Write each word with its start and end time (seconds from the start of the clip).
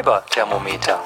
Fiber-Thermometer. 0.00 0.98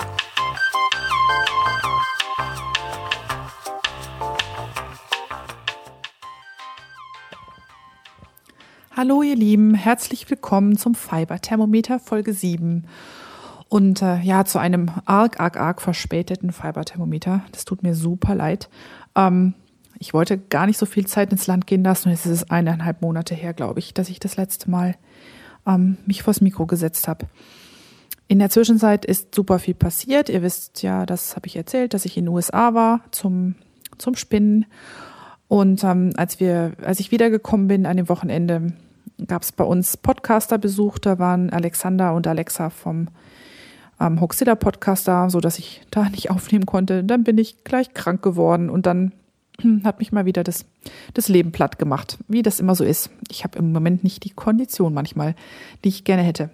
Hallo 8.96 9.23
ihr 9.23 9.34
Lieben, 9.34 9.75
herzlich 9.75 10.30
willkommen 10.30 10.77
zum 10.79 10.95
Fiber-Thermometer 10.95 11.98
Folge 11.98 12.33
7. 12.33 12.87
Und 13.69 14.01
äh, 14.01 14.20
ja, 14.20 14.45
zu 14.45 14.61
einem 14.61 14.88
arg, 15.06 15.41
arg, 15.41 15.56
arg 15.56 15.83
verspäteten 15.83 16.52
Fiber-Thermometer. 16.52 17.45
Das 17.51 17.65
tut 17.65 17.83
mir 17.83 17.97
super 17.97 18.37
leid. 18.37 18.69
Ähm, 19.16 19.55
ich 19.98 20.15
wollte 20.15 20.38
gar 20.38 20.66
nicht 20.66 20.79
so 20.79 20.87
viel 20.87 21.09
Zeit 21.09 21.33
ins 21.33 21.48
Land 21.48 21.66
gehen 21.66 21.83
lassen. 21.83 22.06
Und 22.06 22.12
jetzt 22.12 22.27
ist 22.27 22.42
es 22.42 22.51
eineinhalb 22.51 23.02
Monate 23.02 23.34
her, 23.34 23.55
glaube 23.55 23.80
ich, 23.80 23.92
dass 23.92 24.09
ich 24.09 24.20
das 24.20 24.37
letzte 24.37 24.70
Mal 24.70 24.95
ähm, 25.66 25.97
mich 26.06 26.23
vors 26.23 26.41
Mikro 26.41 26.66
gesetzt 26.66 27.09
habe. 27.09 27.27
In 28.27 28.38
der 28.38 28.51
Zwischenzeit 28.51 29.05
ist 29.05 29.34
super 29.34 29.59
viel 29.59 29.74
passiert. 29.74 30.28
Ihr 30.28 30.42
wisst 30.42 30.82
ja, 30.82 31.05
das 31.05 31.37
habe 31.37 31.46
ich 31.46 31.56
erzählt, 31.56 31.92
dass 31.92 32.05
ich 32.05 32.16
in 32.16 32.24
den 32.24 32.34
USA 32.34 32.73
war 32.74 33.01
zum, 33.10 33.55
zum 33.98 34.16
Spinnen. 34.16 34.66
Und 35.48 35.84
ähm, 35.84 36.12
als 36.16 36.41
wir, 36.41 36.73
als 36.82 37.01
ich 37.01 37.10
wiedergekommen 37.10 37.68
bin 37.68 37.87
an 37.87 37.96
dem 37.96 38.09
Wochenende, 38.09 38.73
gab 39.27 39.42
es 39.42 39.52
bei 39.52 39.65
uns 39.65 39.96
Podcaster-Besuch. 39.96 40.98
Da 40.98 41.18
waren 41.18 41.51
Alexander 41.51 42.15
und 42.15 42.27
Alexa 42.27 42.70
vom 42.70 43.09
ähm, 44.01 44.20
Hoaxilla 44.20 44.54
Podcast 44.54 45.06
da, 45.06 45.29
so 45.29 45.41
dass 45.41 45.59
ich 45.59 45.82
da 45.91 46.09
nicht 46.09 46.30
aufnehmen 46.30 46.66
konnte. 46.66 47.04
Dann 47.04 47.24
bin 47.24 47.37
ich 47.38 47.62
gleich 47.65 47.93
krank 47.93 48.23
geworden 48.23 48.70
und 48.70 48.87
dann 48.87 49.12
hat 49.84 50.01
mich 50.01 50.10
mal 50.10 50.24
wieder 50.24 50.43
das, 50.43 50.65
das 51.12 51.29
Leben 51.29 51.52
platt 51.52 51.79
gemacht, 51.79 52.18
wie 52.27 52.43
das 52.43 52.59
immer 52.59 52.74
so 52.74 52.84
ist. 52.84 53.10
Ich 53.30 53.45
habe 53.45 53.59
im 53.59 53.73
Moment 53.73 54.02
nicht 54.02 54.24
die 54.24 54.30
Kondition 54.30 54.93
manchmal, 54.95 55.37
die 55.84 55.90
ich 55.90 56.04
gerne 56.04 56.23
hätte. 56.23 56.51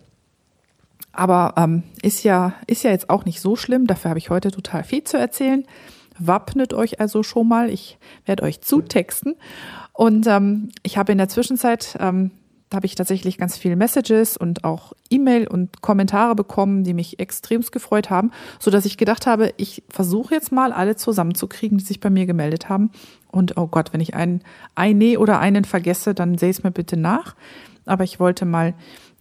Aber 1.21 1.53
ähm, 1.59 1.83
ist 2.01 2.25
ja 2.25 2.55
ist 2.67 2.83
ja 2.83 2.93
jetzt 2.93 3.11
auch 3.11 3.27
nicht 3.27 3.43
so 3.43 3.55
schlimm. 3.55 3.87
Dafür 3.87 4.09
habe 4.09 4.19
ich 4.19 4.31
heute 4.31 4.51
total 4.51 4.85
viel 4.85 5.05
zu 5.05 5.19
erzählen. 5.19 5.67
Wappnet 6.19 6.73
euch 6.73 6.99
also 6.99 7.23
schon 7.23 7.47
mal. 7.47 7.69
Ich 7.69 7.99
werde 8.25 8.43
euch 8.43 8.63
zutexten. 8.63 9.35
Und 9.93 10.27
ähm, 10.27 10.71
ich 10.83 10.97
habe 10.97 11.13
in 11.13 11.19
der 11.19 11.29
Zwischenzeit 11.29 11.99
ähm, 12.01 12.31
habe 12.73 12.87
ich 12.87 12.95
tatsächlich 12.95 13.37
ganz 13.37 13.59
viele 13.59 13.77
Messages 13.77 14.39
und 14.39 14.65
auch 14.65 14.95
E-Mail 15.11 15.47
und 15.47 15.83
Kommentare 15.83 16.35
bekommen, 16.35 16.85
die 16.85 16.95
mich 16.95 17.19
extremst 17.19 17.71
gefreut 17.71 18.09
haben, 18.09 18.31
so 18.59 18.71
dass 18.71 18.87
ich 18.87 18.97
gedacht 18.97 19.27
habe, 19.27 19.53
ich 19.59 19.83
versuche 19.91 20.35
jetzt 20.35 20.53
mal 20.53 20.73
alle 20.73 20.97
zusammenzukriegen, 20.97 21.77
die 21.77 21.85
sich 21.85 22.01
bei 22.01 22.09
mir 22.09 22.25
gemeldet 22.25 22.71
haben. 22.71 22.93
Und 23.31 23.59
oh 23.59 23.67
Gott, 23.67 23.93
wenn 23.93 24.01
ich 24.01 24.15
einen, 24.15 24.41
eine 24.75 25.19
oder 25.19 25.39
einen 25.39 25.67
vergesse, 25.67 26.15
dann 26.15 26.39
sehe 26.39 26.49
es 26.49 26.63
mir 26.63 26.71
bitte 26.71 26.97
nach. 26.97 27.35
Aber 27.85 28.05
ich 28.05 28.21
wollte 28.21 28.47
mal 28.47 28.73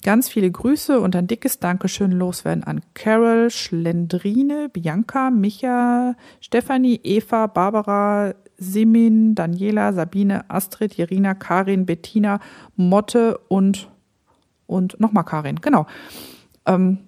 ganz 0.04 0.30
viele 0.30 0.50
Grüße 0.50 1.00
und 1.00 1.16
ein 1.16 1.28
dickes 1.28 1.60
Dankeschön 1.60 2.12
loswerden 2.12 2.64
an 2.64 2.82
Carol, 2.94 3.50
Schlendrine, 3.50 4.70
Bianca, 4.70 5.30
Micha, 5.30 6.16
Stefanie, 6.40 7.00
Eva, 7.04 7.48
Barbara, 7.48 8.34
Simin, 8.58 9.36
Daniela, 9.36 9.94
Sabine, 9.94 10.50
Astrid, 10.50 10.98
Irina, 11.00 11.34
Karin, 11.34 11.86
Bettina, 11.86 12.40
Motte 12.76 13.38
und, 13.48 13.90
und 14.68 15.00
nochmal 15.00 15.26
Karin, 15.26 15.62
genau. 15.62 15.86
Ähm, 16.66 17.00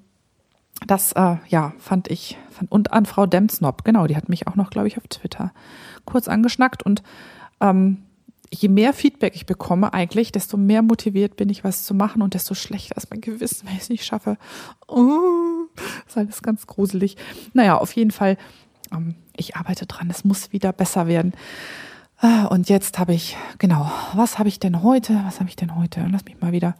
das, 0.87 1.11
äh, 1.11 1.35
ja, 1.47 1.73
fand 1.77 2.09
ich, 2.09 2.37
fand, 2.49 2.71
und 2.71 2.91
an 2.91 3.05
Frau 3.05 3.25
Demsnop, 3.25 3.83
genau, 3.83 4.07
die 4.07 4.15
hat 4.15 4.29
mich 4.29 4.47
auch 4.47 4.55
noch, 4.55 4.69
glaube 4.69 4.87
ich, 4.87 4.97
auf 4.97 5.07
Twitter 5.07 5.53
kurz 6.05 6.27
angeschnackt 6.27 6.83
und 6.83 7.03
ähm, 7.59 8.03
je 8.53 8.69
mehr 8.69 8.93
Feedback 8.93 9.35
ich 9.35 9.45
bekomme 9.45 9.93
eigentlich, 9.93 10.31
desto 10.31 10.57
mehr 10.57 10.81
motiviert 10.81 11.37
bin 11.37 11.49
ich, 11.49 11.63
was 11.63 11.83
zu 11.85 11.93
machen 11.93 12.21
und 12.21 12.33
desto 12.33 12.53
schlechter 12.53 12.97
ist 12.97 13.09
mein 13.09 13.21
Gewissen, 13.21 13.67
wenn 13.67 13.75
ich 13.75 13.83
es 13.83 13.89
nicht 13.89 14.05
schaffe. 14.05 14.37
Oh, 14.87 15.67
ist 16.07 16.17
alles 16.17 16.41
ganz 16.41 16.67
gruselig. 16.67 17.15
Naja, 17.53 17.77
auf 17.77 17.93
jeden 17.93 18.11
Fall, 18.11 18.37
ähm, 18.91 19.15
ich 19.35 19.55
arbeite 19.55 19.85
dran, 19.85 20.09
es 20.09 20.25
muss 20.25 20.51
wieder 20.51 20.73
besser 20.73 21.07
werden. 21.07 21.33
Ah, 22.17 22.45
und 22.45 22.69
jetzt 22.69 22.99
habe 22.99 23.13
ich, 23.13 23.37
genau, 23.57 23.89
was 24.13 24.37
habe 24.37 24.49
ich 24.49 24.59
denn 24.59 24.83
heute? 24.83 25.19
Was 25.25 25.39
habe 25.39 25.49
ich 25.49 25.55
denn 25.55 25.75
heute? 25.75 26.05
Lass 26.11 26.25
mich 26.25 26.39
mal 26.39 26.51
wieder 26.51 26.75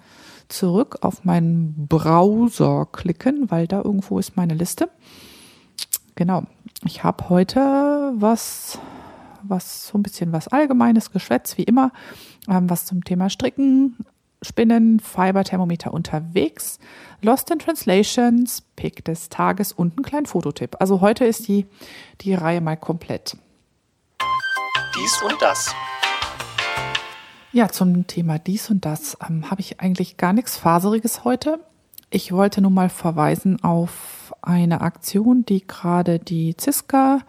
zurück 0.50 1.00
auf 1.02 1.24
meinen 1.24 1.88
Browser 1.88 2.86
klicken, 2.92 3.50
weil 3.50 3.66
da 3.68 3.82
irgendwo 3.82 4.20
ist 4.20 4.36
meine 4.36 4.53
Liste. 4.53 4.90
Genau, 6.16 6.44
ich 6.86 7.03
habe 7.03 7.30
heute 7.30 8.14
was 8.18 8.78
was 9.44 9.88
so 9.88 9.97
ein 9.97 10.03
bisschen 10.03 10.31
was 10.31 10.47
Allgemeines, 10.47 11.12
Geschwätz 11.12 11.57
wie 11.57 11.63
immer, 11.63 11.91
ähm, 12.50 12.69
was 12.69 12.85
zum 12.85 13.03
Thema 13.03 13.29
Stricken, 13.29 13.97
Spinnen, 14.41 15.00
Fiber-Thermometer 15.00 15.94
unterwegs, 15.94 16.79
Lost 17.22 17.52
in 17.52 17.59
Translations, 17.59 18.63
Pick 18.75 19.06
des 19.06 19.29
Tages 19.29 19.72
und 19.72 19.97
ein 19.97 20.03
kleinen 20.03 20.25
Fototipp. 20.25 20.78
Also 20.79 21.02
heute 21.02 21.25
ist 21.25 21.47
die, 21.47 21.68
die 22.22 22.34
Reihe 22.34 22.62
mal 22.62 22.78
komplett. 22.78 23.38
Dies 24.96 25.22
und 25.22 25.40
das. 25.41 25.73
Ja, 27.53 27.69
zum 27.69 28.08
Thema 28.08 28.40
dies 28.40 28.69
und 28.69 28.85
das 28.85 29.18
ähm, 29.28 29.52
habe 29.52 29.62
ich 29.62 29.79
eigentlich 29.81 30.18
gar 30.18 30.34
nichts 30.34 30.58
Faseriges 30.58 31.23
heute. 31.23 31.59
Ich 32.09 32.31
wollte 32.31 32.62
nur 32.62 32.72
mal 32.72 32.90
verweisen 32.90 33.63
auf 33.63 34.34
eine 34.41 34.81
Aktion, 34.81 35.46
die 35.46 35.66
gerade 35.66 36.18
die 36.18 36.56
Ziska 36.58 37.19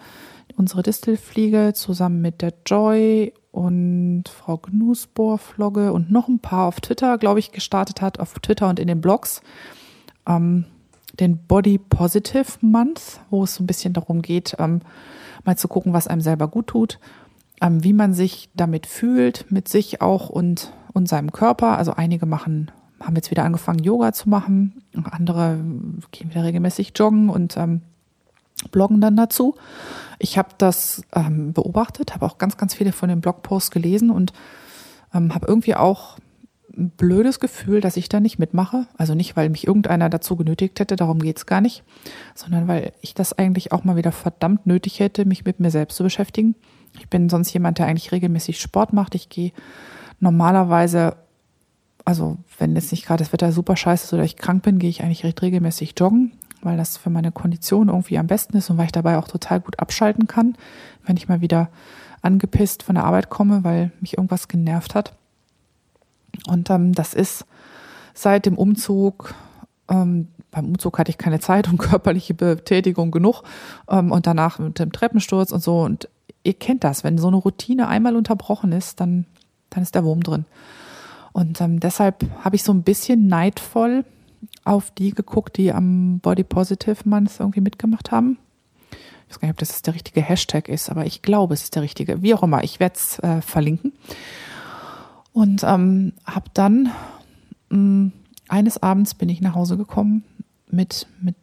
unsere 0.56 0.82
Distelfliege 0.82 1.72
zusammen 1.74 2.20
mit 2.20 2.42
der 2.42 2.52
Joy 2.66 3.32
und 3.50 4.24
Frau 4.28 4.56
Gnusbohr-Flogge 4.56 5.92
und 5.92 6.10
noch 6.10 6.28
ein 6.28 6.38
paar 6.38 6.66
auf 6.66 6.80
Twitter, 6.80 7.18
glaube 7.18 7.38
ich, 7.38 7.52
gestartet 7.52 8.00
hat, 8.00 8.18
auf 8.18 8.34
Twitter 8.40 8.68
und 8.68 8.80
in 8.80 8.88
den 8.88 9.00
Blogs. 9.00 9.42
Ähm, 10.26 10.64
den 11.20 11.46
Body 11.46 11.78
Positive 11.78 12.46
Month, 12.62 13.20
wo 13.30 13.44
es 13.44 13.54
so 13.54 13.62
ein 13.62 13.66
bisschen 13.66 13.92
darum 13.92 14.22
geht, 14.22 14.56
ähm, 14.58 14.80
mal 15.44 15.56
zu 15.58 15.68
gucken, 15.68 15.92
was 15.92 16.08
einem 16.08 16.22
selber 16.22 16.48
gut 16.48 16.68
tut, 16.68 16.98
ähm, 17.60 17.84
wie 17.84 17.92
man 17.92 18.14
sich 18.14 18.48
damit 18.54 18.86
fühlt, 18.86 19.50
mit 19.50 19.68
sich 19.68 20.00
auch 20.00 20.30
und, 20.30 20.72
und 20.92 21.08
seinem 21.08 21.32
Körper. 21.32 21.76
Also 21.76 21.92
einige 21.92 22.24
machen, 22.24 22.70
haben 23.00 23.16
jetzt 23.16 23.30
wieder 23.30 23.44
angefangen, 23.44 23.80
Yoga 23.80 24.12
zu 24.12 24.28
machen, 24.28 24.82
andere 25.10 25.58
gehen 26.10 26.30
wieder 26.30 26.44
regelmäßig 26.44 26.92
joggen 26.96 27.28
und 27.28 27.56
ähm, 27.56 27.82
bloggen 28.70 29.00
dann 29.00 29.16
dazu. 29.16 29.56
Ich 30.18 30.38
habe 30.38 30.50
das 30.58 31.02
ähm, 31.14 31.52
beobachtet, 31.52 32.14
habe 32.14 32.26
auch 32.26 32.38
ganz, 32.38 32.56
ganz 32.56 32.74
viele 32.74 32.92
von 32.92 33.08
den 33.08 33.20
Blogposts 33.20 33.70
gelesen 33.70 34.10
und 34.10 34.32
ähm, 35.12 35.34
habe 35.34 35.46
irgendwie 35.46 35.74
auch 35.74 36.18
ein 36.76 36.90
blödes 36.90 37.40
Gefühl, 37.40 37.80
dass 37.80 37.96
ich 37.96 38.08
da 38.08 38.20
nicht 38.20 38.38
mitmache. 38.38 38.86
Also 38.96 39.14
nicht, 39.14 39.36
weil 39.36 39.50
mich 39.50 39.66
irgendeiner 39.66 40.08
dazu 40.08 40.36
genötigt 40.36 40.80
hätte, 40.80 40.96
darum 40.96 41.18
geht's 41.18 41.46
gar 41.46 41.60
nicht, 41.60 41.82
sondern 42.34 42.68
weil 42.68 42.92
ich 43.00 43.14
das 43.14 43.36
eigentlich 43.36 43.72
auch 43.72 43.84
mal 43.84 43.96
wieder 43.96 44.12
verdammt 44.12 44.66
nötig 44.66 45.00
hätte, 45.00 45.24
mich 45.24 45.44
mit 45.44 45.60
mir 45.60 45.70
selbst 45.70 45.96
zu 45.96 46.02
beschäftigen. 46.02 46.54
Ich 46.98 47.08
bin 47.08 47.28
sonst 47.28 47.52
jemand, 47.52 47.78
der 47.78 47.86
eigentlich 47.86 48.12
regelmäßig 48.12 48.60
Sport 48.60 48.92
macht. 48.92 49.14
Ich 49.14 49.28
gehe 49.28 49.52
normalerweise, 50.20 51.16
also 52.04 52.38
wenn 52.58 52.74
jetzt 52.74 52.92
nicht 52.92 53.06
gerade 53.06 53.22
das 53.22 53.32
Wetter 53.32 53.52
super 53.52 53.76
scheiße 53.76 54.04
ist 54.06 54.12
oder 54.12 54.24
ich 54.24 54.36
krank 54.36 54.62
bin, 54.62 54.78
gehe 54.78 54.90
ich 54.90 55.02
eigentlich 55.02 55.24
recht 55.24 55.42
regelmäßig 55.42 55.94
joggen 55.98 56.32
weil 56.62 56.76
das 56.76 56.96
für 56.96 57.10
meine 57.10 57.32
Kondition 57.32 57.88
irgendwie 57.88 58.18
am 58.18 58.26
besten 58.26 58.56
ist 58.56 58.70
und 58.70 58.78
weil 58.78 58.86
ich 58.86 58.92
dabei 58.92 59.18
auch 59.18 59.28
total 59.28 59.60
gut 59.60 59.78
abschalten 59.78 60.26
kann, 60.26 60.56
wenn 61.04 61.16
ich 61.16 61.28
mal 61.28 61.40
wieder 61.40 61.68
angepisst 62.22 62.82
von 62.82 62.94
der 62.94 63.04
Arbeit 63.04 63.30
komme, 63.30 63.64
weil 63.64 63.90
mich 64.00 64.16
irgendwas 64.16 64.48
genervt 64.48 64.94
hat. 64.94 65.14
Und 66.46 66.70
ähm, 66.70 66.92
das 66.92 67.14
ist 67.14 67.44
seit 68.14 68.46
dem 68.46 68.56
Umzug, 68.56 69.34
ähm, 69.88 70.28
beim 70.50 70.66
Umzug 70.66 70.98
hatte 70.98 71.10
ich 71.10 71.18
keine 71.18 71.40
Zeit 71.40 71.68
und 71.68 71.78
körperliche 71.78 72.34
Betätigung 72.34 73.10
genug 73.10 73.42
ähm, 73.88 74.12
und 74.12 74.26
danach 74.26 74.58
mit 74.58 74.78
dem 74.78 74.92
Treppensturz 74.92 75.50
und 75.50 75.62
so. 75.62 75.80
Und 75.80 76.08
ihr 76.44 76.54
kennt 76.54 76.84
das, 76.84 77.04
wenn 77.04 77.18
so 77.18 77.28
eine 77.28 77.36
Routine 77.36 77.88
einmal 77.88 78.16
unterbrochen 78.16 78.72
ist, 78.72 79.00
dann, 79.00 79.26
dann 79.70 79.82
ist 79.82 79.94
der 79.94 80.04
Wurm 80.04 80.22
drin. 80.22 80.44
Und 81.32 81.60
ähm, 81.60 81.80
deshalb 81.80 82.24
habe 82.44 82.56
ich 82.56 82.62
so 82.62 82.72
ein 82.72 82.82
bisschen 82.82 83.26
neidvoll 83.26 84.04
auf 84.64 84.90
die 84.90 85.10
geguckt, 85.10 85.56
die 85.56 85.72
am 85.72 86.20
Body 86.20 86.44
Positive 86.44 86.96
Month 87.04 87.40
irgendwie 87.40 87.60
mitgemacht 87.60 88.10
haben. 88.10 88.38
Ich 88.90 89.30
weiß 89.30 89.40
gar 89.40 89.48
nicht, 89.48 89.54
ob 89.54 89.58
das 89.58 89.82
der 89.82 89.94
richtige 89.94 90.20
Hashtag 90.20 90.68
ist, 90.68 90.90
aber 90.90 91.06
ich 91.06 91.22
glaube, 91.22 91.54
es 91.54 91.64
ist 91.64 91.74
der 91.74 91.82
richtige. 91.82 92.22
Wie 92.22 92.34
auch 92.34 92.42
immer, 92.42 92.62
ich 92.62 92.80
werde 92.80 92.94
es 92.96 93.18
äh, 93.20 93.40
verlinken. 93.40 93.92
Und 95.32 95.62
ähm, 95.64 96.12
habe 96.26 96.50
dann 96.52 96.92
mh, 97.70 97.78
mm, 97.78 98.12
eines 98.48 98.82
Abends 98.82 99.14
bin 99.14 99.30
ich 99.30 99.40
nach 99.40 99.54
Hause 99.54 99.78
gekommen 99.78 100.24
mit, 100.68 101.06
mit 101.20 101.36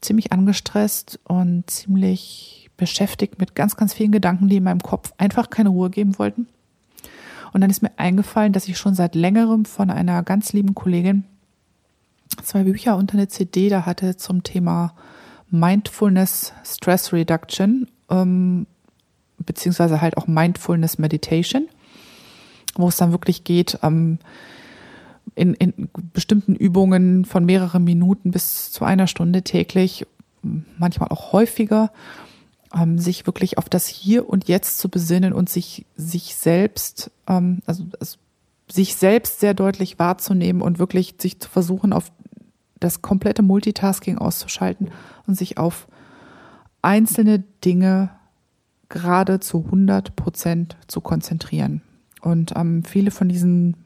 ziemlich 0.00 0.32
angestresst 0.32 1.18
und 1.24 1.68
ziemlich 1.68 2.70
beschäftigt 2.76 3.38
mit 3.38 3.54
ganz, 3.54 3.76
ganz 3.76 3.92
vielen 3.92 4.12
Gedanken, 4.12 4.48
die 4.48 4.56
in 4.56 4.64
meinem 4.64 4.80
Kopf 4.80 5.12
einfach 5.18 5.50
keine 5.50 5.70
Ruhe 5.70 5.90
geben 5.90 6.18
wollten. 6.18 6.46
Und 7.52 7.60
dann 7.60 7.70
ist 7.70 7.82
mir 7.82 7.90
eingefallen, 7.96 8.52
dass 8.52 8.68
ich 8.68 8.78
schon 8.78 8.94
seit 8.94 9.14
längerem 9.14 9.64
von 9.64 9.90
einer 9.90 10.22
ganz 10.22 10.52
lieben 10.52 10.74
Kollegin 10.74 11.24
zwei 12.42 12.64
Bücher 12.64 12.96
und 12.96 13.12
eine 13.12 13.28
CD 13.28 13.68
da 13.68 13.86
hatte 13.86 14.16
zum 14.16 14.42
Thema 14.42 14.94
Mindfulness 15.50 16.52
Stress 16.64 17.12
Reduction, 17.12 17.88
ähm, 18.08 18.66
beziehungsweise 19.38 20.00
halt 20.00 20.16
auch 20.16 20.26
Mindfulness 20.26 20.98
Meditation, 20.98 21.68
wo 22.76 22.88
es 22.88 22.96
dann 22.96 23.12
wirklich 23.12 23.44
geht, 23.44 23.78
ähm, 23.82 24.18
in, 25.34 25.54
in 25.54 25.88
bestimmten 26.12 26.54
Übungen 26.54 27.24
von 27.24 27.44
mehreren 27.44 27.84
Minuten 27.84 28.30
bis 28.30 28.70
zu 28.72 28.84
einer 28.84 29.06
Stunde 29.06 29.42
täglich, 29.42 30.06
manchmal 30.42 31.08
auch 31.10 31.32
häufiger, 31.32 31.92
ähm, 32.74 32.98
sich 32.98 33.26
wirklich 33.26 33.58
auf 33.58 33.68
das 33.68 33.86
Hier 33.86 34.28
und 34.28 34.48
Jetzt 34.48 34.78
zu 34.78 34.88
besinnen 34.88 35.32
und 35.32 35.48
sich, 35.48 35.86
sich 35.96 36.34
selbst, 36.34 37.10
ähm, 37.26 37.62
also, 37.66 37.84
also 37.98 38.16
sich 38.70 38.94
selbst 38.96 39.40
sehr 39.40 39.54
deutlich 39.54 39.98
wahrzunehmen 39.98 40.62
und 40.62 40.78
wirklich 40.78 41.14
sich 41.18 41.40
zu 41.40 41.48
versuchen, 41.48 41.92
auf 41.92 42.12
das 42.80 43.02
komplette 43.02 43.42
Multitasking 43.42 44.18
auszuschalten 44.18 44.90
und 45.26 45.36
sich 45.36 45.58
auf 45.58 45.86
einzelne 46.82 47.44
Dinge 47.64 48.10
gerade 48.88 49.40
zu 49.40 49.64
100 49.66 50.16
Prozent 50.16 50.76
zu 50.88 51.00
konzentrieren. 51.00 51.82
Und 52.22 52.52
ähm, 52.56 52.82
viele 52.84 53.10
von 53.10 53.28
diesen 53.28 53.76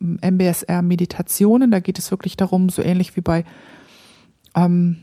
MBSR-Meditationen, 0.00 1.70
da 1.70 1.80
geht 1.80 1.98
es 1.98 2.10
wirklich 2.10 2.36
darum, 2.36 2.68
so 2.68 2.82
ähnlich 2.82 3.16
wie 3.16 3.20
bei, 3.20 3.44
ähm, 4.54 4.98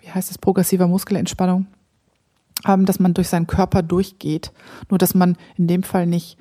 wie 0.00 0.10
heißt 0.10 0.30
es, 0.30 0.38
progressiver 0.38 0.88
Muskelentspannung, 0.88 1.66
ähm, 2.66 2.84
dass 2.84 3.00
man 3.00 3.14
durch 3.14 3.28
seinen 3.28 3.46
Körper 3.46 3.82
durchgeht. 3.82 4.52
Nur, 4.90 4.98
dass 4.98 5.14
man 5.14 5.36
in 5.56 5.66
dem 5.66 5.82
Fall 5.82 6.06
nicht 6.06 6.38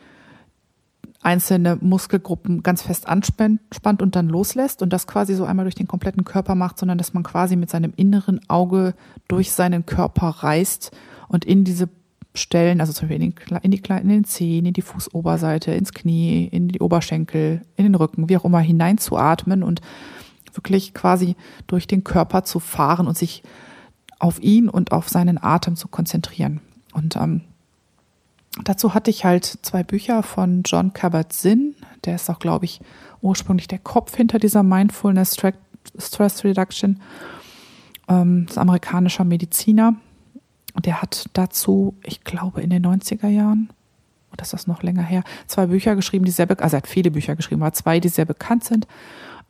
einzelne 1.21 1.77
Muskelgruppen 1.81 2.63
ganz 2.63 2.83
fest 2.83 3.07
anspannt 3.07 4.01
und 4.01 4.15
dann 4.15 4.29
loslässt 4.29 4.81
und 4.81 4.93
das 4.93 5.07
quasi 5.07 5.33
so 5.33 5.45
einmal 5.45 5.65
durch 5.65 5.75
den 5.75 5.87
kompletten 5.87 6.23
Körper 6.23 6.55
macht, 6.55 6.77
sondern 6.77 6.97
dass 6.97 7.13
man 7.13 7.23
quasi 7.23 7.55
mit 7.55 7.69
seinem 7.69 7.93
inneren 7.95 8.39
Auge 8.49 8.93
durch 9.27 9.51
seinen 9.51 9.85
Körper 9.85 10.27
reist 10.27 10.91
und 11.27 11.43
in 11.43 11.63
diese 11.63 11.89
Stellen, 12.35 12.79
also 12.79 12.93
zum 12.93 13.07
Beispiel 13.07 13.23
in, 13.23 13.33
den, 13.33 13.57
in, 13.63 13.71
die, 13.71 13.81
in 13.89 14.09
den 14.09 14.23
Zehen, 14.23 14.65
in 14.65 14.73
die 14.73 14.81
Fußoberseite, 14.81 15.71
ins 15.71 15.93
Knie, 15.93 16.45
in 16.45 16.67
die 16.67 16.79
Oberschenkel, 16.79 17.61
in 17.75 17.83
den 17.83 17.95
Rücken, 17.95 18.29
wie 18.29 18.37
auch 18.37 18.45
immer, 18.45 18.59
hineinzuatmen 18.59 19.63
und 19.63 19.81
wirklich 20.53 20.93
quasi 20.93 21.35
durch 21.65 21.87
den 21.87 22.03
Körper 22.03 22.43
zu 22.43 22.59
fahren 22.59 23.07
und 23.07 23.17
sich 23.17 23.43
auf 24.19 24.39
ihn 24.41 24.69
und 24.69 24.91
auf 24.91 25.09
seinen 25.09 25.41
Atem 25.41 25.75
zu 25.75 25.87
konzentrieren. 25.87 26.61
Und 26.93 27.15
ähm, 27.15 27.41
dazu 28.63 28.93
hatte 28.93 29.11
ich 29.11 29.25
halt 29.25 29.45
zwei 29.61 29.83
Bücher 29.83 30.23
von 30.23 30.63
John 30.63 30.93
Kabat-Zinn. 30.93 31.75
Der 32.05 32.15
ist 32.15 32.29
auch, 32.29 32.39
glaube 32.39 32.65
ich, 32.65 32.81
ursprünglich 33.21 33.67
der 33.67 33.79
Kopf 33.79 34.15
hinter 34.15 34.39
dieser 34.39 34.63
Mindfulness 34.63 35.37
Stress 35.97 36.43
Reduction. 36.43 37.01
Ähm, 38.07 38.45
ist 38.49 38.57
amerikanischer 38.57 39.25
Mediziner. 39.25 39.95
Und 40.73 40.85
der 40.85 41.01
hat 41.01 41.25
dazu, 41.33 41.95
ich 42.03 42.23
glaube, 42.23 42.61
in 42.61 42.69
den 42.69 42.85
90er 42.85 43.27
Jahren, 43.27 43.69
oder 44.31 44.43
ist 44.43 44.53
das 44.53 44.67
noch 44.67 44.83
länger 44.83 45.01
her, 45.01 45.23
zwei 45.47 45.65
Bücher 45.67 45.95
geschrieben, 45.95 46.25
die 46.25 46.31
sehr 46.31 46.45
bekannt, 46.45 46.65
also 46.65 46.75
er 46.75 46.81
hat 46.81 46.87
viele 46.87 47.09
Bücher 47.09 47.35
geschrieben, 47.35 47.63
aber 47.63 47.73
zwei, 47.73 47.99
die 47.99 48.09
sehr 48.09 48.25
bekannt 48.25 48.63
sind. 48.63 48.87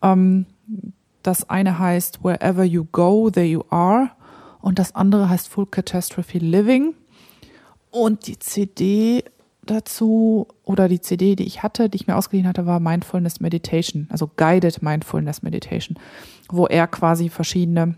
Ähm, 0.02 0.46
das 1.24 1.50
eine 1.50 1.78
heißt 1.78 2.24
Wherever 2.24 2.64
You 2.64 2.86
Go, 2.92 3.30
There 3.30 3.46
You 3.46 3.64
Are. 3.70 4.12
Und 4.62 4.80
das 4.80 4.96
andere 4.96 5.30
heißt 5.30 5.50
Full 5.50 5.66
Catastrophe 5.66 6.38
Living. 6.38 6.94
Und 7.98 8.28
die 8.28 8.38
CD 8.38 9.24
dazu 9.66 10.48
oder 10.64 10.88
die 10.88 11.02
CD, 11.02 11.36
die 11.36 11.48
ich 11.48 11.64
hatte, 11.64 11.90
die 11.90 11.96
ich 11.96 12.06
mir 12.06 12.16
ausgeliehen 12.16 12.48
hatte, 12.48 12.68
war 12.68 12.80
Mindfulness 12.80 13.40
Meditation, 13.40 14.08
also 14.12 14.30
Guided 14.36 14.84
Mindfulness 14.84 15.42
Meditation, 15.42 15.98
wo 16.50 16.68
er 16.68 16.86
quasi 16.86 17.30
verschiedene 17.30 17.96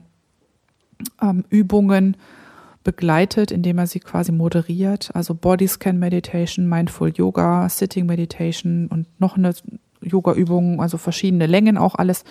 ähm, 1.22 1.44
Übungen 1.50 2.16
begleitet, 2.86 3.51
indem 3.51 3.78
er 3.78 3.88
sie 3.88 4.00
quasi 4.00 4.31
moderiert. 4.31 5.13
Also 5.13 5.36
Body 5.36 5.68
Scan 5.68 6.00
Meditation, 6.00 6.69
Mindful 6.69 7.12
Yoga, 7.13 7.68
Sitting 7.68 8.06
Meditation 8.06 8.88
und 8.88 9.06
noch 9.19 9.36
eine 9.36 9.54
Yoga-Übung, 10.02 10.81
also 10.81 10.98
verschiedene 10.98 11.45
Längen 11.45 11.78
auch 11.78 11.95
alles. 11.95 12.24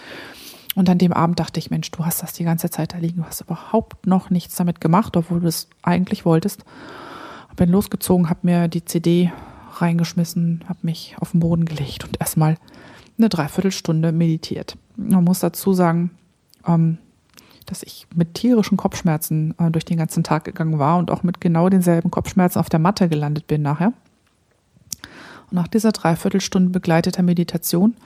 Und 0.75 0.89
an 0.89 0.97
dem 0.97 1.13
Abend 1.13 1.39
dachte 1.39 1.61
ich, 1.61 1.71
Mensch, 1.71 1.91
du 1.91 2.07
hast 2.07 2.23
das 2.23 2.33
die 2.33 2.45
ganze 2.45 2.71
Zeit 2.71 2.95
da 2.95 2.99
liegen, 2.99 3.19
du 3.19 3.25
hast 3.25 3.43
überhaupt 3.43 4.07
noch 4.07 4.31
nichts 4.31 4.57
damit 4.57 4.81
gemacht, 4.81 5.19
obwohl 5.19 5.41
du 5.41 5.49
es 5.49 5.69
eigentlich 5.83 6.25
wolltest. 6.25 6.65
Bin 7.59 7.71
losgezogen, 7.71 8.31
habe 8.31 8.41
mir 8.43 8.69
die 8.69 8.85
CD 8.85 9.33
reingeschmissen, 9.75 10.65
habe 10.69 10.79
mich 10.83 11.17
auf 11.19 11.33
den 11.33 11.41
Boden 11.41 11.65
gelegt 11.65 12.05
und 12.05 12.21
erstmal 12.21 12.57
eine 13.19 13.29
Dreiviertelstunde 13.29 14.13
meditiert. 14.13 14.77
Man 14.97 15.25
muss 15.25 15.41
dazu 15.41 15.73
sagen, 15.73 16.13
ähm, 16.67 16.99
dass 17.67 17.83
ich 17.83 18.07
mit 18.15 18.35
tierischen 18.35 18.77
Kopfschmerzen 18.77 19.55
äh, 19.59 19.73
durch 19.73 19.85
den 19.85 19.99
ganzen 19.99 20.23
Tag 20.23 20.45
gegangen 20.45 20.79
war 20.79 20.99
und 20.99 21.11
auch 21.11 21.25
mit 21.25 21.41
genau 21.41 21.69
denselben 21.69 22.13
Kopfschmerzen 22.13 22.61
auf 22.61 22.69
der 22.69 22.79
Matte 22.79 23.09
gelandet 23.09 23.49
bin 23.49 23.63
nachher. 23.63 23.93
Und 25.51 25.55
nach 25.55 25.69
dieser 25.69 25.91
Dreiviertelstunde 25.91 26.71
begleiteter 26.71 27.25
Meditation, 27.25 27.97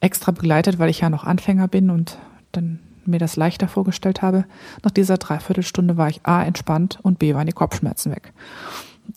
extra 0.00 0.32
begleitet, 0.32 0.80
weil 0.80 0.90
ich 0.90 1.00
ja 1.00 1.10
noch 1.10 1.24
Anfänger 1.24 1.68
bin 1.68 1.90
und 1.90 2.18
dann 2.50 2.80
mir 3.08 3.18
das 3.18 3.36
leichter 3.36 3.68
vorgestellt 3.68 4.22
habe, 4.22 4.44
nach 4.82 4.90
dieser 4.90 5.18
Dreiviertelstunde 5.18 5.96
war 5.96 6.08
ich 6.08 6.24
A 6.24 6.42
entspannt 6.42 6.98
und 7.02 7.18
B 7.18 7.34
waren 7.34 7.46
die 7.46 7.52
Kopfschmerzen 7.52 8.12
weg. 8.12 8.32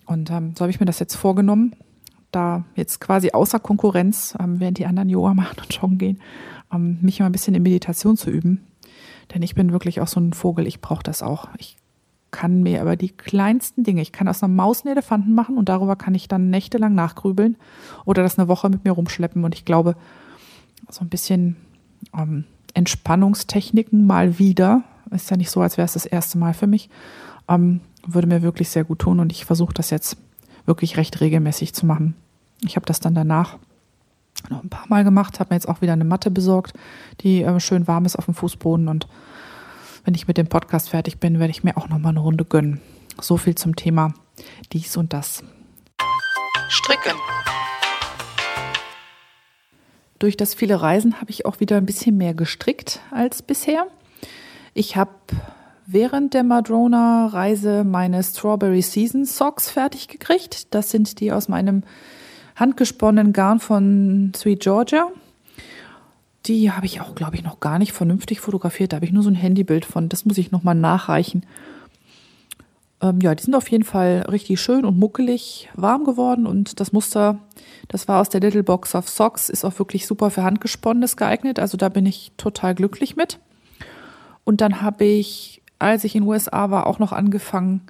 Und 0.05 0.31
ähm, 0.31 0.53
so 0.57 0.61
habe 0.61 0.71
ich 0.71 0.79
mir 0.79 0.85
das 0.85 0.99
jetzt 0.99 1.15
vorgenommen, 1.15 1.75
da 2.31 2.63
jetzt 2.75 3.01
quasi 3.01 3.31
außer 3.31 3.59
Konkurrenz, 3.59 4.35
ähm, 4.39 4.59
während 4.59 4.77
die 4.77 4.85
anderen 4.85 5.09
Yoga 5.09 5.33
machen 5.33 5.57
und 5.59 5.73
joggen 5.81 5.97
gehen, 5.97 6.19
ähm, 6.73 6.97
mich 7.01 7.19
mal 7.19 7.25
ein 7.25 7.31
bisschen 7.31 7.55
in 7.55 7.63
Meditation 7.63 8.17
zu 8.17 8.29
üben. 8.29 8.65
Denn 9.33 9.41
ich 9.41 9.55
bin 9.55 9.71
wirklich 9.71 10.01
auch 10.01 10.07
so 10.07 10.19
ein 10.19 10.33
Vogel, 10.33 10.67
ich 10.67 10.81
brauche 10.81 11.03
das 11.03 11.21
auch. 11.21 11.49
Ich 11.57 11.77
kann 12.31 12.63
mir 12.63 12.81
aber 12.81 12.95
die 12.95 13.09
kleinsten 13.09 13.83
Dinge, 13.83 14.01
ich 14.01 14.13
kann 14.13 14.27
aus 14.27 14.41
einer 14.41 14.53
Maus 14.53 14.85
einen 14.85 14.94
Elefanten 14.94 15.33
machen 15.33 15.57
und 15.57 15.67
darüber 15.69 15.97
kann 15.97 16.15
ich 16.15 16.27
dann 16.27 16.49
nächtelang 16.49 16.95
nachgrübeln 16.95 17.57
oder 18.05 18.23
das 18.23 18.39
eine 18.39 18.47
Woche 18.47 18.69
mit 18.69 18.85
mir 18.85 18.91
rumschleppen. 18.91 19.44
Und 19.44 19.53
ich 19.53 19.65
glaube, 19.65 19.95
so 20.89 21.01
ein 21.01 21.09
bisschen 21.09 21.57
ähm, 22.17 22.45
Entspannungstechniken 22.73 24.06
mal 24.06 24.39
wieder, 24.39 24.83
ist 25.12 25.29
ja 25.29 25.38
nicht 25.38 25.51
so, 25.51 25.62
als 25.62 25.77
wäre 25.77 25.85
es 25.85 25.94
das 25.94 26.06
erste 26.06 26.38
Mal 26.38 26.53
für 26.53 26.68
mich, 26.68 26.89
ähm, 27.47 27.81
würde 28.06 28.27
mir 28.27 28.41
wirklich 28.41 28.69
sehr 28.69 28.83
gut 28.83 29.00
tun 29.00 29.19
und 29.19 29.31
ich 29.31 29.45
versuche 29.45 29.73
das 29.73 29.89
jetzt 29.89 30.18
wirklich 30.65 30.97
recht 30.97 31.19
regelmäßig 31.21 31.73
zu 31.73 31.85
machen. 31.85 32.15
Ich 32.63 32.75
habe 32.75 32.85
das 32.85 33.00
dann 33.00 33.15
danach 33.15 33.57
noch 34.50 34.63
ein 34.63 34.69
paar 34.69 34.88
Mal 34.88 35.03
gemacht, 35.03 35.39
habe 35.39 35.53
mir 35.53 35.57
jetzt 35.57 35.68
auch 35.68 35.81
wieder 35.81 35.94
eine 35.94 36.06
Matte 36.06 36.31
besorgt, 36.31 36.73
die 37.21 37.44
äh, 37.44 37.59
schön 37.59 37.88
warm 37.88 38.06
ist 38.06 38.15
auf 38.15 38.25
dem 38.25 38.33
Fußboden 38.33 38.88
und 38.88 39.07
wenn 40.03 40.15
ich 40.15 40.27
mit 40.27 40.38
dem 40.38 40.47
Podcast 40.47 40.89
fertig 40.89 41.19
bin, 41.19 41.39
werde 41.39 41.51
ich 41.51 41.63
mir 41.63 41.77
auch 41.77 41.89
noch 41.89 42.00
mal 42.00 42.09
eine 42.09 42.19
Runde 42.19 42.45
gönnen. 42.45 42.81
So 43.19 43.37
viel 43.37 43.56
zum 43.56 43.75
Thema 43.75 44.13
dies 44.71 44.97
und 44.97 45.13
das. 45.13 45.44
Stricken. 46.69 47.18
Durch 50.21 50.37
das 50.37 50.54
viele 50.54 50.80
Reisen 50.80 51.19
habe 51.19 51.31
ich 51.31 51.47
auch 51.47 51.59
wieder 51.61 51.78
ein 51.78 51.87
bisschen 51.87 52.16
mehr 52.16 52.35
gestrickt 52.35 52.99
als 53.09 53.42
bisher. 53.42 53.87
Ich 54.75 54.95
habe 54.95 55.09
während 55.87 56.35
der 56.35 56.44
Madrona-Reise 56.44 57.83
meine 57.83 58.21
Strawberry 58.21 58.83
Season 58.83 59.25
Socks 59.25 59.71
fertig 59.71 60.09
gekriegt. 60.09 60.75
Das 60.75 60.92
sind 60.92 61.19
die 61.21 61.31
aus 61.31 61.49
meinem 61.49 61.81
handgesponnenen 62.56 63.33
Garn 63.33 63.59
von 63.59 64.31
Sweet 64.35 64.59
Georgia. 64.59 65.07
Die 66.45 66.71
habe 66.71 66.85
ich 66.85 67.01
auch, 67.01 67.16
glaube 67.16 67.35
ich, 67.35 67.44
noch 67.44 67.59
gar 67.59 67.80
nicht 67.80 67.92
vernünftig 67.92 68.42
fotografiert. 68.42 68.94
Da 68.94 68.97
habe 68.97 69.07
ich 69.07 69.11
nur 69.11 69.23
so 69.23 69.30
ein 69.31 69.35
Handybild 69.35 69.85
von. 69.85 70.07
Das 70.07 70.25
muss 70.25 70.37
ich 70.37 70.51
nochmal 70.51 70.75
nachreichen. 70.75 71.47
Ähm, 73.01 73.19
ja, 73.21 73.33
die 73.33 73.43
sind 73.43 73.55
auf 73.55 73.69
jeden 73.69 73.83
Fall 73.83 74.25
richtig 74.31 74.61
schön 74.61 74.85
und 74.85 74.97
muckelig 74.97 75.69
warm 75.75 76.03
geworden. 76.03 76.45
Und 76.45 76.79
das 76.79 76.91
Muster, 76.91 77.39
das 77.87 78.07
war 78.07 78.21
aus 78.21 78.29
der 78.29 78.41
Little 78.41 78.63
Box 78.63 78.93
of 78.93 79.09
Socks, 79.09 79.49
ist 79.49 79.65
auch 79.65 79.77
wirklich 79.79 80.05
super 80.05 80.29
für 80.29 80.43
Handgesponnenes 80.43 81.17
geeignet. 81.17 81.59
Also 81.59 81.77
da 81.77 81.89
bin 81.89 82.05
ich 82.05 82.31
total 82.37 82.75
glücklich 82.75 83.15
mit. 83.15 83.39
Und 84.43 84.61
dann 84.61 84.81
habe 84.81 85.05
ich, 85.05 85.61
als 85.79 86.03
ich 86.03 86.15
in 86.15 86.23
den 86.23 86.29
USA 86.29 86.69
war, 86.69 86.85
auch 86.85 86.99
noch 86.99 87.11
angefangen, 87.11 87.81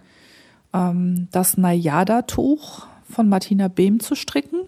ähm, 0.73 1.27
das 1.31 1.57
Nayada-Tuch 1.57 2.87
von 3.09 3.27
Martina 3.27 3.67
Behm 3.67 3.99
zu 3.99 4.15
stricken. 4.15 4.61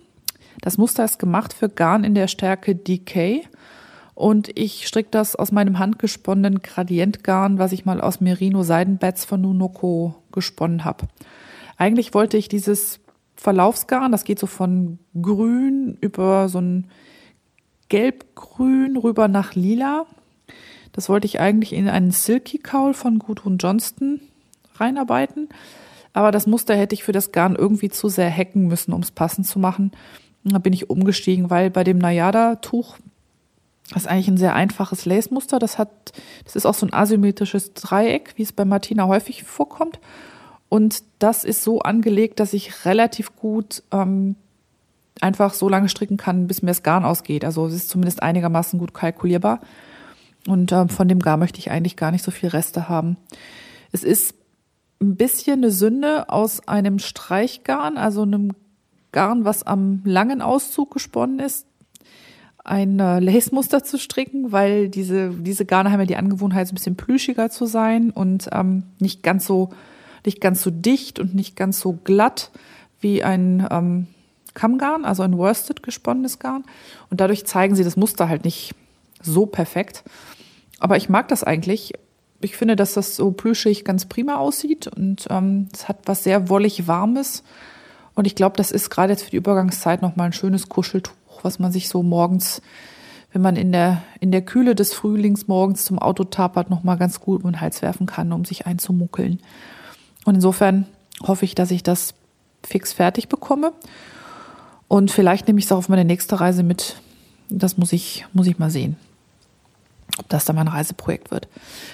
Das 0.62 0.77
Muster 0.77 1.05
ist 1.05 1.19
gemacht 1.19 1.53
für 1.53 1.69
Garn 1.69 2.03
in 2.03 2.15
der 2.15 2.27
Stärke 2.27 2.75
DK. 2.75 3.47
Und 4.15 4.57
ich 4.57 4.88
stricke 4.88 5.09
das 5.09 5.35
aus 5.35 5.51
meinem 5.51 5.79
handgesponnenen 5.79 6.62
Gradientgarn, 6.62 7.57
was 7.57 7.71
ich 7.71 7.85
mal 7.85 8.00
aus 8.00 8.21
Merino 8.21 8.62
Seidenbeds 8.62 9.25
von 9.25 9.41
Nunoko 9.41 10.15
gesponnen 10.34 10.84
habe. 10.84 11.08
Eigentlich 11.78 12.13
wollte 12.13 12.38
ich 12.38 12.50
dieses 12.50 13.00
Verlaufsgarn, 13.36 14.12
das 14.12 14.25
geht 14.25 14.40
so 14.40 14.48
von 14.48 15.00
grün 15.20 15.98
über 16.02 16.50
so 16.50 16.60
ein 16.60 16.88
gelbgrün 17.90 18.98
rüber 18.98 19.28
nach 19.28 19.56
lila. 19.56 20.06
Das 20.92 21.10
wollte 21.10 21.25
ich 21.25 21.40
eigentlich 21.40 21.74
in 21.74 21.88
einen 21.88 22.12
Silky 22.12 22.58
Cowl 22.58 22.94
von 22.94 23.20
Gudrun 23.20 23.58
Johnston 23.58 24.22
reinarbeiten. 24.75 25.50
Aber 26.13 26.32
das 26.32 26.48
Muster 26.48 26.75
hätte 26.75 26.94
ich 26.94 27.04
für 27.04 27.12
das 27.12 27.32
Garn 27.32 27.56
irgendwie 27.56 27.90
zu 27.90 28.08
sehr 28.08 28.32
hacken 28.32 28.68
müssen, 28.68 28.94
um 28.94 29.02
es 29.02 29.12
passend 29.12 29.48
zu 29.48 29.60
machen. 29.60 29.92
Da 30.44 30.60
bin 30.60 30.74
ich 30.74 30.90
umgestiegen, 30.90 31.50
weil 31.50 31.70
bei 31.70 31.84
dem 31.84 31.98
Nayada-Tuch, 31.98 32.98
das 33.90 34.04
ist 34.04 34.08
eigentlich 34.08 34.30
ein 34.30 34.38
sehr 34.38 34.56
einfaches 34.56 35.06
Lace-Muster. 35.06 35.60
Das 35.60 35.78
hat, 35.78 36.13
das 36.46 36.56
ist 36.56 36.66
auch 36.66 36.74
so 36.74 36.86
ein 36.86 36.94
asymmetrisches 36.94 37.74
Dreieck, 37.74 38.34
wie 38.38 38.44
es 38.44 38.54
bei 38.54 38.66
Martina 38.66 39.08
häufig 39.08 39.44
vorkommt. 39.44 40.00
Und 40.70 41.04
das 41.20 41.44
ist 41.44 41.63
so 41.63 41.82
angelegt, 41.82 42.40
dass 42.40 42.54
ich 42.54 42.86
relativ 42.86 43.36
gut 43.36 43.84
ähm, 43.92 44.36
einfach 45.22 45.54
so 45.54 45.70
lange 45.70 45.90
stricken 45.90 46.18
kann, 46.18 46.48
bis 46.48 46.62
mir 46.62 46.72
das 46.72 46.84
Garn 46.84 47.06
ausgeht. 47.06 47.46
Also 47.46 47.68
es 47.68 47.74
ist 47.74 47.90
zumindest 47.90 48.24
einigermaßen 48.24 48.80
gut 48.80 48.94
kalkulierbar. 48.94 49.60
Und 50.48 50.72
äh, 50.72 50.88
von 50.88 51.08
dem 51.08 51.20
Garn 51.20 51.40
möchte 51.40 51.60
ich 51.60 51.70
eigentlich 51.70 51.96
gar 51.96 52.12
nicht 52.12 52.24
so 52.24 52.32
viel 52.32 52.50
Reste 52.50 52.90
haben. 52.90 53.18
Es 53.92 54.04
ist 54.04 54.34
ein 55.02 55.16
bisschen 55.16 55.60
eine 55.60 55.72
Sünde 55.72 56.30
aus 56.30 56.68
einem 56.68 57.00
Streichgarn, 57.00 57.98
also 57.98 58.24
einem 58.24 58.54
Garn, 59.12 59.46
was 59.46 59.63
am 59.63 60.02
langen 60.06 60.42
Auszug 60.42 60.92
gesponnen 60.92 61.40
ist, 61.40 61.68
ein 62.63 63.00
äh, 63.00 63.20
Lace-Muster 63.20 63.84
zu 63.84 63.98
stricken, 63.98 64.51
weil 64.51 64.89
diese, 64.89 65.29
diese 65.32 65.65
Garne 65.65 65.91
haben 65.91 66.00
ja 66.00 66.05
die 66.05 66.15
Angewohnheit, 66.15 66.72
ein 66.72 66.75
bisschen 66.75 66.96
plüschiger 66.96 67.50
zu 67.50 67.65
sein 67.65 68.10
und 68.10 68.50
ähm, 68.53 68.84
nicht 69.00 69.22
ganz 69.22 69.46
so, 69.46 69.70
nicht 70.25 70.39
ganz 70.39 70.62
so 70.62 70.70
dicht 70.72 71.20
und 71.20 71.36
nicht 71.36 71.55
ganz 71.55 71.79
so 71.79 72.00
glatt 72.03 72.51
wie 73.01 73.24
ein 73.24 73.67
ähm, 73.70 74.08
Kammgarn, 74.53 75.03
also 75.03 75.24
ein 75.24 75.38
worsted 75.38 75.84
gesponnenes 75.84 76.39
Garn. 76.39 76.63
Und 77.10 77.20
dadurch 77.20 77.46
zeigen 77.46 77.75
sie 77.75 77.84
das 77.84 77.98
Muster 77.98 78.29
halt 78.29 78.46
nicht 78.46 78.74
so 79.22 79.46
perfekt. 79.46 80.03
Aber 80.79 80.98
ich 80.98 81.10
mag 81.10 81.27
das 81.27 81.43
eigentlich. 81.43 81.93
Ich 82.39 82.55
finde, 82.55 82.75
dass 82.75 82.93
das 82.93 83.15
so 83.15 83.32
plüschig 83.32 83.86
ganz 83.86 84.05
prima 84.05 84.36
aussieht 84.36 84.88
und 84.88 85.27
ähm, 85.29 85.70
es 85.74 85.88
hat 85.88 86.00
was 86.05 86.24
sehr 86.24 86.50
wollig 86.50 86.88
Warmes. 86.88 87.43
Und 88.15 88.27
ich 88.27 88.36
glaube, 88.36 88.58
das 88.58 88.72
ist 88.72 88.89
gerade 88.89 89.13
jetzt 89.13 89.24
für 89.24 89.32
die 89.32 89.38
Übergangszeit 89.38 90.01
nochmal 90.01 90.27
ein 90.27 90.34
schönes 90.34 90.70
Kuscheltuch, 90.70 91.13
was 91.43 91.59
man 91.59 91.71
sich 91.71 91.89
so 91.89 92.03
morgens, 92.03 92.62
wenn 93.31 93.41
man 93.41 93.55
in 93.55 93.71
der, 93.71 94.03
in 94.19 94.31
der 94.31 94.41
Kühle 94.41 94.75
des 94.75 94.93
Frühlings 94.93 95.47
morgens 95.47 95.85
zum 95.85 96.00
Auto 96.00 96.23
tapert, 96.23 96.69
nochmal 96.69 96.97
ganz 96.97 97.19
gut 97.19 97.43
um 97.43 97.51
den 97.51 97.62
Hals 97.62 97.81
werfen 97.81 98.05
kann, 98.05 98.31
um 98.31 98.45
sich 98.45 98.65
einzumuckeln. 98.65 99.39
Und 100.25 100.35
insofern 100.35 100.85
hoffe 101.21 101.45
ich, 101.45 101.55
dass 101.55 101.71
ich 101.71 101.83
das 101.83 102.13
fix 102.63 102.93
fertig 102.93 103.27
bekomme. 103.27 103.73
Und 104.88 105.12
vielleicht 105.12 105.47
nehme 105.47 105.59
ich 105.59 105.65
es 105.65 105.71
auch 105.71 105.77
auf 105.77 105.89
meine 105.89 106.05
nächste 106.05 106.39
Reise 106.39 106.63
mit. 106.63 106.97
Das 107.50 107.77
muss 107.77 107.93
ich, 107.93 108.25
muss 108.33 108.47
ich 108.47 108.59
mal 108.59 108.69
sehen, 108.69 108.95
ob 110.19 110.29
das 110.29 110.45
dann 110.45 110.55
mein 110.55 110.67
Reiseprojekt 110.67 111.31
wird. 111.31 111.47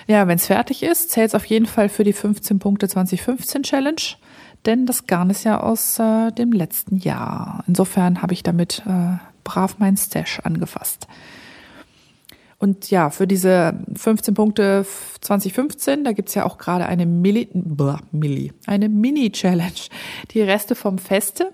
Ja, 0.08 0.28
wenn 0.28 0.38
es 0.38 0.48
fertig 0.48 0.84
ist, 0.84 1.10
zählt 1.10 1.30
es 1.30 1.36
auf 1.36 1.46
jeden 1.46 1.66
Fall 1.66 1.90
für 1.90 2.04
die 2.04 2.14
15 2.14 2.60
Punkte 2.60 2.88
2015 2.88 3.64
Challenge 3.64 4.02
denn 4.66 4.86
das 4.86 5.08
Garn 5.08 5.30
ist 5.30 5.44
ja 5.44 5.62
aus 5.62 6.00
äh, 6.00 6.32
dem 6.32 6.52
letzten 6.52 6.98
Jahr. 6.98 7.64
Insofern 7.68 8.22
habe 8.22 8.34
ich 8.34 8.44
damit 8.44 8.84
äh, 8.86 9.18
brav 9.50 9.78
mein 9.80 9.98
Stash 9.98 10.40
angefasst. 10.44 11.08
Und 12.60 12.92
ja, 12.92 13.10
für 13.10 13.26
diese 13.26 13.74
15 13.96 14.34
Punkte 14.34 14.86
2015, 15.22 16.04
da 16.04 16.12
gibt's 16.12 16.36
ja 16.36 16.46
auch 16.46 16.58
gerade 16.58 16.86
eine 16.86 17.06
Milli, 17.06 17.50
blah, 17.54 18.02
eine 18.68 18.90
Mini-Challenge. 18.90 19.88
Die 20.32 20.42
Reste 20.42 20.76
vom 20.76 20.98
Feste. 20.98 21.52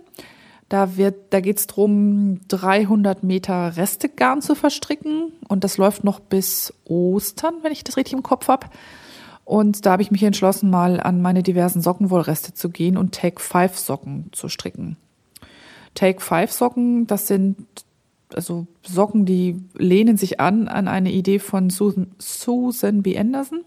Da 0.68 0.98
wird, 0.98 1.32
da 1.32 1.42
geht's 1.42 1.68
drum, 1.68 2.40
300 2.48 3.24
Meter 3.24 3.78
Restegarn 3.78 4.42
zu 4.42 4.56
verstricken. 4.56 5.32
Und 5.48 5.64
das 5.64 5.78
läuft 5.78 6.04
noch 6.04 6.20
bis 6.20 6.74
Ostern, 6.86 7.54
wenn 7.62 7.72
ich 7.72 7.84
das 7.84 7.98
richtig 7.98 8.14
im 8.14 8.24
Kopf 8.24 8.48
habe. 8.48 8.68
Und 9.46 9.86
da 9.86 9.92
habe 9.92 10.02
ich 10.02 10.10
mich 10.10 10.24
entschlossen, 10.24 10.72
mal 10.72 11.00
an 11.00 11.22
meine 11.22 11.44
diversen 11.44 11.82
Sockenwollreste 11.82 12.56
zu 12.56 12.70
gehen 12.70 12.98
und 12.98 13.14
Take 13.14 13.40
Five 13.40 13.78
Socken 13.78 14.32
zu 14.32 14.50
stricken. 14.50 14.98
Take 15.94 16.20
Five 16.20 16.52
Socken, 16.52 17.06
das 17.06 17.28
sind 17.28 17.58
also 18.36 18.68
Socken, 18.84 19.26
die 19.26 19.62
lehnen 19.74 20.18
sich 20.18 20.40
an 20.40 20.68
an 20.68 20.88
eine 20.88 21.12
Idee 21.12 21.40
von 21.40 21.70
Susan, 21.70 22.08
Susan 22.20 23.04
B. 23.04 23.18
Anderson. 23.18 23.62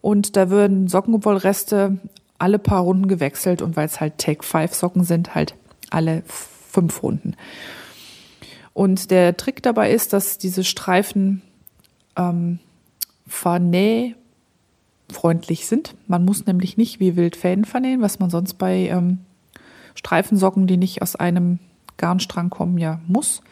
Und 0.00 0.36
da 0.36 0.50
würden 0.50 0.88
Sockenwollreste 0.88 1.98
alle 2.38 2.58
paar 2.58 2.82
Runden 2.82 3.08
gewechselt 3.08 3.62
und 3.62 3.76
weil 3.76 3.86
es 3.86 4.00
halt 4.00 4.18
Take 4.18 4.44
Five 4.44 4.74
Socken 4.74 5.04
sind, 5.04 5.34
halt 5.34 5.54
alle 5.90 6.22
fünf 6.26 7.02
Runden. 7.02 7.36
Und 8.72 9.10
der 9.10 9.36
Trick 9.36 9.62
dabei 9.62 9.92
ist, 9.92 10.12
dass 10.12 10.36
diese 10.36 10.64
Streifen 10.64 11.42
ähm, 12.16 12.58
vernäh 13.26 14.14
freundlich 15.10 15.66
sind. 15.66 15.94
Man 16.08 16.24
muss 16.24 16.46
nämlich 16.46 16.76
nicht 16.76 16.98
wie 17.00 17.16
wild 17.16 17.36
Fäden 17.36 17.64
vernähen, 17.64 18.02
was 18.02 18.18
man 18.18 18.30
sonst 18.30 18.54
bei 18.54 18.88
ähm, 18.88 19.18
Streifensocken, 19.94 20.66
die 20.66 20.76
nicht 20.76 21.02
aus 21.02 21.14
einem 21.14 21.60
Garnstrang 21.96 22.50
kommen, 22.50 22.78
ja 22.78 23.00
muss. 23.06 23.42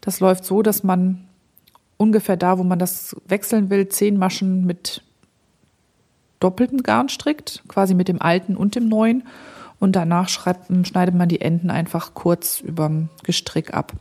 Das 0.00 0.20
läuft 0.20 0.44
so, 0.44 0.62
dass 0.62 0.82
man 0.82 1.24
ungefähr 1.96 2.36
da, 2.36 2.58
wo 2.58 2.64
man 2.64 2.78
das 2.78 3.16
wechseln 3.26 3.70
will, 3.70 3.88
zehn 3.88 4.16
Maschen 4.16 4.66
mit 4.66 5.02
doppeltem 6.40 6.82
Garn 6.82 7.08
strickt, 7.08 7.62
quasi 7.68 7.94
mit 7.94 8.08
dem 8.08 8.20
alten 8.20 8.56
und 8.56 8.74
dem 8.74 8.88
neuen. 8.88 9.24
Und 9.78 9.96
danach 9.96 10.28
schreibt, 10.28 10.70
schneidet 10.86 11.14
man 11.14 11.28
die 11.28 11.40
Enden 11.40 11.70
einfach 11.70 12.14
kurz 12.14 12.60
überm 12.60 13.08
Gestrick 13.24 13.74
ab. 13.74 13.92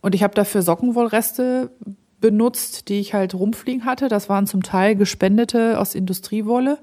Und 0.00 0.14
ich 0.14 0.22
habe 0.22 0.34
dafür 0.34 0.62
Sockenwollreste 0.62 1.70
benutzt, 2.20 2.88
die 2.88 3.00
ich 3.00 3.14
halt 3.14 3.34
rumfliegen 3.34 3.84
hatte. 3.84 4.08
Das 4.08 4.28
waren 4.28 4.46
zum 4.46 4.62
Teil 4.62 4.96
gespendete 4.96 5.78
aus 5.78 5.94
Industriewolle 5.94 6.78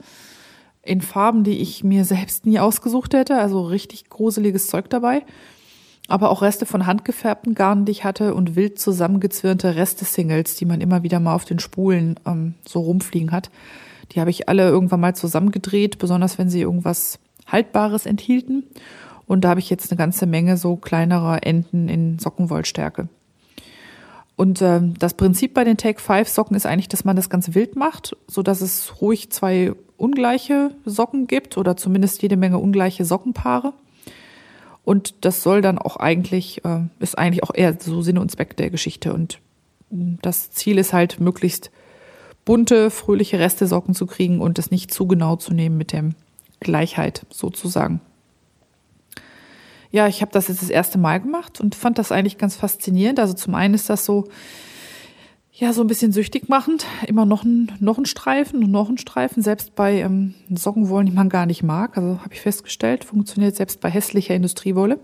in 0.83 1.01
Farben, 1.01 1.43
die 1.43 1.57
ich 1.59 1.83
mir 1.83 2.05
selbst 2.05 2.45
nie 2.45 2.59
ausgesucht 2.59 3.13
hätte. 3.13 3.37
Also 3.37 3.63
richtig 3.63 4.09
gruseliges 4.09 4.67
Zeug 4.67 4.89
dabei. 4.89 5.23
Aber 6.07 6.31
auch 6.31 6.41
Reste 6.41 6.65
von 6.65 6.87
handgefärbten 6.87 7.53
Garnen, 7.53 7.85
die 7.85 7.91
ich 7.91 8.03
hatte 8.03 8.33
und 8.33 8.55
wild 8.55 8.79
zusammengezwirnte 8.79 9.75
Reste-Singles, 9.75 10.55
die 10.55 10.65
man 10.65 10.81
immer 10.81 11.03
wieder 11.03 11.19
mal 11.19 11.35
auf 11.35 11.45
den 11.45 11.59
Spulen 11.59 12.19
ähm, 12.25 12.55
so 12.67 12.79
rumfliegen 12.79 13.31
hat. 13.31 13.51
Die 14.11 14.19
habe 14.19 14.31
ich 14.31 14.49
alle 14.49 14.67
irgendwann 14.67 15.01
mal 15.01 15.15
zusammengedreht, 15.15 15.99
besonders 15.99 16.39
wenn 16.39 16.49
sie 16.49 16.61
irgendwas 16.61 17.19
Haltbares 17.45 18.07
enthielten. 18.07 18.63
Und 19.27 19.43
da 19.43 19.49
habe 19.49 19.59
ich 19.59 19.69
jetzt 19.69 19.91
eine 19.91 19.97
ganze 19.99 20.25
Menge 20.25 20.57
so 20.57 20.75
kleinerer 20.75 21.45
Enden 21.45 21.87
in 21.89 22.17
Sockenwollstärke. 22.17 23.07
Und 24.35 24.61
ähm, 24.63 24.95
das 24.97 25.13
Prinzip 25.13 25.53
bei 25.53 25.63
den 25.63 25.77
Take 25.77 25.99
5 25.99 26.27
Socken 26.27 26.55
ist 26.55 26.65
eigentlich, 26.65 26.87
dass 26.87 27.05
man 27.05 27.15
das 27.15 27.29
ganz 27.29 27.53
wild 27.53 27.75
macht, 27.75 28.15
so 28.25 28.41
dass 28.41 28.61
es 28.61 29.01
ruhig 29.01 29.29
zwei 29.31 29.73
ungleiche 29.99 30.71
Socken 30.85 31.27
gibt 31.27 31.57
oder 31.57 31.77
zumindest 31.77 32.21
jede 32.21 32.37
Menge 32.37 32.57
ungleiche 32.57 33.05
Sockenpaare. 33.05 33.73
Und 34.83 35.25
das 35.25 35.43
soll 35.43 35.61
dann 35.61 35.77
auch 35.77 35.97
eigentlich, 35.97 36.63
äh, 36.65 36.81
ist 36.99 37.17
eigentlich 37.17 37.43
auch 37.43 37.53
eher 37.53 37.77
so 37.79 38.01
Sinn 38.01 38.17
und 38.17 38.31
Zweck 38.31 38.57
der 38.57 38.69
Geschichte. 38.69 39.13
Und 39.13 39.39
hm, 39.91 40.17
das 40.21 40.51
Ziel 40.51 40.77
ist 40.77 40.93
halt, 40.93 41.19
möglichst 41.19 41.71
bunte, 42.45 42.89
fröhliche 42.89 43.37
Reste-Socken 43.39 43.93
zu 43.93 44.07
kriegen 44.07 44.41
und 44.41 44.57
es 44.57 44.71
nicht 44.71 44.91
zu 44.91 45.05
genau 45.07 45.35
zu 45.35 45.53
nehmen 45.53 45.77
mit 45.77 45.91
der 45.91 46.09
Gleichheit 46.59 47.25
sozusagen 47.29 48.01
ja, 49.91 50.07
ich 50.07 50.21
habe 50.21 50.31
das 50.31 50.47
jetzt 50.47 50.61
das 50.61 50.69
erste 50.69 50.97
Mal 50.97 51.19
gemacht 51.19 51.59
und 51.59 51.75
fand 51.75 51.97
das 51.97 52.11
eigentlich 52.11 52.37
ganz 52.37 52.55
faszinierend. 52.55 53.19
Also 53.19 53.33
zum 53.33 53.55
einen 53.55 53.73
ist 53.73 53.89
das 53.89 54.05
so, 54.05 54.27
ja, 55.59 55.73
so 55.73 55.81
ein 55.81 55.87
bisschen 55.87 56.13
süchtig 56.13 56.47
machend. 56.47 56.85
Immer 57.05 57.25
noch 57.25 57.43
ein, 57.43 57.69
noch 57.81 57.97
ein 57.97 58.05
Streifen 58.05 58.63
und 58.63 58.71
noch 58.71 58.87
ein 58.89 58.97
Streifen. 58.97 59.43
Selbst 59.43 59.75
bei 59.75 59.99
ähm, 59.99 60.33
Sockenwollen, 60.49 61.07
die 61.07 61.11
man 61.11 61.27
gar 61.27 61.45
nicht 61.45 61.63
mag. 61.63 61.97
Also 61.97 62.19
habe 62.21 62.33
ich 62.33 62.39
festgestellt, 62.39 63.03
funktioniert 63.03 63.57
selbst 63.57 63.81
bei 63.81 63.89
hässlicher 63.89 64.33
Industriewolle. 64.33 64.99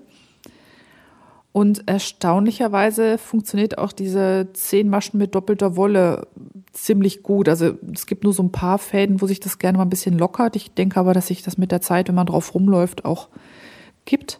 Und 1.51 1.87
erstaunlicherweise 1.89 3.17
funktioniert 3.17 3.77
auch 3.77 3.91
diese 3.91 4.47
zehn 4.53 4.89
Maschen 4.89 5.17
mit 5.17 5.35
doppelter 5.35 5.75
Wolle 5.75 6.27
ziemlich 6.71 7.21
gut. 7.21 7.49
Also 7.49 7.73
es 7.93 8.05
gibt 8.05 8.23
nur 8.23 8.33
so 8.33 8.43
ein 8.43 8.53
paar 8.53 8.77
Fäden, 8.77 9.21
wo 9.21 9.27
sich 9.27 9.41
das 9.41 9.59
gerne 9.59 9.77
mal 9.77 9.85
ein 9.85 9.89
bisschen 9.89 10.17
lockert. 10.17 10.55
Ich 10.55 10.73
denke 10.73 11.01
aber, 11.01 11.13
dass 11.13 11.27
sich 11.27 11.43
das 11.43 11.57
mit 11.57 11.73
der 11.73 11.81
Zeit, 11.81 12.07
wenn 12.07 12.15
man 12.15 12.27
drauf 12.27 12.53
rumläuft, 12.53 13.03
auch 13.03 13.27
gibt. 14.05 14.39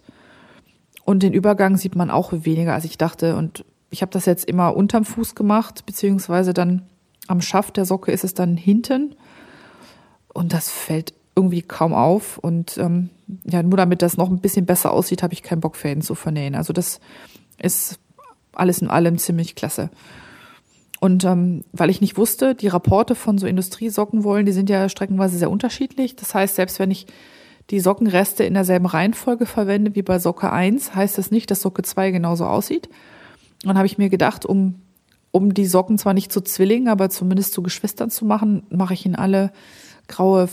Und 1.04 1.24
den 1.24 1.34
Übergang 1.34 1.76
sieht 1.76 1.96
man 1.96 2.10
auch 2.10 2.32
weniger, 2.32 2.74
als 2.74 2.86
ich 2.86 2.98
dachte. 2.98 3.36
Und 3.36 3.66
ich 3.96 4.02
habe 4.02 4.12
das 4.12 4.26
jetzt 4.26 4.44
immer 4.44 4.76
unterm 4.76 5.06
Fuß 5.06 5.36
gemacht, 5.36 5.86
beziehungsweise 5.86 6.54
dann 6.54 6.82
am 7.28 7.40
Schaft 7.40 7.78
der 7.78 7.86
Socke 7.86 8.12
ist 8.12 8.26
es 8.26 8.34
dann 8.34 8.58
hinten. 8.58 9.16
Und 10.34 10.52
das 10.52 10.70
fällt 10.70 11.14
irgendwie 11.34 11.62
kaum 11.62 11.94
auf. 11.94 12.38
Und 12.38 12.78
ähm, 12.78 13.10
ja, 13.46 13.64
nur 13.64 13.78
damit 13.78 14.02
das 14.02 14.18
noch 14.18 14.30
ein 14.30 14.42
bisschen 14.42 14.66
besser 14.66 14.92
aussieht, 14.92 15.24
habe 15.24 15.34
ich 15.34 15.44
keinen 15.44 15.62
Bock, 15.62 15.78
Fäden 15.78 16.02
zu 16.02 16.14
vernähen. 16.14 16.56
Also 16.56 16.74
das 16.74 17.00
ist 17.58 17.98
alles 18.52 18.82
in 18.82 18.90
allem 18.90 19.18
ziemlich 19.18 19.56
klasse. 19.56 19.90
Und 21.00 21.24
ähm, 21.24 21.64
weil 21.72 21.90
ich 21.90 22.02
nicht 22.02 22.18
wusste, 22.18 22.54
die 22.54 22.68
Rapporte 22.68 23.16
von 23.16 23.38
so 23.38 23.48
Industriesockenwollen, 23.48 24.46
die 24.46 24.52
sind 24.52 24.70
ja 24.70 24.90
streckenweise 24.90 25.38
sehr 25.38 25.50
unterschiedlich. 25.50 26.18
Das 26.18 26.36
heißt, 26.36 26.56
selbst 26.56 26.80
wenn 26.80 26.92
ich 26.92 27.08
die 27.70 27.80
Sockenreste 27.80 28.44
in 28.44 28.56
derselben 28.56 28.88
Reihenfolge 28.88 29.46
verwende 29.46 29.96
wie 29.96 30.02
bei 30.02 30.20
Socke 30.20 30.52
1, 30.52 30.96
heißt 30.96 31.18
das 31.18 31.32
nicht, 31.32 31.50
dass 31.50 31.62
Socke 31.62 31.84
2 31.84 32.12
genauso 32.12 32.46
aussieht. 32.46 32.90
Dann 33.66 33.78
habe 33.78 33.88
ich 33.88 33.98
mir 33.98 34.10
gedacht, 34.10 34.46
um, 34.46 34.76
um 35.32 35.54
die 35.54 35.66
Socken 35.66 35.98
zwar 35.98 36.14
nicht 36.14 36.32
zu 36.32 36.42
Zwillingen, 36.42 36.88
aber 36.88 37.10
zumindest 37.10 37.54
zu 37.54 37.64
Geschwistern 37.64 38.10
zu 38.10 38.26
machen, 38.26 38.64
mache 38.70 38.94
ich 38.94 39.06
in 39.06 39.16
alle 39.16 39.52
graue 40.08 40.48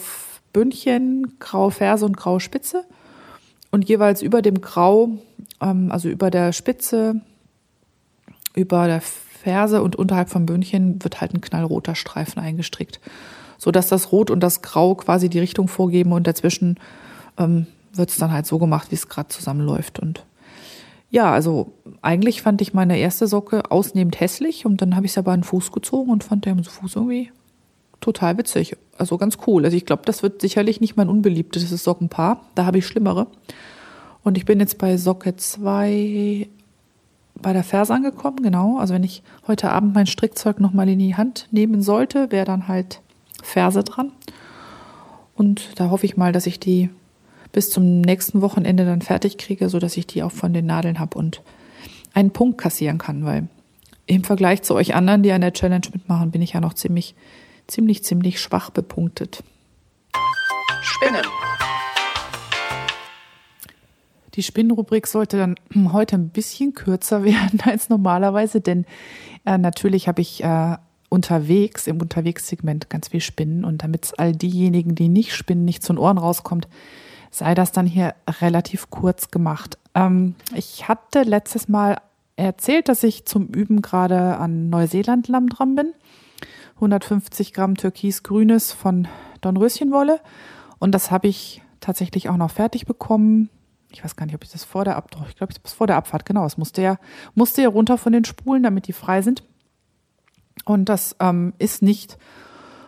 Bündchen, 0.52 1.38
graue 1.38 1.70
Ferse 1.70 2.04
und 2.04 2.16
graue 2.16 2.40
Spitze. 2.40 2.84
Und 3.70 3.88
jeweils 3.88 4.22
über 4.22 4.42
dem 4.42 4.60
Grau, 4.60 5.10
ähm, 5.60 5.90
also 5.90 6.08
über 6.08 6.30
der 6.30 6.52
Spitze, 6.52 7.20
über 8.54 8.86
der 8.86 9.00
Ferse 9.00 9.82
und 9.82 9.96
unterhalb 9.96 10.28
vom 10.28 10.46
Bündchen 10.46 11.02
wird 11.02 11.20
halt 11.20 11.34
ein 11.34 11.40
knallroter 11.40 11.94
Streifen 11.94 12.40
eingestrickt, 12.40 13.00
so 13.58 13.70
dass 13.70 13.88
das 13.88 14.12
Rot 14.12 14.30
und 14.30 14.40
das 14.40 14.62
Grau 14.62 14.94
quasi 14.94 15.28
die 15.28 15.38
Richtung 15.38 15.68
vorgeben 15.68 16.12
und 16.12 16.26
dazwischen 16.26 16.78
ähm, 17.38 17.66
wird 17.92 18.10
es 18.10 18.18
dann 18.18 18.32
halt 18.32 18.46
so 18.46 18.58
gemacht, 18.58 18.90
wie 18.90 18.94
es 18.94 19.08
gerade 19.08 19.28
zusammenläuft. 19.28 19.98
Und 19.98 20.24
ja, 21.12 21.30
also 21.30 21.74
eigentlich 22.00 22.40
fand 22.40 22.62
ich 22.62 22.72
meine 22.72 22.98
erste 22.98 23.26
Socke 23.26 23.70
ausnehmend 23.70 24.18
hässlich 24.18 24.64
und 24.64 24.80
dann 24.80 24.96
habe 24.96 25.04
ich 25.04 25.12
es 25.12 25.18
aber 25.18 25.32
an 25.32 25.40
den 25.40 25.44
Fuß 25.44 25.70
gezogen 25.70 26.10
und 26.10 26.24
fand 26.24 26.46
der 26.46 26.56
Fuß 26.56 26.96
irgendwie 26.96 27.30
total 28.00 28.38
witzig. 28.38 28.78
Also 28.96 29.18
ganz 29.18 29.36
cool. 29.46 29.66
Also 29.66 29.76
ich 29.76 29.84
glaube, 29.84 30.04
das 30.06 30.22
wird 30.22 30.40
sicherlich 30.40 30.80
nicht 30.80 30.96
mein 30.96 31.10
unbeliebtes 31.10 31.68
Sockenpaar. 31.68 32.40
Da 32.54 32.64
habe 32.64 32.78
ich 32.78 32.86
schlimmere. 32.86 33.26
Und 34.24 34.38
ich 34.38 34.46
bin 34.46 34.58
jetzt 34.58 34.78
bei 34.78 34.96
Socke 34.96 35.36
2 35.36 36.48
bei 37.34 37.52
der 37.52 37.64
Ferse 37.64 37.92
angekommen, 37.92 38.42
genau. 38.42 38.78
Also 38.78 38.94
wenn 38.94 39.04
ich 39.04 39.22
heute 39.46 39.70
Abend 39.70 39.94
mein 39.94 40.06
Strickzeug 40.06 40.60
nochmal 40.60 40.88
in 40.88 40.98
die 40.98 41.14
Hand 41.14 41.46
nehmen 41.50 41.82
sollte, 41.82 42.32
wäre 42.32 42.46
dann 42.46 42.68
halt 42.68 43.02
Ferse 43.42 43.84
dran. 43.84 44.12
Und 45.34 45.78
da 45.78 45.90
hoffe 45.90 46.06
ich 46.06 46.16
mal, 46.16 46.32
dass 46.32 46.46
ich 46.46 46.58
die 46.58 46.88
bis 47.52 47.70
zum 47.70 48.00
nächsten 48.00 48.40
Wochenende 48.40 48.84
dann 48.84 49.02
fertig 49.02 49.38
kriege, 49.38 49.68
sodass 49.68 49.96
ich 49.96 50.06
die 50.06 50.22
auch 50.22 50.32
von 50.32 50.52
den 50.52 50.66
Nadeln 50.66 50.98
habe 50.98 51.18
und 51.18 51.42
einen 52.14 52.30
Punkt 52.30 52.58
kassieren 52.58 52.98
kann, 52.98 53.24
weil 53.24 53.48
im 54.06 54.24
Vergleich 54.24 54.62
zu 54.62 54.74
euch 54.74 54.94
anderen, 54.94 55.22
die 55.22 55.32
an 55.32 55.42
der 55.42 55.52
Challenge 55.52 55.86
mitmachen, 55.92 56.30
bin 56.30 56.42
ich 56.42 56.54
ja 56.54 56.60
noch 56.60 56.74
ziemlich, 56.74 57.14
ziemlich, 57.66 58.02
ziemlich 58.04 58.40
schwach 58.40 58.70
bepunktet. 58.70 59.44
Spinnen. 60.82 61.22
Die 64.34 64.42
Spinnenrubrik 64.42 65.06
sollte 65.06 65.36
dann 65.36 65.56
heute 65.92 66.16
ein 66.16 66.30
bisschen 66.30 66.74
kürzer 66.74 67.24
werden 67.24 67.60
als 67.64 67.88
normalerweise, 67.88 68.60
denn 68.60 68.86
äh, 69.44 69.58
natürlich 69.58 70.08
habe 70.08 70.22
ich 70.22 70.42
äh, 70.42 70.76
unterwegs, 71.08 71.86
im 71.86 72.00
Unterwegssegment 72.00 72.88
ganz 72.88 73.08
viel 73.08 73.20
Spinnen 73.20 73.64
und 73.64 73.82
damit 73.82 74.06
es 74.06 74.14
all 74.14 74.32
diejenigen, 74.32 74.94
die 74.94 75.08
nicht 75.08 75.34
spinnen, 75.34 75.64
nicht 75.64 75.82
zu 75.82 75.92
den 75.92 75.98
Ohren 75.98 76.18
rauskommt, 76.18 76.68
sei 77.32 77.54
das 77.54 77.72
dann 77.72 77.86
hier 77.86 78.14
relativ 78.40 78.90
kurz 78.90 79.30
gemacht. 79.30 79.78
Ähm, 79.94 80.36
ich 80.54 80.86
hatte 80.86 81.22
letztes 81.22 81.68
Mal 81.68 82.00
erzählt, 82.36 82.88
dass 82.88 83.02
ich 83.02 83.24
zum 83.24 83.48
Üben 83.48 83.82
gerade 83.82 84.36
an 84.36 84.70
Neuseeland-Lamm 84.70 85.48
dran 85.48 85.74
bin. 85.74 85.92
150 86.76 87.52
Gramm 87.52 87.76
Türkis-Grünes 87.76 88.72
von 88.72 89.08
Dornröschenwolle. 89.40 90.20
Und 90.78 90.92
das 90.92 91.10
habe 91.10 91.28
ich 91.28 91.62
tatsächlich 91.80 92.28
auch 92.28 92.36
noch 92.36 92.50
fertig 92.50 92.86
bekommen. 92.86 93.48
Ich 93.90 94.04
weiß 94.04 94.16
gar 94.16 94.26
nicht, 94.26 94.34
ob 94.34 94.44
ich 94.44 94.50
das 94.50 94.64
vor 94.64 94.84
der 94.84 94.96
Abfahrt, 94.96 95.28
ich 95.28 95.36
glaube, 95.36 95.52
ich 95.52 95.60
das 95.60 95.72
vor 95.72 95.86
der 95.86 95.96
Abfahrt, 95.96 96.26
genau. 96.26 96.44
Es 96.44 96.58
musste 96.58 96.82
ja, 96.82 96.98
musste 97.34 97.62
ja 97.62 97.68
runter 97.68 97.98
von 97.98 98.12
den 98.12 98.24
Spulen, 98.24 98.62
damit 98.62 98.88
die 98.88 98.92
frei 98.92 99.22
sind. 99.22 99.42
Und 100.64 100.88
das 100.88 101.16
ähm, 101.18 101.54
ist 101.58 101.82
nicht 101.82 102.18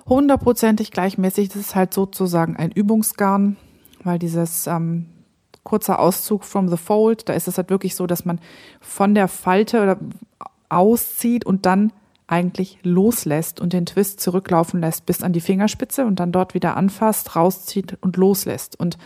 hundertprozentig 0.06 0.90
gleichmäßig. 0.90 1.48
Das 1.48 1.56
ist 1.56 1.74
halt 1.74 1.94
sozusagen 1.94 2.56
ein 2.56 2.70
Übungsgarn 2.70 3.56
weil 4.04 4.18
dieses 4.18 4.66
ähm, 4.66 5.06
kurzer 5.62 5.98
Auszug 5.98 6.44
from 6.44 6.68
the 6.68 6.76
fold, 6.76 7.28
da 7.28 7.32
ist 7.32 7.48
es 7.48 7.56
halt 7.56 7.70
wirklich 7.70 7.94
so, 7.94 8.06
dass 8.06 8.24
man 8.24 8.38
von 8.80 9.14
der 9.14 9.28
Falte 9.28 9.98
auszieht 10.68 11.44
und 11.44 11.66
dann 11.66 11.92
eigentlich 12.26 12.78
loslässt 12.82 13.60
und 13.60 13.72
den 13.72 13.86
Twist 13.86 14.20
zurücklaufen 14.20 14.80
lässt 14.80 15.06
bis 15.06 15.22
an 15.22 15.32
die 15.32 15.40
Fingerspitze 15.40 16.06
und 16.06 16.20
dann 16.20 16.32
dort 16.32 16.54
wieder 16.54 16.76
anfasst, 16.76 17.36
rauszieht 17.36 17.98
und 18.00 18.16
loslässt. 18.16 18.78
Und 18.78 18.96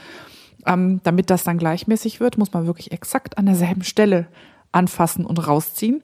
ähm, 0.66 1.00
damit 1.02 1.30
das 1.30 1.44
dann 1.44 1.58
gleichmäßig 1.58 2.20
wird, 2.20 2.38
muss 2.38 2.52
man 2.52 2.66
wirklich 2.66 2.92
exakt 2.92 3.38
an 3.38 3.46
derselben 3.46 3.82
Stelle 3.82 4.28
anfassen 4.70 5.26
und 5.26 5.46
rausziehen. 5.46 6.02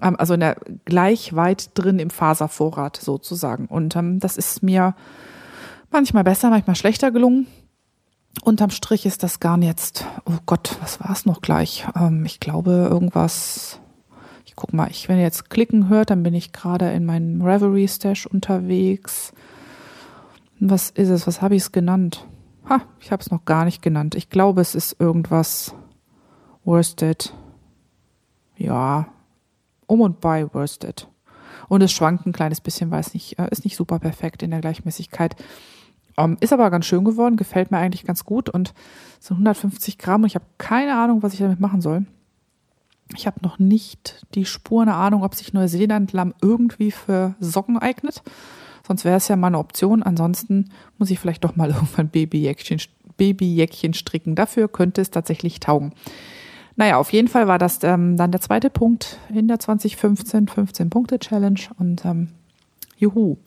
Ähm, 0.00 0.16
also 0.16 0.34
in 0.34 0.40
der 0.40 0.56
gleich 0.84 1.34
weit 1.36 1.70
drin 1.74 1.98
im 1.98 2.10
Faservorrat 2.10 2.96
sozusagen. 2.96 3.66
Und 3.66 3.96
ähm, 3.96 4.18
das 4.20 4.36
ist 4.36 4.62
mir 4.62 4.94
manchmal 5.90 6.24
besser, 6.24 6.50
manchmal 6.50 6.76
schlechter 6.76 7.10
gelungen. 7.10 7.46
Unterm 8.42 8.70
Strich 8.70 9.06
ist 9.06 9.22
das 9.22 9.40
Garn 9.40 9.62
jetzt, 9.62 10.04
oh 10.24 10.38
Gott, 10.46 10.76
was 10.80 11.00
war 11.00 11.10
es 11.10 11.26
noch 11.26 11.40
gleich? 11.40 11.86
Ähm, 11.96 12.24
ich 12.24 12.40
glaube, 12.40 12.88
irgendwas. 12.90 13.80
Ich 14.44 14.54
guck 14.54 14.72
mal, 14.72 14.90
ich, 14.90 15.08
wenn 15.08 15.16
ihr 15.16 15.22
jetzt 15.22 15.50
klicken 15.50 15.88
hört, 15.88 16.10
dann 16.10 16.22
bin 16.22 16.34
ich 16.34 16.52
gerade 16.52 16.90
in 16.92 17.04
meinem 17.04 17.42
Reverie 17.42 17.88
Stash 17.88 18.26
unterwegs. 18.26 19.32
Was 20.60 20.90
ist 20.90 21.10
es? 21.10 21.26
Was 21.26 21.42
habe 21.42 21.56
ich 21.56 21.62
es 21.62 21.72
genannt? 21.72 22.26
Ha, 22.68 22.82
ich 23.00 23.12
habe 23.12 23.20
es 23.20 23.30
noch 23.30 23.44
gar 23.44 23.64
nicht 23.64 23.82
genannt. 23.82 24.14
Ich 24.14 24.30
glaube, 24.30 24.60
es 24.60 24.74
ist 24.74 24.98
irgendwas 24.98 25.74
Worsted. 26.64 27.32
Ja, 28.56 29.08
um 29.86 30.00
und 30.00 30.20
bei 30.20 30.52
Worsted. 30.52 31.08
Und 31.68 31.82
es 31.82 31.92
schwankt 31.92 32.26
ein 32.26 32.32
kleines 32.32 32.60
bisschen, 32.60 32.90
weil 32.90 33.00
es 33.00 33.14
nicht, 33.14 33.38
äh, 33.38 33.48
ist 33.50 33.64
nicht 33.64 33.76
super 33.76 33.98
perfekt 33.98 34.42
in 34.42 34.50
der 34.50 34.60
Gleichmäßigkeit. 34.60 35.36
Um, 36.18 36.32
ähm, 36.32 36.36
ist 36.40 36.52
aber 36.52 36.70
ganz 36.70 36.86
schön 36.86 37.04
geworden, 37.04 37.36
gefällt 37.36 37.70
mir 37.70 37.78
eigentlich 37.78 38.04
ganz 38.04 38.24
gut 38.24 38.48
und 38.48 38.72
so 39.20 39.34
150 39.34 39.98
Gramm 39.98 40.22
und 40.22 40.28
ich 40.28 40.34
habe 40.34 40.46
keine 40.56 40.96
Ahnung, 40.96 41.22
was 41.22 41.34
ich 41.34 41.40
damit 41.40 41.60
machen 41.60 41.82
soll. 41.82 42.06
Ich 43.14 43.26
habe 43.26 43.40
noch 43.42 43.58
nicht 43.58 44.26
die 44.34 44.44
Spur, 44.44 44.82
eine 44.82 44.94
Ahnung, 44.94 45.22
ob 45.22 45.34
sich 45.34 45.52
Neuseeland-Lamm 45.52 46.34
irgendwie 46.40 46.90
für 46.90 47.34
Socken 47.38 47.78
eignet. 47.78 48.22
Sonst 48.86 49.04
wäre 49.04 49.16
es 49.16 49.28
ja 49.28 49.36
mal 49.36 49.48
eine 49.48 49.58
Option. 49.58 50.02
Ansonsten 50.02 50.70
muss 50.98 51.10
ich 51.10 51.18
vielleicht 51.18 51.44
doch 51.44 51.54
mal 51.54 51.70
irgendwann 51.74 52.08
Babyjäckchen, 52.08 52.80
Babyjäckchen 53.16 53.94
stricken. 53.94 54.34
Dafür 54.34 54.68
könnte 54.68 55.00
es 55.00 55.10
tatsächlich 55.10 55.60
taugen. 55.60 55.92
Naja, 56.76 56.98
auf 56.98 57.12
jeden 57.12 57.28
Fall 57.28 57.48
war 57.48 57.58
das 57.58 57.82
ähm, 57.84 58.16
dann 58.16 58.32
der 58.32 58.40
zweite 58.40 58.68
Punkt 58.68 59.18
in 59.32 59.48
der 59.48 59.58
2015 59.58 60.46
15-Punkte-Challenge 60.46 61.60
und 61.78 62.04
ähm, 62.04 62.28
juhu. 62.98 63.38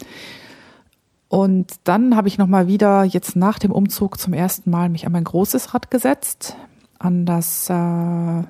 Und 1.30 1.76
dann 1.84 2.16
habe 2.16 2.28
ich 2.28 2.40
nochmal 2.40 2.68
wieder 2.68 3.04
jetzt 3.04 3.36
nach 3.36 3.60
dem 3.60 3.72
Umzug 3.72 4.20
zum 4.20 4.34
ersten 4.34 4.72
Mal 4.72 4.90
mich 4.90 5.06
an 5.06 5.12
mein 5.12 5.24
großes 5.24 5.76
Rad 5.76 5.92
gesetzt, 5.92 6.56
an 6.98 7.28
das 7.28 7.70
äh, 7.70 8.44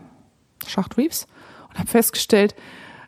Schacht 0.66 0.98
Reeves 0.98 1.28
und 1.70 1.78
habe 1.78 1.90
festgestellt, 1.90 2.56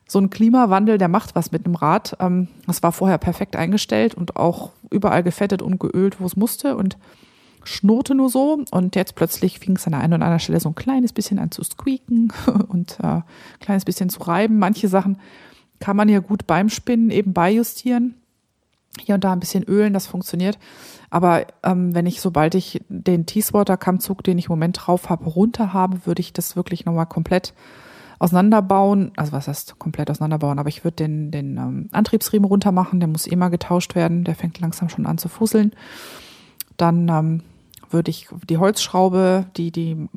so 0.07 0.19
ein 0.19 0.29
Klimawandel, 0.29 0.97
der 0.97 1.07
macht 1.07 1.35
was 1.35 1.53
mit 1.53 1.65
dem 1.65 1.75
Rad. 1.75 2.17
Ähm, 2.19 2.49
das 2.67 2.83
war 2.83 2.91
vorher 2.91 3.17
perfekt 3.17 3.55
eingestellt 3.55 4.13
und 4.13 4.35
auch 4.35 4.71
überall 4.89 5.23
gefettet 5.23 5.61
und 5.61 5.79
geölt, 5.79 6.19
wo 6.19 6.25
es 6.25 6.35
musste 6.35 6.75
und 6.75 6.97
schnurrte 7.63 8.13
nur 8.13 8.29
so. 8.29 8.61
Und 8.71 8.97
jetzt 8.97 9.15
plötzlich 9.15 9.59
fing 9.59 9.77
es 9.77 9.85
an 9.85 9.93
der 9.93 10.01
einen 10.01 10.15
oder 10.15 10.25
anderen 10.25 10.41
Stelle 10.41 10.59
so 10.59 10.67
ein 10.67 10.75
kleines 10.75 11.13
bisschen 11.13 11.39
an 11.39 11.51
zu 11.51 11.63
squeaken 11.63 12.33
und 12.67 12.99
äh, 13.01 13.07
ein 13.07 13.23
kleines 13.61 13.85
bisschen 13.85 14.09
zu 14.09 14.21
reiben. 14.23 14.59
Manche 14.59 14.89
Sachen 14.89 15.17
kann 15.79 15.95
man 15.95 16.09
ja 16.09 16.19
gut 16.19 16.45
beim 16.45 16.67
Spinnen 16.67 17.09
eben 17.09 17.31
beijustieren 17.31 18.15
hier 18.99 19.15
und 19.15 19.23
da 19.23 19.31
ein 19.31 19.39
bisschen 19.39 19.63
ölen, 19.63 19.93
das 19.93 20.07
funktioniert. 20.07 20.59
Aber 21.09 21.45
ähm, 21.63 21.93
wenn 21.93 22.05
ich, 22.05 22.21
sobald 22.21 22.55
ich 22.55 22.81
den 22.89 23.25
Teeswater-Kammzug, 23.25 24.23
den 24.23 24.37
ich 24.37 24.45
im 24.45 24.53
Moment 24.53 24.79
drauf 24.81 25.09
habe, 25.09 25.25
runter 25.25 25.73
habe, 25.73 26.05
würde 26.05 26.21
ich 26.21 26.33
das 26.33 26.55
wirklich 26.55 26.85
nochmal 26.85 27.05
komplett 27.05 27.53
auseinanderbauen. 28.19 29.11
Also 29.15 29.31
was 29.31 29.47
heißt 29.47 29.79
komplett 29.79 30.11
auseinanderbauen? 30.11 30.59
Aber 30.59 30.69
ich 30.69 30.83
würde 30.83 30.95
den, 30.95 31.31
den 31.31 31.57
ähm, 31.57 31.89
Antriebsriemen 31.91 32.45
runter 32.45 32.71
machen, 32.71 32.99
der 32.99 33.09
muss 33.09 33.27
immer 33.27 33.49
getauscht 33.49 33.95
werden, 33.95 34.23
der 34.23 34.35
fängt 34.35 34.59
langsam 34.59 34.89
schon 34.89 35.05
an 35.05 35.17
zu 35.17 35.27
fusseln. 35.27 35.71
Dann 36.77 37.09
ähm, 37.09 37.43
würde 37.89 38.11
ich 38.11 38.27
die 38.49 38.57
Holzschraube, 38.57 39.45
die 39.57 39.71
die 39.71 40.07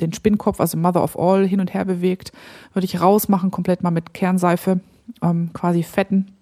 den 0.00 0.12
Spinnkopf, 0.14 0.58
also 0.58 0.78
Mother 0.78 1.02
of 1.02 1.18
All, 1.18 1.46
hin 1.46 1.60
und 1.60 1.74
her 1.74 1.84
bewegt, 1.84 2.32
würde 2.72 2.86
ich 2.86 3.00
rausmachen, 3.00 3.50
komplett 3.50 3.82
mal 3.82 3.90
mit 3.90 4.14
Kernseife, 4.14 4.80
ähm, 5.20 5.50
quasi 5.52 5.82
fetten 5.82 6.32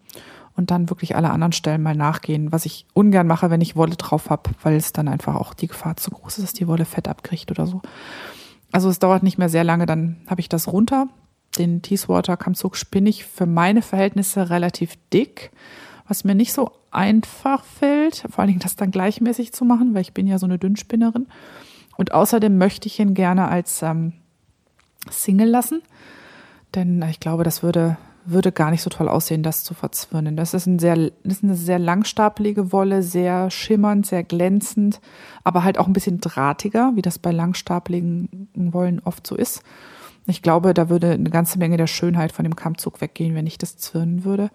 und 0.60 0.70
dann 0.70 0.90
wirklich 0.90 1.16
alle 1.16 1.30
anderen 1.30 1.52
Stellen 1.52 1.82
mal 1.82 1.96
nachgehen, 1.96 2.52
was 2.52 2.66
ich 2.66 2.84
ungern 2.92 3.26
mache, 3.26 3.48
wenn 3.48 3.62
ich 3.62 3.76
Wolle 3.76 3.96
drauf 3.96 4.28
habe, 4.28 4.50
weil 4.62 4.76
es 4.76 4.92
dann 4.92 5.08
einfach 5.08 5.34
auch 5.34 5.54
die 5.54 5.68
Gefahr 5.68 5.96
zu 5.96 6.10
groß 6.10 6.36
ist, 6.36 6.44
dass 6.44 6.52
die 6.52 6.68
Wolle 6.68 6.84
Fett 6.84 7.08
abkriegt 7.08 7.50
oder 7.50 7.66
so. 7.66 7.80
Also 8.70 8.90
es 8.90 8.98
dauert 8.98 9.22
nicht 9.22 9.38
mehr 9.38 9.48
sehr 9.48 9.64
lange, 9.64 9.86
dann 9.86 10.20
habe 10.28 10.42
ich 10.42 10.50
das 10.50 10.68
runter. 10.68 11.08
Den 11.56 11.80
Teeswater 11.80 12.36
Kammzug 12.36 12.76
spinne 12.76 13.08
ich 13.08 13.24
für 13.24 13.46
meine 13.46 13.80
Verhältnisse 13.80 14.50
relativ 14.50 14.98
dick, 15.14 15.50
was 16.06 16.24
mir 16.24 16.34
nicht 16.34 16.52
so 16.52 16.72
einfach 16.90 17.64
fällt, 17.64 18.26
vor 18.28 18.40
allen 18.40 18.48
Dingen 18.48 18.60
das 18.60 18.76
dann 18.76 18.90
gleichmäßig 18.90 19.54
zu 19.54 19.64
machen, 19.64 19.94
weil 19.94 20.02
ich 20.02 20.12
bin 20.12 20.26
ja 20.26 20.38
so 20.38 20.44
eine 20.44 20.58
Dünnspinnerin. 20.58 21.26
Und 21.96 22.12
außerdem 22.12 22.58
möchte 22.58 22.86
ich 22.86 23.00
ihn 23.00 23.14
gerne 23.14 23.48
als 23.48 23.80
ähm, 23.80 24.12
Single 25.10 25.48
lassen, 25.48 25.80
denn 26.74 27.02
ich 27.08 27.18
glaube, 27.18 27.44
das 27.44 27.62
würde 27.62 27.96
würde 28.24 28.52
gar 28.52 28.70
nicht 28.70 28.82
so 28.82 28.90
toll 28.90 29.08
aussehen, 29.08 29.42
das 29.42 29.64
zu 29.64 29.74
verzwirnen. 29.74 30.36
Das 30.36 30.54
ist, 30.54 30.66
ein 30.66 30.78
sehr, 30.78 30.96
das 30.96 31.38
ist 31.38 31.44
eine 31.44 31.54
sehr 31.54 31.78
langstapelige 31.78 32.72
Wolle, 32.72 33.02
sehr 33.02 33.50
schimmernd, 33.50 34.06
sehr 34.06 34.22
glänzend, 34.22 35.00
aber 35.44 35.64
halt 35.64 35.78
auch 35.78 35.86
ein 35.86 35.92
bisschen 35.92 36.20
drahtiger, 36.20 36.92
wie 36.94 37.02
das 37.02 37.18
bei 37.18 37.32
langstapeligen 37.32 38.48
Wollen 38.54 39.00
oft 39.04 39.26
so 39.26 39.36
ist. 39.36 39.62
Ich 40.26 40.42
glaube, 40.42 40.74
da 40.74 40.88
würde 40.88 41.12
eine 41.12 41.30
ganze 41.30 41.58
Menge 41.58 41.76
der 41.76 41.86
Schönheit 41.86 42.32
von 42.32 42.44
dem 42.44 42.56
Kammzug 42.56 43.00
weggehen, 43.00 43.34
wenn 43.34 43.46
ich 43.46 43.58
das 43.58 43.76
zwirnen 43.76 44.24
würde. 44.24 44.50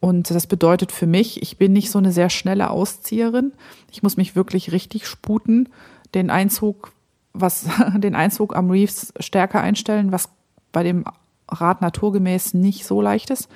Und 0.00 0.30
das 0.30 0.46
bedeutet 0.46 0.92
für 0.92 1.06
mich, 1.06 1.40
ich 1.42 1.56
bin 1.56 1.72
nicht 1.72 1.90
so 1.90 1.98
eine 1.98 2.12
sehr 2.12 2.28
schnelle 2.28 2.70
Auszieherin. 2.70 3.52
Ich 3.90 4.02
muss 4.02 4.18
mich 4.18 4.36
wirklich 4.36 4.72
richtig 4.72 5.06
sputen, 5.06 5.70
den 6.14 6.28
Einzug, 6.28 6.92
was, 7.32 7.66
den 7.96 8.14
Einzug 8.14 8.54
am 8.54 8.70
Reefs 8.70 9.14
stärker 9.20 9.62
einstellen, 9.62 10.12
was 10.12 10.28
bei 10.72 10.82
dem 10.82 11.04
Rad 11.48 11.80
naturgemäß 11.80 12.54
nicht 12.54 12.84
so 12.86 13.00
leicht 13.00 13.30
ist. 13.30 13.48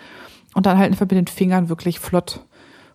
Und 0.55 0.67
dann 0.67 0.79
halt 0.79 0.91
einfach 0.91 1.03
mit 1.03 1.13
den 1.13 1.27
Fingern 1.27 1.69
wirklich 1.69 2.01
flott, 2.01 2.45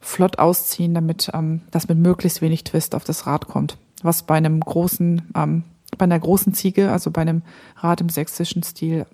flott 0.02 0.40
ausziehen, 0.40 0.94
damit 0.94 1.30
ähm, 1.34 1.62
das 1.72 1.88
mit 1.88 1.98
möglichst 1.98 2.42
wenig 2.42 2.64
Twist 2.64 2.96
auf 2.96 3.04
das 3.04 3.26
Rad 3.28 3.48
kommt. 3.48 3.78
was 4.02 4.24
bei 4.24 4.36
einem 4.36 4.60
großen, 4.60 5.22
ähm, 5.36 5.64
bei 5.98 6.04
einer 6.04 6.20
großen 6.20 6.54
Ziege, 6.54 6.92
also 6.92 7.10
bei 7.10 7.22
einem 7.22 7.42
Rad 7.78 8.02
im 8.02 8.10
sächsischen 8.10 8.64
Stil, 8.64 9.06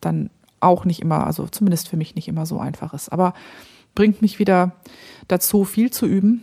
dann 0.00 0.30
auch 0.60 0.84
nicht 0.84 1.00
immer, 1.00 1.26
also 1.26 1.46
zumindest 1.46 1.88
für 1.88 1.96
mich 1.96 2.14
nicht 2.14 2.28
immer 2.28 2.46
so 2.46 2.58
einfach 2.58 2.94
ist. 2.94 3.10
Aber 3.10 3.34
bringt 3.94 4.22
mich 4.22 4.38
wieder 4.38 4.72
dazu, 5.28 5.64
viel 5.64 5.90
zu 5.90 6.06
üben. 6.06 6.42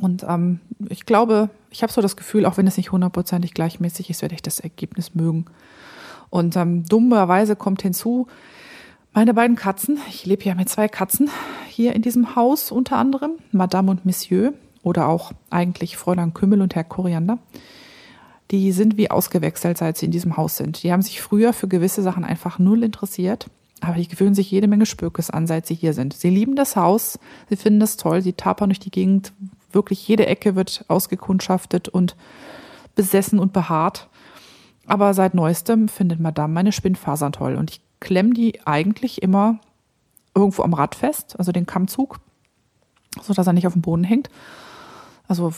Und 0.00 0.24
ähm, 0.28 0.60
ich 0.88 1.06
glaube, 1.06 1.50
ich 1.70 1.82
habe 1.82 1.92
so 1.92 2.00
das 2.00 2.16
Gefühl, 2.16 2.46
auch 2.46 2.56
wenn 2.56 2.66
es 2.66 2.76
nicht 2.76 2.92
hundertprozentig 2.92 3.54
gleichmäßig 3.54 4.10
ist, 4.10 4.22
werde 4.22 4.34
ich 4.34 4.42
das 4.42 4.60
Ergebnis 4.60 5.14
mögen. 5.14 5.46
Und 6.32 6.56
ähm, 6.56 6.86
dummerweise 6.88 7.56
kommt 7.56 7.82
hinzu, 7.82 8.26
meine 9.12 9.34
beiden 9.34 9.54
Katzen, 9.54 9.98
ich 10.08 10.24
lebe 10.24 10.44
ja 10.44 10.54
mit 10.54 10.70
zwei 10.70 10.88
Katzen 10.88 11.28
hier 11.68 11.94
in 11.94 12.00
diesem 12.00 12.34
Haus 12.34 12.72
unter 12.72 12.96
anderem, 12.96 13.32
Madame 13.50 13.90
und 13.90 14.06
Monsieur 14.06 14.54
oder 14.82 15.08
auch 15.08 15.32
eigentlich 15.50 15.98
Fräulein 15.98 16.32
Kümmel 16.32 16.62
und 16.62 16.74
Herr 16.74 16.84
Koriander, 16.84 17.36
die 18.50 18.72
sind 18.72 18.96
wie 18.96 19.10
ausgewechselt, 19.10 19.76
seit 19.76 19.98
sie 19.98 20.06
in 20.06 20.10
diesem 20.10 20.38
Haus 20.38 20.56
sind. 20.56 20.82
Die 20.82 20.90
haben 20.90 21.02
sich 21.02 21.20
früher 21.20 21.52
für 21.52 21.68
gewisse 21.68 22.00
Sachen 22.00 22.24
einfach 22.24 22.58
null 22.58 22.82
interessiert, 22.82 23.50
aber 23.82 23.96
die 23.96 24.08
gewöhnen 24.08 24.34
sich 24.34 24.50
jede 24.50 24.68
Menge 24.68 24.86
Spökes 24.86 25.28
an, 25.28 25.46
seit 25.46 25.66
sie 25.66 25.74
hier 25.74 25.92
sind. 25.92 26.14
Sie 26.14 26.30
lieben 26.30 26.56
das 26.56 26.76
Haus, 26.76 27.18
sie 27.50 27.56
finden 27.56 27.80
das 27.80 27.98
toll, 27.98 28.22
sie 28.22 28.32
tapern 28.32 28.70
durch 28.70 28.80
die 28.80 28.90
Gegend, 28.90 29.34
wirklich 29.70 30.08
jede 30.08 30.24
Ecke 30.24 30.56
wird 30.56 30.86
ausgekundschaftet 30.88 31.90
und 31.90 32.16
besessen 32.94 33.38
und 33.38 33.52
behaart. 33.52 34.08
Aber 34.86 35.14
seit 35.14 35.34
neuestem 35.34 35.88
findet 35.88 36.20
Madame 36.20 36.52
meine 36.52 36.72
Spinnfasern 36.72 37.32
toll 37.32 37.56
und 37.56 37.70
ich 37.70 37.80
klemme 38.00 38.34
die 38.34 38.66
eigentlich 38.66 39.22
immer 39.22 39.60
irgendwo 40.34 40.62
am 40.62 40.74
Rad 40.74 40.94
fest, 40.94 41.36
also 41.38 41.52
den 41.52 41.66
Kammzug, 41.66 42.18
so 43.20 43.32
dass 43.32 43.46
er 43.46 43.52
nicht 43.52 43.66
auf 43.66 43.74
dem 43.74 43.82
Boden 43.82 44.04
hängt. 44.04 44.28
Also 45.28 45.52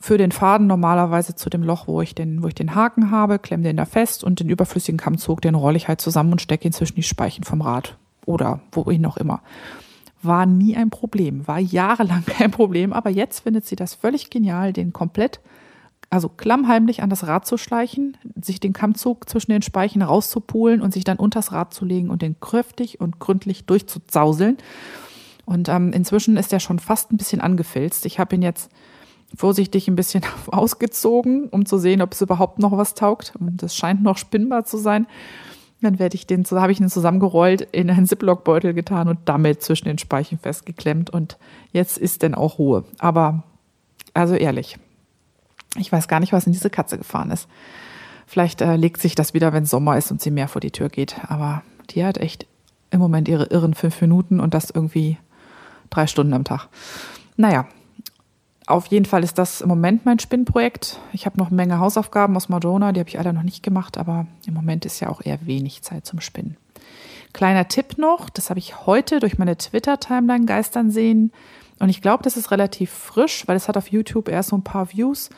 für 0.00 0.18
den 0.18 0.32
Faden 0.32 0.66
normalerweise 0.66 1.34
zu 1.34 1.50
dem 1.50 1.62
Loch, 1.62 1.88
wo 1.88 2.02
ich 2.02 2.14
den, 2.14 2.42
wo 2.42 2.46
ich 2.46 2.54
den 2.54 2.74
Haken 2.74 3.10
habe, 3.10 3.38
klemme 3.38 3.64
den 3.64 3.76
da 3.76 3.84
fest 3.84 4.22
und 4.22 4.38
den 4.38 4.50
überflüssigen 4.50 4.98
Kammzug, 4.98 5.40
den 5.40 5.54
rolle 5.54 5.76
ich 5.76 5.88
halt 5.88 6.00
zusammen 6.00 6.32
und 6.32 6.42
stecke 6.42 6.68
ihn 6.68 6.72
zwischen 6.72 6.96
die 6.96 7.02
Speichen 7.02 7.44
vom 7.44 7.62
Rad 7.62 7.96
oder 8.26 8.60
wohin 8.70 9.06
auch 9.06 9.16
immer. 9.16 9.40
War 10.22 10.46
nie 10.46 10.76
ein 10.76 10.90
Problem, 10.90 11.48
war 11.48 11.58
jahrelang 11.58 12.24
kein 12.26 12.50
Problem, 12.50 12.92
aber 12.92 13.10
jetzt 13.10 13.40
findet 13.40 13.66
sie 13.66 13.76
das 13.76 13.94
völlig 13.94 14.30
genial, 14.30 14.72
den 14.72 14.92
komplett 14.92 15.40
also 16.10 16.28
klammheimlich 16.28 17.02
an 17.02 17.10
das 17.10 17.26
Rad 17.26 17.46
zu 17.46 17.58
schleichen, 17.58 18.16
sich 18.40 18.60
den 18.60 18.72
Kammzug 18.72 19.28
zwischen 19.28 19.50
den 19.50 19.62
Speichen 19.62 20.00
rauszupulen 20.00 20.80
und 20.80 20.92
sich 20.92 21.04
dann 21.04 21.18
unters 21.18 21.52
Rad 21.52 21.74
zu 21.74 21.84
legen 21.84 22.08
und 22.08 22.22
den 22.22 22.40
kräftig 22.40 23.00
und 23.00 23.18
gründlich 23.18 23.66
durchzuzauseln. 23.66 24.56
Und 25.44 25.68
ähm, 25.68 25.92
inzwischen 25.92 26.36
ist 26.36 26.52
er 26.52 26.60
schon 26.60 26.78
fast 26.78 27.12
ein 27.12 27.18
bisschen 27.18 27.40
angefilzt. 27.40 28.06
Ich 28.06 28.18
habe 28.18 28.34
ihn 28.34 28.42
jetzt 28.42 28.70
vorsichtig 29.36 29.88
ein 29.88 29.96
bisschen 29.96 30.22
ausgezogen, 30.46 31.48
um 31.48 31.66
zu 31.66 31.78
sehen, 31.78 32.00
ob 32.00 32.12
es 32.12 32.22
überhaupt 32.22 32.58
noch 32.58 32.76
was 32.76 32.94
taugt. 32.94 33.34
Und 33.38 33.62
das 33.62 33.76
scheint 33.76 34.02
noch 34.02 34.16
spinnbar 34.16 34.64
zu 34.64 34.78
sein. 34.78 35.06
Dann 35.80 35.98
werde 35.98 36.16
ich 36.16 36.26
den, 36.26 36.44
habe 36.44 36.72
ich 36.72 36.80
ihn 36.80 36.88
zusammengerollt, 36.88 37.60
in 37.60 37.88
einen 37.90 38.06
Ziploc-Beutel 38.06 38.74
getan 38.74 39.08
und 39.08 39.20
damit 39.26 39.62
zwischen 39.62 39.84
den 39.84 39.98
Speichen 39.98 40.38
festgeklemmt. 40.38 41.10
Und 41.10 41.38
jetzt 41.72 41.98
ist 41.98 42.22
denn 42.22 42.34
auch 42.34 42.58
Ruhe. 42.58 42.84
Aber 42.98 43.44
also 44.14 44.34
ehrlich, 44.34 44.78
ich 45.76 45.92
weiß 45.92 46.08
gar 46.08 46.20
nicht, 46.20 46.32
was 46.32 46.46
in 46.46 46.52
diese 46.52 46.70
Katze 46.70 46.98
gefahren 46.98 47.30
ist. 47.30 47.48
Vielleicht 48.26 48.60
äh, 48.60 48.76
legt 48.76 49.00
sich 49.00 49.14
das 49.14 49.34
wieder, 49.34 49.52
wenn 49.52 49.64
Sommer 49.64 49.96
ist 49.96 50.10
und 50.10 50.20
sie 50.20 50.30
mehr 50.30 50.48
vor 50.48 50.60
die 50.60 50.70
Tür 50.70 50.88
geht. 50.88 51.16
Aber 51.28 51.62
die 51.90 52.04
hat 52.04 52.18
echt 52.18 52.46
im 52.90 53.00
Moment 53.00 53.28
ihre 53.28 53.46
irren 53.46 53.74
fünf 53.74 54.00
Minuten 54.00 54.40
und 54.40 54.54
das 54.54 54.70
irgendwie 54.70 55.18
drei 55.90 56.06
Stunden 56.06 56.34
am 56.34 56.44
Tag. 56.44 56.68
Naja, 57.36 57.66
auf 58.66 58.86
jeden 58.86 59.06
Fall 59.06 59.24
ist 59.24 59.38
das 59.38 59.62
im 59.62 59.68
Moment 59.68 60.04
mein 60.04 60.18
Spinnprojekt. 60.18 61.00
Ich 61.12 61.24
habe 61.24 61.38
noch 61.38 61.46
eine 61.46 61.56
Menge 61.56 61.78
Hausaufgaben 61.78 62.36
aus 62.36 62.50
Madonna, 62.50 62.92
die 62.92 63.00
habe 63.00 63.08
ich 63.08 63.18
alle 63.18 63.32
noch 63.32 63.42
nicht 63.42 63.62
gemacht, 63.62 63.96
aber 63.96 64.26
im 64.46 64.52
Moment 64.52 64.84
ist 64.84 65.00
ja 65.00 65.08
auch 65.08 65.22
eher 65.24 65.46
wenig 65.46 65.82
Zeit 65.82 66.04
zum 66.04 66.20
Spinnen. 66.20 66.58
Kleiner 67.32 67.68
Tipp 67.68 67.96
noch, 67.96 68.28
das 68.28 68.50
habe 68.50 68.58
ich 68.58 68.86
heute 68.86 69.20
durch 69.20 69.38
meine 69.38 69.56
Twitter-Timeline 69.56 70.44
geistern 70.44 70.90
sehen. 70.90 71.32
Und 71.78 71.88
ich 71.88 72.02
glaube, 72.02 72.22
das 72.22 72.36
ist 72.36 72.50
relativ 72.50 72.90
frisch, 72.90 73.44
weil 73.46 73.56
es 73.56 73.68
hat 73.68 73.76
auf 73.76 73.88
YouTube 73.88 74.28
erst 74.28 74.50
so 74.50 74.56
ein 74.56 74.64
paar 74.64 74.92
Views. 74.92 75.30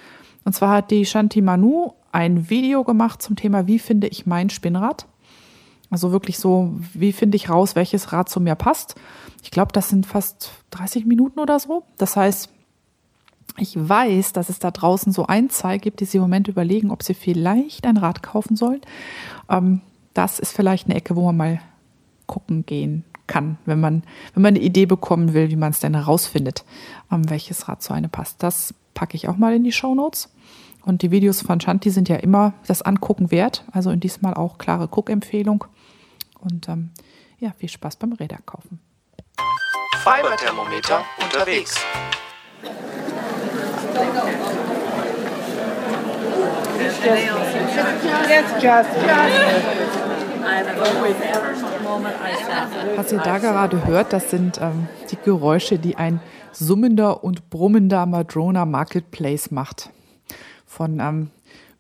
Und 0.45 0.55
zwar 0.55 0.77
hat 0.77 0.91
die 0.91 1.05
Shanti 1.05 1.43
Manu 1.43 1.93
ein 2.13 2.51
Video 2.51 2.85
gemacht 2.85 3.23
zum 3.23 3.37
Thema, 3.37 3.67
wie 3.67 3.79
finde 3.79 4.09
ich 4.09 4.27
mein 4.27 4.51
Spinnrad? 4.51 5.07
Also 5.91 6.13
wirklich 6.13 6.39
so, 6.39 6.73
wie 6.95 7.13
finde 7.13 7.37
ich 7.37 7.51
raus, 7.51 7.75
welches 7.75 8.13
Rad 8.13 8.29
zu 8.29 8.41
mir 8.41 8.55
passt? 8.55 8.95
Ich 9.43 9.51
glaube, 9.51 9.73
das 9.73 9.89
sind 9.89 10.07
fast 10.07 10.53
30 10.71 11.05
Minuten 11.05 11.41
oder 11.41 11.59
so. 11.59 11.83
Das 11.99 12.17
heißt, 12.17 12.49
ich 13.59 13.77
weiß, 13.77 14.33
dass 14.33 14.49
es 14.49 14.61
da 14.61 14.71
draußen 14.71 15.13
so 15.13 15.27
ein, 15.27 15.51
zwei 15.51 15.79
gibt, 15.79 16.01
die 16.01 16.05
sich 16.05 16.15
im 16.15 16.23
Moment 16.23 16.47
überlegen, 16.49 16.91
ob 16.91 17.03
sie 17.03 17.15
vielleicht 17.15 17.87
ein 17.87 17.97
Rad 17.97 18.23
kaufen 18.23 18.57
sollen. 18.57 18.81
Ähm, 19.49 19.81
das 20.15 20.39
ist 20.39 20.53
vielleicht 20.53 20.87
eine 20.87 20.95
Ecke, 20.95 21.17
wo 21.17 21.25
man 21.27 21.37
mal 21.37 21.61
gucken 22.27 22.65
gehen 22.65 23.05
kann, 23.27 23.59
wenn 23.65 23.81
man, 23.81 24.03
wenn 24.35 24.43
man 24.43 24.55
eine 24.55 24.65
Idee 24.65 24.87
bekommen 24.87 25.35
will, 25.35 25.51
wie 25.51 25.57
man 25.57 25.71
es 25.71 25.81
denn 25.81 25.95
herausfindet, 25.95 26.65
ähm, 27.11 27.29
welches 27.29 27.69
Rad 27.69 27.83
zu 27.83 27.93
einem 27.93 28.11
passt. 28.11 28.43
Das 28.43 28.75
packe 29.01 29.17
ich 29.17 29.29
auch 29.29 29.39
mal 29.39 29.55
in 29.55 29.65
die 29.65 29.73
Show 29.73 29.95
Notes. 29.95 30.29
Und 30.85 31.01
die 31.01 31.11
Videos 31.11 31.41
von 31.41 31.59
Shanti 31.59 31.89
sind 31.89 32.11
ja 32.11 32.17
immer 32.17 32.53
das 32.67 32.83
Angucken 32.83 33.31
wert. 33.31 33.65
Also 33.73 33.91
in 33.91 33.99
diesmal 33.99 34.35
auch 34.35 34.59
klare 34.59 34.89
Cook-Empfehlung. 34.91 35.65
Und 36.39 36.69
ähm, 36.69 36.91
ja, 37.39 37.53
viel 37.57 37.71
Spaß 37.71 37.97
beim 37.97 38.13
Räder 38.13 38.37
kaufen. 38.45 38.79
Fiberthermometer 40.03 41.03
unterwegs. 41.19 41.77
Was 52.97 53.13
ihr 53.13 53.19
da 53.19 53.39
gerade 53.39 53.87
hört, 53.87 54.13
das 54.13 54.31
sind 54.31 54.59
ähm, 54.61 54.89
die 55.11 55.17
Geräusche, 55.17 55.79
die 55.79 55.97
ein 55.97 56.21
summender 56.53 57.25
und 57.25 57.51
brummender 57.51 58.07
Madrona 58.07 58.65
Marketplace 58.65 59.51
macht. 59.51 59.91
Von 60.67 61.01
ähm, 61.01 61.31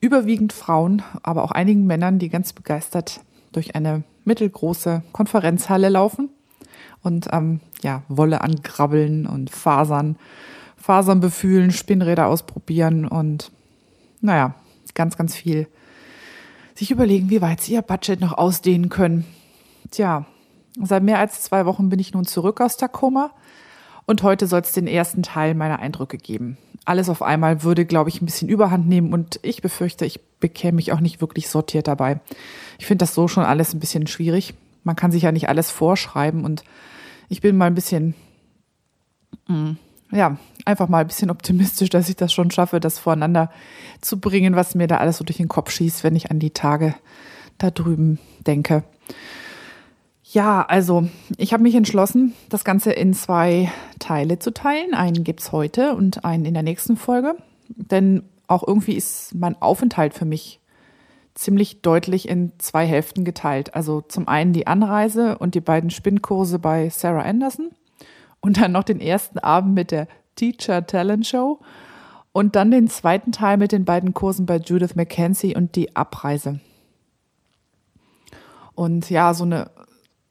überwiegend 0.00 0.52
Frauen, 0.52 1.02
aber 1.22 1.44
auch 1.44 1.52
einigen 1.52 1.86
Männern, 1.86 2.18
die 2.18 2.28
ganz 2.28 2.52
begeistert 2.52 3.20
durch 3.52 3.74
eine 3.74 4.02
mittelgroße 4.24 5.02
Konferenzhalle 5.12 5.88
laufen 5.88 6.30
und 7.02 7.28
ähm, 7.32 7.60
ja, 7.82 8.02
Wolle 8.08 8.40
angrabbeln 8.40 9.26
und 9.26 9.50
Fasern, 9.50 10.16
Fasern 10.76 11.20
befühlen, 11.20 11.70
Spinnräder 11.70 12.26
ausprobieren 12.26 13.06
und 13.06 13.50
naja, 14.20 14.54
ganz, 14.94 15.16
ganz 15.16 15.34
viel 15.34 15.66
sich 16.74 16.90
überlegen, 16.90 17.30
wie 17.30 17.42
weit 17.42 17.60
sie 17.60 17.74
ihr 17.74 17.82
Budget 17.82 18.20
noch 18.20 18.32
ausdehnen 18.32 18.88
können. 18.88 19.26
Tja, 19.90 20.24
seit 20.82 21.02
mehr 21.02 21.18
als 21.18 21.42
zwei 21.42 21.66
Wochen 21.66 21.88
bin 21.88 21.98
ich 21.98 22.14
nun 22.14 22.24
zurück 22.24 22.60
aus 22.60 22.76
Tacoma 22.76 23.32
und 24.10 24.24
heute 24.24 24.48
soll 24.48 24.62
es 24.62 24.72
den 24.72 24.88
ersten 24.88 25.22
Teil 25.22 25.54
meiner 25.54 25.78
Eindrücke 25.78 26.18
geben. 26.18 26.58
Alles 26.84 27.08
auf 27.08 27.22
einmal 27.22 27.62
würde, 27.62 27.84
glaube 27.86 28.10
ich, 28.10 28.20
ein 28.20 28.26
bisschen 28.26 28.48
Überhand 28.48 28.88
nehmen 28.88 29.12
und 29.12 29.38
ich 29.42 29.62
befürchte, 29.62 30.04
ich 30.04 30.18
bekäme 30.40 30.76
mich 30.76 30.90
auch 30.90 30.98
nicht 30.98 31.20
wirklich 31.20 31.48
sortiert 31.48 31.86
dabei. 31.86 32.18
Ich 32.80 32.86
finde 32.86 33.04
das 33.04 33.14
so 33.14 33.28
schon 33.28 33.44
alles 33.44 33.72
ein 33.72 33.78
bisschen 33.78 34.08
schwierig. 34.08 34.54
Man 34.82 34.96
kann 34.96 35.12
sich 35.12 35.22
ja 35.22 35.30
nicht 35.30 35.48
alles 35.48 35.70
vorschreiben 35.70 36.44
und 36.44 36.64
ich 37.28 37.40
bin 37.40 37.56
mal 37.56 37.66
ein 37.66 37.76
bisschen, 37.76 38.16
mm, 39.46 39.74
ja, 40.10 40.38
einfach 40.64 40.88
mal 40.88 41.02
ein 41.02 41.06
bisschen 41.06 41.30
optimistisch, 41.30 41.90
dass 41.90 42.08
ich 42.08 42.16
das 42.16 42.32
schon 42.32 42.50
schaffe, 42.50 42.80
das 42.80 42.98
voreinander 42.98 43.48
zu 44.00 44.18
bringen, 44.18 44.56
was 44.56 44.74
mir 44.74 44.88
da 44.88 44.96
alles 44.96 45.18
so 45.18 45.24
durch 45.24 45.36
den 45.36 45.46
Kopf 45.46 45.70
schießt, 45.70 46.02
wenn 46.02 46.16
ich 46.16 46.32
an 46.32 46.40
die 46.40 46.50
Tage 46.50 46.96
da 47.58 47.70
drüben 47.70 48.18
denke. 48.44 48.82
Ja, 50.32 50.62
also 50.62 51.08
ich 51.38 51.52
habe 51.52 51.64
mich 51.64 51.74
entschlossen, 51.74 52.34
das 52.50 52.62
Ganze 52.62 52.92
in 52.92 53.14
zwei 53.14 53.72
Teile 53.98 54.38
zu 54.38 54.52
teilen. 54.52 54.94
Einen 54.94 55.24
gibt's 55.24 55.50
heute 55.50 55.96
und 55.96 56.24
einen 56.24 56.44
in 56.44 56.54
der 56.54 56.62
nächsten 56.62 56.96
Folge. 56.96 57.34
Denn 57.68 58.22
auch 58.46 58.64
irgendwie 58.64 58.94
ist 58.94 59.34
mein 59.34 59.60
Aufenthalt 59.60 60.14
für 60.14 60.24
mich 60.24 60.60
ziemlich 61.34 61.82
deutlich 61.82 62.28
in 62.28 62.52
zwei 62.58 62.86
Hälften 62.86 63.24
geteilt. 63.24 63.74
Also 63.74 64.02
zum 64.02 64.28
einen 64.28 64.52
die 64.52 64.68
Anreise 64.68 65.36
und 65.36 65.56
die 65.56 65.60
beiden 65.60 65.90
Spinnkurse 65.90 66.60
bei 66.60 66.90
Sarah 66.90 67.22
Anderson 67.22 67.70
und 68.38 68.60
dann 68.60 68.70
noch 68.70 68.84
den 68.84 69.00
ersten 69.00 69.40
Abend 69.40 69.74
mit 69.74 69.90
der 69.90 70.06
Teacher 70.36 70.86
Talent 70.86 71.26
Show 71.26 71.58
und 72.30 72.54
dann 72.54 72.70
den 72.70 72.86
zweiten 72.86 73.32
Teil 73.32 73.56
mit 73.56 73.72
den 73.72 73.84
beiden 73.84 74.14
Kursen 74.14 74.46
bei 74.46 74.58
Judith 74.58 74.94
McKenzie 74.94 75.56
und 75.56 75.74
die 75.74 75.96
Abreise. 75.96 76.60
Und 78.76 79.10
ja, 79.10 79.34
so 79.34 79.42
eine 79.42 79.70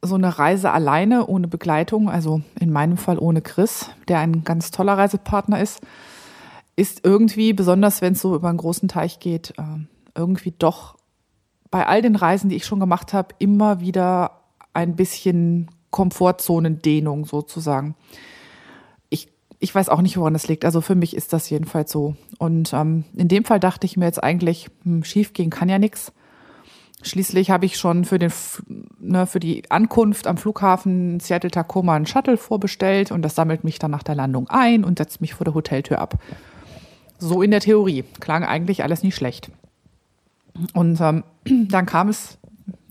so 0.02 0.14
eine 0.14 0.38
Reise 0.38 0.72
alleine 0.72 1.26
ohne 1.26 1.48
Begleitung, 1.48 2.08
also 2.08 2.40
in 2.58 2.70
meinem 2.70 2.96
Fall 2.96 3.18
ohne 3.18 3.42
Chris, 3.42 3.90
der 4.08 4.20
ein 4.20 4.44
ganz 4.44 4.70
toller 4.70 4.96
Reisepartner 4.96 5.60
ist, 5.60 5.80
ist 6.76 7.04
irgendwie, 7.04 7.52
besonders 7.52 8.00
wenn 8.00 8.14
es 8.14 8.22
so 8.22 8.34
über 8.34 8.48
einen 8.48 8.58
großen 8.58 8.88
Teich 8.88 9.20
geht, 9.20 9.50
äh, 9.58 9.84
irgendwie 10.14 10.54
doch 10.58 10.96
bei 11.70 11.86
all 11.86 12.02
den 12.02 12.16
Reisen, 12.16 12.48
die 12.48 12.56
ich 12.56 12.64
schon 12.64 12.80
gemacht 12.80 13.12
habe, 13.12 13.34
immer 13.38 13.80
wieder 13.80 14.40
ein 14.72 14.96
bisschen 14.96 15.70
Komfortzonendehnung 15.90 17.26
sozusagen. 17.26 17.94
Ich 19.10 19.28
ich 19.58 19.74
weiß 19.74 19.88
auch 19.90 20.00
nicht, 20.00 20.16
woran 20.16 20.32
das 20.32 20.48
liegt. 20.48 20.64
Also 20.64 20.80
für 20.80 20.94
mich 20.94 21.14
ist 21.14 21.32
das 21.32 21.50
jedenfalls 21.50 21.92
so. 21.92 22.16
Und 22.38 22.72
ähm, 22.72 23.04
in 23.14 23.28
dem 23.28 23.44
Fall 23.44 23.60
dachte 23.60 23.86
ich 23.86 23.96
mir 23.96 24.06
jetzt 24.06 24.22
eigentlich, 24.22 24.70
hm, 24.84 25.04
schief 25.04 25.32
gehen 25.32 25.50
kann 25.50 25.68
ja 25.68 25.78
nichts. 25.78 26.12
Schließlich 27.02 27.50
habe 27.50 27.64
ich 27.64 27.78
schon 27.78 28.04
für, 28.04 28.18
den, 28.18 28.30
ne, 28.98 29.26
für 29.26 29.40
die 29.40 29.62
Ankunft 29.70 30.26
am 30.26 30.36
Flughafen 30.36 31.18
Seattle 31.18 31.50
Tacoma 31.50 31.94
einen 31.94 32.06
Shuttle 32.06 32.36
vorbestellt 32.36 33.10
und 33.10 33.22
das 33.22 33.34
sammelt 33.34 33.64
mich 33.64 33.78
dann 33.78 33.90
nach 33.90 34.02
der 34.02 34.14
Landung 34.14 34.48
ein 34.50 34.84
und 34.84 34.98
setzt 34.98 35.20
mich 35.22 35.34
vor 35.34 35.44
der 35.44 35.54
Hoteltür 35.54 35.98
ab. 35.98 36.18
So 37.18 37.42
in 37.42 37.50
der 37.50 37.60
Theorie. 37.60 38.04
Klang 38.20 38.44
eigentlich 38.44 38.82
alles 38.82 39.02
nicht 39.02 39.14
schlecht. 39.14 39.50
Und 40.74 41.00
ähm, 41.00 41.24
dann 41.68 41.86
kam 41.86 42.08
es, 42.08 42.38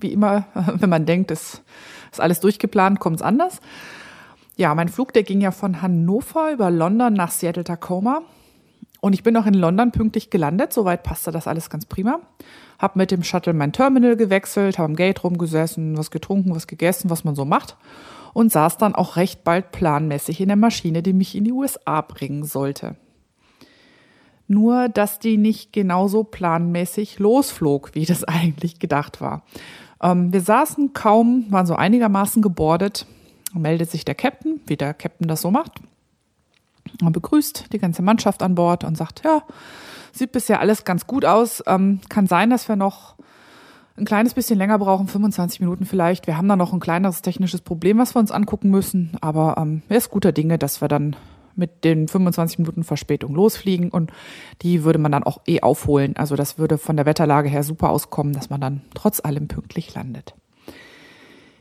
wie 0.00 0.12
immer, 0.12 0.46
wenn 0.54 0.90
man 0.90 1.06
denkt, 1.06 1.30
es 1.30 1.62
ist 2.10 2.20
alles 2.20 2.40
durchgeplant, 2.40 2.98
kommt 2.98 3.16
es 3.16 3.22
anders. 3.22 3.60
Ja, 4.56 4.74
mein 4.74 4.88
Flug, 4.88 5.12
der 5.12 5.22
ging 5.22 5.40
ja 5.40 5.52
von 5.52 5.82
Hannover 5.82 6.52
über 6.52 6.70
London 6.70 7.14
nach 7.14 7.30
Seattle 7.30 7.64
Tacoma. 7.64 8.22
Und 9.00 9.14
ich 9.14 9.22
bin 9.22 9.36
auch 9.36 9.46
in 9.46 9.54
London 9.54 9.92
pünktlich 9.92 10.30
gelandet. 10.30 10.72
Soweit 10.72 11.02
passte 11.02 11.30
das 11.30 11.46
alles 11.46 11.70
ganz 11.70 11.86
prima. 11.86 12.20
Hab 12.78 12.96
mit 12.96 13.10
dem 13.10 13.22
Shuttle 13.22 13.54
mein 13.54 13.72
Terminal 13.72 14.16
gewechselt, 14.16 14.78
habe 14.78 14.86
am 14.86 14.96
Gate 14.96 15.24
rumgesessen, 15.24 15.96
was 15.96 16.10
getrunken, 16.10 16.54
was 16.54 16.66
gegessen, 16.66 17.10
was 17.10 17.24
man 17.24 17.34
so 17.34 17.44
macht. 17.44 17.76
Und 18.34 18.52
saß 18.52 18.76
dann 18.76 18.94
auch 18.94 19.16
recht 19.16 19.42
bald 19.42 19.72
planmäßig 19.72 20.40
in 20.40 20.48
der 20.48 20.56
Maschine, 20.56 21.02
die 21.02 21.12
mich 21.12 21.34
in 21.34 21.44
die 21.44 21.52
USA 21.52 22.00
bringen 22.02 22.44
sollte. 22.44 22.96
Nur, 24.46 24.88
dass 24.88 25.18
die 25.18 25.36
nicht 25.36 25.72
genauso 25.72 26.24
planmäßig 26.24 27.18
losflog, 27.18 27.94
wie 27.94 28.04
das 28.04 28.24
eigentlich 28.24 28.78
gedacht 28.78 29.20
war. 29.20 29.42
Ähm, 30.02 30.32
wir 30.32 30.42
saßen 30.42 30.92
kaum, 30.92 31.46
waren 31.50 31.66
so 31.66 31.74
einigermaßen 31.74 32.42
gebordet. 32.42 33.06
Meldet 33.52 33.90
sich 33.90 34.04
der 34.04 34.14
Captain, 34.14 34.60
wie 34.66 34.76
der 34.76 34.94
Captain 34.94 35.26
das 35.26 35.40
so 35.40 35.50
macht 35.50 35.80
man 37.00 37.12
begrüßt 37.12 37.72
die 37.72 37.78
ganze 37.78 38.02
Mannschaft 38.02 38.42
an 38.42 38.54
Bord 38.54 38.84
und 38.84 38.96
sagt, 38.96 39.22
ja, 39.24 39.42
sieht 40.12 40.32
bisher 40.32 40.60
alles 40.60 40.84
ganz 40.84 41.06
gut 41.06 41.24
aus. 41.24 41.62
Ähm, 41.66 42.00
kann 42.08 42.26
sein, 42.26 42.50
dass 42.50 42.68
wir 42.68 42.76
noch 42.76 43.16
ein 43.96 44.04
kleines 44.04 44.34
bisschen 44.34 44.58
länger 44.58 44.78
brauchen, 44.78 45.08
25 45.08 45.60
Minuten 45.60 45.84
vielleicht. 45.84 46.26
Wir 46.26 46.36
haben 46.36 46.48
da 46.48 46.56
noch 46.56 46.72
ein 46.72 46.80
kleineres 46.80 47.22
technisches 47.22 47.60
Problem, 47.60 47.98
was 47.98 48.14
wir 48.14 48.20
uns 48.20 48.30
angucken 48.30 48.70
müssen. 48.70 49.16
Aber 49.20 49.56
ähm, 49.58 49.82
ist 49.88 50.10
guter 50.10 50.32
Dinge, 50.32 50.58
dass 50.58 50.80
wir 50.80 50.88
dann 50.88 51.16
mit 51.56 51.84
den 51.84 52.08
25 52.08 52.58
Minuten 52.58 52.84
Verspätung 52.84 53.34
losfliegen 53.34 53.90
und 53.90 54.10
die 54.62 54.84
würde 54.84 54.98
man 54.98 55.12
dann 55.12 55.24
auch 55.24 55.40
eh 55.46 55.60
aufholen. 55.60 56.16
Also 56.16 56.34
das 56.34 56.58
würde 56.58 56.78
von 56.78 56.96
der 56.96 57.06
Wetterlage 57.06 57.48
her 57.48 57.62
super 57.62 57.90
auskommen, 57.90 58.32
dass 58.32 58.50
man 58.50 58.60
dann 58.60 58.82
trotz 58.94 59.20
allem 59.22 59.48
pünktlich 59.48 59.94
landet. 59.94 60.34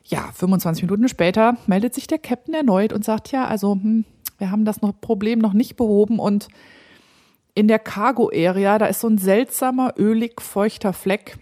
Ja, 0.05 0.29
25 0.33 0.83
Minuten 0.83 1.07
später 1.07 1.57
meldet 1.67 1.93
sich 1.93 2.07
der 2.07 2.17
Captain 2.17 2.55
erneut 2.55 2.93
und 2.93 3.05
sagt, 3.05 3.31
ja, 3.31 3.45
also 3.45 3.73
hm, 3.73 4.05
wir 4.39 4.51
haben 4.51 4.65
das 4.65 4.79
Problem 5.01 5.39
noch 5.39 5.53
nicht 5.53 5.75
behoben 5.75 6.19
und 6.19 6.47
in 7.55 7.67
der 7.67 7.79
Cargo 7.79 8.29
Area, 8.33 8.77
da 8.77 8.85
ist 8.85 9.01
so 9.01 9.07
ein 9.07 9.17
seltsamer 9.17 9.93
ölig 9.97 10.41
feuchter 10.41 10.93
Fleck. 10.93 11.37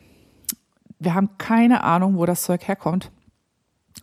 Wir 0.99 1.13
haben 1.13 1.38
keine 1.38 1.83
Ahnung, 1.83 2.17
wo 2.17 2.25
das 2.25 2.41
Zeug 2.41 2.67
herkommt. 2.67 3.12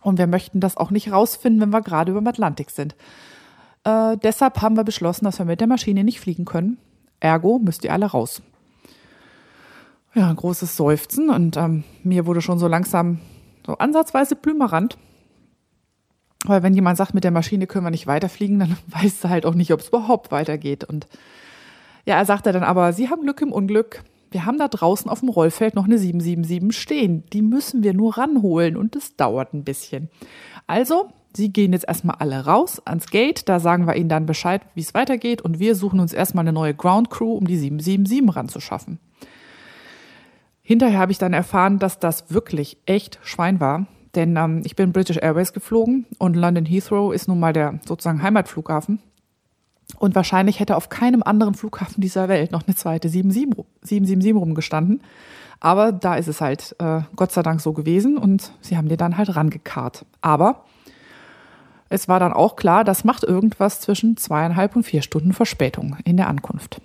Und 0.01 0.17
wir 0.17 0.27
möchten 0.27 0.59
das 0.59 0.77
auch 0.77 0.91
nicht 0.91 1.11
rausfinden, 1.11 1.61
wenn 1.61 1.71
wir 1.71 1.81
gerade 1.81 2.11
über 2.11 2.21
dem 2.21 2.27
Atlantik 2.27 2.69
sind. 2.69 2.95
Äh, 3.83 4.17
deshalb 4.17 4.61
haben 4.61 4.77
wir 4.77 4.83
beschlossen, 4.83 5.25
dass 5.25 5.39
wir 5.39 5.45
mit 5.45 5.59
der 5.59 5.67
Maschine 5.67 6.03
nicht 6.03 6.19
fliegen 6.19 6.45
können. 6.45 6.77
Ergo 7.19 7.59
müsst 7.59 7.83
ihr 7.83 7.91
alle 7.91 8.05
raus. 8.05 8.41
Ja, 10.13 10.29
ein 10.29 10.35
großes 10.35 10.77
Seufzen 10.77 11.29
und 11.29 11.57
ähm, 11.57 11.83
mir 12.03 12.25
wurde 12.25 12.41
schon 12.41 12.59
so 12.59 12.67
langsam 12.67 13.19
so 13.65 13.77
ansatzweise 13.77 14.35
blümerant. 14.35 14.97
Weil 16.47 16.63
wenn 16.63 16.73
jemand 16.73 16.97
sagt, 16.97 17.13
mit 17.13 17.23
der 17.23 17.31
Maschine 17.31 17.67
können 17.67 17.85
wir 17.85 17.91
nicht 17.91 18.07
weiterfliegen, 18.07 18.59
dann 18.59 18.77
weißt 18.87 19.23
du 19.23 19.29
halt 19.29 19.45
auch 19.45 19.55
nicht, 19.55 19.71
ob 19.73 19.79
es 19.79 19.89
überhaupt 19.89 20.31
weitergeht. 20.31 20.83
Und 20.83 21.07
ja, 22.05 22.15
er 22.15 22.25
sagte 22.25 22.51
dann 22.51 22.63
aber, 22.63 22.93
Sie 22.93 23.09
haben 23.09 23.23
Glück 23.23 23.41
im 23.41 23.51
Unglück. 23.51 24.03
Wir 24.31 24.45
haben 24.45 24.57
da 24.57 24.67
draußen 24.67 25.09
auf 25.09 25.21
dem 25.21 25.29
Rollfeld 25.29 25.75
noch 25.75 25.85
eine 25.85 25.97
777 25.97 26.79
stehen. 26.79 27.23
Die 27.31 27.41
müssen 27.41 27.83
wir 27.83 27.93
nur 27.93 28.17
ranholen 28.17 28.75
und 28.75 28.95
das 28.95 29.15
dauert 29.15 29.53
ein 29.53 29.63
bisschen. 29.63 30.09
Also, 30.67 31.09
Sie 31.33 31.51
gehen 31.51 31.73
jetzt 31.73 31.87
erstmal 31.87 32.15
alle 32.19 32.45
raus 32.45 32.81
ans 32.85 33.07
Gate. 33.07 33.47
Da 33.49 33.59
sagen 33.59 33.87
wir 33.87 33.95
Ihnen 33.95 34.09
dann 34.09 34.25
Bescheid, 34.25 34.61
wie 34.73 34.81
es 34.81 34.93
weitergeht. 34.93 35.41
Und 35.41 35.59
wir 35.59 35.75
suchen 35.75 35.99
uns 35.99 36.13
erstmal 36.13 36.43
eine 36.43 36.53
neue 36.53 36.73
Ground 36.73 37.09
Crew, 37.09 37.33
um 37.33 37.45
die 37.45 37.57
777 37.57 38.35
ranzuschaffen. 38.35 38.99
Hinterher 40.61 40.99
habe 40.99 41.11
ich 41.11 41.17
dann 41.17 41.33
erfahren, 41.33 41.77
dass 41.77 41.99
das 41.99 42.31
wirklich 42.31 42.77
echt 42.85 43.19
Schwein 43.21 43.59
war. 43.59 43.85
Denn 44.15 44.37
ähm, 44.37 44.61
ich 44.63 44.75
bin 44.75 44.93
British 44.93 45.17
Airways 45.17 45.53
geflogen 45.53 46.05
und 46.17 46.35
London 46.35 46.65
Heathrow 46.65 47.13
ist 47.13 47.27
nun 47.27 47.39
mal 47.39 47.53
der 47.53 47.79
sozusagen 47.85 48.21
Heimatflughafen. 48.21 48.99
Und 49.99 50.15
wahrscheinlich 50.15 50.59
hätte 50.59 50.75
auf 50.75 50.89
keinem 50.89 51.21
anderen 51.23 51.53
Flughafen 51.53 52.01
dieser 52.01 52.27
Welt 52.27 52.51
noch 52.51 52.65
eine 52.65 52.75
zweite 52.75 53.07
777 53.07 54.33
rumgestanden. 54.33 55.01
Aber 55.59 55.91
da 55.91 56.15
ist 56.15 56.27
es 56.27 56.41
halt 56.41 56.75
äh, 56.79 57.01
Gott 57.15 57.31
sei 57.31 57.43
Dank 57.43 57.61
so 57.61 57.73
gewesen 57.73 58.17
und 58.17 58.51
sie 58.61 58.77
haben 58.77 58.89
dir 58.89 58.97
dann 58.97 59.17
halt 59.17 59.35
rangekarrt. 59.35 60.05
Aber 60.21 60.65
es 61.89 62.07
war 62.07 62.19
dann 62.19 62.33
auch 62.33 62.55
klar, 62.55 62.83
das 62.83 63.03
macht 63.03 63.23
irgendwas 63.23 63.79
zwischen 63.79 64.17
zweieinhalb 64.17 64.75
und 64.75 64.83
vier 64.83 65.01
Stunden 65.01 65.33
Verspätung 65.33 65.97
in 66.03 66.17
der 66.17 66.27
Ankunft. 66.27 66.81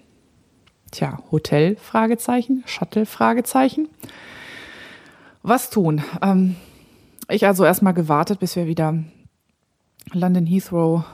Tja, 0.91 1.19
Hotel? 1.31 1.77
Fragezeichen, 1.77 2.63
Shuttle? 2.67 3.07
Fragezeichen. 3.07 3.89
Was 5.43 5.71
tun? 5.71 6.03
Ähm, 6.21 6.57
ich 7.35 7.47
also 7.47 7.65
erstmal 7.65 7.95
gewartet, 7.95 8.41
bis 8.41 8.57
wir 8.57 8.67
wieder 8.67 8.95
London 10.13 10.47
Heathrow 10.47 11.05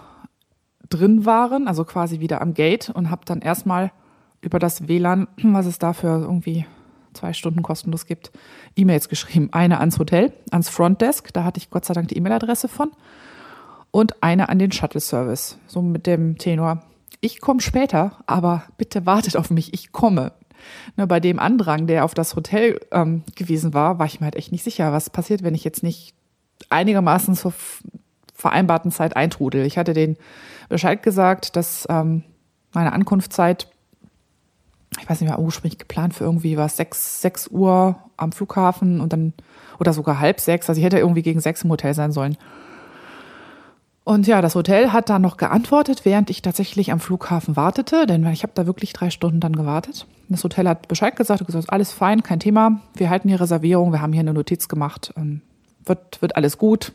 drin 0.88 1.24
waren, 1.24 1.68
also 1.68 1.84
quasi 1.84 2.20
wieder 2.20 2.40
am 2.40 2.54
Gate 2.54 2.90
und 2.90 3.10
habe 3.10 3.24
dann 3.24 3.40
erstmal 3.40 3.92
über 4.40 4.58
das 4.58 4.88
WLAN, 4.88 5.26
was 5.42 5.66
es 5.66 5.78
dafür 5.78 6.20
irgendwie 6.20 6.66
zwei 7.14 7.32
Stunden 7.32 7.62
kostenlos 7.62 8.06
gibt, 8.06 8.30
E-Mails 8.76 9.08
geschrieben. 9.08 9.48
Eine 9.52 9.80
ans 9.80 9.98
Hotel, 9.98 10.32
ans 10.50 10.68
Frontdesk, 10.68 11.32
da 11.32 11.44
hatte 11.44 11.58
ich 11.58 11.70
Gott 11.70 11.84
sei 11.84 11.94
Dank 11.94 12.08
die 12.08 12.16
E-Mail-Adresse 12.16 12.68
von 12.68 12.92
und 13.90 14.22
eine 14.22 14.48
an 14.48 14.58
den 14.58 14.72
Shuttle-Service, 14.72 15.58
so 15.66 15.82
mit 15.82 16.06
dem 16.06 16.38
Tenor. 16.38 16.82
Ich 17.20 17.40
komme 17.40 17.60
später, 17.60 18.18
aber 18.26 18.64
bitte 18.76 19.06
wartet 19.06 19.36
auf 19.36 19.50
mich, 19.50 19.72
ich 19.72 19.92
komme. 19.92 20.32
Ne, 20.96 21.06
bei 21.06 21.20
dem 21.20 21.38
Andrang, 21.38 21.86
der 21.86 22.04
auf 22.04 22.14
das 22.14 22.36
Hotel 22.36 22.80
ähm, 22.92 23.22
gewesen 23.34 23.74
war, 23.74 23.98
war 23.98 24.06
ich 24.06 24.20
mir 24.20 24.26
halt 24.26 24.36
echt 24.36 24.52
nicht 24.52 24.64
sicher, 24.64 24.92
was 24.92 25.10
passiert, 25.10 25.42
wenn 25.42 25.54
ich 25.54 25.64
jetzt 25.64 25.82
nicht 25.82 26.14
einigermaßen 26.70 27.34
zur 27.34 27.52
vereinbarten 28.34 28.90
Zeit 28.90 29.16
eintrudel. 29.16 29.64
Ich 29.64 29.78
hatte 29.78 29.94
den 29.94 30.16
Bescheid 30.68 31.02
gesagt, 31.02 31.56
dass 31.56 31.86
ähm, 31.88 32.22
meine 32.72 32.92
Ankunftszeit, 32.92 33.68
ich 35.00 35.08
weiß 35.08 35.20
nicht 35.20 35.30
mehr, 35.30 35.38
ursprünglich 35.38 35.78
geplant 35.78 36.14
für 36.14 36.24
irgendwie 36.24 36.56
was, 36.56 36.76
sechs, 36.76 37.20
sechs 37.20 37.48
Uhr 37.48 37.96
am 38.16 38.32
Flughafen 38.32 39.00
und 39.00 39.12
dann, 39.12 39.32
oder 39.78 39.92
sogar 39.92 40.20
halb 40.20 40.40
sechs, 40.40 40.68
also 40.68 40.78
ich 40.78 40.84
hätte 40.84 40.98
irgendwie 40.98 41.22
gegen 41.22 41.40
sechs 41.40 41.62
im 41.62 41.70
Hotel 41.70 41.94
sein 41.94 42.12
sollen. 42.12 42.36
Und 44.06 44.28
ja, 44.28 44.40
das 44.40 44.54
Hotel 44.54 44.92
hat 44.92 45.10
dann 45.10 45.22
noch 45.22 45.36
geantwortet, 45.36 46.04
während 46.04 46.30
ich 46.30 46.40
tatsächlich 46.40 46.92
am 46.92 47.00
Flughafen 47.00 47.56
wartete, 47.56 48.06
denn 48.06 48.24
ich 48.28 48.44
habe 48.44 48.52
da 48.54 48.64
wirklich 48.64 48.92
drei 48.92 49.10
Stunden 49.10 49.40
dann 49.40 49.56
gewartet. 49.56 50.06
Das 50.28 50.44
Hotel 50.44 50.68
hat 50.68 50.86
Bescheid 50.86 51.16
gesagt, 51.16 51.44
gesagt, 51.44 51.70
alles 51.70 51.90
fein, 51.90 52.22
kein 52.22 52.38
Thema, 52.38 52.80
wir 52.94 53.10
halten 53.10 53.26
die 53.26 53.34
Reservierung, 53.34 53.90
wir 53.90 54.00
haben 54.00 54.12
hier 54.12 54.20
eine 54.20 54.32
Notiz 54.32 54.68
gemacht, 54.68 55.12
ähm, 55.16 55.42
wird, 55.84 56.22
wird 56.22 56.36
alles 56.36 56.56
gut, 56.56 56.92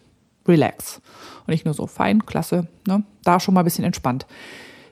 relax. 0.47 1.01
Und 1.45 1.53
ich 1.53 1.65
nur 1.65 1.73
so, 1.73 1.85
fein, 1.85 2.25
klasse, 2.25 2.67
ne? 2.87 3.03
da 3.25 3.41
schon 3.41 3.55
mal 3.55 3.59
ein 3.59 3.65
bisschen 3.65 3.83
entspannt. 3.83 4.25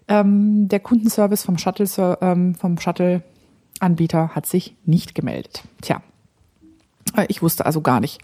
Ähm, 0.09 0.67
der 0.67 0.81
Kundenservice 0.81 1.43
vom 1.43 1.57
Shuttle, 1.57 2.17
ähm, 2.19 2.53
vom 2.53 2.77
Shuttle-Anbieter 2.79 4.35
hat 4.35 4.45
sich 4.45 4.75
nicht 4.83 5.15
gemeldet. 5.15 5.63
Tja, 5.81 6.01
ich 7.29 7.41
wusste 7.41 7.65
also 7.65 7.79
gar 7.79 8.01
nicht, 8.01 8.21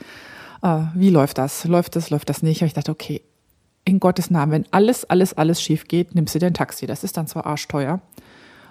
äh, 0.63 0.81
wie 0.95 1.11
läuft 1.11 1.37
das, 1.37 1.63
läuft 1.63 1.95
das, 1.95 2.09
läuft 2.09 2.27
das 2.27 2.43
nicht. 2.43 2.61
Aber 2.61 2.67
ich 2.67 2.73
dachte, 2.73 2.91
okay, 2.91 3.21
in 3.85 3.99
Gottes 3.99 4.31
Namen, 4.31 4.51
wenn 4.51 4.65
alles, 4.71 5.05
alles, 5.05 5.33
alles 5.33 5.61
schief 5.61 5.87
geht, 5.87 6.15
nimmst 6.15 6.35
du 6.35 6.39
dir 6.39 6.47
ein 6.47 6.53
Taxi. 6.53 6.87
Das 6.87 7.03
ist 7.03 7.17
dann 7.17 7.27
zwar 7.27 7.45
arschteuer, 7.45 8.01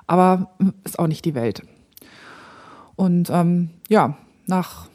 aber 0.07 0.51
ist 0.83 0.99
auch 0.99 1.07
nicht 1.07 1.25
die 1.25 1.35
Welt. 1.35 1.63
Und 2.97 3.31
ähm, 3.31 3.71
ja, 3.89 4.17
nach 4.47 4.89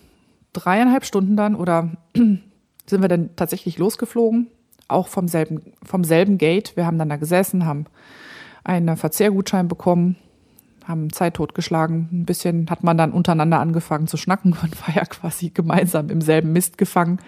dreieinhalb 0.54 1.06
Stunden 1.06 1.36
dann 1.38 1.56
oder 1.56 1.92
sind 2.14 3.02
wir 3.02 3.08
dann 3.08 3.36
tatsächlich 3.36 3.78
losgeflogen, 3.78 4.48
auch 4.88 5.08
vom 5.08 5.28
selben, 5.28 5.74
vom 5.84 6.04
selben 6.04 6.38
Gate. 6.38 6.76
Wir 6.76 6.86
haben 6.86 6.98
dann 6.98 7.10
da 7.10 7.16
gesessen, 7.16 7.66
haben 7.66 7.86
einen 8.64 8.98
Verzehrgutschein 8.98 9.68
bekommen, 9.68 10.18
haben 10.86 11.14
Zeit 11.14 11.36
totgeschlagen. 11.36 12.10
Ein 12.12 12.26
bisschen 12.26 12.70
hat 12.70 12.84
man 12.84 12.98
dann 12.98 13.12
untereinander 13.12 13.60
angefangen 13.60 14.08
zu 14.08 14.18
schnacken 14.18 14.52
und 14.64 14.88
war 14.88 14.96
ja 14.96 15.06
quasi 15.06 15.50
gemeinsam 15.50 16.10
im 16.10 16.22
selben 16.22 16.52
Mist 16.52 16.78
gefangen. 16.78 17.20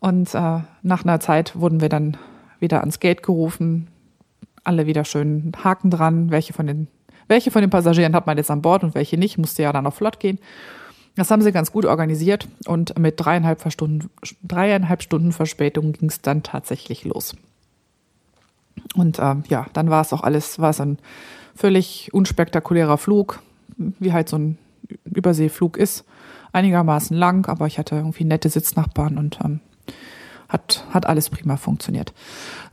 Und 0.00 0.34
äh, 0.34 0.60
nach 0.82 1.04
einer 1.04 1.20
Zeit 1.20 1.58
wurden 1.58 1.80
wir 1.80 1.88
dann 1.88 2.16
wieder 2.60 2.80
ans 2.80 3.00
Gate 3.00 3.22
gerufen, 3.22 3.88
alle 4.64 4.86
wieder 4.86 5.04
schön 5.04 5.52
Haken 5.62 5.90
dran, 5.90 6.30
welche 6.30 6.52
von 6.52 6.66
den, 6.66 6.88
welche 7.26 7.50
von 7.50 7.62
den 7.62 7.70
Passagieren 7.70 8.14
hat 8.14 8.26
man 8.26 8.36
jetzt 8.36 8.50
an 8.50 8.62
Bord 8.62 8.84
und 8.84 8.94
welche 8.94 9.16
nicht, 9.16 9.38
musste 9.38 9.62
ja 9.62 9.72
dann 9.72 9.84
noch 9.84 9.94
flott 9.94 10.20
gehen. 10.20 10.38
Das 11.16 11.30
haben 11.32 11.42
sie 11.42 11.50
ganz 11.50 11.72
gut 11.72 11.84
organisiert 11.84 12.46
und 12.66 12.96
mit 12.98 13.14
dreieinhalb 13.18 13.72
Stunden, 13.72 14.08
dreieinhalb 14.44 15.02
Stunden 15.02 15.32
Verspätung 15.32 15.92
ging 15.92 16.08
es 16.08 16.20
dann 16.20 16.44
tatsächlich 16.44 17.04
los. 17.04 17.34
Und 18.94 19.18
ähm, 19.18 19.42
ja, 19.48 19.66
dann 19.72 19.90
war 19.90 20.02
es 20.02 20.12
auch 20.12 20.22
alles, 20.22 20.60
war 20.60 20.70
es 20.70 20.80
ein 20.80 20.98
völlig 21.56 22.14
unspektakulärer 22.14 22.98
Flug, 22.98 23.40
wie 23.76 24.12
halt 24.12 24.28
so 24.28 24.38
ein 24.38 24.58
Überseeflug 25.04 25.76
ist. 25.76 26.04
Einigermaßen 26.52 27.16
lang, 27.16 27.46
aber 27.46 27.66
ich 27.66 27.78
hatte 27.78 27.96
irgendwie 27.96 28.24
nette 28.24 28.48
Sitznachbarn 28.48 29.18
und 29.18 29.38
ähm, 29.44 29.60
hat, 30.48 30.84
hat 30.90 31.06
alles 31.06 31.30
prima 31.30 31.56
funktioniert. 31.56 32.12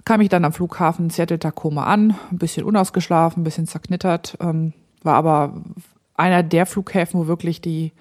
Kam 0.05 0.21
ich 0.21 0.29
dann 0.29 0.45
am 0.45 0.53
Flughafen 0.53 1.09
Seattle-Tacoma 1.09 1.83
an, 1.83 2.15
ein 2.31 2.38
bisschen 2.38 2.65
unausgeschlafen, 2.65 3.41
ein 3.41 3.43
bisschen 3.43 3.67
zerknittert, 3.67 4.38
ähm, 4.39 4.73
war 5.03 5.15
aber 5.15 5.61
einer 6.15 6.43
der 6.43 6.65
Flughäfen, 6.65 7.19
wo 7.19 7.27
wirklich 7.27 7.61
die, 7.61 7.91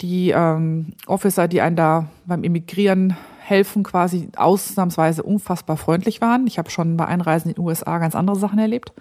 die 0.00 0.30
ähm, 0.30 0.92
Officer, 1.06 1.48
die 1.48 1.60
einen 1.60 1.76
da 1.76 2.08
beim 2.26 2.44
Emigrieren 2.44 3.16
helfen, 3.38 3.82
quasi 3.82 4.28
ausnahmsweise 4.36 5.22
unfassbar 5.22 5.76
freundlich 5.78 6.20
waren. 6.20 6.46
Ich 6.46 6.58
habe 6.58 6.70
schon 6.70 6.96
bei 6.96 7.06
Einreisen 7.06 7.48
in 7.48 7.54
den 7.54 7.64
USA 7.64 7.98
ganz 7.98 8.14
andere 8.14 8.36
Sachen 8.36 8.58
erlebt. 8.58 8.92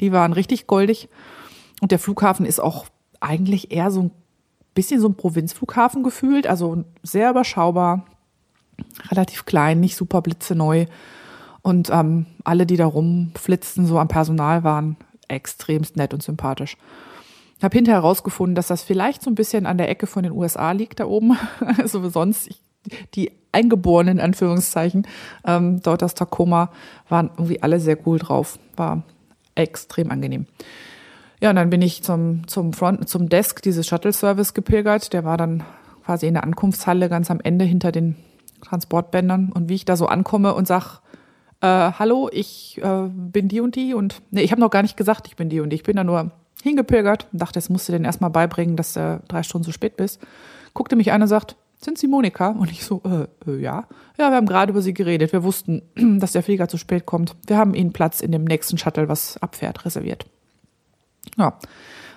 Die 0.00 0.12
waren 0.12 0.34
richtig 0.34 0.66
goldig. 0.66 1.08
Und 1.80 1.90
der 1.90 1.98
Flughafen 1.98 2.44
ist 2.44 2.60
auch 2.60 2.84
eigentlich 3.20 3.72
eher 3.72 3.90
so 3.90 4.02
ein 4.02 4.10
bisschen 4.74 5.00
so 5.00 5.08
ein 5.08 5.16
Provinzflughafen 5.16 6.02
gefühlt, 6.02 6.46
also 6.46 6.84
sehr 7.02 7.30
überschaubar, 7.30 8.04
relativ 9.10 9.44
klein, 9.44 9.80
nicht 9.80 9.96
super 9.96 10.22
blitzeneu. 10.22 10.86
Und 11.62 11.90
ähm, 11.90 12.26
alle, 12.44 12.66
die 12.66 12.76
da 12.76 12.86
rumflitzten, 12.86 13.86
so 13.86 13.98
am 13.98 14.08
Personal, 14.08 14.64
waren 14.64 14.96
extremst 15.28 15.96
nett 15.96 16.12
und 16.12 16.22
sympathisch. 16.22 16.76
Ich 17.58 17.64
habe 17.64 17.76
hinterher 17.76 18.02
herausgefunden, 18.02 18.54
dass 18.54 18.66
das 18.66 18.82
vielleicht 18.82 19.22
so 19.22 19.30
ein 19.30 19.34
bisschen 19.34 19.64
an 19.64 19.78
der 19.78 19.88
Ecke 19.88 20.06
von 20.06 20.22
den 20.22 20.32
USA 20.32 20.72
liegt, 20.72 21.00
da 21.00 21.06
oben. 21.06 21.38
Also 21.78 22.08
sonst, 22.10 22.48
ich, 22.48 22.60
die 23.14 23.32
Eingeborenen, 23.52 24.18
in 24.18 24.24
Anführungszeichen, 24.24 25.06
ähm, 25.46 25.80
dort 25.82 26.02
aus 26.02 26.14
Tacoma, 26.14 26.70
waren 27.08 27.30
irgendwie 27.36 27.62
alle 27.62 27.80
sehr 27.80 27.96
cool 28.06 28.18
drauf. 28.18 28.58
War 28.76 29.04
extrem 29.54 30.10
angenehm. 30.10 30.46
Ja, 31.40 31.50
und 31.50 31.56
dann 31.56 31.70
bin 31.70 31.82
ich 31.82 32.02
zum, 32.02 32.46
zum 32.48 32.72
Front, 32.72 33.08
zum 33.08 33.28
Desk 33.28 33.62
dieses 33.62 33.86
Shuttle-Service 33.86 34.54
gepilgert. 34.54 35.12
Der 35.12 35.24
war 35.24 35.36
dann 35.36 35.62
quasi 36.04 36.26
in 36.26 36.34
der 36.34 36.44
Ankunftshalle 36.44 37.08
ganz 37.08 37.30
am 37.30 37.40
Ende 37.40 37.64
hinter 37.64 37.92
den 37.92 38.16
Transportbändern. 38.64 39.52
Und 39.52 39.68
wie 39.68 39.74
ich 39.74 39.84
da 39.84 39.96
so 39.96 40.06
ankomme 40.06 40.54
und 40.54 40.66
sag, 40.66 41.00
äh, 41.60 41.66
hallo, 41.66 42.28
ich 42.32 42.80
äh, 42.82 43.08
bin 43.08 43.48
die 43.48 43.60
und 43.60 43.76
die 43.76 43.94
und 43.94 44.22
nee, 44.30 44.42
ich 44.42 44.50
habe 44.50 44.60
noch 44.60 44.70
gar 44.70 44.82
nicht 44.82 44.96
gesagt, 44.96 45.28
ich 45.28 45.36
bin 45.36 45.48
die 45.48 45.60
und 45.60 45.70
die. 45.70 45.76
Ich 45.76 45.82
bin 45.82 45.96
da 45.96 46.04
nur 46.04 46.32
hingepilgert 46.62 47.28
und 47.32 47.40
dachte, 47.40 47.54
das 47.54 47.68
musst 47.68 47.88
du 47.88 47.92
denn 47.92 48.04
erstmal 48.04 48.30
beibringen, 48.30 48.76
dass 48.76 48.94
du 48.94 49.22
drei 49.28 49.42
Stunden 49.42 49.64
zu 49.64 49.72
spät 49.72 49.96
bist. 49.96 50.20
Guckte 50.72 50.96
mich 50.96 51.12
an 51.12 51.22
und 51.22 51.28
sagt, 51.28 51.56
sind 51.80 51.98
Sie 51.98 52.08
Monika? 52.08 52.48
Und 52.48 52.70
ich 52.70 52.84
so, 52.84 53.02
äh, 53.04 53.50
äh, 53.50 53.60
ja. 53.60 53.86
Ja, 54.18 54.30
wir 54.30 54.36
haben 54.36 54.46
gerade 54.46 54.72
über 54.72 54.80
Sie 54.80 54.94
geredet. 54.94 55.32
Wir 55.32 55.44
wussten, 55.44 55.82
dass 56.18 56.32
der 56.32 56.42
Flieger 56.42 56.68
zu 56.68 56.78
spät 56.78 57.06
kommt. 57.06 57.36
Wir 57.46 57.58
haben 57.58 57.74
Ihnen 57.74 57.92
Platz 57.92 58.20
in 58.20 58.32
dem 58.32 58.44
nächsten 58.44 58.78
Shuttle, 58.78 59.08
was 59.08 59.36
abfährt, 59.38 59.84
reserviert. 59.84 60.26
Ja, 61.36 61.58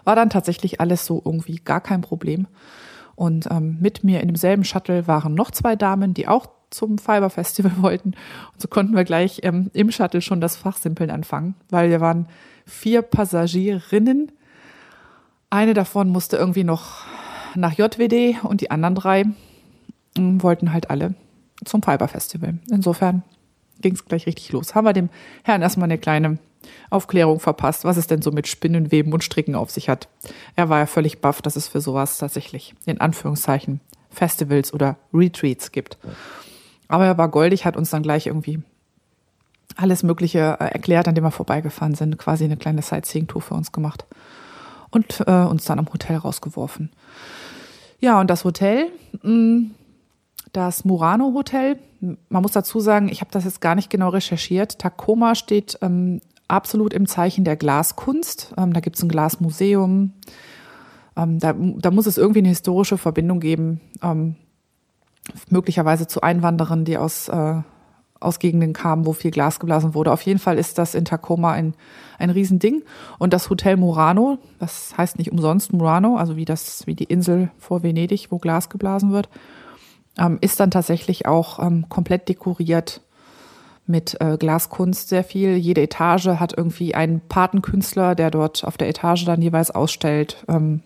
war 0.06 0.16
dann 0.16 0.30
tatsächlich 0.30 0.80
alles 0.80 1.06
so 1.06 1.22
irgendwie 1.24 1.58
gar 1.58 1.82
kein 1.82 2.02
Problem. 2.02 2.48
Und 3.18 3.48
ähm, 3.50 3.78
mit 3.82 4.04
mir 4.04 4.22
in 4.22 4.28
demselben 4.28 4.64
Shuttle 4.64 5.08
waren 5.08 5.34
noch 5.34 5.50
zwei 5.50 5.76
Damen, 5.76 6.14
die 6.14 6.28
auch 6.28 6.46
zum 6.70 7.00
Fiber 7.00 7.32
Festival 7.32 7.72
wollten. 7.82 8.10
Und 8.54 8.62
so 8.62 8.68
konnten 8.68 8.96
wir 8.96 9.04
gleich 9.06 9.40
ähm, 9.42 9.72
im 9.74 9.92
Shuttle 9.92 10.22
schon 10.22 10.40
das 10.40 10.56
Fachsimpeln 10.56 11.10
anfangen, 11.10 11.56
weil 11.72 11.90
wir 11.90 12.00
waren 12.00 12.28
vier 12.68 13.02
Passagierinnen. 13.02 14.32
Eine 15.50 15.74
davon 15.74 16.10
musste 16.10 16.38
irgendwie 16.38 16.64
noch 16.64 17.06
nach 17.56 17.74
JWD 17.74 18.44
und 18.44 18.62
die 18.62 18.70
anderen 18.70 18.94
drei 18.94 19.26
ähm, 20.16 20.44
wollten 20.44 20.72
halt 20.72 20.92
alle 20.92 21.16
zum 21.66 21.82
Fiber 21.82 22.08
Festival. 22.08 22.60
Insofern 22.70 23.24
ging 23.82 23.96
es 23.96 24.06
gleich 24.06 24.28
richtig 24.28 24.52
los. 24.52 24.76
Haben 24.76 24.86
wir 24.86 24.94
dem 24.94 25.10
Herrn 25.44 25.64
erstmal 25.64 25.86
eine 25.86 25.98
kleine 25.98 26.38
Aufklärung 26.90 27.40
verpasst, 27.40 27.84
was 27.84 27.98
es 27.98 28.08
denn 28.08 28.22
so 28.22 28.32
mit 28.32 28.48
Spinnen, 28.48 28.92
Weben 28.92 29.14
und 29.14 29.24
Stricken 29.24 29.56
auf 29.56 29.72
sich 29.72 29.90
hat. 29.90 30.08
Er 30.56 30.70
war 30.70 30.80
ja 30.80 30.86
völlig 30.86 31.20
baff, 31.22 31.42
dass 31.42 31.56
es 31.56 31.68
für 31.68 31.82
sowas 31.82 32.18
tatsächlich 32.18 32.76
in 32.86 33.00
Anführungszeichen 33.00 33.82
Festivals 34.10 34.74
oder 34.74 34.98
Retreats 35.14 35.72
gibt. 35.72 35.98
Aber 36.88 37.06
er 37.06 37.18
war 37.18 37.30
goldig, 37.30 37.66
hat 37.66 37.78
uns 37.78 37.90
dann 37.90 38.04
gleich 38.04 38.28
irgendwie 38.28 38.62
alles 39.76 40.04
Mögliche 40.04 40.58
äh, 40.60 40.66
erklärt, 40.66 41.08
an 41.08 41.16
dem 41.16 41.24
wir 41.24 41.32
vorbeigefahren 41.32 41.96
sind, 41.96 42.18
quasi 42.18 42.46
eine 42.46 42.58
kleine 42.58 42.82
Sightseeing-Tour 42.82 43.42
für 43.42 43.54
uns 43.54 43.72
gemacht 43.72 44.06
und 44.90 45.24
äh, 45.28 45.44
uns 45.44 45.66
dann 45.66 45.80
am 45.80 45.92
Hotel 45.92 46.18
rausgeworfen. 46.18 46.92
Ja, 48.00 48.20
und 48.20 48.30
das 48.30 48.44
Hotel, 48.44 48.90
mm, 49.22 49.72
das 50.54 50.86
Murano 50.86 51.34
Hotel, 51.34 51.78
man 52.30 52.42
muss 52.42 52.52
dazu 52.52 52.80
sagen, 52.80 53.10
ich 53.10 53.22
habe 53.22 53.32
das 53.32 53.44
jetzt 53.44 53.62
gar 53.62 53.76
nicht 53.76 53.90
genau 53.90 54.10
recherchiert. 54.10 54.80
Tacoma 54.80 55.36
steht 55.36 55.78
ähm, 55.82 56.22
absolut 56.48 56.94
im 56.94 57.08
Zeichen 57.08 57.44
der 57.44 57.56
Glaskunst. 57.56 58.54
Ähm, 58.58 58.74
da 58.74 58.80
gibt 58.80 58.96
es 58.96 59.04
ein 59.04 59.10
Glasmuseum. 59.10 60.14
Ähm, 61.16 61.40
da, 61.40 61.54
da, 61.54 61.92
muss 61.92 62.06
es 62.06 62.18
irgendwie 62.18 62.40
eine 62.40 62.50
historische 62.50 62.98
Verbindung 62.98 63.40
geben, 63.40 63.82
ähm, 64.04 64.36
möglicherweise 65.50 66.08
zu 66.08 66.22
Einwanderern, 66.22 66.86
die 66.86 66.98
aus, 66.98 67.28
äh, 67.28 67.62
aus 68.20 68.40
Gegenden 68.40 68.74
kamen, 68.74 69.06
wo 69.06 69.14
viel 69.14 69.32
Glas 69.32 69.60
geblasen 69.60 69.94
wurde. 69.94 70.12
Auf 70.12 70.22
jeden 70.22 70.40
Fall 70.40 70.58
ist 70.58 70.78
das 70.78 70.96
in 70.96 71.06
Tacoma 71.06 71.52
ein, 71.52 71.74
ein 72.18 72.30
Riesending. 72.30 72.84
Und 73.20 73.34
das 73.34 73.50
Hotel 73.50 73.78
Murano, 73.78 74.38
das 74.60 74.96
heißt 74.98 75.18
nicht 75.18 75.32
umsonst 75.32 75.74
Murano, 75.74 76.18
also 76.18 76.36
wie, 76.36 76.46
das, 76.46 76.88
wie 76.88 76.96
die 76.96 77.06
Insel 77.06 77.52
vor 77.58 77.84
Venedig, 77.84 78.28
wo 78.32 78.38
Glas 78.38 78.70
geblasen 78.70 79.12
wird, 79.12 79.30
ähm, 80.18 80.38
ist 80.42 80.60
dann 80.60 80.72
tatsächlich 80.72 81.26
auch 81.26 81.60
ähm, 81.60 81.90
komplett 81.90 82.30
dekoriert 82.30 83.02
mit 83.88 84.20
äh, 84.20 84.38
Glaskunst 84.38 85.10
sehr 85.10 85.24
viel. 85.24 85.56
Jede 85.56 85.82
Etage 85.82 86.28
hat 86.28 86.56
irgendwie 86.56 86.94
einen 86.96 87.22
Patenkünstler, 87.22 88.16
der 88.16 88.32
dort 88.32 88.64
auf 88.64 88.78
der 88.78 88.90
Etage 88.90 89.26
dann 89.26 89.42
jeweils 89.42 89.72
ausstellt 89.72 90.44
ähm, 90.48 90.82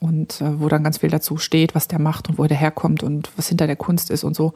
und 0.00 0.40
äh, 0.40 0.60
wo 0.60 0.68
dann 0.68 0.82
ganz 0.82 0.98
viel 0.98 1.10
dazu 1.10 1.36
steht, 1.36 1.74
was 1.74 1.88
der 1.88 1.98
macht 1.98 2.28
und 2.28 2.38
wo 2.38 2.44
der 2.46 2.56
herkommt 2.56 3.02
und 3.02 3.30
was 3.36 3.48
hinter 3.48 3.66
der 3.66 3.76
Kunst 3.76 4.10
ist 4.10 4.24
und 4.24 4.34
so. 4.34 4.54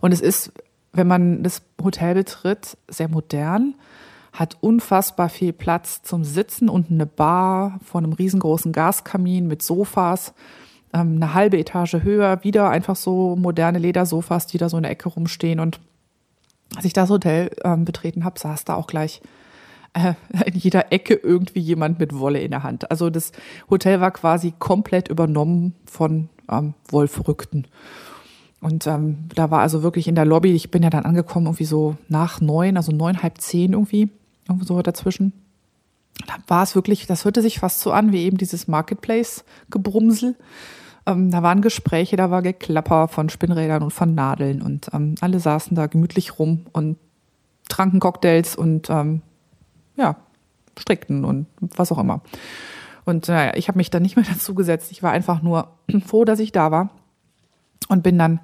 Und 0.00 0.12
es 0.12 0.20
ist, 0.20 0.52
wenn 0.92 1.06
man 1.06 1.42
das 1.42 1.62
Hotel 1.82 2.14
betritt, 2.14 2.76
sehr 2.88 3.08
modern, 3.08 3.74
hat 4.32 4.56
unfassbar 4.60 5.28
viel 5.28 5.52
Platz 5.52 6.02
zum 6.02 6.22
Sitzen 6.22 6.68
und 6.68 6.90
eine 6.90 7.06
Bar 7.06 7.80
vor 7.84 8.00
einem 8.00 8.12
riesengroßen 8.12 8.72
Gaskamin 8.72 9.48
mit 9.48 9.62
Sofas 9.62 10.32
ähm, 10.92 11.16
eine 11.16 11.34
halbe 11.34 11.58
Etage 11.58 11.96
höher, 12.02 12.44
wieder 12.44 12.70
einfach 12.70 12.96
so 12.96 13.36
moderne 13.36 13.78
Ledersofas, 13.78 14.46
die 14.46 14.58
da 14.58 14.68
so 14.68 14.76
in 14.76 14.84
der 14.84 14.92
Ecke 14.92 15.08
rumstehen 15.08 15.60
und 15.60 15.80
als 16.78 16.84
ich 16.84 16.92
das 16.92 17.10
Hotel 17.10 17.50
ähm, 17.64 17.84
betreten 17.84 18.24
habe, 18.24 18.38
saß 18.38 18.64
da 18.64 18.76
auch 18.76 18.86
gleich 18.86 19.20
äh, 19.94 20.14
in 20.46 20.54
jeder 20.54 20.92
Ecke 20.92 21.14
irgendwie 21.14 21.58
jemand 21.58 21.98
mit 21.98 22.16
Wolle 22.16 22.38
in 22.38 22.52
der 22.52 22.62
Hand. 22.62 22.88
Also 22.92 23.10
das 23.10 23.32
Hotel 23.68 24.00
war 24.00 24.12
quasi 24.12 24.54
komplett 24.56 25.08
übernommen 25.08 25.74
von 25.86 26.28
ähm, 26.48 26.74
Wollverrückten. 26.88 27.66
Und 28.60 28.86
ähm, 28.86 29.24
da 29.34 29.50
war 29.50 29.58
also 29.58 29.82
wirklich 29.82 30.06
in 30.06 30.14
der 30.14 30.24
Lobby, 30.24 30.52
ich 30.52 30.70
bin 30.70 30.84
ja 30.84 30.90
dann 30.90 31.04
angekommen, 31.04 31.46
irgendwie 31.46 31.64
so 31.64 31.96
nach 32.08 32.40
neun, 32.40 32.76
also 32.76 32.92
neun, 32.92 33.24
halb 33.24 33.40
zehn 33.40 33.72
irgendwie, 33.72 34.10
irgendwie 34.48 34.66
so 34.66 34.80
dazwischen. 34.80 35.32
Da 36.28 36.34
war 36.46 36.62
es 36.62 36.76
wirklich, 36.76 37.08
das 37.08 37.24
hörte 37.24 37.42
sich 37.42 37.58
fast 37.58 37.80
so 37.80 37.90
an 37.90 38.12
wie 38.12 38.22
eben 38.22 38.36
dieses 38.36 38.68
Marketplace-Gebrumsel. 38.68 40.36
Ähm, 41.08 41.30
da 41.30 41.42
waren 41.42 41.62
Gespräche, 41.62 42.16
da 42.16 42.30
war 42.30 42.42
Geklapper 42.42 43.08
von 43.08 43.30
Spinnrädern 43.30 43.82
und 43.82 43.92
von 43.92 44.14
Nadeln 44.14 44.60
und 44.60 44.90
ähm, 44.92 45.14
alle 45.22 45.40
saßen 45.40 45.74
da 45.74 45.86
gemütlich 45.86 46.38
rum 46.38 46.66
und 46.72 46.98
tranken 47.70 47.98
Cocktails 47.98 48.54
und 48.54 48.90
ähm, 48.90 49.22
ja, 49.96 50.16
strickten 50.78 51.24
und 51.24 51.46
was 51.60 51.90
auch 51.92 51.98
immer. 51.98 52.20
Und 53.06 53.26
naja, 53.26 53.54
ich 53.56 53.68
habe 53.68 53.78
mich 53.78 53.88
dann 53.88 54.02
nicht 54.02 54.16
mehr 54.16 54.26
dazu 54.30 54.54
gesetzt. 54.54 54.92
Ich 54.92 55.02
war 55.02 55.12
einfach 55.12 55.40
nur 55.40 55.68
froh, 56.06 56.26
dass 56.26 56.40
ich 56.40 56.52
da 56.52 56.70
war 56.70 56.90
und 57.88 58.02
bin 58.02 58.18
dann 58.18 58.40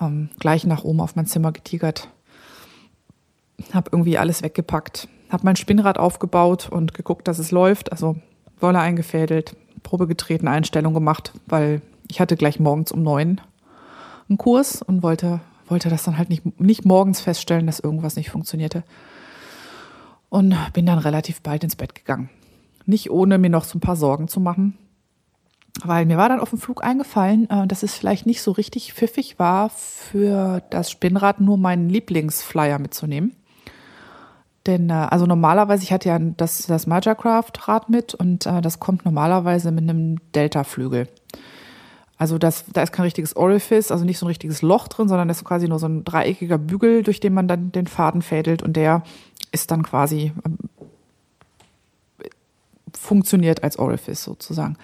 ähm, 0.00 0.28
gleich 0.38 0.64
nach 0.64 0.84
oben 0.84 1.00
auf 1.00 1.16
mein 1.16 1.26
Zimmer 1.26 1.50
getigert. 1.50 2.08
Habe 3.74 3.90
irgendwie 3.92 4.18
alles 4.18 4.44
weggepackt, 4.44 5.08
habe 5.30 5.44
mein 5.44 5.56
Spinnrad 5.56 5.98
aufgebaut 5.98 6.68
und 6.70 6.94
geguckt, 6.94 7.26
dass 7.26 7.40
es 7.40 7.50
läuft. 7.50 7.90
Also 7.90 8.16
Wolle 8.60 8.78
eingefädelt, 8.78 9.56
Probe 9.82 10.06
getreten, 10.06 10.48
Einstellung 10.48 10.94
gemacht, 10.94 11.32
weil 11.46 11.82
ich 12.08 12.20
hatte 12.20 12.36
gleich 12.36 12.60
morgens 12.60 12.92
um 12.92 13.02
neun 13.02 13.40
einen 14.28 14.38
Kurs 14.38 14.82
und 14.82 15.02
wollte, 15.02 15.40
wollte 15.68 15.88
das 15.88 16.04
dann 16.04 16.18
halt 16.18 16.28
nicht, 16.28 16.60
nicht 16.60 16.84
morgens 16.84 17.20
feststellen, 17.20 17.66
dass 17.66 17.80
irgendwas 17.80 18.16
nicht 18.16 18.30
funktionierte. 18.30 18.84
Und 20.28 20.56
bin 20.72 20.86
dann 20.86 20.98
relativ 20.98 21.42
bald 21.42 21.62
ins 21.62 21.76
Bett 21.76 21.94
gegangen. 21.94 22.30
Nicht 22.86 23.10
ohne 23.10 23.38
mir 23.38 23.50
noch 23.50 23.64
so 23.64 23.76
ein 23.76 23.82
paar 23.82 23.96
Sorgen 23.96 24.28
zu 24.28 24.40
machen. 24.40 24.78
Weil 25.84 26.06
mir 26.06 26.16
war 26.16 26.28
dann 26.28 26.40
auf 26.40 26.50
dem 26.50 26.58
Flug 26.58 26.84
eingefallen, 26.84 27.48
äh, 27.48 27.66
dass 27.66 27.82
es 27.82 27.94
vielleicht 27.94 28.26
nicht 28.26 28.42
so 28.42 28.52
richtig 28.52 28.92
pfiffig 28.92 29.38
war, 29.38 29.70
für 29.70 30.62
das 30.70 30.90
Spinnrad 30.90 31.40
nur 31.40 31.56
meinen 31.56 31.88
Lieblingsflyer 31.88 32.78
mitzunehmen. 32.78 33.34
Denn 34.66 34.90
äh, 34.90 34.92
also 34.92 35.26
normalerweise, 35.26 35.82
ich 35.82 35.92
hatte 35.92 36.08
ja 36.08 36.18
das, 36.18 36.66
das 36.66 36.86
Majacraft-Rad 36.86 37.88
mit 37.88 38.14
und 38.14 38.46
äh, 38.46 38.60
das 38.60 38.80
kommt 38.80 39.04
normalerweise 39.04 39.72
mit 39.72 39.88
einem 39.88 40.18
Delta-Flügel. 40.34 41.08
Also 42.16 42.38
das, 42.38 42.64
da 42.72 42.82
ist 42.82 42.92
kein 42.92 43.04
richtiges 43.04 43.34
Orifice, 43.34 43.90
also 43.90 44.04
nicht 44.04 44.18
so 44.18 44.26
ein 44.26 44.28
richtiges 44.28 44.62
Loch 44.62 44.86
drin, 44.86 45.08
sondern 45.08 45.26
das 45.26 45.38
ist 45.38 45.44
quasi 45.44 45.66
nur 45.66 45.80
so 45.80 45.86
ein 45.86 46.04
dreieckiger 46.04 46.58
Bügel, 46.58 47.02
durch 47.02 47.18
den 47.18 47.34
man 47.34 47.48
dann 47.48 47.72
den 47.72 47.88
Faden 47.88 48.22
fädelt 48.22 48.62
und 48.62 48.74
der 48.74 49.02
ist 49.50 49.72
dann 49.72 49.82
quasi 49.82 50.32
ähm, 50.46 50.58
funktioniert 52.96 53.64
als 53.64 53.78
Orifice 53.78 54.22
sozusagen. 54.22 54.76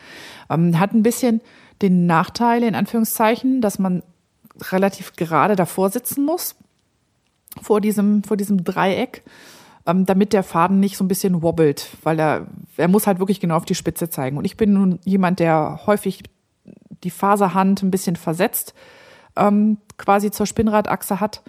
Ähm, 0.50 0.80
hat 0.80 0.92
ein 0.92 1.04
bisschen 1.04 1.40
den 1.80 2.06
Nachteil, 2.06 2.64
in 2.64 2.74
Anführungszeichen, 2.74 3.60
dass 3.60 3.78
man 3.78 4.02
relativ 4.72 5.14
gerade 5.14 5.54
davor 5.54 5.90
sitzen 5.90 6.24
muss, 6.24 6.56
vor 7.62 7.80
diesem, 7.80 8.24
vor 8.24 8.36
diesem 8.36 8.64
Dreieck, 8.64 9.22
ähm, 9.88 10.06
damit 10.06 10.32
der 10.32 10.42
Faden 10.42 10.78
nicht 10.78 10.96
so 10.96 11.02
ein 11.02 11.08
bisschen 11.08 11.42
wobbelt, 11.42 11.88
weil 12.02 12.20
er, 12.20 12.46
er 12.76 12.88
muss 12.88 13.06
halt 13.06 13.18
wirklich 13.18 13.40
genau 13.40 13.56
auf 13.56 13.64
die 13.64 13.74
Spitze 13.74 14.10
zeigen. 14.10 14.36
Und 14.36 14.44
ich 14.44 14.56
bin 14.56 14.74
nun 14.74 15.00
jemand, 15.04 15.40
der 15.40 15.80
häufig 15.86 16.22
die 17.02 17.10
Faserhand 17.10 17.82
ein 17.82 17.90
bisschen 17.90 18.16
versetzt, 18.16 18.74
ähm, 19.36 19.78
quasi 19.96 20.30
zur 20.30 20.46
Spinnradachse 20.46 21.20
hat. 21.20 21.42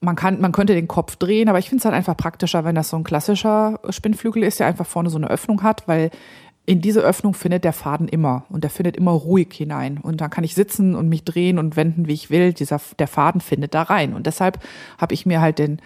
Man 0.00 0.16
kann, 0.16 0.40
man 0.40 0.52
könnte 0.52 0.74
den 0.74 0.88
Kopf 0.88 1.16
drehen, 1.16 1.48
aber 1.48 1.58
ich 1.58 1.68
finde 1.68 1.80
es 1.80 1.84
halt 1.84 1.94
einfach 1.94 2.16
praktischer, 2.16 2.64
wenn 2.64 2.74
das 2.74 2.88
so 2.88 2.96
ein 2.96 3.04
klassischer 3.04 3.80
Spinnflügel 3.90 4.42
ist, 4.42 4.60
der 4.60 4.66
einfach 4.66 4.86
vorne 4.86 5.10
so 5.10 5.18
eine 5.18 5.28
Öffnung 5.28 5.62
hat, 5.62 5.86
weil 5.86 6.10
in 6.64 6.80
diese 6.80 7.00
Öffnung 7.00 7.34
findet 7.34 7.64
der 7.64 7.72
Faden 7.72 8.08
immer 8.08 8.44
und 8.48 8.62
der 8.62 8.70
findet 8.70 8.96
immer 8.96 9.10
ruhig 9.10 9.48
hinein. 9.52 9.98
Und 9.98 10.20
dann 10.20 10.30
kann 10.30 10.44
ich 10.44 10.54
sitzen 10.54 10.94
und 10.94 11.08
mich 11.08 11.24
drehen 11.24 11.58
und 11.58 11.76
wenden, 11.76 12.06
wie 12.06 12.12
ich 12.12 12.30
will. 12.30 12.52
Dieser, 12.52 12.80
der 12.98 13.08
Faden 13.08 13.40
findet 13.40 13.74
da 13.74 13.82
rein. 13.82 14.14
Und 14.14 14.26
deshalb 14.26 14.60
habe 14.98 15.14
ich 15.14 15.26
mir 15.26 15.40
halt 15.40 15.58
den 15.58 15.80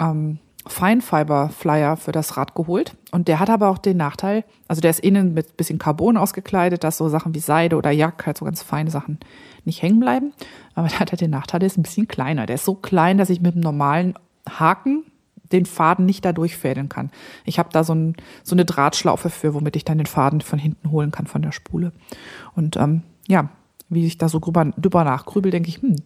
ähm, 0.00 0.38
Fine 0.68 1.00
Fiber 1.00 1.48
Flyer 1.48 1.96
für 1.96 2.12
das 2.12 2.36
Rad 2.36 2.54
geholt. 2.54 2.96
Und 3.10 3.28
der 3.28 3.40
hat 3.40 3.50
aber 3.50 3.68
auch 3.68 3.78
den 3.78 3.96
Nachteil, 3.96 4.44
also 4.68 4.80
der 4.80 4.90
ist 4.90 5.00
innen 5.00 5.34
mit 5.34 5.56
bisschen 5.56 5.78
Carbon 5.78 6.16
ausgekleidet, 6.16 6.84
dass 6.84 6.98
so 6.98 7.08
Sachen 7.08 7.34
wie 7.34 7.40
Seide 7.40 7.76
oder 7.76 7.90
Jack, 7.90 8.26
halt 8.26 8.38
so 8.38 8.44
ganz 8.44 8.62
feine 8.62 8.90
Sachen 8.90 9.18
nicht 9.64 9.82
hängen 9.82 10.00
bleiben. 10.00 10.32
Aber 10.74 10.88
der 10.88 11.00
hat 11.00 11.12
halt 11.12 11.20
den 11.20 11.30
Nachteil, 11.30 11.60
der 11.60 11.66
ist 11.68 11.78
ein 11.78 11.82
bisschen 11.82 12.08
kleiner. 12.08 12.46
Der 12.46 12.56
ist 12.56 12.64
so 12.64 12.74
klein, 12.74 13.18
dass 13.18 13.30
ich 13.30 13.40
mit 13.40 13.54
einem 13.54 13.62
normalen 13.62 14.14
Haken 14.48 15.04
den 15.52 15.66
Faden 15.66 16.04
nicht 16.04 16.24
da 16.24 16.32
durchfädeln 16.32 16.88
kann. 16.88 17.10
Ich 17.44 17.58
habe 17.58 17.70
da 17.72 17.84
so, 17.84 17.94
ein, 17.94 18.16
so 18.44 18.54
eine 18.54 18.64
Drahtschlaufe 18.64 19.30
für, 19.30 19.54
womit 19.54 19.76
ich 19.76 19.84
dann 19.84 19.98
den 19.98 20.06
Faden 20.06 20.40
von 20.40 20.58
hinten 20.58 20.90
holen 20.90 21.10
kann 21.10 21.26
von 21.26 21.42
der 21.42 21.52
Spule. 21.52 21.92
Und 22.54 22.76
ähm, 22.76 23.02
ja, 23.26 23.48
wie 23.88 24.06
ich 24.06 24.18
da 24.18 24.28
so 24.28 24.38
drüber, 24.38 24.66
drüber 24.76 25.04
nachgrübel, 25.04 25.50
denke 25.50 25.68
ich, 25.68 25.80
hm, 25.80 25.96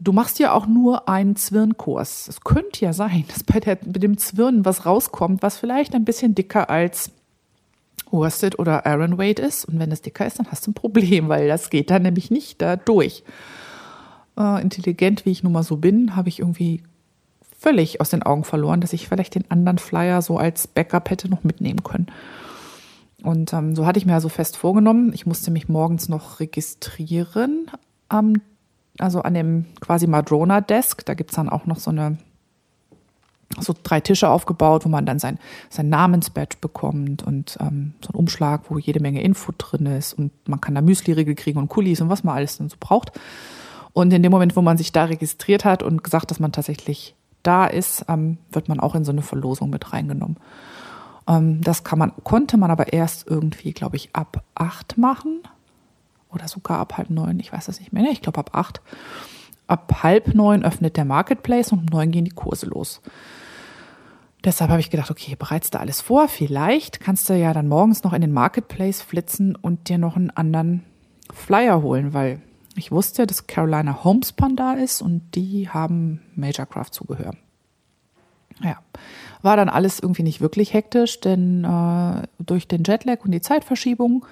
du 0.00 0.12
machst 0.12 0.38
ja 0.38 0.52
auch 0.52 0.66
nur 0.66 1.08
einen 1.08 1.36
Zwirnkurs. 1.36 2.28
Es 2.28 2.40
könnte 2.40 2.84
ja 2.84 2.92
sein, 2.92 3.24
dass 3.28 3.44
bei, 3.44 3.60
der, 3.60 3.76
bei 3.76 3.98
dem 3.98 4.18
Zwirnen 4.18 4.64
was 4.64 4.86
rauskommt, 4.86 5.42
was 5.42 5.58
vielleicht 5.58 5.94
ein 5.94 6.04
bisschen 6.04 6.34
dicker 6.34 6.70
als 6.70 7.10
Worsted 8.10 8.58
oder 8.58 8.86
Aaron 8.86 9.18
Weight 9.18 9.38
ist. 9.38 9.64
Und 9.66 9.78
wenn 9.78 9.92
es 9.92 10.02
dicker 10.02 10.26
ist, 10.26 10.38
dann 10.38 10.50
hast 10.50 10.66
du 10.66 10.70
ein 10.70 10.74
Problem, 10.74 11.28
weil 11.28 11.48
das 11.48 11.70
geht 11.70 11.90
dann 11.90 12.02
nämlich 12.02 12.30
nicht 12.30 12.62
da 12.62 12.76
durch. 12.76 13.22
Äh, 14.38 14.62
intelligent 14.62 15.26
wie 15.26 15.30
ich 15.30 15.42
nun 15.42 15.52
mal 15.52 15.62
so 15.62 15.76
bin, 15.76 16.16
habe 16.16 16.28
ich 16.28 16.38
irgendwie 16.38 16.82
völlig 17.58 18.00
aus 18.00 18.10
den 18.10 18.22
Augen 18.22 18.44
verloren, 18.44 18.80
dass 18.80 18.92
ich 18.92 19.08
vielleicht 19.08 19.34
den 19.34 19.50
anderen 19.50 19.78
Flyer 19.78 20.22
so 20.22 20.38
als 20.38 20.68
Backup 20.68 21.10
hätte 21.10 21.28
noch 21.28 21.42
mitnehmen 21.42 21.82
können. 21.82 22.06
Und 23.24 23.52
ähm, 23.52 23.74
so 23.74 23.84
hatte 23.84 23.98
ich 23.98 24.06
mir 24.06 24.14
also 24.14 24.28
fest 24.28 24.56
vorgenommen, 24.56 25.12
ich 25.12 25.26
musste 25.26 25.50
mich 25.50 25.68
morgens 25.68 26.08
noch 26.08 26.38
registrieren, 26.38 27.68
am, 28.08 28.34
also 28.98 29.22
an 29.22 29.34
dem 29.34 29.66
quasi 29.80 30.06
Madrona-Desk. 30.06 31.04
Da 31.04 31.14
gibt 31.14 31.30
es 31.30 31.36
dann 31.36 31.48
auch 31.48 31.66
noch 31.66 31.78
so 31.78 31.90
eine 31.90 32.18
so 33.60 33.74
drei 33.82 34.00
Tische 34.00 34.28
aufgebaut, 34.28 34.84
wo 34.84 34.88
man 34.88 35.06
dann 35.06 35.18
sein, 35.18 35.38
sein 35.70 35.88
Namensbadge 35.88 36.58
bekommt 36.60 37.22
und 37.22 37.56
ähm, 37.60 37.94
so 38.04 38.12
ein 38.12 38.16
Umschlag, 38.16 38.62
wo 38.68 38.78
jede 38.78 39.00
Menge 39.00 39.22
Info 39.22 39.52
drin 39.56 39.86
ist 39.86 40.12
und 40.12 40.32
man 40.46 40.60
kann 40.60 40.74
da 40.74 40.82
Müsli-Riegel 40.82 41.34
kriegen 41.34 41.58
und 41.58 41.68
Kulis 41.68 42.00
und 42.00 42.10
was 42.10 42.24
man 42.24 42.36
alles 42.36 42.58
dann 42.58 42.68
so 42.68 42.76
braucht. 42.78 43.12
Und 43.94 44.12
in 44.12 44.22
dem 44.22 44.30
Moment, 44.30 44.54
wo 44.54 44.62
man 44.62 44.76
sich 44.76 44.92
da 44.92 45.04
registriert 45.04 45.64
hat 45.64 45.82
und 45.82 46.04
gesagt, 46.04 46.30
dass 46.30 46.40
man 46.40 46.52
tatsächlich 46.52 47.14
da 47.42 47.66
ist, 47.66 48.04
ähm, 48.08 48.38
wird 48.52 48.68
man 48.68 48.80
auch 48.80 48.94
in 48.94 49.04
so 49.04 49.12
eine 49.12 49.22
Verlosung 49.22 49.70
mit 49.70 49.92
reingenommen. 49.92 50.36
Ähm, 51.26 51.62
das 51.62 51.84
kann 51.84 51.98
man, 51.98 52.12
konnte 52.24 52.58
man 52.58 52.70
aber 52.70 52.92
erst 52.92 53.26
irgendwie, 53.26 53.72
glaube 53.72 53.96
ich, 53.96 54.10
ab 54.14 54.44
acht 54.54 54.98
machen 54.98 55.40
oder 56.32 56.48
sogar 56.48 56.78
ab 56.78 56.96
halb 56.96 57.10
neun. 57.10 57.40
Ich 57.40 57.52
weiß 57.52 57.66
das 57.66 57.80
nicht 57.80 57.92
mehr. 57.92 58.02
Ne? 58.02 58.10
Ich 58.10 58.22
glaube 58.22 58.38
ab 58.38 58.50
acht. 58.52 58.80
Ab 59.66 60.02
halb 60.02 60.34
neun 60.34 60.64
öffnet 60.64 60.96
der 60.96 61.04
Marketplace 61.04 61.72
und 61.72 61.80
um 61.80 61.86
neun 61.86 62.10
gehen 62.10 62.24
die 62.24 62.30
Kurse 62.30 62.66
los. 62.66 63.00
Deshalb 64.44 64.70
habe 64.70 64.80
ich 64.80 64.90
gedacht, 64.90 65.10
okay, 65.10 65.34
bereits 65.36 65.70
da 65.70 65.80
alles 65.80 66.00
vor. 66.00 66.28
Vielleicht 66.28 67.00
kannst 67.00 67.28
du 67.28 67.34
ja 67.34 67.52
dann 67.52 67.68
morgens 67.68 68.04
noch 68.04 68.12
in 68.12 68.20
den 68.20 68.32
Marketplace 68.32 69.02
flitzen 69.02 69.56
und 69.56 69.88
dir 69.88 69.98
noch 69.98 70.16
einen 70.16 70.30
anderen 70.30 70.84
Flyer 71.32 71.82
holen, 71.82 72.14
weil 72.14 72.40
ich 72.76 72.92
wusste, 72.92 73.26
dass 73.26 73.46
Carolina 73.46 74.04
Homespun 74.04 74.54
da 74.54 74.74
ist 74.74 75.02
und 75.02 75.34
die 75.34 75.68
haben 75.68 76.22
Majorcraft 76.36 76.92
Zubehör. 76.92 77.34
Ja, 78.62 78.78
war 79.42 79.56
dann 79.56 79.68
alles 79.68 80.00
irgendwie 80.00 80.22
nicht 80.22 80.40
wirklich 80.40 80.72
hektisch, 80.72 81.20
denn 81.20 81.64
äh, 81.64 82.22
durch 82.38 82.68
den 82.68 82.84
Jetlag 82.84 83.24
und 83.24 83.32
die 83.32 83.40
Zeitverschiebung 83.40 84.24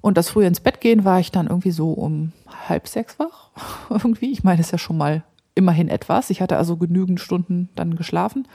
und 0.00 0.16
das 0.16 0.30
frühe 0.30 0.46
ins 0.46 0.60
Bett 0.60 0.80
gehen 0.80 1.04
war 1.04 1.20
ich 1.20 1.30
dann 1.30 1.46
irgendwie 1.46 1.70
so 1.70 1.92
um 1.92 2.32
halb 2.68 2.88
sechs 2.88 3.18
wach. 3.18 3.50
irgendwie, 3.90 4.32
ich 4.32 4.44
meine, 4.44 4.58
das 4.58 4.68
ist 4.68 4.72
ja 4.72 4.78
schon 4.78 4.96
mal 4.96 5.24
immerhin 5.54 5.88
etwas. 5.88 6.30
Ich 6.30 6.40
hatte 6.40 6.56
also 6.56 6.76
genügend 6.76 7.20
Stunden 7.20 7.68
dann 7.74 7.96
geschlafen. 7.96 8.48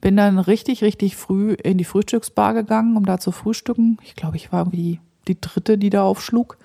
Bin 0.00 0.16
dann 0.16 0.38
richtig, 0.38 0.82
richtig 0.82 1.16
früh 1.16 1.52
in 1.52 1.78
die 1.78 1.84
Frühstücksbar 1.84 2.54
gegangen, 2.54 2.96
um 2.96 3.06
da 3.06 3.18
zu 3.18 3.32
frühstücken. 3.32 3.98
Ich 4.02 4.16
glaube, 4.16 4.36
ich 4.36 4.52
war 4.52 4.60
irgendwie 4.60 5.00
die 5.28 5.40
dritte, 5.40 5.78
die 5.78 5.90
da 5.90 6.02
aufschlug. 6.02 6.58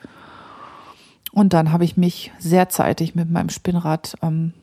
Und 1.32 1.54
dann 1.54 1.72
habe 1.72 1.86
ich 1.86 1.98
mich 1.98 2.32
sehr 2.40 2.68
zeitig 2.70 3.14
mit 3.14 3.30
meinem 3.30 3.50
Spinnrad 3.50 4.16
ähm, 4.24 4.54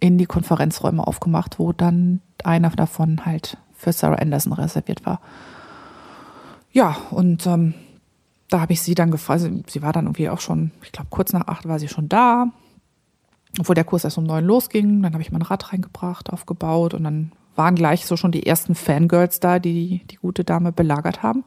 in 0.00 0.16
die 0.16 0.26
Konferenzräume 0.26 1.06
aufgemacht, 1.06 1.58
wo 1.58 1.72
dann 1.72 2.20
einer 2.44 2.70
davon 2.70 3.26
halt 3.26 3.58
für 3.76 3.92
Sarah 3.92 4.16
Anderson 4.16 4.54
reserviert 4.54 5.04
war. 5.04 5.20
Ja, 6.72 6.96
und 7.10 7.46
ähm, 7.46 7.74
da 8.48 8.60
habe 8.60 8.72
ich 8.72 8.82
sie 8.82 8.94
dann 8.94 9.10
gefragt, 9.10 9.42
also 9.42 9.60
sie 9.66 9.82
war 9.82 9.92
dann 9.92 10.06
irgendwie 10.06 10.30
auch 10.30 10.40
schon, 10.40 10.70
ich 10.82 10.92
glaube 10.92 11.08
kurz 11.10 11.32
nach 11.32 11.46
acht 11.46 11.68
war 11.68 11.78
sie 11.78 11.88
schon 11.88 12.08
da, 12.08 12.46
obwohl 13.58 13.74
der 13.74 13.84
Kurs 13.84 14.04
erst 14.04 14.18
um 14.18 14.24
neun 14.24 14.44
losging. 14.44 15.02
Dann 15.02 15.12
habe 15.12 15.22
ich 15.22 15.32
mein 15.32 15.42
Rad 15.42 15.72
reingebracht, 15.72 16.30
aufgebaut 16.32 16.94
und 16.94 17.04
dann 17.04 17.32
waren 17.56 17.74
gleich 17.74 18.06
so 18.06 18.16
schon 18.16 18.32
die 18.32 18.46
ersten 18.46 18.74
Fangirls 18.74 19.40
da, 19.40 19.58
die 19.58 20.02
die 20.10 20.16
gute 20.16 20.44
Dame 20.44 20.72
belagert 20.72 21.22
haben. 21.22 21.44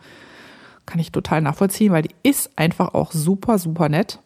Kann 0.85 0.99
ich 0.99 1.11
total 1.11 1.41
nachvollziehen, 1.41 1.93
weil 1.93 2.03
die 2.03 2.15
ist 2.23 2.57
einfach 2.57 2.93
auch 2.93 3.11
super, 3.11 3.57
super 3.57 3.87
nett 3.87 4.19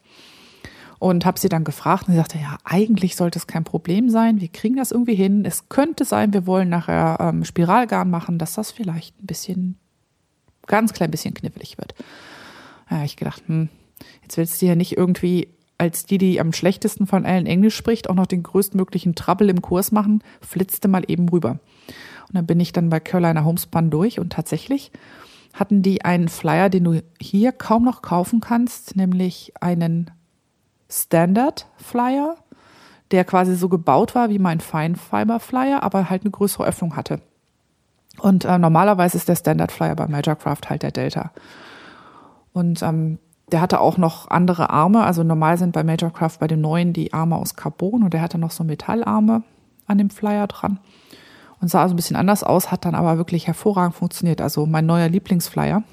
und 1.00 1.26
habe 1.26 1.40
sie 1.40 1.50
dann 1.50 1.64
gefragt 1.64 2.08
und 2.08 2.14
sie 2.14 2.18
sagte, 2.18 2.40
ja, 2.40 2.58
eigentlich 2.64 3.16
sollte 3.16 3.38
es 3.38 3.48
kein 3.48 3.64
Problem 3.64 4.10
sein. 4.10 4.42
Wir 4.42 4.48
kriegen 4.48 4.76
das 4.76 4.92
irgendwie 4.92 5.16
hin. 5.16 5.46
Es 5.46 5.70
könnte 5.70 6.06
sein, 6.06 6.34
wir 6.34 6.48
wollen 6.48 6.70
nachher 6.70 7.18
ähm, 7.20 7.46
Spiralgarn 7.46 8.10
machen, 8.10 8.40
dass 8.40 8.54
das 8.54 8.72
vielleicht 8.72 9.22
ein 9.22 9.28
bisschen, 9.28 9.78
ganz 10.66 10.94
klein 10.94 11.12
bisschen 11.12 11.34
knifflig 11.34 11.78
wird. 11.78 11.94
Ja, 12.90 13.04
ich 13.04 13.16
gedacht, 13.16 13.44
hm, 13.48 13.70
jetzt 14.22 14.38
willst 14.38 14.62
du 14.62 14.66
ja 14.66 14.76
nicht 14.76 14.98
irgendwie 14.98 15.50
als 15.78 16.06
die, 16.06 16.18
die 16.18 16.40
am 16.40 16.54
schlechtesten 16.54 17.06
von 17.08 17.26
allen 17.26 17.46
Englisch 17.46 17.76
spricht, 17.76 18.10
auch 18.10 18.16
noch 18.16 18.28
den 18.28 18.44
größtmöglichen 18.44 19.16
Trouble 19.16 19.50
im 19.50 19.62
Kurs 19.62 19.92
machen, 19.92 20.24
flitzte 20.42 20.88
mal 20.88 21.04
eben 21.08 21.28
rüber. 21.30 21.60
Und 22.28 22.36
dann 22.36 22.46
bin 22.46 22.60
ich 22.60 22.72
dann 22.72 22.90
bei 22.90 23.00
Carolina 23.00 23.44
Homespun 23.44 23.90
durch 23.90 24.20
und 24.20 24.32
tatsächlich 24.32 24.92
hatten 25.54 25.82
die 25.82 26.04
einen 26.04 26.28
Flyer, 26.28 26.70
den 26.70 26.84
du 26.84 27.02
hier 27.20 27.52
kaum 27.52 27.84
noch 27.84 28.02
kaufen 28.02 28.42
kannst, 28.42 28.96
nämlich 28.96 29.54
einen 29.62 30.12
Standard 30.90 31.68
Flyer, 31.78 32.36
der 33.12 33.24
quasi 33.24 33.56
so 33.56 33.70
gebaut 33.70 34.16
war 34.16 34.30
wie 34.30 34.40
mein 34.40 34.60
Fine 34.60 34.96
Fiber 34.96 35.40
Flyer, 35.40 35.84
aber 35.84 36.10
halt 36.10 36.24
eine 36.24 36.32
größere 36.32 36.66
Öffnung 36.66 36.96
hatte. 36.96 37.22
Und 38.20 38.46
äh, 38.46 38.58
normalerweise 38.58 39.18
ist 39.18 39.28
der 39.28 39.36
Standard 39.36 39.72
Flyer 39.72 39.96
bei 39.96 40.08
Majorcraft 40.08 40.70
halt 40.70 40.84
der 40.84 40.92
Delta. 40.92 41.32
Und 42.56 42.82
ähm, 42.82 43.20
der 43.52 43.60
hatte 43.60 43.82
auch 43.82 43.98
noch 43.98 44.30
andere 44.30 44.70
Arme. 44.70 45.04
Also 45.04 45.24
normal 45.24 45.58
sind 45.58 45.74
bei 45.74 45.84
Majorcraft 45.84 46.38
bei 46.40 46.48
dem 46.48 46.62
neuen 46.62 46.94
die 46.94 47.12
Arme 47.12 47.36
aus 47.36 47.56
Carbon 47.56 48.04
und 48.04 48.14
der 48.14 48.22
hatte 48.22 48.38
noch 48.38 48.52
so 48.52 48.64
Metallarme 48.64 49.44
an 49.88 49.98
dem 49.98 50.10
Flyer 50.10 50.48
dran. 50.48 50.80
Und 51.60 51.68
sah 51.68 51.82
also 51.82 51.94
ein 51.94 51.98
bisschen 51.98 52.16
anders 52.16 52.44
aus, 52.44 52.72
hat 52.72 52.86
dann 52.86 52.96
aber 52.96 53.18
wirklich 53.18 53.46
hervorragend 53.46 53.96
funktioniert. 53.96 54.40
Also 54.40 54.66
mein 54.66 54.86
neuer 54.86 55.10
Lieblingsflyer. 55.10 55.84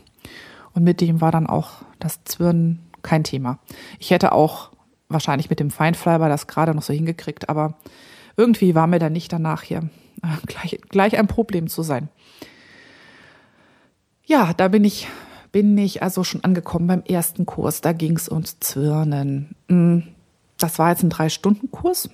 Und 0.72 0.84
mit 0.84 1.00
dem 1.00 1.20
war 1.20 1.32
dann 1.32 1.48
auch 1.48 1.82
das 1.98 2.22
Zwirnen 2.24 2.78
kein 3.02 3.24
Thema. 3.24 3.58
Ich 3.98 4.12
hätte 4.12 4.30
auch 4.30 4.70
wahrscheinlich 5.08 5.50
mit 5.50 5.58
dem 5.58 5.70
Feinfiber 5.70 6.28
das 6.28 6.46
gerade 6.46 6.74
noch 6.74 6.82
so 6.82 6.92
hingekriegt, 6.92 7.48
aber 7.48 7.74
irgendwie 8.36 8.76
war 8.76 8.86
mir 8.86 9.00
dann 9.00 9.12
nicht 9.12 9.32
danach 9.32 9.62
hier 9.62 9.88
äh, 10.22 10.46
gleich, 10.46 10.80
gleich 10.88 11.18
ein 11.18 11.26
Problem 11.26 11.66
zu 11.66 11.82
sein. 11.82 12.08
Ja, 14.24 14.52
da 14.54 14.68
bin 14.68 14.84
ich, 14.84 15.08
bin 15.52 15.76
ich 15.78 16.02
also 16.02 16.24
schon 16.24 16.42
angekommen 16.44 16.86
beim 16.86 17.02
ersten 17.02 17.46
Kurs. 17.46 17.80
Da 17.80 17.92
ging 17.92 18.16
es 18.16 18.28
ums 18.28 18.58
Zwirnen. 18.60 19.54
Hm, 19.68 20.04
das 20.58 20.78
war 20.78 20.90
jetzt 20.90 21.02
ein 21.02 21.10
Drei-Stunden-Kurs. 21.10 22.10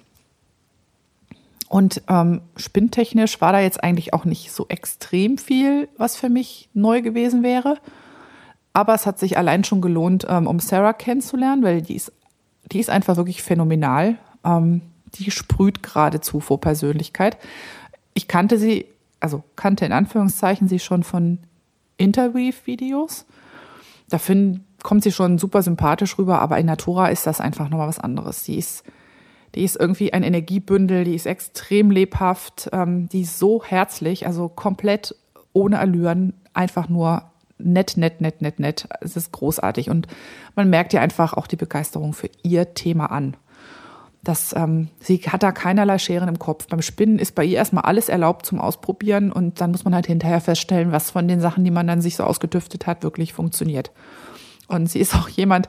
Und 1.68 2.02
ähm, 2.08 2.40
spinntechnisch 2.56 3.40
war 3.40 3.52
da 3.52 3.60
jetzt 3.60 3.82
eigentlich 3.82 4.14
auch 4.14 4.24
nicht 4.24 4.50
so 4.52 4.66
extrem 4.68 5.38
viel, 5.38 5.88
was 5.96 6.16
für 6.16 6.30
mich 6.30 6.68
neu 6.74 7.02
gewesen 7.02 7.42
wäre. 7.42 7.78
Aber 8.72 8.94
es 8.94 9.06
hat 9.06 9.18
sich 9.18 9.36
allein 9.36 9.64
schon 9.64 9.80
gelohnt, 9.80 10.26
ähm, 10.28 10.46
um 10.46 10.60
Sarah 10.60 10.92
kennenzulernen, 10.92 11.62
weil 11.62 11.82
die 11.82 11.96
ist 11.96 12.12
die 12.72 12.80
ist 12.80 12.90
einfach 12.90 13.16
wirklich 13.16 13.42
phänomenal. 13.42 14.18
Ähm, 14.44 14.82
die 15.14 15.30
sprüht 15.30 15.82
geradezu 15.82 16.40
vor 16.40 16.60
Persönlichkeit. 16.60 17.38
ich 18.14 18.28
kannte 18.28 18.58
sie, 18.58 18.86
also 19.20 19.42
kannte 19.56 19.86
in 19.86 19.92
Anführungszeichen 19.92 20.68
sie 20.68 20.80
schon 20.80 21.02
von 21.02 21.38
Interweave-Videos. 21.98 23.26
Da 24.08 24.18
find, 24.18 24.60
kommt 24.82 25.02
sie 25.02 25.12
schon 25.12 25.38
super 25.38 25.62
sympathisch 25.62 26.18
rüber, 26.18 26.40
aber 26.40 26.58
in 26.58 26.66
Natura 26.66 27.08
ist 27.08 27.26
das 27.26 27.40
einfach 27.40 27.68
nochmal 27.68 27.88
was 27.88 27.98
anderes. 27.98 28.44
Sie 28.44 28.56
ist, 28.56 28.84
die 29.54 29.64
ist 29.64 29.76
irgendwie 29.76 30.12
ein 30.12 30.22
Energiebündel, 30.22 31.04
die 31.04 31.14
ist 31.14 31.26
extrem 31.26 31.90
lebhaft, 31.90 32.70
ähm, 32.72 33.08
die 33.10 33.22
ist 33.22 33.38
so 33.38 33.62
herzlich, 33.62 34.26
also 34.26 34.48
komplett 34.48 35.14
ohne 35.52 35.78
Allüren, 35.78 36.32
einfach 36.54 36.88
nur 36.88 37.24
nett, 37.58 37.96
nett, 37.96 38.20
nett, 38.20 38.40
nett, 38.40 38.58
nett. 38.60 38.88
Es 39.00 39.16
ist 39.16 39.32
großartig 39.32 39.90
und 39.90 40.06
man 40.54 40.70
merkt 40.70 40.92
ja 40.92 41.00
einfach 41.00 41.34
auch 41.34 41.46
die 41.46 41.56
Begeisterung 41.56 42.12
für 42.12 42.30
ihr 42.42 42.74
Thema 42.74 43.06
an. 43.06 43.36
Das, 44.24 44.54
ähm, 44.56 44.88
sie 45.00 45.18
hat 45.18 45.42
da 45.42 45.52
keinerlei 45.52 45.98
Scheren 45.98 46.28
im 46.28 46.38
Kopf. 46.38 46.66
Beim 46.66 46.82
Spinnen 46.82 47.18
ist 47.18 47.34
bei 47.34 47.44
ihr 47.44 47.56
erstmal 47.56 47.84
alles 47.84 48.08
erlaubt 48.08 48.46
zum 48.46 48.60
Ausprobieren 48.60 49.30
und 49.30 49.60
dann 49.60 49.70
muss 49.70 49.84
man 49.84 49.94
halt 49.94 50.06
hinterher 50.06 50.40
feststellen, 50.40 50.92
was 50.92 51.10
von 51.10 51.28
den 51.28 51.40
Sachen, 51.40 51.64
die 51.64 51.70
man 51.70 51.86
dann 51.86 52.00
sich 52.00 52.16
so 52.16 52.24
ausgetüftet 52.24 52.86
hat, 52.86 53.02
wirklich 53.02 53.32
funktioniert. 53.32 53.92
Und 54.66 54.90
sie 54.90 54.98
ist 54.98 55.14
auch 55.16 55.28
jemand, 55.28 55.68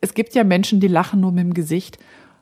es 0.00 0.14
gibt 0.14 0.34
ja 0.34 0.44
Menschen, 0.44 0.80
die 0.80 0.88
lachen 0.88 1.20
nur 1.20 1.32
mit 1.32 1.44
dem 1.44 1.54
Gesicht 1.54 1.98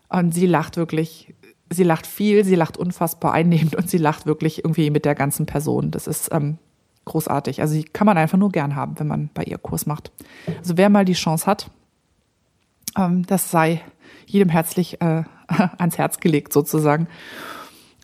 und 0.09 0.33
sie 0.33 0.47
lacht 0.47 0.77
wirklich, 0.77 1.35
sie 1.71 1.85
lacht 1.85 2.07
viel, 2.07 2.45
sie 2.45 2.55
lacht 2.55 2.77
unfassbar 2.77 3.33
einnehmend 3.33 3.75
und 3.75 3.89
sie 3.89 3.99
lacht 3.99 4.27
wirklich 4.27 4.65
irgendwie 4.65 4.91
mit 4.91 5.05
der 5.05 5.15
ganzen 5.15 5.47
Person. 5.47 5.91
Das 5.91 6.07
ist 6.07 6.31
ähm, 6.33 6.59
großartig. 7.05 7.61
Also 7.61 7.75
die 7.75 7.85
kann 7.85 8.07
man 8.07 8.19
einfach 8.19 8.39
nur 8.39 8.51
gern 8.51 8.77
haben, 8.77 8.99
wenn 8.99 9.07
man 9.07 9.31
bei 9.35 9.45
ihr 9.45 9.59
Kurs 9.59 9.87
macht. 9.87 10.13
Also 10.59 10.77
wer 10.77 10.89
mal 10.89 11.05
die 11.05 11.13
Chance 11.13 11.47
hat, 11.47 11.71
ähm, 12.99 13.25
das 13.27 13.51
sei 13.51 13.83
jedem 14.27 14.49
herzlich 14.49 15.01
äh, 15.01 15.25
ans 15.79 15.99
Herz 15.99 16.21
gelegt 16.21 16.53
sozusagen. 16.53 17.09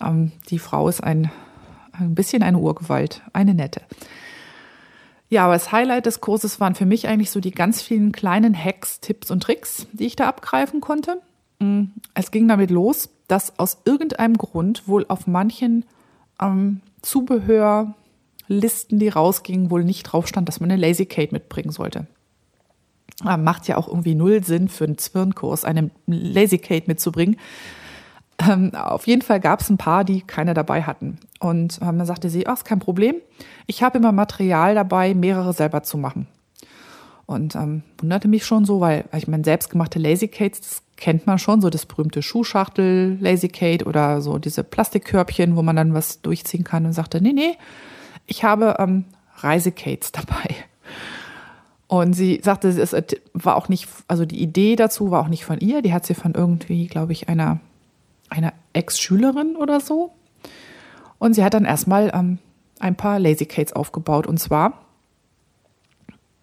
Ähm, 0.00 0.32
die 0.50 0.58
Frau 0.58 0.88
ist 0.88 1.02
ein, 1.02 1.30
ein 1.92 2.14
bisschen 2.14 2.42
eine 2.42 2.58
Urgewalt, 2.58 3.22
eine 3.32 3.54
nette. 3.54 3.82
Ja, 5.30 5.44
aber 5.44 5.54
das 5.54 5.72
Highlight 5.72 6.06
des 6.06 6.20
Kurses 6.20 6.58
waren 6.58 6.74
für 6.74 6.86
mich 6.86 7.06
eigentlich 7.06 7.30
so 7.30 7.40
die 7.40 7.50
ganz 7.50 7.82
vielen 7.82 8.12
kleinen 8.12 8.56
Hacks, 8.56 9.00
Tipps 9.00 9.30
und 9.30 9.42
Tricks, 9.42 9.86
die 9.92 10.06
ich 10.06 10.16
da 10.16 10.26
abgreifen 10.26 10.80
konnte. 10.80 11.20
Mm, 11.58 11.84
es 12.14 12.30
ging 12.30 12.48
damit 12.48 12.70
los, 12.70 13.10
dass 13.28 13.58
aus 13.58 13.78
irgendeinem 13.84 14.38
Grund 14.38 14.88
wohl 14.88 15.04
auf 15.08 15.26
manchen 15.26 15.84
ähm, 16.40 16.80
Zubehör, 17.02 17.94
Listen, 18.50 18.98
die 18.98 19.10
rausgingen, 19.10 19.70
wohl 19.70 19.84
nicht 19.84 20.04
drauf 20.04 20.26
stand, 20.26 20.48
dass 20.48 20.58
man 20.58 20.70
eine 20.70 20.80
Lazy 20.80 21.04
Kate 21.04 21.32
mitbringen 21.32 21.70
sollte. 21.70 22.06
Ah, 23.24 23.36
macht 23.36 23.66
ja 23.66 23.76
auch 23.76 23.88
irgendwie 23.88 24.14
null 24.14 24.44
Sinn 24.44 24.68
für 24.68 24.84
einen 24.84 24.98
Zwirnkurs, 24.98 25.64
eine 25.64 25.90
Lazy 26.06 26.58
Kate 26.58 26.86
mitzubringen. 26.86 27.36
Ähm, 28.40 28.72
auf 28.74 29.08
jeden 29.08 29.22
Fall 29.22 29.40
gab 29.40 29.60
es 29.60 29.70
ein 29.70 29.78
paar, 29.78 30.04
die 30.04 30.20
keine 30.20 30.54
dabei 30.54 30.82
hatten. 30.82 31.18
Und 31.40 31.80
ähm, 31.82 31.98
dann 31.98 32.06
sagte 32.06 32.30
sie, 32.30 32.46
ach, 32.46 32.54
ist 32.54 32.64
kein 32.64 32.78
Problem. 32.78 33.16
Ich 33.66 33.82
habe 33.82 33.98
immer 33.98 34.12
Material 34.12 34.76
dabei, 34.76 35.14
mehrere 35.14 35.52
selber 35.52 35.82
zu 35.82 35.98
machen. 35.98 36.28
Und 37.26 37.56
ähm, 37.56 37.82
wunderte 37.98 38.28
mich 38.28 38.46
schon 38.46 38.64
so, 38.64 38.80
weil 38.80 39.04
ich 39.14 39.28
meine, 39.28 39.44
selbstgemachte 39.44 39.98
Lazy 39.98 40.28
Cates, 40.28 40.60
das 40.60 40.82
kennt 40.96 41.26
man 41.26 41.38
schon, 41.38 41.60
so 41.60 41.68
das 41.68 41.84
berühmte 41.84 42.22
Schuhschachtel 42.22 43.18
Lazy 43.20 43.48
Kate 43.48 43.84
oder 43.84 44.20
so 44.22 44.38
diese 44.38 44.64
Plastikkörbchen, 44.64 45.56
wo 45.56 45.62
man 45.62 45.76
dann 45.76 45.92
was 45.92 46.22
durchziehen 46.22 46.64
kann 46.64 46.86
und 46.86 46.92
sagte, 46.92 47.20
nee, 47.20 47.32
nee, 47.32 47.56
ich 48.26 48.44
habe 48.44 48.76
ähm, 48.78 49.04
Reisekates 49.36 50.12
dabei. 50.12 50.54
Und 51.88 52.12
sie 52.12 52.40
sagte, 52.42 52.68
es 52.68 52.94
war 53.32 53.56
auch 53.56 53.70
nicht, 53.70 53.88
also 54.08 54.26
die 54.26 54.42
Idee 54.42 54.76
dazu 54.76 55.10
war 55.10 55.22
auch 55.22 55.28
nicht 55.28 55.46
von 55.46 55.58
ihr, 55.58 55.80
die 55.80 55.94
hat 55.94 56.04
sie 56.04 56.14
von 56.14 56.34
irgendwie, 56.34 56.86
glaube 56.86 57.12
ich, 57.12 57.30
einer, 57.30 57.60
einer 58.28 58.52
Ex-Schülerin 58.74 59.56
oder 59.56 59.80
so. 59.80 60.12
Und 61.18 61.32
sie 61.32 61.42
hat 61.42 61.54
dann 61.54 61.64
erstmal 61.64 62.12
ähm, 62.14 62.38
ein 62.78 62.94
paar 62.94 63.18
Lazy 63.18 63.46
Cates 63.46 63.72
aufgebaut. 63.72 64.26
Und 64.26 64.38
zwar, 64.38 64.84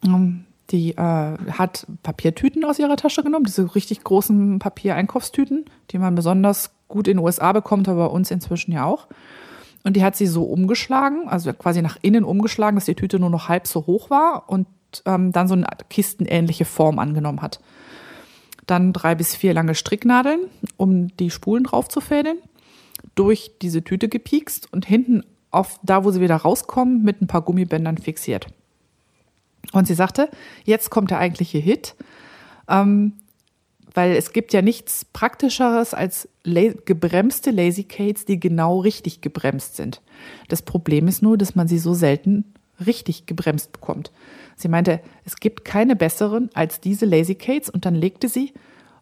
ähm, 0.04 0.46
die 0.72 0.91
äh, 0.93 1.38
hat 1.52 1.86
Papiertüten 2.02 2.66
aus 2.66 2.80
ihrer 2.80 2.98
Tasche 2.98 3.22
genommen, 3.22 3.46
diese 3.46 3.76
richtig 3.76 4.04
großen 4.04 4.58
Papiereinkaufstüten, 4.58 5.66
die 5.91 6.00
man 6.00 6.16
besonders 6.16 6.72
gut 6.88 7.08
in 7.08 7.18
den 7.18 7.24
USA 7.24 7.54
bekommt, 7.54 7.88
aber 7.88 8.08
bei 8.08 8.14
uns 8.14 8.32
inzwischen 8.32 8.72
ja 8.72 8.86
auch. 8.86 9.08
Und 9.84 9.96
die 9.96 10.04
hat 10.04 10.16
sie 10.16 10.26
so 10.26 10.43
umgeschlagen, 10.43 11.28
also 11.28 11.54
quasi 11.54 11.84
nach 11.84 11.98
innen 12.02 12.24
umgeschlagen, 12.24 12.76
dass 12.76 12.86
die 12.86 12.96
Tüte 12.96 13.20
nur 13.20 13.30
noch 13.30 13.48
halb 13.48 13.68
so 13.68 13.86
hoch 13.86 14.10
war 14.10 14.50
und 14.50 14.66
ähm, 15.06 15.32
dann 15.32 15.48
so 15.48 15.54
eine 15.54 15.68
kistenähnliche 15.89 16.66
Form 16.66 17.00
angenommen 17.00 17.41
hat. 17.41 17.60
Dann 18.66 18.93
drei 18.93 19.16
bis 19.16 19.36
vier 19.36 19.54
lange 19.54 19.76
Stricknadeln, 19.76 20.39
um 20.78 21.16
die 21.18 21.30
Spulen 21.30 21.66
drauf 21.66 21.88
zu 21.88 22.02
fädeln, 22.02 22.38
durch 23.14 23.52
diese 23.62 23.84
Tüte 23.84 24.10
gepiekst 24.10 24.72
und 24.72 24.86
hinten 24.86 25.24
auf 25.52 25.80
da, 25.84 26.04
wo 26.04 26.12
sie 26.12 26.22
wieder 26.22 26.36
rauskommen, 26.36 27.04
mit 27.04 27.22
ein 27.22 27.28
paar 27.28 27.41
Gummibändern 27.41 27.98
fixiert. 27.98 28.48
Und 29.72 29.88
sie 29.88 29.93
sagte, 29.93 30.30
jetzt 30.64 30.89
kommt 30.89 31.12
der 31.12 31.20
eigentliche 31.20 31.58
Hit. 31.58 31.96
Ähm, 32.68 33.14
weil 33.96 34.12
es 34.12 34.34
gibt 34.34 34.52
ja 34.52 34.62
nichts 34.62 35.06
Praktischeres 35.06 35.93
als 35.93 36.28
la 36.43 36.74
gebremste 36.86 37.50
Lazy 37.52 37.86
Cates, 37.86 38.26
die 38.26 38.39
genau 38.39 38.82
richtig 38.82 39.22
gebremst 39.22 39.78
sind. 39.78 40.02
Das 40.50 40.62
Problem 40.62 41.08
ist 41.08 41.22
nur, 41.22 41.38
dass 41.38 41.56
man 41.56 41.70
sie 41.70 41.80
so 41.80 41.93
selten 41.93 42.54
richtig 42.86 43.26
gebremst 43.26 43.72
bekommt. 43.72 44.12
Sie 44.56 44.68
meinte, 44.68 45.01
es 45.26 45.36
gibt 45.38 45.66
keine 45.66 45.95
besseren 45.95 46.49
als 46.53 46.80
diese 46.80 47.06
Lazy 47.06 47.36
Cates 47.36 47.70
und 47.70 47.86
dann 47.86 47.95
legte 47.95 48.30
sie 48.30 48.53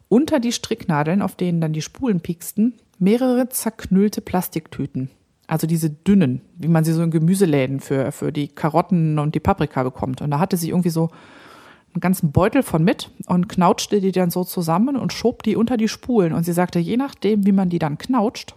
unter 0.08 0.40
die 0.40 0.52
Stricknadeln, 0.52 1.22
auf 1.22 1.36
denen 1.36 1.60
dann 1.60 1.72
die 1.72 1.82
Spulen 1.82 2.20
pieksten, 2.20 2.74
mehrere 2.98 3.48
zerknüllte 3.48 4.20
Plastiktüten. 4.20 5.10
Also 5.46 5.66
diese 5.66 5.90
dünnen, 5.90 6.40
wie 6.56 6.68
man 6.68 6.84
sie 6.84 6.92
so 6.92 7.02
in 7.02 7.10
Gemüseläden 7.10 7.80
für, 7.80 8.12
für 8.12 8.32
die 8.32 8.48
Karotten 8.48 9.18
und 9.18 9.34
die 9.34 9.40
Paprika 9.40 9.82
bekommt. 9.82 10.22
Und 10.22 10.30
da 10.30 10.38
hatte 10.38 10.56
sie 10.56 10.70
irgendwie 10.70 10.90
so 10.90 11.10
einen 11.92 12.00
ganzen 12.00 12.32
Beutel 12.32 12.62
von 12.62 12.82
mit 12.82 13.10
und 13.26 13.48
knautschte 13.48 14.00
die 14.00 14.12
dann 14.12 14.30
so 14.30 14.44
zusammen 14.44 14.96
und 14.96 15.12
schob 15.12 15.42
die 15.42 15.56
unter 15.56 15.76
die 15.76 15.88
Spulen. 15.88 16.32
Und 16.32 16.44
sie 16.44 16.52
sagte, 16.52 16.78
je 16.78 16.96
nachdem, 16.96 17.46
wie 17.46 17.52
man 17.52 17.68
die 17.68 17.78
dann 17.78 17.98
knautscht, 17.98 18.54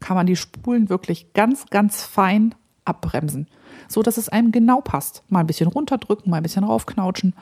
kann 0.00 0.16
man 0.16 0.26
die 0.26 0.36
Spulen 0.36 0.88
wirklich 0.88 1.32
ganz, 1.32 1.66
ganz 1.66 2.04
fein 2.04 2.54
abbremsen, 2.84 3.48
so 3.88 4.02
dass 4.02 4.16
es 4.16 4.28
einem 4.28 4.52
genau 4.52 4.80
passt. 4.80 5.22
Mal 5.28 5.40
ein 5.40 5.46
bisschen 5.46 5.68
runterdrücken, 5.68 6.30
mal 6.30 6.36
ein 6.36 6.42
bisschen 6.42 6.64
raufknautschen. 6.64 7.34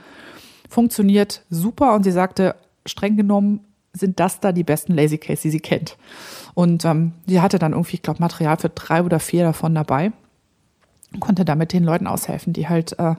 Funktioniert 0.68 1.42
super. 1.50 1.94
Und 1.94 2.04
sie 2.04 2.12
sagte, 2.12 2.54
streng 2.86 3.16
genommen 3.16 3.60
sind 3.92 4.20
das 4.20 4.40
da 4.40 4.52
die 4.52 4.64
besten 4.64 4.94
Lazy 4.94 5.18
Case, 5.18 5.42
die 5.42 5.50
sie 5.50 5.60
kennt. 5.60 5.96
Und 6.54 6.84
ähm, 6.84 7.12
sie 7.26 7.40
hatte 7.40 7.58
dann 7.58 7.72
irgendwie, 7.72 7.96
ich 7.96 8.02
glaube, 8.02 8.20
Material 8.20 8.56
für 8.56 8.68
drei 8.68 9.02
oder 9.02 9.20
vier 9.20 9.44
davon 9.44 9.74
dabei. 9.74 10.12
Konnte 11.20 11.44
damit 11.44 11.72
den 11.72 11.84
Leuten 11.84 12.06
aushelfen, 12.06 12.52
die 12.52 12.68
halt 12.68 12.98
äh, 12.98 13.14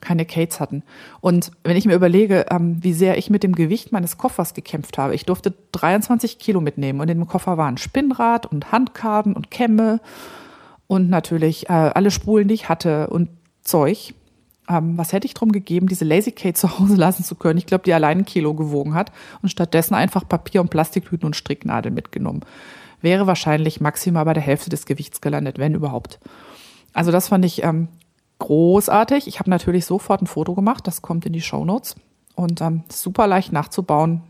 keine 0.00 0.24
Cates 0.24 0.60
hatten. 0.60 0.82
Und 1.20 1.50
wenn 1.64 1.76
ich 1.76 1.86
mir 1.86 1.94
überlege, 1.94 2.46
ähm, 2.50 2.82
wie 2.82 2.92
sehr 2.92 3.18
ich 3.18 3.30
mit 3.30 3.42
dem 3.42 3.54
Gewicht 3.54 3.92
meines 3.92 4.18
Koffers 4.18 4.54
gekämpft 4.54 4.98
habe, 4.98 5.14
ich 5.14 5.24
durfte 5.24 5.54
23 5.72 6.38
Kilo 6.38 6.60
mitnehmen 6.60 7.00
und 7.00 7.08
in 7.08 7.18
dem 7.18 7.26
Koffer 7.26 7.56
waren 7.56 7.78
Spinnrad 7.78 8.46
und 8.46 8.70
Handkarten 8.72 9.34
und 9.34 9.50
Kämme 9.50 10.00
und 10.88 11.08
natürlich 11.10 11.68
äh, 11.68 11.72
alle 11.72 12.10
Spulen, 12.10 12.48
die 12.48 12.54
ich 12.54 12.68
hatte 12.68 13.06
und 13.08 13.28
Zeug. 13.62 14.14
Ähm, 14.68 14.98
was 14.98 15.12
hätte 15.12 15.26
ich 15.26 15.34
drum 15.34 15.52
gegeben, 15.52 15.86
diese 15.86 16.04
Lazy 16.04 16.32
Kate 16.32 16.54
zu 16.54 16.78
Hause 16.78 16.96
lassen 16.96 17.22
zu 17.22 17.36
können? 17.36 17.58
Ich 17.58 17.66
glaube, 17.66 17.84
die 17.84 17.92
allein 17.92 18.18
ein 18.18 18.24
Kilo 18.24 18.54
gewogen 18.54 18.94
hat 18.94 19.12
und 19.42 19.50
stattdessen 19.50 19.94
einfach 19.94 20.26
Papier 20.26 20.60
und 20.60 20.70
Plastiktüten 20.70 21.26
und 21.26 21.36
Stricknadeln 21.36 21.94
mitgenommen. 21.94 22.40
Wäre 23.00 23.28
wahrscheinlich 23.28 23.80
maximal 23.80 24.24
bei 24.24 24.34
der 24.34 24.42
Hälfte 24.42 24.70
des 24.70 24.86
Gewichts 24.86 25.20
gelandet, 25.20 25.58
wenn 25.58 25.74
überhaupt. 25.74 26.18
Also 26.94 27.12
das 27.12 27.28
fand 27.28 27.44
ich 27.44 27.62
ähm, 27.62 27.88
großartig. 28.38 29.28
Ich 29.28 29.38
habe 29.38 29.50
natürlich 29.50 29.84
sofort 29.84 30.22
ein 30.22 30.26
Foto 30.26 30.54
gemacht, 30.54 30.86
das 30.86 31.02
kommt 31.02 31.24
in 31.26 31.32
die 31.32 31.42
Show 31.42 31.64
Notes 31.64 31.96
und 32.34 32.60
ähm, 32.60 32.82
super 32.88 33.26
leicht 33.26 33.52
nachzubauen. 33.52 34.22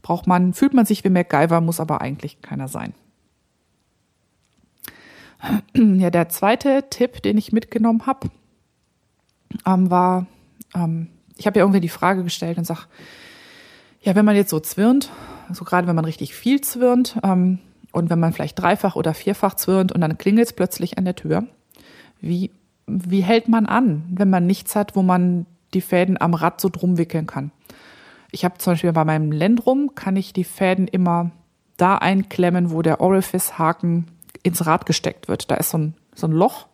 Braucht 0.00 0.26
man, 0.26 0.54
fühlt 0.54 0.72
man 0.72 0.86
sich 0.86 1.04
wie 1.04 1.10
MacGyver, 1.10 1.60
muss 1.60 1.80
aber 1.80 2.00
eigentlich 2.00 2.40
keiner 2.40 2.68
sein. 2.68 2.94
Ja, 5.74 6.10
der 6.10 6.28
zweite 6.28 6.84
Tipp, 6.90 7.22
den 7.22 7.38
ich 7.38 7.52
mitgenommen 7.52 8.06
habe, 8.06 8.28
ähm, 9.64 9.90
war, 9.90 10.26
ähm, 10.74 11.08
ich 11.36 11.46
habe 11.46 11.58
ja 11.58 11.64
irgendwie 11.64 11.80
die 11.80 11.88
Frage 11.88 12.24
gestellt 12.24 12.58
und 12.58 12.64
sag, 12.64 12.86
ja, 14.00 14.14
wenn 14.14 14.24
man 14.24 14.36
jetzt 14.36 14.50
so 14.50 14.60
zwirnt, 14.60 15.10
so 15.52 15.64
gerade 15.64 15.86
wenn 15.86 15.96
man 15.96 16.04
richtig 16.04 16.34
viel 16.34 16.60
zwirnt 16.60 17.18
ähm, 17.22 17.58
und 17.92 18.10
wenn 18.10 18.20
man 18.20 18.32
vielleicht 18.32 18.58
dreifach 18.58 18.96
oder 18.96 19.14
vierfach 19.14 19.54
zwirnt 19.54 19.92
und 19.92 20.00
dann 20.00 20.18
klingelt 20.18 20.46
es 20.46 20.52
plötzlich 20.52 20.98
an 20.98 21.04
der 21.04 21.14
Tür, 21.14 21.44
wie 22.20 22.50
wie 22.86 23.22
hält 23.22 23.48
man 23.48 23.66
an, 23.66 24.04
wenn 24.10 24.30
man 24.30 24.46
nichts 24.46 24.76
hat, 24.76 24.94
wo 24.94 25.02
man 25.02 25.46
die 25.74 25.80
Fäden 25.80 26.20
am 26.20 26.34
Rad 26.34 26.60
so 26.60 26.68
drum 26.68 26.98
wickeln 26.98 27.26
kann? 27.26 27.50
Ich 28.30 28.44
habe 28.44 28.58
zum 28.58 28.74
Beispiel 28.74 28.92
bei 28.92 29.04
meinem 29.04 29.32
Lendrum 29.32 29.94
kann 29.94 30.16
ich 30.16 30.32
die 30.32 30.44
Fäden 30.44 30.86
immer 30.86 31.30
da 31.76 31.96
einklemmen, 31.98 32.70
wo 32.70 32.82
der 32.82 33.00
Orifice-Haken 33.00 34.06
ins 34.46 34.66
Rad 34.66 34.86
gesteckt 34.86 35.28
wird. 35.28 35.50
Da 35.50 35.56
ist 35.56 35.70
so 35.70 35.78
ein, 35.78 35.94
so 36.14 36.26
ein 36.26 36.32
Loch 36.32 36.66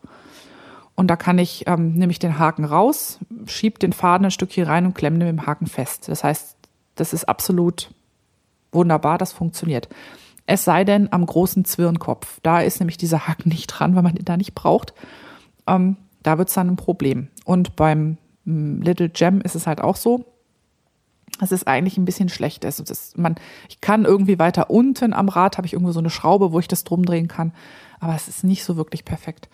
und 0.94 1.08
da 1.08 1.16
kann 1.16 1.38
ich, 1.38 1.66
ähm, 1.66 1.94
nehme 1.94 2.12
ich 2.12 2.18
den 2.18 2.38
Haken 2.38 2.64
raus, 2.64 3.18
schieb 3.46 3.78
den 3.78 3.92
Faden 3.92 4.26
ein 4.26 4.30
Stückchen 4.30 4.64
rein 4.64 4.86
und 4.86 4.94
klemme 4.94 5.18
den 5.18 5.28
mit 5.28 5.38
dem 5.38 5.46
Haken 5.46 5.66
fest. 5.66 6.08
Das 6.08 6.22
heißt, 6.22 6.56
das 6.94 7.12
ist 7.12 7.28
absolut 7.28 7.90
wunderbar, 8.70 9.18
das 9.18 9.32
funktioniert. 9.32 9.88
Es 10.46 10.64
sei 10.64 10.84
denn 10.84 11.12
am 11.12 11.24
großen 11.24 11.64
Zwirnkopf. 11.64 12.40
Da 12.42 12.60
ist 12.60 12.80
nämlich 12.80 12.96
dieser 12.96 13.26
Haken 13.26 13.48
nicht 13.48 13.68
dran, 13.68 13.94
weil 13.94 14.02
man 14.02 14.14
den 14.14 14.24
da 14.24 14.36
nicht 14.36 14.54
braucht. 14.54 14.92
Ähm, 15.66 15.96
da 16.22 16.38
wird 16.38 16.48
es 16.48 16.54
dann 16.54 16.68
ein 16.68 16.76
Problem. 16.76 17.28
Und 17.44 17.76
beim 17.76 18.18
mm, 18.44 18.82
Little 18.82 19.08
Gem 19.08 19.40
ist 19.40 19.54
es 19.54 19.66
halt 19.66 19.80
auch 19.80 19.96
so. 19.96 20.24
Es 21.40 21.52
ist 21.52 21.66
eigentlich 21.66 21.98
ein 21.98 22.04
bisschen 22.04 22.28
schlecht. 22.28 22.64
Also 22.64 22.84
das, 22.84 23.16
man, 23.16 23.36
ich 23.68 23.80
kann 23.80 24.04
irgendwie 24.04 24.38
weiter 24.38 24.70
unten 24.70 25.12
am 25.12 25.28
Rad, 25.28 25.56
habe 25.56 25.66
ich 25.66 25.72
irgendwo 25.72 25.92
so 25.92 25.98
eine 25.98 26.10
Schraube, 26.10 26.52
wo 26.52 26.58
ich 26.58 26.68
das 26.68 26.84
drum 26.84 27.04
drehen 27.04 27.28
kann. 27.28 27.52
Aber 28.00 28.14
es 28.14 28.28
ist 28.28 28.44
nicht 28.44 28.64
so 28.64 28.76
wirklich 28.76 29.04
perfekt. 29.04 29.48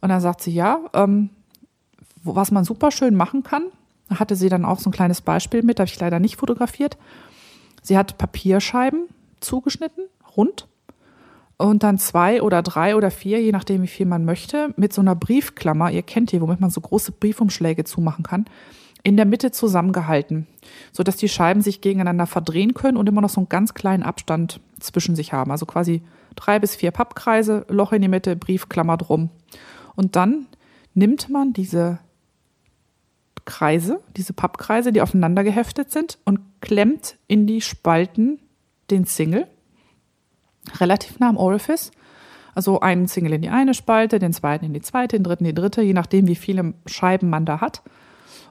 Und 0.00 0.10
dann 0.10 0.20
sagt 0.20 0.42
sie, 0.42 0.52
ja, 0.52 0.80
ähm, 0.94 1.30
was 2.22 2.50
man 2.50 2.64
super 2.64 2.90
schön 2.90 3.14
machen 3.14 3.42
kann, 3.42 3.64
da 4.08 4.18
hatte 4.18 4.36
sie 4.36 4.48
dann 4.48 4.64
auch 4.64 4.78
so 4.78 4.90
ein 4.90 4.92
kleines 4.92 5.20
Beispiel 5.20 5.62
mit, 5.62 5.80
habe 5.80 5.88
ich 5.88 5.98
leider 6.00 6.18
nicht 6.18 6.36
fotografiert. 6.36 6.96
Sie 7.82 7.96
hat 7.96 8.18
Papierscheiben 8.18 9.08
zugeschnitten, 9.40 10.04
rund, 10.36 10.66
und 11.58 11.82
dann 11.82 11.98
zwei 11.98 12.40
oder 12.40 12.62
drei 12.62 12.94
oder 12.94 13.10
vier, 13.10 13.42
je 13.42 13.50
nachdem, 13.50 13.82
wie 13.82 13.88
viel 13.88 14.06
man 14.06 14.24
möchte, 14.24 14.72
mit 14.76 14.92
so 14.92 15.00
einer 15.00 15.16
Briefklammer, 15.16 15.90
ihr 15.90 16.02
kennt 16.02 16.30
die, 16.30 16.40
womit 16.40 16.60
man 16.60 16.70
so 16.70 16.80
große 16.80 17.12
Briefumschläge 17.12 17.82
zumachen 17.82 18.22
kann, 18.22 18.46
in 19.02 19.16
der 19.16 19.26
Mitte 19.26 19.50
zusammengehalten, 19.50 20.46
sodass 20.92 21.16
die 21.16 21.28
Scheiben 21.28 21.62
sich 21.62 21.80
gegeneinander 21.80 22.26
verdrehen 22.26 22.74
können 22.74 22.96
und 22.96 23.08
immer 23.08 23.20
noch 23.20 23.30
so 23.30 23.40
einen 23.40 23.48
ganz 23.48 23.74
kleinen 23.74 24.02
Abstand 24.02 24.60
zwischen 24.80 25.16
sich 25.16 25.32
haben. 25.32 25.50
Also 25.50 25.66
quasi 25.66 26.02
drei 26.36 26.58
bis 26.58 26.76
vier 26.76 26.90
Pappkreise, 26.90 27.64
Loch 27.68 27.92
in 27.92 28.02
die 28.02 28.08
Mitte, 28.08 28.36
Briefklammer 28.36 28.96
drum. 28.96 29.30
Und 29.96 30.16
dann 30.16 30.46
nimmt 30.94 31.28
man 31.28 31.52
diese 31.52 31.98
Kreise, 33.44 34.00
diese 34.16 34.34
Pappkreise, 34.34 34.92
die 34.92 35.00
aufeinander 35.00 35.42
geheftet 35.42 35.90
sind 35.90 36.18
und 36.24 36.40
klemmt 36.60 37.16
in 37.28 37.46
die 37.46 37.60
Spalten 37.60 38.40
den 38.90 39.04
Single 39.04 39.46
relativ 40.80 41.18
nah 41.18 41.28
am 41.28 41.36
Orifice. 41.36 41.90
Also 42.54 42.80
einen 42.80 43.06
Single 43.06 43.34
in 43.34 43.42
die 43.42 43.48
eine 43.48 43.72
Spalte, 43.72 44.18
den 44.18 44.32
zweiten 44.32 44.64
in 44.64 44.74
die 44.74 44.80
zweite, 44.80 45.16
den 45.16 45.22
dritten 45.22 45.44
in 45.44 45.54
die 45.54 45.60
dritte, 45.60 45.80
je 45.80 45.92
nachdem, 45.92 46.26
wie 46.26 46.34
viele 46.34 46.74
Scheiben 46.86 47.30
man 47.30 47.46
da 47.46 47.60
hat. 47.60 47.82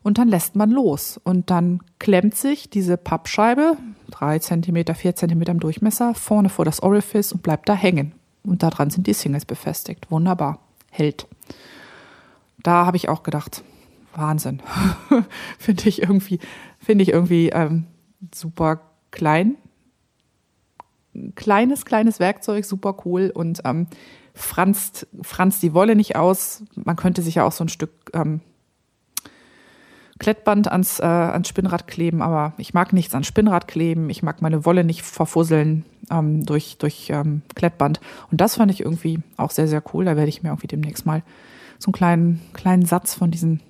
Und 0.04 0.18
dann 0.18 0.28
lässt 0.28 0.56
man 0.56 0.72
los. 0.72 1.20
Und 1.24 1.50
dann 1.50 1.82
klemmt 2.00 2.36
sich 2.36 2.70
diese 2.70 2.98
Pappscheibe, 2.98 3.78
drei 4.10 4.40
Zentimeter, 4.40 4.96
vier 4.96 5.16
Zentimeter 5.16 5.52
im 5.52 5.60
Durchmesser, 5.60 6.14
vorne 6.14 6.50
vor 6.50 6.66
das 6.66 6.82
Orifice 6.82 7.34
und 7.34 7.44
bleibt 7.44 7.68
da 7.70 7.74
hängen. 7.74 8.14
Und 8.44 8.64
daran 8.64 8.90
sind 8.90 9.08
die 9.08 9.14
Singles 9.14 9.46
befestigt. 9.46 10.10
Wunderbar. 10.10 10.60
Hält. 10.90 11.28
Da 12.64 12.86
habe 12.86 12.98
ich 12.98 13.10
auch 13.10 13.24
gedacht, 13.24 13.64
Wahnsinn. 14.14 14.62
finde 15.60 15.90
ich 15.90 16.02
irgendwie, 16.02 16.40
finde 16.80 17.04
ich 17.04 17.10
irgendwie 17.10 17.50
ähm, 17.50 17.86
super 18.34 18.82
klein. 19.12 19.56
Kleines, 21.36 21.86
kleines 21.86 22.20
Werkzeug, 22.20 22.66
super 22.66 22.98
cool 23.06 23.32
und 23.34 23.62
ähm, 23.66 23.88
franzt, 24.34 25.08
franzt 25.22 25.64
die 25.64 25.74
Wolle 25.74 25.96
nicht 25.96 26.16
aus. 26.16 26.64
Man 26.76 26.96
könnte 26.96 27.22
sich 27.22 27.36
ja 27.36 27.44
auch 27.46 27.52
so 27.52 27.64
ein 27.64 27.70
Stück 27.70 27.92
ähm, 28.14 28.42
Klettband 30.20 30.72
ans, 30.72 31.00
äh, 31.00 31.06
ans 31.06 31.48
Spinnrad 31.48 31.88
kleben, 31.88 32.22
aber 32.22 32.54
ich 32.58 32.74
mag 32.74 32.94
nichts 32.94 33.14
ans 33.14 33.28
Spinnrad 33.28 33.68
kleben. 33.68 34.10
Ich 34.10 34.24
mag 34.24 34.42
meine 34.42 34.66
Wolle 34.66 34.84
nicht 34.84 35.04
verfusseln 35.04 35.86
ähm, 36.10 36.46
durch, 36.46 36.78
durch 36.78 37.10
ähm, 37.10 37.42
Klettband. 37.56 38.00
Und 38.32 38.42
das 38.42 38.56
fand 38.56 38.72
ich 38.72 38.82
irgendwie 38.82 39.20
auch 39.38 39.52
sehr, 39.52 39.68
sehr 39.68 39.84
cool. 39.94 40.06
Da 40.06 40.16
werde 40.16 40.30
ich 40.30 40.44
mir 40.44 40.50
irgendwie 40.50 40.68
demnächst 40.68 41.06
mal 41.06 41.24
so 41.80 41.88
einen 41.88 41.94
kleinen, 41.94 42.42
kleinen 42.54 42.86
Satz 42.86 43.14
von 43.14 43.32
diesen 43.32 43.62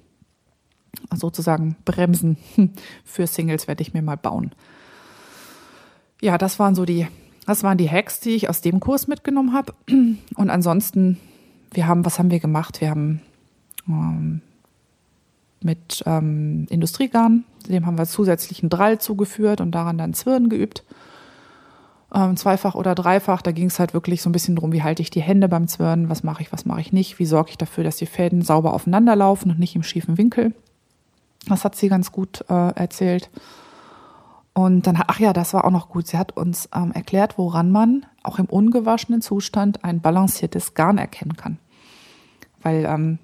sozusagen 1.14 1.76
Bremsen 1.86 2.38
für 3.04 3.28
Singles 3.28 3.68
werde 3.68 3.82
ich 3.82 3.94
mir 3.94 4.02
mal 4.02 4.18
bauen. 4.18 4.52
Ja, 6.22 6.38
das 6.38 6.60
waren 6.60 6.76
so 6.76 6.86
die, 6.86 7.08
das 7.46 7.64
waren 7.64 7.78
die 7.78 7.90
Hacks, 7.90 8.20
die 8.20 8.32
ich 8.32 8.50
aus 8.50 8.62
dem 8.62 8.80
Kurs 8.80 9.08
mitgenommen 9.08 9.54
habe. 9.54 9.74
Und 10.36 10.50
ansonsten, 10.50 11.18
wir 11.72 11.88
haben, 11.88 12.06
was 12.06 12.20
haben 12.20 12.32
wir 12.32 12.40
gemacht? 12.40 12.82
Wir 12.82 12.90
haben 12.90 13.22
ähm, 13.88 14.42
mit 15.62 16.04
ähm, 16.06 16.68
Industriegarn, 16.70 17.44
dem 17.68 17.86
haben 17.86 17.98
wir 17.98 18.06
zusätzlichen 18.06 18.70
Drall 18.70 19.00
zugeführt 19.00 19.62
und 19.62 19.72
daran 19.72 19.98
dann 19.98 20.14
Zwirn 20.14 20.50
geübt. 20.50 20.84
Ähm, 22.14 22.38
zweifach 22.38 22.76
oder 22.76 22.96
dreifach, 22.96 23.42
da 23.42 23.52
ging 23.52 23.68
es 23.68 23.80
halt 23.80 23.94
wirklich 23.94 24.22
so 24.22 24.30
ein 24.30 24.34
bisschen 24.34 24.56
drum, 24.56 24.72
wie 24.72 24.84
halte 24.84 25.02
ich 25.02 25.10
die 25.10 25.22
Hände 25.22 25.50
beim 25.50 25.68
Zwirnen, 25.68 26.10
was 26.10 26.24
mache 26.24 26.42
ich, 26.42 26.54
was 26.54 26.66
mache 26.66 26.80
ich 26.80 26.94
nicht, 26.94 27.20
wie 27.20 27.26
sorge 27.26 27.50
ich 27.50 27.58
dafür, 27.58 27.84
dass 27.84 27.98
die 27.98 28.06
Fäden 28.06 28.42
sauber 28.42 28.74
aufeinander 28.74 29.16
laufen 29.16 29.52
und 29.52 29.60
nicht 29.60 29.76
im 29.76 29.84
schiefen 29.84 30.18
Winkel. 30.18 30.54
Das 31.48 31.66
hat 31.66 31.76
sie 31.76 31.90
ganz 31.90 32.12
gut 32.12 32.46
äh, 32.50 32.74
erzählt. 32.76 33.30
Und 34.54 34.88
dann, 34.88 34.98
ach 35.06 35.20
ja, 35.20 35.34
das 35.34 35.54
war 35.54 35.66
auch 35.66 35.72
noch 35.72 35.90
gut. 35.90 36.08
Sie 36.08 36.18
hat 36.18 36.36
uns 36.36 36.68
ähm, 36.74 36.92
erklärt, 36.92 37.38
woran 37.38 37.72
man 37.72 38.06
auch 38.24 38.40
im 38.40 38.46
ungewaschenen 38.46 39.22
Zustand 39.22 39.84
ein 39.84 40.02
balanciertes 40.02 40.74
Garn 40.74 40.98
erkennen 40.98 41.36
kann. 41.38 41.60
Weil 42.64 42.86
ähm, 42.86 43.20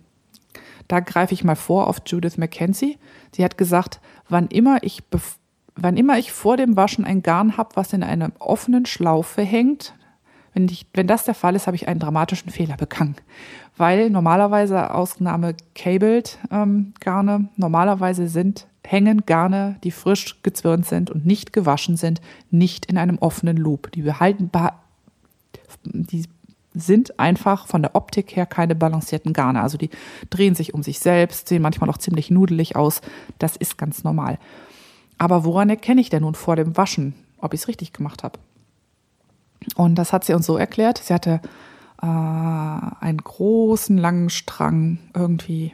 da 0.88 1.00
greife 1.00 1.34
ich 1.34 1.44
mal 1.44 1.56
vor 1.56 1.88
auf 1.88 2.02
Judith 2.06 2.38
McKenzie. 2.38 2.98
Sie 3.36 3.44
hat 3.44 3.58
gesagt, 3.58 4.00
wann 4.30 4.48
immer 4.48 4.84
ich, 4.84 5.04
wann 5.76 5.98
immer 5.98 6.18
ich 6.18 6.32
vor 6.32 6.58
dem 6.58 6.76
Waschen 6.76 7.06
ein 7.06 7.24
Garn 7.24 7.58
habe, 7.58 7.76
was 7.76 7.94
in 7.94 8.04
einer 8.04 8.32
offenen 8.40 8.86
Schlaufe 8.86 9.42
hängt, 9.42 9.94
wenn, 10.54 10.66
ich, 10.66 10.86
wenn 10.94 11.08
das 11.08 11.26
der 11.26 11.34
Fall 11.34 11.56
ist, 11.56 11.68
habe 11.68 11.76
ich 11.76 11.88
einen 11.88 12.00
dramatischen 12.00 12.52
Fehler 12.52 12.78
begangen. 12.78 13.16
Weil 13.76 14.10
normalerweise, 14.10 14.94
Ausnahme 14.94 15.56
Cabled 15.74 16.38
ähm, 16.52 16.94
Garne, 17.00 17.50
normalerweise 17.56 18.28
sind 18.28 18.68
hängen 18.86 19.26
Garne, 19.26 19.78
die 19.84 19.92
frisch 19.92 20.44
gezwirnt 20.44 20.86
sind 20.86 21.10
und 21.10 21.26
nicht 21.26 21.54
gewaschen 21.54 21.98
sind, 21.98 22.22
nicht 22.52 22.86
in 22.86 22.98
einem 22.98 23.18
offenen 23.18 23.58
Loop. 23.58 23.92
Die 23.94 24.02
behalten, 24.04 24.52
die 25.86 26.26
sind 26.74 27.20
einfach 27.20 27.68
von 27.68 27.82
der 27.82 27.96
Optik 27.96 28.36
her 28.36 28.46
keine 28.46 28.76
balancierten 28.76 29.34
Garne. 29.34 29.62
Also 29.62 29.78
die 29.78 29.90
drehen 30.30 30.56
sich 30.56 30.74
um 30.74 30.84
sich 30.84 31.00
selbst, 31.00 31.48
sehen 31.48 31.62
manchmal 31.62 31.90
auch 31.90 31.98
ziemlich 31.98 32.32
nudelig 32.32 32.76
aus. 32.76 33.02
Das 33.40 33.56
ist 33.56 33.78
ganz 33.78 34.04
normal. 34.04 34.40
Aber 35.18 35.46
woran 35.46 35.70
erkenne 35.70 36.02
ich 36.02 36.10
denn 36.10 36.24
nun 36.24 36.36
vor 36.36 36.56
dem 36.56 36.76
Waschen, 36.76 37.14
ob 37.38 37.54
ich 37.54 37.62
es 37.62 37.68
richtig 37.68 37.94
gemacht 37.94 38.24
habe? 38.24 38.40
Und 39.76 39.96
das 39.96 40.12
hat 40.12 40.26
sie 40.26 40.34
uns 40.34 40.46
so 40.46 40.58
erklärt. 40.58 40.98
Sie 40.98 41.14
hatte 41.14 41.42
äh, 42.02 42.06
einen 42.06 43.20
großen, 43.24 43.98
langen 43.98 44.30
Strang, 44.30 45.00
irgendwie 45.14 45.74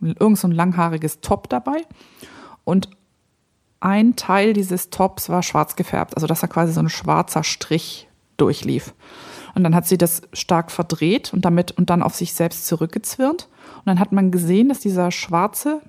irgend 0.00 0.38
so 0.38 0.48
ein 0.48 0.52
langhaariges 0.52 1.20
Top 1.20 1.48
dabei. 1.48 1.82
Und 2.64 2.90
ein 3.80 4.16
Teil 4.16 4.52
dieses 4.52 4.90
Tops 4.90 5.28
war 5.28 5.42
schwarz 5.42 5.76
gefärbt, 5.76 6.16
also 6.16 6.26
dass 6.26 6.40
da 6.40 6.46
quasi 6.46 6.72
so 6.72 6.80
ein 6.80 6.88
schwarzer 6.88 7.44
Strich 7.44 8.08
durchlief. 8.36 8.94
Und 9.56 9.64
dann 9.64 9.74
hat 9.74 9.86
sie 9.86 9.96
das 9.96 10.20
stark 10.34 10.70
verdreht 10.70 11.32
und 11.32 11.46
damit 11.46 11.72
und 11.72 11.88
dann 11.88 12.02
auf 12.02 12.14
sich 12.14 12.34
selbst 12.34 12.66
zurückgezwirnt. 12.66 13.48
Und 13.78 13.86
dann 13.86 13.98
hat 13.98 14.12
man 14.12 14.30
gesehen, 14.30 14.68
dass 14.68 14.80
dieser 14.80 15.10
schwarze 15.10 15.80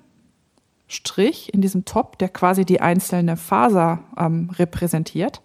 Strich 0.86 1.52
in 1.52 1.60
diesem 1.60 1.84
Top, 1.84 2.16
der 2.16 2.30
quasi 2.30 2.64
die 2.64 2.80
einzelne 2.80 3.36
Faser 3.36 3.98
ähm, 4.16 4.48
repräsentiert, 4.58 5.42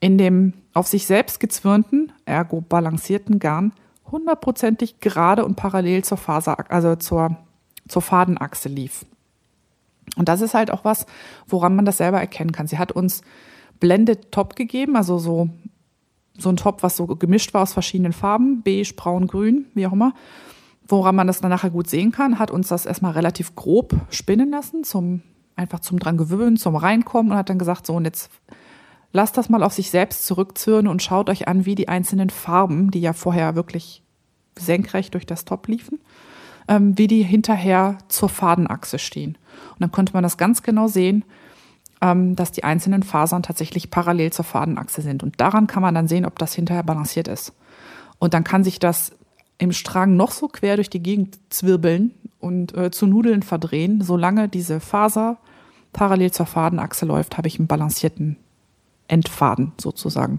in 0.00 0.18
dem 0.18 0.54
auf 0.74 0.88
sich 0.88 1.06
selbst 1.06 1.38
gezwirnten, 1.38 2.12
ergo 2.24 2.62
balancierten 2.62 3.38
Garn 3.38 3.74
hundertprozentig 4.10 4.98
gerade 4.98 5.44
und 5.44 5.54
parallel 5.54 6.02
zur 6.02 6.18
Faser, 6.18 6.68
also 6.68 6.96
zur, 6.96 7.36
zur 7.86 8.02
Fadenachse 8.02 8.68
lief. 8.68 9.06
Und 10.16 10.28
das 10.28 10.40
ist 10.40 10.54
halt 10.54 10.72
auch 10.72 10.84
was, 10.84 11.06
woran 11.46 11.76
man 11.76 11.84
das 11.84 11.98
selber 11.98 12.18
erkennen 12.18 12.50
kann. 12.50 12.66
Sie 12.66 12.78
hat 12.78 12.90
uns 12.90 13.22
Blended 13.78 14.32
Top 14.32 14.56
gegeben, 14.56 14.96
also 14.96 15.18
so, 15.18 15.48
so 16.38 16.48
ein 16.48 16.56
Top, 16.56 16.82
was 16.82 16.96
so 16.96 17.06
gemischt 17.06 17.54
war 17.54 17.62
aus 17.62 17.72
verschiedenen 17.72 18.12
Farben, 18.12 18.62
beige, 18.62 18.94
braun, 18.94 19.26
grün, 19.26 19.66
wie 19.74 19.86
auch 19.86 19.92
immer. 19.92 20.14
Woran 20.86 21.14
man 21.14 21.26
das 21.26 21.40
dann 21.40 21.50
nachher 21.50 21.70
gut 21.70 21.88
sehen 21.88 22.12
kann, 22.12 22.38
hat 22.38 22.50
uns 22.50 22.68
das 22.68 22.86
erstmal 22.86 23.12
relativ 23.12 23.54
grob 23.54 23.94
spinnen 24.10 24.50
lassen, 24.50 24.82
zum, 24.82 25.22
einfach 25.54 25.80
zum 25.80 25.98
dran 25.98 26.16
gewöhnen, 26.16 26.56
zum 26.56 26.74
Reinkommen 26.74 27.32
und 27.32 27.38
hat 27.38 27.48
dann 27.48 27.58
gesagt, 27.58 27.86
so 27.86 27.94
und 27.94 28.04
jetzt 28.04 28.30
lasst 29.12 29.36
das 29.36 29.48
mal 29.48 29.62
auf 29.62 29.72
sich 29.72 29.90
selbst 29.90 30.26
zurückzürnen 30.26 30.88
und 30.88 31.02
schaut 31.02 31.28
euch 31.28 31.48
an, 31.48 31.66
wie 31.66 31.74
die 31.74 31.88
einzelnen 31.88 32.30
Farben, 32.30 32.90
die 32.90 33.00
ja 33.00 33.12
vorher 33.12 33.54
wirklich 33.54 34.02
senkrecht 34.58 35.14
durch 35.14 35.26
das 35.26 35.44
Top 35.44 35.68
liefen, 35.68 36.00
ähm, 36.68 36.96
wie 36.98 37.06
die 37.06 37.22
hinterher 37.22 37.98
zur 38.08 38.28
Fadenachse 38.28 38.98
stehen. 38.98 39.36
Und 39.72 39.80
dann 39.80 39.92
konnte 39.92 40.12
man 40.12 40.22
das 40.22 40.38
ganz 40.38 40.62
genau 40.62 40.88
sehen, 40.88 41.24
dass 42.00 42.52
die 42.52 42.64
einzelnen 42.64 43.02
Fasern 43.02 43.42
tatsächlich 43.42 43.90
parallel 43.90 44.32
zur 44.32 44.44
Fadenachse 44.44 45.02
sind. 45.02 45.22
Und 45.22 45.40
daran 45.40 45.66
kann 45.66 45.82
man 45.82 45.94
dann 45.94 46.08
sehen, 46.08 46.24
ob 46.24 46.38
das 46.38 46.54
hinterher 46.54 46.82
balanciert 46.82 47.28
ist. 47.28 47.52
Und 48.18 48.34
dann 48.34 48.44
kann 48.44 48.64
sich 48.64 48.78
das 48.78 49.12
im 49.58 49.72
Strang 49.72 50.16
noch 50.16 50.30
so 50.30 50.48
quer 50.48 50.76
durch 50.76 50.88
die 50.88 51.02
Gegend 51.02 51.38
zwirbeln 51.50 52.12
und 52.38 52.74
äh, 52.76 52.90
zu 52.90 53.06
Nudeln 53.06 53.42
verdrehen. 53.42 54.00
Solange 54.02 54.48
diese 54.48 54.80
Faser 54.80 55.36
parallel 55.92 56.30
zur 56.30 56.46
Fadenachse 56.46 57.04
läuft, 57.04 57.36
habe 57.36 57.48
ich 57.48 57.58
einen 57.58 57.68
balancierten 57.68 58.36
Endfaden 59.06 59.72
sozusagen. 59.78 60.38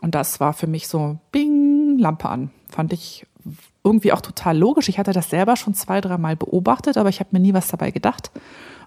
Und 0.00 0.14
das 0.14 0.40
war 0.40 0.52
für 0.52 0.66
mich 0.66 0.88
so, 0.88 1.18
bing, 1.30 1.98
Lampe 1.98 2.28
an. 2.28 2.50
Fand 2.68 2.92
ich 2.92 3.26
irgendwie 3.84 4.12
auch 4.12 4.20
total 4.20 4.58
logisch. 4.58 4.88
Ich 4.88 4.98
hatte 4.98 5.12
das 5.12 5.30
selber 5.30 5.56
schon 5.56 5.74
zwei, 5.74 6.00
dreimal 6.00 6.34
beobachtet, 6.34 6.96
aber 6.96 7.10
ich 7.10 7.20
habe 7.20 7.30
mir 7.32 7.40
nie 7.40 7.54
was 7.54 7.68
dabei 7.68 7.90
gedacht. 7.90 8.30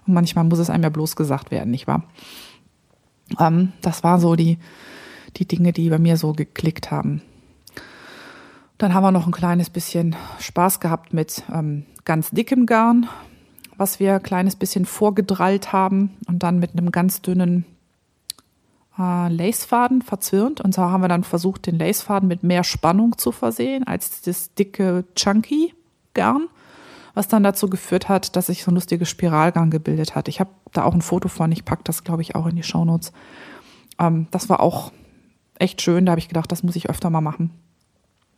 Und 0.08 0.14
manchmal 0.14 0.44
muss 0.44 0.58
es 0.58 0.70
einem 0.70 0.82
ja 0.82 0.88
bloß 0.88 1.14
gesagt 1.14 1.50
werden, 1.50 1.70
nicht 1.70 1.86
wahr? 1.86 2.02
Ähm, 3.38 3.72
das 3.82 4.02
war 4.02 4.18
so 4.18 4.34
die, 4.34 4.58
die 5.36 5.46
Dinge, 5.46 5.72
die 5.72 5.90
bei 5.90 5.98
mir 5.98 6.16
so 6.16 6.32
geklickt 6.32 6.90
haben. 6.90 7.22
Dann 8.78 8.94
haben 8.94 9.02
wir 9.02 9.12
noch 9.12 9.26
ein 9.26 9.32
kleines 9.32 9.70
bisschen 9.70 10.16
Spaß 10.38 10.80
gehabt 10.80 11.12
mit 11.12 11.42
ähm, 11.52 11.84
ganz 12.04 12.30
dickem 12.30 12.64
Garn, 12.64 13.08
was 13.76 14.00
wir 14.00 14.14
ein 14.14 14.22
kleines 14.22 14.56
bisschen 14.56 14.86
vorgedrallt 14.86 15.72
haben 15.72 16.16
und 16.26 16.42
dann 16.42 16.58
mit 16.58 16.72
einem 16.72 16.90
ganz 16.90 17.20
dünnen 17.20 17.66
äh, 18.98 19.28
Lacefaden 19.28 20.02
verzwirnt. 20.02 20.60
Und 20.60 20.74
so 20.74 20.82
haben 20.82 21.02
wir 21.02 21.08
dann 21.08 21.24
versucht, 21.24 21.66
den 21.66 21.78
Lacefaden 21.78 22.28
mit 22.28 22.42
mehr 22.44 22.64
Spannung 22.64 23.18
zu 23.18 23.32
versehen 23.32 23.84
als 23.86 24.22
das 24.22 24.54
dicke 24.54 25.04
Chunky 25.14 25.74
Garn, 26.14 26.48
was 27.14 27.28
dann 27.28 27.42
dazu 27.42 27.68
geführt 27.68 28.08
hat, 28.08 28.36
dass 28.36 28.46
sich 28.46 28.64
so 28.64 28.70
ein 28.70 28.74
lustiges 28.74 29.08
Spiralgarn 29.08 29.70
gebildet 29.70 30.14
hat. 30.14 30.28
Ich 30.28 30.40
habe 30.40 30.50
da 30.72 30.84
auch 30.84 30.94
ein 30.94 31.02
Foto 31.02 31.28
von, 31.28 31.52
ich 31.52 31.64
packe 31.64 31.82
das, 31.84 32.04
glaube 32.04 32.22
ich, 32.22 32.34
auch 32.34 32.46
in 32.46 32.56
die 32.56 32.62
Shownotes. 32.62 33.12
Ähm, 33.98 34.26
das 34.30 34.48
war 34.48 34.60
auch 34.60 34.92
echt 35.58 35.82
schön, 35.82 36.06
da 36.06 36.12
habe 36.12 36.20
ich 36.20 36.28
gedacht, 36.28 36.50
das 36.52 36.62
muss 36.62 36.76
ich 36.76 36.88
öfter 36.88 37.10
mal 37.10 37.20
machen. 37.20 37.50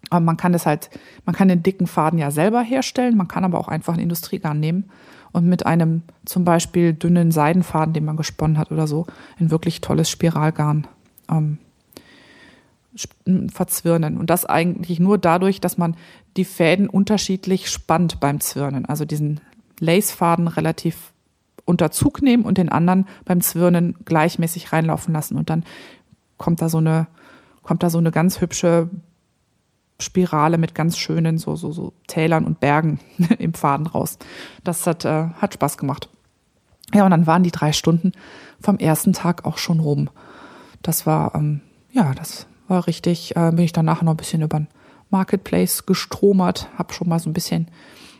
Aber 0.08 0.20
man 0.20 0.36
kann 0.36 0.52
das 0.52 0.66
halt, 0.66 0.90
man 1.26 1.34
kann 1.34 1.48
den 1.48 1.62
dicken 1.62 1.86
Faden 1.86 2.18
ja 2.18 2.30
selber 2.30 2.62
herstellen, 2.62 3.16
man 3.16 3.28
kann 3.28 3.44
aber 3.44 3.58
auch 3.58 3.68
einfach 3.68 3.94
ein 3.94 4.00
Industriegarn 4.00 4.58
nehmen 4.58 4.90
und 5.32 5.46
mit 5.46 5.66
einem 5.66 6.02
zum 6.24 6.44
Beispiel 6.44 6.94
dünnen 6.94 7.30
Seidenfaden, 7.30 7.92
den 7.92 8.04
man 8.04 8.16
gesponnen 8.16 8.58
hat 8.58 8.72
oder 8.72 8.86
so, 8.86 9.06
ein 9.38 9.50
wirklich 9.50 9.80
tolles 9.80 10.08
Spiralgarn 10.08 10.86
ähm, 11.30 11.58
verzwirnen. 13.53 14.18
Und 14.18 14.30
das 14.30 14.47
eigentlich 14.47 15.01
nur 15.01 15.18
dadurch, 15.18 15.61
dass 15.61 15.78
man 15.78 15.97
die 16.36 16.45
Fäden 16.45 16.88
unterschiedlich 16.88 17.70
spannt 17.70 18.20
beim 18.20 18.41
Zwirnen. 18.41 18.86
Also 18.86 19.05
diesen 19.05 19.41
Lacefaden 19.78 20.49
relativ 20.49 21.12
unter 21.64 21.91
Zug 21.91 22.22
nehmen 22.22 22.45
und 22.45 22.59
den 22.59 22.68
anderen 22.68 23.07
beim 23.24 23.41
Zwirnen 23.41 23.97
gleichmäßig 24.05 24.72
reinlaufen 24.72 25.14
lassen. 25.14 25.36
Und 25.36 25.51
dann 25.51 25.64
kommt 26.36 26.61
da 26.62 26.68
so 26.68 26.78
eine, 26.78 27.07
kommt 27.62 27.82
da 27.82 27.91
so 27.91 27.99
eine 27.99 28.11
ganz 28.11 28.41
hübsche 28.41 28.88
Spirale 30.01 30.59
mit 30.59 30.74
ganz 30.74 30.99
schönen 30.99 31.38
so, 31.38 31.57
so, 31.57 31.72
so 31.72 31.93
Tälern 32.07 32.45
und 32.45 32.61
Bergen 32.61 33.01
im 33.38 33.55
Faden 33.55 33.86
raus. 33.86 34.18
Das 34.64 34.86
hat, 34.86 35.05
äh, 35.05 35.28
hat 35.41 35.55
Spaß 35.55 35.78
gemacht. 35.78 36.09
Ja, 36.93 37.05
und 37.05 37.11
dann 37.11 37.26
waren 37.26 37.45
die 37.45 37.53
drei 37.53 37.72
Stunden 37.72 38.12
vom 38.61 38.78
ersten 38.78 39.12
Tag 39.12 39.45
auch 39.45 39.59
schon 39.59 39.80
rum. 39.80 40.11
Das 40.82 41.07
war, 41.07 41.34
ähm, 41.34 41.61
ja, 41.93 42.14
das 42.14 42.47
war 42.70 42.86
richtig, 42.86 43.36
äh, 43.36 43.50
bin 43.50 43.64
ich 43.64 43.72
danach 43.72 44.02
noch 44.02 44.12
ein 44.12 44.16
bisschen 44.16 44.42
über 44.42 44.60
den 44.60 44.68
Marketplace 45.10 45.84
gestromert, 45.86 46.68
habe 46.78 46.92
schon 46.92 47.08
mal 47.08 47.18
so 47.18 47.28
ein 47.28 47.34
bisschen 47.34 47.68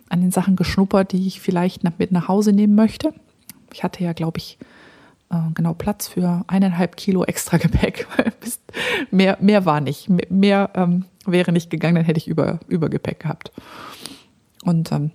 an 0.09 0.21
den 0.21 0.33
Sachen 0.33 0.57
geschnuppert, 0.57 1.13
die 1.13 1.27
ich 1.27 1.41
vielleicht 1.41 1.85
mit 1.99 2.13
nach 2.13 2.29
Hause 2.29 2.53
nehmen 2.53 2.75
möchte. 2.75 3.15
Ich 3.73 3.85
hatte 3.85 4.03
ja, 4.03 4.13
glaube 4.13 4.39
ich, 4.39 4.59
äh, 5.31 5.37
genau 5.55 5.73
Platz 5.73 6.09
für 6.09 6.45
eineinhalb 6.49 6.97
Kilo 6.97 7.25
extra 7.25 7.57
Gepäck. 7.59 8.07
mehr, 9.11 9.39
mehr 9.41 9.65
war 9.65 9.81
nicht. 9.81 10.09
Mehr, 10.09 10.27
mehr 10.29 10.71
ähm, 10.75 11.05
wäre 11.25 11.53
nicht 11.53 11.71
gegangen, 11.71 11.95
dann 11.95 12.05
hätte 12.05 12.19
ich 12.19 12.29
über, 12.29 12.59
Übergepäck 12.67 13.21
gehabt. 13.21 13.53
Und 14.65 14.91
ähm, 14.91 15.13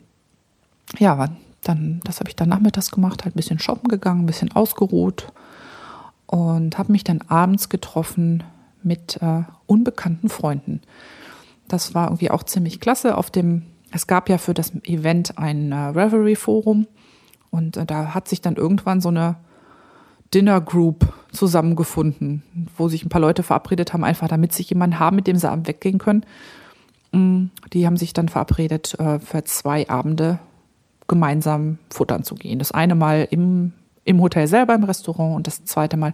ja, 0.97 1.29
dann, 1.61 1.99
das 2.03 2.19
habe 2.19 2.29
ich 2.29 2.35
dann 2.35 2.49
nachmittags 2.49 2.91
gemacht, 2.91 3.25
halt 3.25 3.35
ein 3.35 3.37
bisschen 3.37 3.59
shoppen 3.59 3.89
gegangen, 3.89 4.23
ein 4.23 4.27
bisschen 4.27 4.51
ausgeruht 4.51 5.27
und 6.27 6.77
habe 6.77 6.91
mich 6.91 7.03
dann 7.03 7.21
abends 7.27 7.69
getroffen 7.69 8.43
mit 8.85 9.21
äh, 9.21 9.43
unbekannten 9.65 10.29
Freunden. 10.29 10.81
Das 11.67 11.95
war 11.95 12.07
irgendwie 12.07 12.31
auch 12.31 12.43
ziemlich 12.43 12.79
klasse. 12.79 13.17
Auf 13.17 13.31
dem, 13.31 13.63
es 13.91 14.07
gab 14.07 14.29
ja 14.29 14.37
für 14.37 14.53
das 14.53 14.73
Event 14.83 15.37
ein 15.37 15.71
äh, 15.71 15.75
Reverie-Forum 15.75 16.87
und 17.49 17.77
äh, 17.77 17.85
da 17.85 18.13
hat 18.13 18.27
sich 18.27 18.41
dann 18.41 18.55
irgendwann 18.55 19.01
so 19.01 19.09
eine 19.09 19.37
Dinner 20.33 20.59
Group 20.61 21.13
zusammengefunden, 21.31 22.43
wo 22.77 22.87
sich 22.87 23.05
ein 23.05 23.09
paar 23.09 23.21
Leute 23.21 23.43
verabredet 23.43 23.93
haben, 23.93 24.03
einfach 24.03 24.27
damit 24.27 24.53
sich 24.53 24.69
jemand 24.69 24.99
haben, 24.99 25.15
mit 25.15 25.27
dem 25.27 25.37
sie 25.37 25.49
abends 25.49 25.67
weggehen 25.67 25.97
können. 25.97 26.25
Mm, 27.11 27.45
die 27.73 27.85
haben 27.85 27.97
sich 27.97 28.13
dann 28.13 28.29
verabredet, 28.29 28.99
äh, 28.99 29.19
für 29.19 29.43
zwei 29.43 29.89
Abende 29.89 30.39
gemeinsam 31.07 31.77
futtern 31.89 32.23
zu 32.23 32.35
gehen. 32.35 32.59
Das 32.59 32.71
eine 32.71 32.95
Mal 32.95 33.27
im, 33.29 33.73
im 34.03 34.21
Hotel 34.21 34.47
selber, 34.47 34.75
im 34.75 34.83
Restaurant 34.83 35.35
und 35.35 35.47
das 35.47 35.63
zweite 35.65 35.97
Mal 35.97 36.13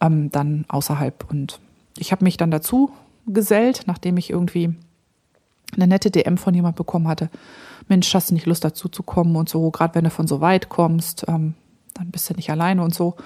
ähm, 0.00 0.30
dann 0.30 0.64
außerhalb. 0.68 1.24
Und 1.30 1.60
ich 1.98 2.12
habe 2.12 2.24
mich 2.24 2.36
dann 2.36 2.50
dazu 2.50 2.90
gesellt, 3.26 3.82
nachdem 3.86 4.16
ich 4.16 4.30
irgendwie 4.30 4.74
eine 5.74 5.86
nette 5.86 6.10
DM 6.10 6.38
von 6.38 6.54
jemand 6.54 6.76
bekommen 6.76 7.08
hatte. 7.08 7.30
Mensch, 7.88 8.12
hast 8.14 8.30
du 8.30 8.34
nicht 8.34 8.46
Lust 8.46 8.64
dazu 8.64 8.88
zu 8.88 9.02
kommen 9.02 9.36
und 9.36 9.48
so, 9.48 9.70
gerade 9.70 9.94
wenn 9.94 10.04
du 10.04 10.10
von 10.10 10.26
so 10.26 10.40
weit 10.40 10.68
kommst, 10.68 11.26
ähm, 11.28 11.54
dann 11.94 12.10
bist 12.10 12.28
du 12.30 12.34
nicht 12.34 12.50
alleine 12.50 12.82
und 12.82 12.94
so. 12.94 13.16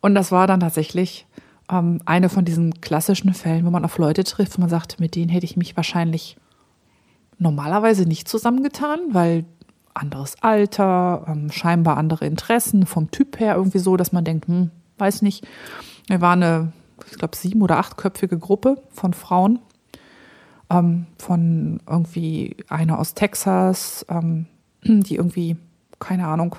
Und 0.00 0.14
das 0.14 0.32
war 0.32 0.46
dann 0.46 0.60
tatsächlich 0.60 1.26
ähm, 1.70 2.00
eine 2.04 2.28
von 2.28 2.44
diesen 2.44 2.80
klassischen 2.80 3.34
Fällen, 3.34 3.66
wo 3.66 3.70
man 3.70 3.84
auf 3.84 3.98
Leute 3.98 4.24
trifft, 4.24 4.56
wo 4.56 4.60
man 4.60 4.70
sagt, 4.70 5.00
mit 5.00 5.14
denen 5.14 5.28
hätte 5.28 5.46
ich 5.46 5.56
mich 5.56 5.76
wahrscheinlich 5.76 6.36
normalerweise 7.38 8.04
nicht 8.04 8.28
zusammengetan, 8.28 9.00
weil 9.12 9.44
anderes 9.94 10.36
Alter, 10.42 11.24
ähm, 11.28 11.50
scheinbar 11.50 11.96
andere 11.96 12.26
Interessen, 12.26 12.86
vom 12.86 13.10
Typ 13.10 13.40
her 13.40 13.56
irgendwie 13.56 13.78
so, 13.78 13.96
dass 13.96 14.12
man 14.12 14.24
denkt, 14.24 14.46
hm, 14.46 14.70
weiß 14.98 15.22
nicht. 15.22 15.46
Wir 16.06 16.20
waren 16.20 16.42
eine, 16.42 16.72
ich 17.10 17.18
glaube, 17.18 17.36
sieben- 17.36 17.62
oder 17.62 17.78
achtköpfige 17.78 18.38
Gruppe 18.38 18.82
von 18.90 19.12
Frauen, 19.12 19.58
ähm, 20.70 21.06
von 21.18 21.80
irgendwie 21.88 22.56
einer 22.68 22.98
aus 22.98 23.14
Texas, 23.14 24.04
ähm, 24.08 24.46
die 24.82 25.16
irgendwie, 25.16 25.56
keine 25.98 26.26
Ahnung, 26.26 26.56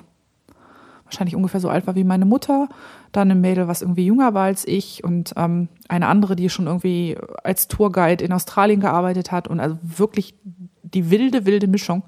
wahrscheinlich 1.04 1.34
ungefähr 1.34 1.60
so 1.60 1.68
alt 1.68 1.86
war 1.86 1.96
wie 1.96 2.04
meine 2.04 2.24
Mutter, 2.24 2.68
dann 3.12 3.30
ein 3.30 3.40
Mädel, 3.40 3.66
was 3.66 3.82
irgendwie 3.82 4.06
jünger 4.06 4.34
war 4.34 4.44
als 4.44 4.66
ich 4.66 5.02
und 5.02 5.34
ähm, 5.36 5.68
eine 5.88 6.06
andere, 6.06 6.36
die 6.36 6.48
schon 6.48 6.66
irgendwie 6.66 7.16
als 7.42 7.66
Tourguide 7.66 8.24
in 8.24 8.32
Australien 8.32 8.80
gearbeitet 8.80 9.32
hat 9.32 9.48
und 9.48 9.58
also 9.58 9.76
wirklich 9.82 10.34
die 10.82 11.10
wilde, 11.10 11.46
wilde 11.46 11.66
Mischung. 11.66 12.02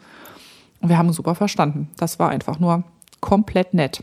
Und 0.80 0.88
wir 0.88 0.98
haben 0.98 1.12
super 1.12 1.34
verstanden. 1.34 1.88
Das 1.96 2.18
war 2.18 2.30
einfach 2.30 2.58
nur 2.58 2.84
komplett 3.20 3.74
nett. 3.74 4.02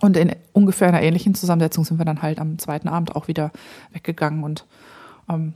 Und 0.00 0.16
in 0.16 0.32
ungefähr 0.52 0.88
einer 0.88 1.02
ähnlichen 1.02 1.34
Zusammensetzung 1.34 1.84
sind 1.84 1.98
wir 1.98 2.04
dann 2.04 2.22
halt 2.22 2.38
am 2.38 2.58
zweiten 2.58 2.88
Abend 2.88 3.16
auch 3.16 3.28
wieder 3.28 3.50
weggegangen 3.92 4.44
und 4.44 4.66
ähm, 5.30 5.54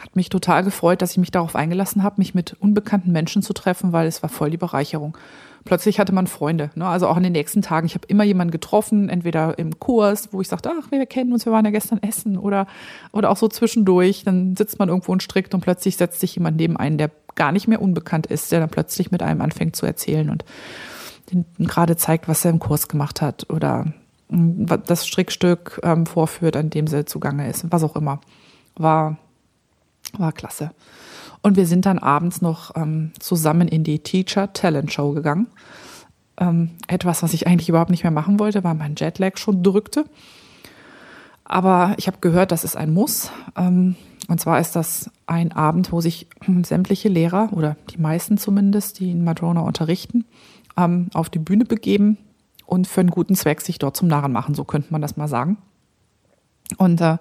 hat 0.00 0.16
mich 0.16 0.28
total 0.28 0.64
gefreut, 0.64 1.00
dass 1.00 1.12
ich 1.12 1.18
mich 1.18 1.30
darauf 1.30 1.54
eingelassen 1.54 2.02
habe, 2.02 2.16
mich 2.18 2.34
mit 2.34 2.54
unbekannten 2.54 3.12
Menschen 3.12 3.42
zu 3.42 3.52
treffen, 3.52 3.92
weil 3.92 4.06
es 4.06 4.22
war 4.22 4.30
voll 4.30 4.50
die 4.50 4.56
Bereicherung 4.56 5.16
plötzlich 5.64 5.98
hatte 5.98 6.12
man 6.12 6.26
Freunde. 6.26 6.70
Ne? 6.74 6.86
Also 6.86 7.08
auch 7.08 7.16
in 7.16 7.22
den 7.22 7.32
nächsten 7.32 7.62
Tagen. 7.62 7.86
Ich 7.86 7.94
habe 7.94 8.06
immer 8.08 8.24
jemanden 8.24 8.50
getroffen, 8.50 9.08
entweder 9.08 9.58
im 9.58 9.78
Kurs, 9.78 10.32
wo 10.32 10.40
ich 10.40 10.48
sagte, 10.48 10.70
ach, 10.72 10.90
wir 10.90 11.04
kennen 11.06 11.32
uns, 11.32 11.46
wir 11.46 11.52
waren 11.52 11.64
ja 11.64 11.70
gestern 11.70 12.02
essen 12.02 12.36
oder, 12.36 12.66
oder 13.12 13.30
auch 13.30 13.36
so 13.36 13.48
zwischendurch. 13.48 14.24
Dann 14.24 14.56
sitzt 14.56 14.78
man 14.78 14.88
irgendwo 14.88 15.12
und 15.12 15.22
strickt 15.22 15.54
und 15.54 15.60
plötzlich 15.60 15.96
setzt 15.96 16.20
sich 16.20 16.34
jemand 16.34 16.56
neben 16.56 16.76
einen, 16.76 16.98
der 16.98 17.10
gar 17.34 17.52
nicht 17.52 17.68
mehr 17.68 17.80
unbekannt 17.80 18.26
ist, 18.26 18.52
der 18.52 18.60
dann 18.60 18.68
plötzlich 18.68 19.10
mit 19.10 19.22
einem 19.22 19.40
anfängt 19.40 19.76
zu 19.76 19.86
erzählen 19.86 20.28
und 20.28 20.44
gerade 21.58 21.96
zeigt, 21.96 22.28
was 22.28 22.44
er 22.44 22.50
im 22.50 22.58
Kurs 22.58 22.88
gemacht 22.88 23.20
hat 23.20 23.48
oder 23.50 23.86
hm, 24.28 24.66
das 24.86 25.06
Strickstück 25.06 25.80
ähm, 25.82 26.06
vorführt, 26.06 26.56
an 26.56 26.70
dem 26.70 26.86
sie 26.86 27.04
zugange 27.04 27.48
ist, 27.48 27.70
was 27.70 27.82
auch 27.82 27.96
immer. 27.96 28.20
War, 28.76 29.16
war 30.16 30.32
klasse. 30.32 30.70
Und 31.42 31.56
wir 31.56 31.66
sind 31.66 31.86
dann 31.86 31.98
abends 31.98 32.40
noch 32.40 32.76
ähm, 32.76 33.12
zusammen 33.18 33.68
in 33.68 33.84
die 33.84 33.98
Teacher 33.98 34.52
Talent 34.52 34.92
Show 34.92 35.12
gegangen. 35.12 35.48
Ähm, 36.38 36.70
etwas, 36.86 37.22
was 37.22 37.34
ich 37.34 37.46
eigentlich 37.46 37.68
überhaupt 37.68 37.90
nicht 37.90 38.04
mehr 38.04 38.12
machen 38.12 38.38
wollte, 38.38 38.64
weil 38.64 38.74
mein 38.74 38.94
Jetlag 38.96 39.36
schon 39.36 39.62
drückte. 39.62 40.04
Aber 41.44 41.94
ich 41.98 42.06
habe 42.06 42.18
gehört, 42.20 42.52
das 42.52 42.64
ist 42.64 42.76
ein 42.76 42.94
Muss. 42.94 43.30
Ähm, 43.56 43.96
und 44.28 44.40
zwar 44.40 44.60
ist 44.60 44.76
das 44.76 45.10
ein 45.26 45.52
Abend, 45.52 45.92
wo 45.92 46.00
sich 46.00 46.28
sämtliche 46.62 47.08
Lehrer 47.08 47.48
oder 47.52 47.76
die 47.90 47.98
meisten 47.98 48.38
zumindest, 48.38 49.00
die 49.00 49.10
in 49.10 49.24
Madrona 49.24 49.60
unterrichten, 49.60 50.24
ähm, 50.76 51.08
auf 51.14 51.30
die 51.30 51.38
Bühne 51.38 51.64
begeben 51.64 52.18
und 52.66 52.86
für 52.86 53.00
einen 53.00 53.10
guten 53.10 53.34
Zweck 53.34 53.60
sich 53.60 53.78
dort 53.78 53.96
zum 53.96 54.08
Narren 54.08 54.32
machen. 54.32 54.54
So 54.54 54.64
könnte 54.64 54.92
man 54.92 55.02
das 55.02 55.16
mal 55.16 55.28
sagen. 55.28 55.58
Und 56.78 57.00
äh, 57.00 57.18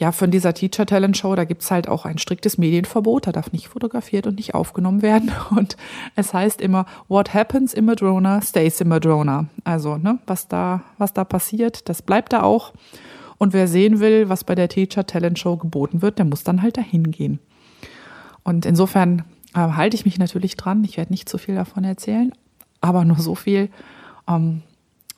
ja, 0.00 0.12
von 0.12 0.30
dieser 0.30 0.54
Teacher 0.54 0.86
Talent 0.86 1.18
Show, 1.18 1.34
da 1.34 1.44
gibt's 1.44 1.70
halt 1.70 1.86
auch 1.86 2.06
ein 2.06 2.16
striktes 2.16 2.56
Medienverbot, 2.56 3.26
da 3.26 3.32
darf 3.32 3.52
nicht 3.52 3.68
fotografiert 3.68 4.26
und 4.26 4.36
nicht 4.36 4.54
aufgenommen 4.54 5.02
werden. 5.02 5.30
Und 5.50 5.76
es 6.16 6.32
heißt 6.32 6.62
immer, 6.62 6.86
what 7.08 7.34
happens 7.34 7.74
in 7.74 7.84
Madrona 7.84 8.40
stays 8.40 8.80
in 8.80 8.88
Madrona. 8.88 9.46
Also, 9.62 9.98
ne, 9.98 10.18
was 10.26 10.48
da, 10.48 10.82
was 10.96 11.12
da 11.12 11.24
passiert, 11.24 11.90
das 11.90 12.00
bleibt 12.00 12.32
da 12.32 12.42
auch. 12.42 12.72
Und 13.36 13.52
wer 13.52 13.68
sehen 13.68 14.00
will, 14.00 14.30
was 14.30 14.44
bei 14.44 14.54
der 14.54 14.70
Teacher 14.70 15.04
Talent 15.04 15.38
Show 15.38 15.58
geboten 15.58 16.00
wird, 16.00 16.18
der 16.18 16.24
muss 16.24 16.44
dann 16.44 16.62
halt 16.62 16.78
dahin 16.78 17.10
gehen. 17.10 17.38
Und 18.42 18.64
insofern 18.64 19.24
äh, 19.54 19.58
halte 19.58 19.96
ich 19.96 20.06
mich 20.06 20.18
natürlich 20.18 20.56
dran. 20.56 20.82
Ich 20.84 20.96
werde 20.96 21.12
nicht 21.12 21.28
zu 21.28 21.36
viel 21.36 21.56
davon 21.56 21.84
erzählen, 21.84 22.32
aber 22.80 23.04
nur 23.04 23.18
so 23.18 23.34
viel. 23.34 23.70
Ähm, 24.28 24.62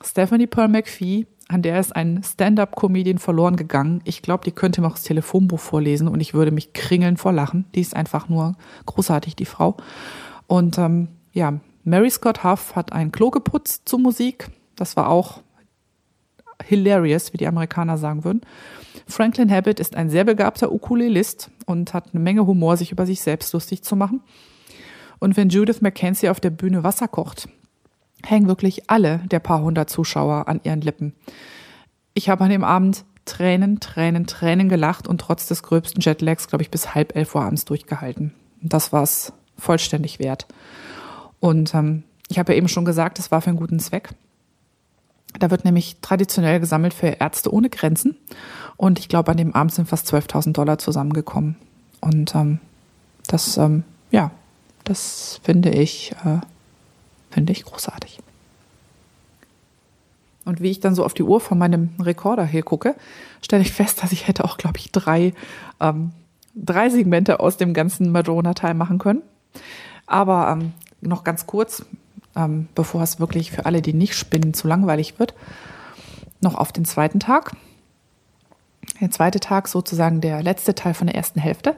Stephanie 0.01 0.47
Pearl 0.47 0.67
McPhee 0.67 1.25
an 1.47 1.61
der 1.61 1.79
ist 1.79 1.95
ein 1.95 2.23
Stand-up-Comedian 2.23 3.17
verloren 3.17 3.55
gegangen. 3.55 4.01
Ich 4.05 4.21
glaube, 4.21 4.43
die 4.43 4.51
könnte 4.51 4.81
mir 4.81 4.87
auch 4.87 4.93
das 4.93 5.03
Telefonbuch 5.03 5.59
vorlesen 5.59 6.07
und 6.07 6.19
ich 6.19 6.33
würde 6.33 6.51
mich 6.51 6.73
kringeln 6.73 7.17
vor 7.17 7.33
Lachen. 7.33 7.65
Die 7.75 7.81
ist 7.81 7.95
einfach 7.95 8.29
nur 8.29 8.55
großartig, 8.85 9.35
die 9.35 9.45
Frau. 9.45 9.77
Und 10.47 10.77
ähm, 10.77 11.09
ja, 11.31 11.59
Mary 11.83 12.09
Scott 12.09 12.43
Huff 12.43 12.75
hat 12.75 12.93
ein 12.93 13.11
Klo 13.11 13.29
geputzt 13.29 13.83
zur 13.85 13.99
Musik. 13.99 14.49
Das 14.75 14.95
war 14.95 15.09
auch 15.09 15.41
hilarious, 16.63 17.33
wie 17.33 17.37
die 17.37 17.47
Amerikaner 17.47 17.97
sagen 17.97 18.23
würden. 18.23 18.41
Franklin 19.07 19.51
Habit 19.51 19.79
ist 19.79 19.95
ein 19.95 20.09
sehr 20.09 20.23
begabter 20.23 20.71
Ukulelist 20.71 21.51
und 21.65 21.93
hat 21.93 22.13
eine 22.13 22.23
Menge 22.23 22.47
Humor, 22.47 22.77
sich 22.77 22.91
über 22.91 23.05
sich 23.05 23.21
selbst 23.21 23.53
lustig 23.53 23.83
zu 23.83 23.95
machen. 23.95 24.21
Und 25.23 25.37
wenn 25.37 25.47
Judith 25.47 25.79
McKenzie 25.79 26.27
auf 26.27 26.41
der 26.41 26.49
Bühne 26.49 26.83
Wasser 26.83 27.07
kocht, 27.07 27.47
hängen 28.25 28.49
wirklich 28.49 28.89
alle 28.89 29.19
der 29.19 29.39
paar 29.39 29.61
hundert 29.61 29.89
Zuschauer 29.89 30.49
an 30.49 30.59
ihren 30.65 30.81
Lippen. 30.81 31.13
Ich 32.13 32.27
habe 32.27 32.43
an 32.43 32.49
dem 32.49 32.65
Abend 32.65 33.05
Tränen, 33.23 33.79
Tränen, 33.79 34.27
Tränen 34.27 34.67
gelacht 34.67 35.07
und 35.07 35.21
trotz 35.21 35.47
des 35.47 35.63
gröbsten 35.63 36.01
Jetlags, 36.01 36.49
glaube 36.49 36.63
ich, 36.63 36.71
bis 36.71 36.93
halb 36.93 37.15
elf 37.15 37.35
Uhr 37.35 37.41
abends 37.41 37.63
durchgehalten. 37.63 38.33
Das 38.61 38.91
war 38.91 39.01
es 39.01 39.31
vollständig 39.57 40.19
wert. 40.19 40.45
Und 41.39 41.73
ähm, 41.73 42.03
ich 42.27 42.37
habe 42.37 42.51
ja 42.51 42.57
eben 42.57 42.67
schon 42.67 42.83
gesagt, 42.83 43.17
es 43.17 43.31
war 43.31 43.39
für 43.39 43.51
einen 43.51 43.59
guten 43.59 43.79
Zweck. 43.79 44.09
Da 45.39 45.51
wird 45.51 45.63
nämlich 45.63 46.01
traditionell 46.01 46.59
gesammelt 46.59 46.93
für 46.93 47.07
Ärzte 47.07 47.49
ohne 47.49 47.69
Grenzen. 47.69 48.17
Und 48.75 48.99
ich 48.99 49.07
glaube, 49.07 49.31
an 49.31 49.37
dem 49.37 49.55
Abend 49.55 49.73
sind 49.73 49.87
fast 49.87 50.13
12.000 50.13 50.51
Dollar 50.51 50.79
zusammengekommen. 50.79 51.55
Und 52.01 52.35
ähm, 52.35 52.59
das, 53.27 53.55
ähm, 53.55 53.85
ja, 54.11 54.31
das 54.83 55.39
finde 55.43 55.69
ich, 55.69 56.11
äh, 56.23 56.39
finde 57.31 57.51
ich 57.51 57.63
großartig. 57.63 58.19
Und 60.45 60.61
wie 60.61 60.71
ich 60.71 60.79
dann 60.79 60.95
so 60.95 61.05
auf 61.05 61.13
die 61.13 61.23
Uhr 61.23 61.39
von 61.39 61.57
meinem 61.57 61.91
Rekorder 61.99 62.45
hier 62.45 62.63
gucke, 62.63 62.95
stelle 63.41 63.61
ich 63.61 63.71
fest, 63.71 64.03
dass 64.03 64.11
ich 64.11 64.27
hätte 64.27 64.43
auch, 64.43 64.57
glaube 64.57 64.77
ich, 64.77 64.91
drei, 64.91 65.33
ähm, 65.79 66.11
drei 66.53 66.89
Segmente 66.89 67.39
aus 67.39 67.57
dem 67.57 67.73
ganzen 67.73 68.11
Madrona-Teil 68.11 68.73
machen 68.73 68.99
können. 68.99 69.21
Aber 70.05 70.49
ähm, 70.51 70.73
noch 71.01 71.23
ganz 71.23 71.47
kurz, 71.47 71.85
ähm, 72.35 72.67
bevor 72.75 73.01
es 73.03 73.19
wirklich 73.19 73.51
für 73.51 73.65
alle, 73.65 73.81
die 73.81 73.93
nicht 73.93 74.15
spinnen, 74.15 74.53
zu 74.53 74.67
langweilig 74.67 75.17
wird, 75.17 75.33
noch 76.41 76.55
auf 76.55 76.71
den 76.73 76.83
zweiten 76.83 77.19
Tag. 77.19 77.55
Der 78.99 79.11
zweite 79.11 79.39
Tag 79.39 79.69
sozusagen 79.69 80.19
der 80.19 80.43
letzte 80.43 80.75
Teil 80.75 80.93
von 80.93 81.07
der 81.07 81.15
ersten 81.15 81.39
Hälfte. 81.39 81.75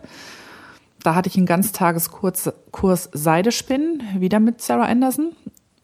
Da 1.06 1.14
hatte 1.14 1.30
ich 1.30 1.38
einen 1.38 1.46
Ganztageskurs 1.46 2.52
Kurs 2.72 3.10
Seidespinnen, 3.14 4.02
wieder 4.18 4.40
mit 4.40 4.60
Sarah 4.60 4.86
Anderson. 4.86 5.34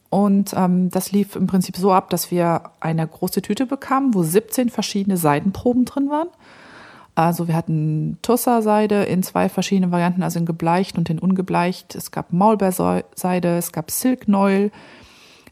Und 0.10 0.52
ähm, 0.58 0.90
das 0.90 1.12
lief 1.12 1.36
im 1.36 1.46
Prinzip 1.46 1.78
so 1.78 1.92
ab, 1.94 2.10
dass 2.10 2.32
wir 2.32 2.72
eine 2.80 3.08
große 3.08 3.44
Tüte 3.44 3.68
bekamen, 3.68 4.16
wo 4.16 4.24
17 4.24 4.72
verschiedene 4.72 5.18
Seidenproben 5.18 5.86
drin 5.86 6.10
waren. 6.10 6.30
Also 7.14 7.48
wir 7.48 7.56
hatten 7.56 8.18
Tussa-Seide 8.24 9.04
in 9.04 9.22
zwei 9.22 9.48
verschiedenen 9.48 9.92
Varianten, 9.92 10.24
also 10.24 10.40
in 10.40 10.48
gebleicht 10.48 10.98
und 10.98 11.08
in 11.12 11.20
ungebleicht. 11.20 11.94
Es 11.94 12.10
gab 12.10 12.34
Maulbeerseide, 12.34 13.58
es 13.58 13.72
gab 13.72 13.92
Silk 13.92 14.28
Noil, 14.28 14.72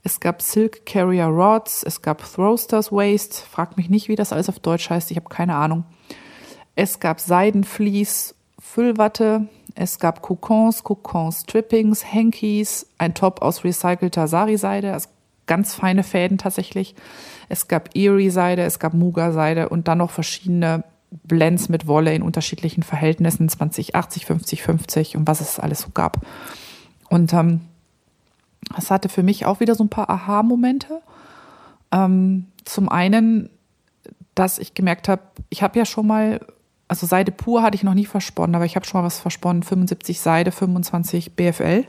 es 0.04 0.20
gab 0.20 0.42
Silk 0.42 0.88
Carrier 0.88 1.28
Rods, 1.28 1.84
es 1.84 2.02
gab 2.02 2.24
Throwsters 2.24 2.92
Waste. 2.92 3.46
Fragt 3.48 3.78
mich 3.78 3.92
nicht, 3.92 4.08
wie 4.08 4.16
das 4.16 4.34
alles 4.34 4.50
auf 4.50 4.58
Deutsch 4.58 4.90
heißt, 4.90 5.12
ich 5.12 5.18
habe 5.18 5.30
keine 5.30 5.54
Ahnung. 5.54 5.84
Es 6.76 7.00
gab 7.00 7.20
Seidenflies, 7.20 8.34
Füllwatte, 8.58 9.48
es 9.82 9.98
gab 9.98 10.22
Kokons, 10.22 10.84
Kokons, 10.84 11.44
Strippings, 11.44 12.04
Hankies, 12.04 12.86
ein 12.98 13.14
Top 13.14 13.42
aus 13.42 13.64
recycelter 13.64 14.28
Sari-Seide, 14.28 14.92
also 14.92 15.08
ganz 15.48 15.74
feine 15.74 16.04
Fäden 16.04 16.38
tatsächlich. 16.38 16.96
Es 17.48 17.70
gab 17.70 17.96
Erie-Seide, 17.96 18.64
es 18.64 18.80
gab 18.80 18.94
Muga-Seide 18.94 19.70
und 19.70 19.88
dann 19.88 20.00
noch 20.00 20.12
verschiedene 20.12 20.84
Blends 21.24 21.70
mit 21.70 21.88
Wolle 21.88 22.14
in 22.14 22.24
unterschiedlichen 22.24 22.84
Verhältnissen, 22.84 23.48
20, 23.48 23.96
80, 23.96 24.26
50, 24.26 24.64
50 24.64 25.16
und 25.16 25.28
was 25.28 25.40
es 25.40 25.60
alles 25.60 25.80
so 25.80 25.92
gab. 25.94 26.26
Und 27.10 27.32
ähm, 27.32 27.62
das 28.76 28.92
hatte 28.92 29.08
für 29.08 29.24
mich 29.24 29.46
auch 29.46 29.62
wieder 29.62 29.76
so 29.76 29.86
ein 29.86 29.90
paar 29.90 30.10
Aha-Momente. 30.10 31.02
Ähm, 31.94 32.48
zum 32.66 32.90
einen, 32.90 33.50
dass 34.36 34.60
ich 34.60 34.74
gemerkt 34.74 35.08
habe, 35.08 35.22
ich 35.50 35.64
habe 35.64 35.80
ja 35.80 35.86
schon 35.86 36.06
mal 36.06 36.42
also 36.90 37.06
Seide 37.06 37.32
pur 37.32 37.62
hatte 37.62 37.76
ich 37.76 37.84
noch 37.84 37.94
nie 37.94 38.06
versponnen, 38.06 38.56
aber 38.56 38.66
ich 38.66 38.76
habe 38.76 38.86
schon 38.86 39.00
mal 39.00 39.06
was 39.06 39.20
versponnen, 39.20 39.64
75 39.64 40.20
Seide, 40.20 40.52
25 40.52 41.36
BFL 41.36 41.86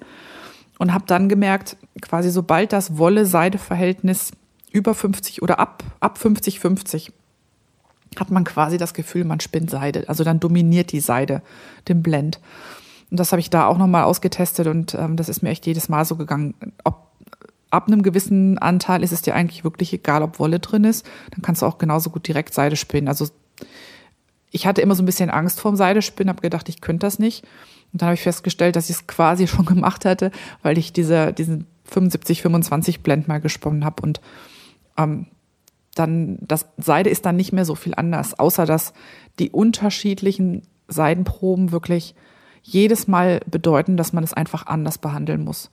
und 0.78 0.92
habe 0.92 1.06
dann 1.06 1.28
gemerkt, 1.28 1.76
quasi 2.02 2.30
sobald 2.30 2.72
das 2.72 2.98
Wolle-Seide-Verhältnis 2.98 4.32
über 4.70 4.94
50 4.94 5.42
oder 5.42 5.58
ab, 5.58 5.82
ab 6.00 6.18
50, 6.18 6.60
50 6.60 7.12
hat 8.18 8.30
man 8.30 8.44
quasi 8.44 8.76
das 8.76 8.92
Gefühl, 8.92 9.24
man 9.24 9.40
spinnt 9.40 9.70
Seide. 9.70 10.08
Also 10.08 10.22
dann 10.22 10.38
dominiert 10.38 10.92
die 10.92 11.00
Seide 11.00 11.42
den 11.88 12.02
Blend. 12.02 12.38
Und 13.10 13.18
das 13.18 13.32
habe 13.32 13.40
ich 13.40 13.50
da 13.50 13.66
auch 13.66 13.78
nochmal 13.78 14.04
ausgetestet 14.04 14.66
und 14.66 14.94
ähm, 14.94 15.16
das 15.16 15.28
ist 15.28 15.42
mir 15.42 15.48
echt 15.48 15.66
jedes 15.66 15.88
Mal 15.88 16.04
so 16.04 16.16
gegangen. 16.16 16.54
Ob, 16.84 17.08
ab 17.70 17.86
einem 17.86 18.02
gewissen 18.02 18.58
Anteil 18.58 19.02
ist 19.02 19.12
es 19.12 19.22
dir 19.22 19.34
eigentlich 19.34 19.64
wirklich 19.64 19.92
egal, 19.92 20.22
ob 20.22 20.38
Wolle 20.38 20.58
drin 20.58 20.84
ist. 20.84 21.06
Dann 21.30 21.40
kannst 21.40 21.62
du 21.62 21.66
auch 21.66 21.78
genauso 21.78 22.10
gut 22.10 22.28
direkt 22.28 22.52
Seide 22.52 22.76
spinnen. 22.76 23.08
Also 23.08 23.28
ich 24.50 24.66
hatte 24.66 24.80
immer 24.80 24.94
so 24.94 25.02
ein 25.02 25.06
bisschen 25.06 25.30
Angst 25.30 25.60
vorm 25.60 25.76
Seidespinnen, 25.76 26.30
habe 26.30 26.42
gedacht, 26.42 26.68
ich 26.68 26.80
könnte 26.80 27.06
das 27.06 27.18
nicht. 27.18 27.44
Und 27.92 28.02
dann 28.02 28.08
habe 28.08 28.14
ich 28.14 28.22
festgestellt, 28.22 28.76
dass 28.76 28.90
ich 28.90 28.96
es 28.96 29.06
quasi 29.06 29.46
schon 29.48 29.66
gemacht 29.66 30.04
hatte, 30.04 30.30
weil 30.62 30.78
ich 30.78 30.92
diese, 30.92 31.32
diesen 31.32 31.66
75, 31.84 32.42
25 32.42 33.02
Blend 33.02 33.28
mal 33.28 33.40
gesponnen 33.40 33.84
habe. 33.84 34.02
Und 34.02 34.20
ähm, 34.96 35.26
dann, 35.94 36.38
das 36.40 36.68
Seide 36.78 37.10
ist 37.10 37.26
dann 37.26 37.36
nicht 37.36 37.52
mehr 37.52 37.64
so 37.64 37.74
viel 37.74 37.94
anders, 37.94 38.38
außer 38.38 38.66
dass 38.66 38.92
die 39.38 39.50
unterschiedlichen 39.50 40.62
Seidenproben 40.88 41.72
wirklich 41.72 42.14
jedes 42.62 43.08
Mal 43.08 43.40
bedeuten, 43.46 43.96
dass 43.96 44.12
man 44.12 44.22
es 44.22 44.34
einfach 44.34 44.66
anders 44.66 44.98
behandeln 44.98 45.44
muss. 45.44 45.70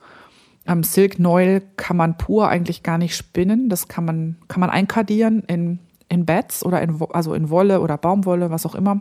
Ähm, 0.66 0.82
Silk 0.82 1.18
Noil 1.18 1.62
kann 1.76 1.96
man 1.96 2.16
pur 2.16 2.48
eigentlich 2.48 2.82
gar 2.82 2.98
nicht 2.98 3.16
spinnen. 3.16 3.68
Das 3.68 3.88
kann 3.88 4.04
man, 4.04 4.36
kann 4.48 4.60
man 4.60 4.70
einkadieren 4.70 5.42
in 5.46 5.78
in 6.08 6.26
Bats 6.26 6.64
oder 6.64 6.80
in, 6.82 7.00
also 7.12 7.34
in 7.34 7.50
Wolle 7.50 7.80
oder 7.80 7.98
Baumwolle, 7.98 8.50
was 8.50 8.66
auch 8.66 8.74
immer. 8.74 9.00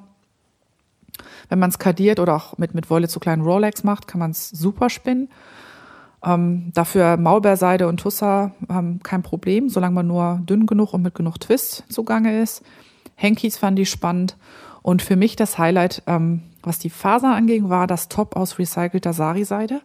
Wenn 1.50 1.60
man 1.60 1.70
es 1.70 1.80
kadiert 1.80 2.20
oder 2.20 2.36
auch 2.36 2.58
mit, 2.58 2.74
mit 2.74 2.90
Wolle 2.90 3.08
zu 3.08 3.20
kleinen 3.20 3.42
Rolex 3.42 3.84
macht, 3.84 4.08
kann 4.08 4.20
man 4.20 4.32
es 4.32 4.50
super 4.50 4.90
spinnen. 4.90 5.30
Ähm, 6.24 6.72
dafür 6.74 7.18
Maulbeerseide 7.18 7.88
und 7.88 8.00
Tussa 8.00 8.52
haben 8.70 9.00
kein 9.04 9.24
Problem, 9.24 9.70
solange 9.70 9.96
man 9.96 10.08
nur 10.08 10.42
dünn 10.44 10.66
genug 10.66 10.94
und 10.94 11.02
mit 11.02 11.16
genug 11.16 11.40
Twist 11.40 11.84
zugange 11.90 12.42
ist. 12.42 12.64
Hankies 13.16 13.58
fand 13.58 13.80
ich 13.80 13.90
spannend. 13.90 14.36
Und 14.82 15.02
für 15.02 15.16
mich 15.16 15.36
das 15.36 15.58
Highlight, 15.58 16.04
ähm, 16.08 16.44
was 16.64 16.80
die 16.80 16.90
Faser 16.90 17.36
anging, 17.36 17.70
war 17.70 17.88
das 17.88 18.10
Top 18.10 18.36
aus 18.36 18.60
recycelter 18.60 19.14
Sari-Seide. 19.14 19.82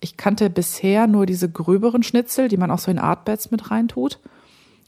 Ich 0.00 0.16
kannte 0.16 0.50
bisher 0.50 1.06
nur 1.06 1.26
diese 1.26 1.50
gröberen 1.50 2.02
Schnitzel, 2.02 2.48
die 2.48 2.56
man 2.56 2.70
auch 2.70 2.78
so 2.78 2.90
in 2.90 2.98
Artbeds 2.98 3.50
mit 3.50 3.70
reintut. 3.70 4.18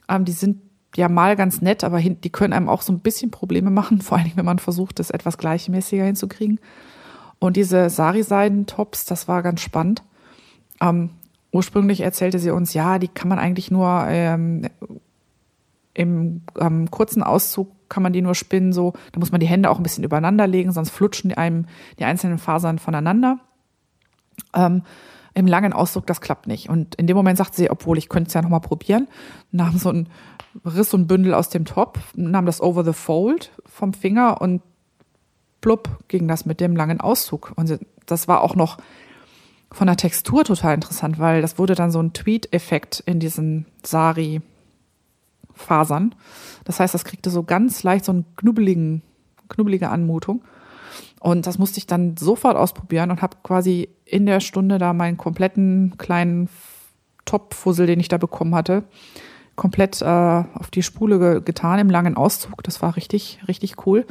Ähm, 0.09 0.25
die 0.25 0.33
sind 0.33 0.61
ja 0.97 1.09
mal 1.09 1.37
ganz 1.37 1.61
nett, 1.61 1.85
aber 1.85 2.01
die 2.01 2.31
können 2.31 2.53
einem 2.53 2.69
auch 2.69 2.83
so 2.83 2.93
ein 2.93 3.01
bisschen 3.01 3.31
Probleme 3.31 3.71
machen, 3.71 4.01
vor 4.03 4.19
allem 4.19 4.33
wenn 4.35 4.45
man 4.45 4.59
versucht, 4.59 4.99
das 4.99 5.11
etwas 5.11 5.39
gleichmäßiger 5.39 6.05
hinzukriegen. 6.05 6.61
Und 7.39 7.57
diese 7.57 7.91
Sari-Seiden-Tops, 7.91 9.05
das 9.05 9.29
war 9.29 9.43
ganz 9.43 9.61
spannend. 9.61 10.03
Ähm, 10.81 11.11
ursprünglich 11.53 12.01
erzählte 12.01 12.39
sie 12.39 12.51
uns, 12.51 12.75
ja, 12.75 12.99
die 12.99 13.09
kann 13.09 13.29
man 13.29 13.39
eigentlich 13.39 13.71
nur 13.71 14.07
ähm, 14.09 14.69
im 15.95 16.43
ähm, 16.59 16.91
kurzen 16.91 17.23
Auszug 17.23 17.71
kann 17.89 18.03
man 18.03 18.13
die 18.13 18.23
nur 18.23 18.35
spinnen, 18.35 18.73
so, 18.73 18.95
da 19.13 19.21
muss 19.21 19.31
man 19.31 19.41
die 19.41 19.47
Hände 19.47 19.71
auch 19.71 19.77
ein 19.77 19.83
bisschen 19.85 20.05
übereinander 20.05 20.47
legen, 20.47 20.73
sonst 20.73 20.91
flutschen 20.91 21.31
die 21.31 21.39
einem 21.39 21.67
die 21.99 22.05
einzelnen 22.05 22.39
Fasern 22.39 22.81
voneinander. 22.81 23.39
Ähm, 24.53 24.83
Im 25.35 25.47
langen 25.47 25.73
Auszug, 25.73 26.07
das 26.07 26.21
klappt 26.21 26.47
nicht. 26.47 26.69
Und 26.69 26.95
in 26.95 27.07
dem 27.07 27.17
Moment 27.17 27.39
sagte 27.39 27.57
sie, 27.57 27.71
obwohl 27.71 27.99
ich 27.99 28.09
könnte 28.09 28.29
es 28.29 28.35
ja 28.35 28.43
nochmal 28.43 28.61
probieren, 28.61 29.09
nahm 29.51 29.79
so 29.79 29.91
ein 29.91 30.09
riss 30.65 30.95
ein 30.95 31.07
Bündel 31.07 31.35
aus 31.35 31.49
dem 31.49 31.65
Top, 31.65 31.99
nahm 32.15 32.47
das 32.47 32.61
over 32.61 32.85
the 32.85 32.93
fold 32.93 33.51
vom 33.67 33.93
Finger 33.93 34.41
und 34.41 34.63
plupp 35.61 35.89
ging 36.09 36.29
das 36.29 36.47
mit 36.47 36.61
dem 36.61 36.77
langen 36.77 37.01
Auszug. 37.01 37.53
Und 37.57 37.81
das 38.07 38.29
war 38.29 38.43
auch 38.43 38.55
noch 38.55 38.79
von 39.73 39.89
der 39.89 39.97
Textur 39.97 40.45
total 40.45 40.75
interessant, 40.75 41.19
weil 41.19 41.43
das 41.43 41.59
wurde 41.59 41.75
dann 41.75 41.91
so 41.91 42.01
ein 42.01 42.13
Tweet-Effekt 42.13 43.03
in 43.07 43.19
diesen 43.19 43.67
Sari-Fasern. 43.83 44.45
Das 46.65 46.79
heißt, 46.79 46.95
das 46.95 47.05
kriegte 47.05 47.31
so 47.31 47.43
ganz 47.43 47.83
leicht 47.83 48.05
so 48.05 48.13
einen 48.13 48.25
knubbeligen, 48.37 49.03
knubbelige 49.49 49.89
Anmutung. 49.89 50.45
Und 51.25 51.47
das 51.47 51.57
musste 51.57 51.79
ich 51.79 51.87
dann 51.87 52.19
sofort 52.19 52.55
ausprobieren 52.55 53.11
und 53.11 53.23
habe 53.23 53.39
quasi 53.43 53.89
in 54.05 54.27
der 54.27 54.41
Stunde 54.41 54.77
da 54.77 54.93
meinen 54.93 55.17
kompletten 55.17 55.95
kleinen 55.97 56.51
Top-Fussel, 57.25 57.87
den 57.87 57.99
ich 57.99 58.09
da 58.09 58.19
bekommen 58.19 58.55
hatte, 58.55 58.85
komplett 59.57 60.03
äh, 60.03 60.05
auf 60.05 60.71
die 60.71 60.83
Spule 60.83 61.19
ge 61.19 61.41
getan 61.41 61.79
im 61.79 61.89
langen 61.89 62.15
Auszug. 62.15 62.63
Das 62.63 62.83
war 62.83 62.97
richtig, 62.97 63.41
richtig 63.49 63.87
cool. 63.87 64.05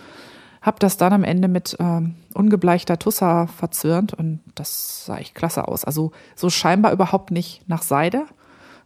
Hab 0.59 0.79
das 0.79 0.97
dann 0.97 1.13
am 1.13 1.23
Ende 1.23 1.47
mit 1.47 1.77
ähm, 1.79 2.15
ungebleichter 2.33 2.97
Tussa 2.97 3.45
verzwirnt 3.45 4.15
und 4.15 4.39
das 4.55 5.05
sah 5.05 5.19
echt 5.19 5.35
klasse 5.35 5.67
aus. 5.67 5.85
Also 5.85 6.13
so 6.35 6.49
scheinbar 6.49 6.93
überhaupt 6.93 7.29
nicht 7.29 7.61
nach 7.69 7.83
Seide, 7.83 8.25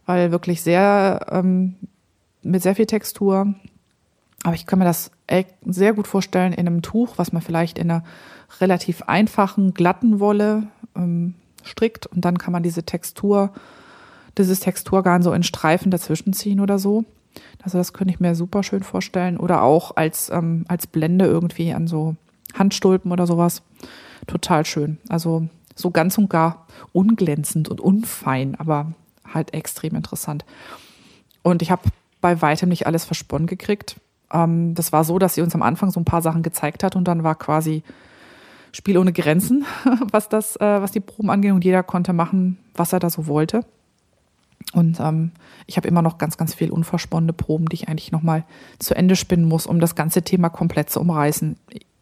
weil 0.04 0.32
wirklich 0.32 0.60
sehr 0.60 1.28
ähm, 1.30 1.76
mit 2.42 2.62
sehr 2.62 2.74
viel 2.74 2.84
Textur. 2.84 3.54
Aber 4.44 4.54
ich 4.54 4.66
kann 4.66 4.78
mir 4.78 4.84
das 4.84 5.10
sehr 5.66 5.94
gut 5.94 6.06
vorstellen 6.06 6.52
in 6.52 6.66
einem 6.66 6.82
Tuch, 6.82 7.14
was 7.16 7.32
man 7.32 7.42
vielleicht 7.42 7.78
in 7.78 7.90
einer 7.90 8.04
relativ 8.60 9.02
einfachen, 9.02 9.74
glatten 9.74 10.20
Wolle 10.20 10.68
ähm, 10.96 11.34
strickt 11.62 12.06
und 12.06 12.24
dann 12.24 12.38
kann 12.38 12.52
man 12.52 12.62
diese 12.62 12.84
Textur 12.84 13.52
dieses 14.38 14.60
Texturgarn 14.60 15.22
so 15.22 15.32
in 15.32 15.42
Streifen 15.42 15.90
dazwischen 15.90 16.32
ziehen 16.32 16.60
oder 16.60 16.78
so. 16.78 17.04
Also 17.62 17.78
das 17.78 17.92
könnte 17.92 18.14
ich 18.14 18.20
mir 18.20 18.34
super 18.34 18.62
schön 18.62 18.82
vorstellen. 18.82 19.36
Oder 19.36 19.62
auch 19.62 19.96
als, 19.96 20.30
ähm, 20.30 20.64
als 20.68 20.86
Blende 20.86 21.26
irgendwie 21.26 21.72
an 21.72 21.86
so 21.86 22.16
Handstulpen 22.54 23.12
oder 23.12 23.26
sowas. 23.26 23.62
Total 24.26 24.64
schön. 24.64 24.98
Also 25.08 25.48
so 25.74 25.90
ganz 25.90 26.18
und 26.18 26.30
gar 26.30 26.66
unglänzend 26.92 27.68
und 27.68 27.80
unfein, 27.80 28.54
aber 28.54 28.92
halt 29.32 29.54
extrem 29.54 29.94
interessant. 29.94 30.44
Und 31.42 31.62
ich 31.62 31.70
habe 31.70 31.82
bei 32.20 32.40
weitem 32.40 32.68
nicht 32.68 32.86
alles 32.86 33.04
versponnen 33.04 33.46
gekriegt. 33.46 33.96
Ähm, 34.32 34.74
das 34.74 34.92
war 34.92 35.04
so, 35.04 35.18
dass 35.18 35.34
sie 35.34 35.42
uns 35.42 35.54
am 35.54 35.62
Anfang 35.62 35.90
so 35.90 36.00
ein 36.00 36.04
paar 36.04 36.22
Sachen 36.22 36.42
gezeigt 36.42 36.84
hat 36.84 36.96
und 36.96 37.04
dann 37.04 37.24
war 37.24 37.34
quasi 37.34 37.82
Spiel 38.72 38.98
ohne 38.98 39.12
Grenzen, 39.12 39.64
was 40.12 40.28
das, 40.28 40.56
äh, 40.56 40.82
was 40.82 40.92
die 40.92 41.00
Proben 41.00 41.30
angeht 41.30 41.52
und 41.52 41.64
jeder 41.64 41.82
konnte 41.82 42.12
machen, 42.12 42.58
was 42.74 42.92
er 42.92 43.00
da 43.00 43.10
so 43.10 43.26
wollte. 43.26 43.64
Und 44.74 45.00
ähm, 45.00 45.32
ich 45.66 45.76
habe 45.76 45.88
immer 45.88 46.02
noch 46.02 46.18
ganz, 46.18 46.36
ganz 46.36 46.54
viel 46.54 46.70
unversponnene 46.70 47.32
Proben, 47.32 47.66
die 47.66 47.76
ich 47.76 47.88
eigentlich 47.88 48.12
nochmal 48.12 48.44
zu 48.78 48.94
Ende 48.94 49.16
spinnen 49.16 49.46
muss, 49.46 49.66
um 49.66 49.80
das 49.80 49.94
ganze 49.94 50.22
Thema 50.22 50.50
komplett 50.50 50.90
zu 50.90 51.00
umreißen. 51.00 51.56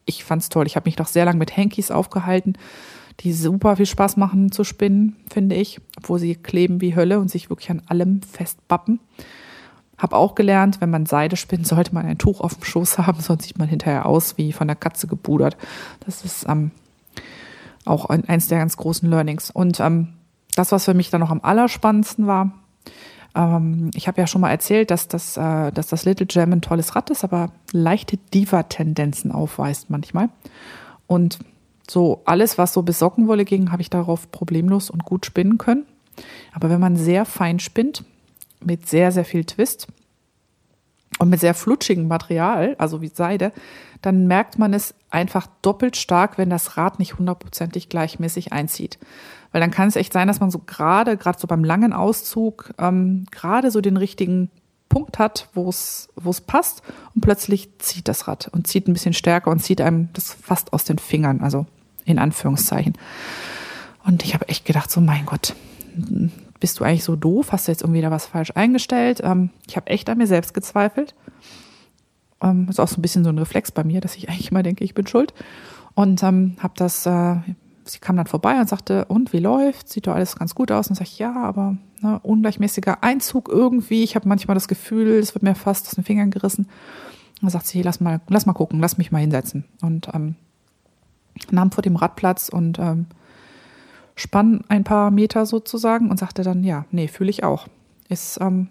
Ich 0.04 0.24
fand's 0.24 0.48
toll. 0.48 0.66
Ich 0.66 0.74
habe 0.74 0.88
mich 0.88 0.98
noch 0.98 1.06
sehr 1.06 1.24
lange 1.24 1.38
mit 1.38 1.56
Hankies 1.56 1.90
aufgehalten, 1.90 2.54
die 3.20 3.32
super 3.32 3.76
viel 3.76 3.86
Spaß 3.86 4.16
machen 4.16 4.50
zu 4.50 4.64
spinnen, 4.64 5.16
finde 5.32 5.56
ich, 5.56 5.80
obwohl 5.96 6.18
sie 6.18 6.34
kleben 6.34 6.80
wie 6.80 6.96
Hölle 6.96 7.20
und 7.20 7.30
sich 7.30 7.50
wirklich 7.50 7.70
an 7.70 7.82
allem 7.86 8.22
festbappen. 8.22 9.00
Hab 9.98 10.12
auch 10.12 10.34
gelernt, 10.34 10.80
wenn 10.80 10.90
man 10.90 11.06
Seide 11.06 11.36
spinnt, 11.36 11.66
sollte 11.66 11.94
man 11.94 12.06
ein 12.06 12.18
Tuch 12.18 12.40
auf 12.40 12.54
dem 12.54 12.64
Schoß 12.64 12.98
haben, 12.98 13.20
sonst 13.20 13.44
sieht 13.44 13.58
man 13.58 13.68
hinterher 13.68 14.06
aus 14.06 14.36
wie 14.38 14.52
von 14.52 14.66
der 14.66 14.76
Katze 14.76 15.06
gebudert. 15.06 15.56
Das 16.04 16.24
ist 16.24 16.46
ähm, 16.48 16.70
auch 17.84 18.06
ein, 18.06 18.28
eins 18.28 18.48
der 18.48 18.58
ganz 18.58 18.76
großen 18.76 19.08
Learnings. 19.08 19.50
Und 19.50 19.80
ähm, 19.80 20.08
das, 20.54 20.72
was 20.72 20.84
für 20.84 20.94
mich 20.94 21.10
dann 21.10 21.20
noch 21.20 21.30
am 21.30 21.40
allerspannendsten 21.42 22.26
war, 22.26 22.52
ähm, 23.34 23.90
ich 23.94 24.08
habe 24.08 24.20
ja 24.20 24.26
schon 24.26 24.40
mal 24.40 24.50
erzählt, 24.50 24.90
dass 24.90 25.08
das, 25.08 25.36
äh, 25.36 25.70
dass 25.70 25.86
das 25.86 26.04
Little 26.04 26.26
Gem 26.26 26.52
ein 26.52 26.62
tolles 26.62 26.96
Rad 26.96 27.10
ist, 27.10 27.22
aber 27.22 27.52
leichte 27.72 28.16
Diva-Tendenzen 28.16 29.30
aufweist 29.30 29.90
manchmal. 29.90 30.30
Und 31.06 31.38
so 31.88 32.22
alles, 32.24 32.58
was 32.58 32.72
so 32.72 32.82
bis 32.82 32.98
Sockenwolle 32.98 33.44
ging, 33.44 33.70
habe 33.70 33.82
ich 33.82 33.90
darauf 33.90 34.30
problemlos 34.32 34.90
und 34.90 35.04
gut 35.04 35.26
spinnen 35.26 35.58
können. 35.58 35.84
Aber 36.52 36.70
wenn 36.70 36.80
man 36.80 36.96
sehr 36.96 37.24
fein 37.24 37.58
spinnt, 37.58 38.04
mit 38.64 38.88
sehr, 38.88 39.12
sehr 39.12 39.24
viel 39.24 39.44
Twist 39.44 39.86
und 41.18 41.30
mit 41.30 41.40
sehr 41.40 41.54
flutschigem 41.54 42.08
Material, 42.08 42.76
also 42.78 43.00
wie 43.00 43.08
Seide, 43.08 43.52
dann 44.02 44.26
merkt 44.26 44.58
man 44.58 44.74
es 44.74 44.94
einfach 45.10 45.46
doppelt 45.62 45.96
stark, 45.96 46.38
wenn 46.38 46.50
das 46.50 46.76
Rad 46.76 46.98
nicht 46.98 47.18
hundertprozentig 47.18 47.88
gleichmäßig 47.88 48.52
einzieht. 48.52 48.98
Weil 49.52 49.60
dann 49.60 49.70
kann 49.70 49.88
es 49.88 49.96
echt 49.96 50.12
sein, 50.12 50.28
dass 50.28 50.40
man 50.40 50.50
so 50.50 50.58
gerade, 50.58 51.16
gerade 51.16 51.38
so 51.38 51.46
beim 51.46 51.64
langen 51.64 51.92
Auszug, 51.92 52.74
ähm, 52.78 53.26
gerade 53.30 53.70
so 53.70 53.80
den 53.80 53.96
richtigen 53.96 54.50
Punkt 54.88 55.18
hat, 55.18 55.48
wo 55.54 55.68
es, 55.68 56.08
wo 56.14 56.30
es 56.30 56.40
passt 56.40 56.82
und 57.14 57.20
plötzlich 57.22 57.70
zieht 57.78 58.08
das 58.08 58.28
Rad 58.28 58.48
und 58.52 58.66
zieht 58.66 58.86
ein 58.86 58.92
bisschen 58.92 59.14
stärker 59.14 59.50
und 59.50 59.60
zieht 59.60 59.80
einem 59.80 60.10
das 60.12 60.32
fast 60.32 60.72
aus 60.72 60.84
den 60.84 60.98
Fingern, 60.98 61.40
also 61.40 61.66
in 62.04 62.18
Anführungszeichen. 62.18 62.94
Und 64.04 64.24
ich 64.24 64.34
habe 64.34 64.48
echt 64.48 64.64
gedacht, 64.64 64.90
so 64.90 65.00
mein 65.00 65.26
Gott, 65.26 65.56
bist 66.60 66.80
du 66.80 66.84
eigentlich 66.84 67.04
so 67.04 67.16
doof? 67.16 67.52
Hast 67.52 67.68
du 67.68 67.72
jetzt 67.72 67.82
irgendwie 67.82 68.00
da 68.00 68.10
was 68.10 68.26
falsch 68.26 68.52
eingestellt? 68.54 69.20
Ähm, 69.22 69.50
ich 69.66 69.76
habe 69.76 69.88
echt 69.88 70.08
an 70.08 70.18
mir 70.18 70.26
selbst 70.26 70.54
gezweifelt. 70.54 71.14
Ähm, 72.42 72.66
ist 72.68 72.80
auch 72.80 72.88
so 72.88 72.98
ein 72.98 73.02
bisschen 73.02 73.24
so 73.24 73.30
ein 73.30 73.38
Reflex 73.38 73.70
bei 73.72 73.84
mir, 73.84 74.00
dass 74.00 74.16
ich 74.16 74.28
eigentlich 74.28 74.50
immer 74.50 74.62
denke, 74.62 74.84
ich 74.84 74.94
bin 74.94 75.06
schuld. 75.06 75.34
Und 75.94 76.22
ähm, 76.22 76.56
habe 76.60 76.74
das, 76.76 77.06
äh, 77.06 77.36
sie 77.84 77.98
kam 77.98 78.16
dann 78.16 78.26
vorbei 78.26 78.60
und 78.60 78.68
sagte, 78.68 79.06
und 79.06 79.32
wie 79.32 79.38
läuft? 79.38 79.88
Sieht 79.88 80.06
doch 80.06 80.14
alles 80.14 80.36
ganz 80.36 80.54
gut 80.54 80.70
aus. 80.70 80.88
Und 80.88 80.96
sage 80.96 81.08
ich, 81.10 81.18
ja, 81.18 81.34
aber 81.34 81.76
ne, 82.02 82.20
ungleichmäßiger 82.22 83.02
Einzug 83.02 83.48
irgendwie. 83.48 84.02
Ich 84.02 84.14
habe 84.14 84.28
manchmal 84.28 84.54
das 84.54 84.68
Gefühl, 84.68 85.08
es 85.18 85.34
wird 85.34 85.42
mir 85.42 85.54
fast 85.54 85.86
aus 85.86 85.94
den 85.94 86.04
Fingern 86.04 86.30
gerissen. 86.30 86.66
Und 86.66 87.42
dann 87.42 87.50
sagt 87.50 87.66
sie, 87.66 87.82
lass 87.82 88.00
mal, 88.00 88.20
lass 88.28 88.46
mal 88.46 88.52
gucken, 88.52 88.80
lass 88.80 88.98
mich 88.98 89.12
mal 89.12 89.18
hinsetzen. 89.18 89.64
Und 89.82 90.08
ähm, 90.14 90.36
nahm 91.50 91.70
vor 91.70 91.82
dem 91.82 91.96
Radplatz 91.96 92.48
und 92.48 92.78
ähm, 92.78 93.06
spann 94.16 94.64
ein 94.68 94.82
paar 94.82 95.10
Meter 95.10 95.46
sozusagen 95.46 96.10
und 96.10 96.18
sagte 96.18 96.42
dann, 96.42 96.64
ja, 96.64 96.86
nee, 96.90 97.06
fühle 97.06 97.30
ich 97.30 97.44
auch. 97.44 97.68
Ist, 98.08 98.38
ähm, 98.40 98.68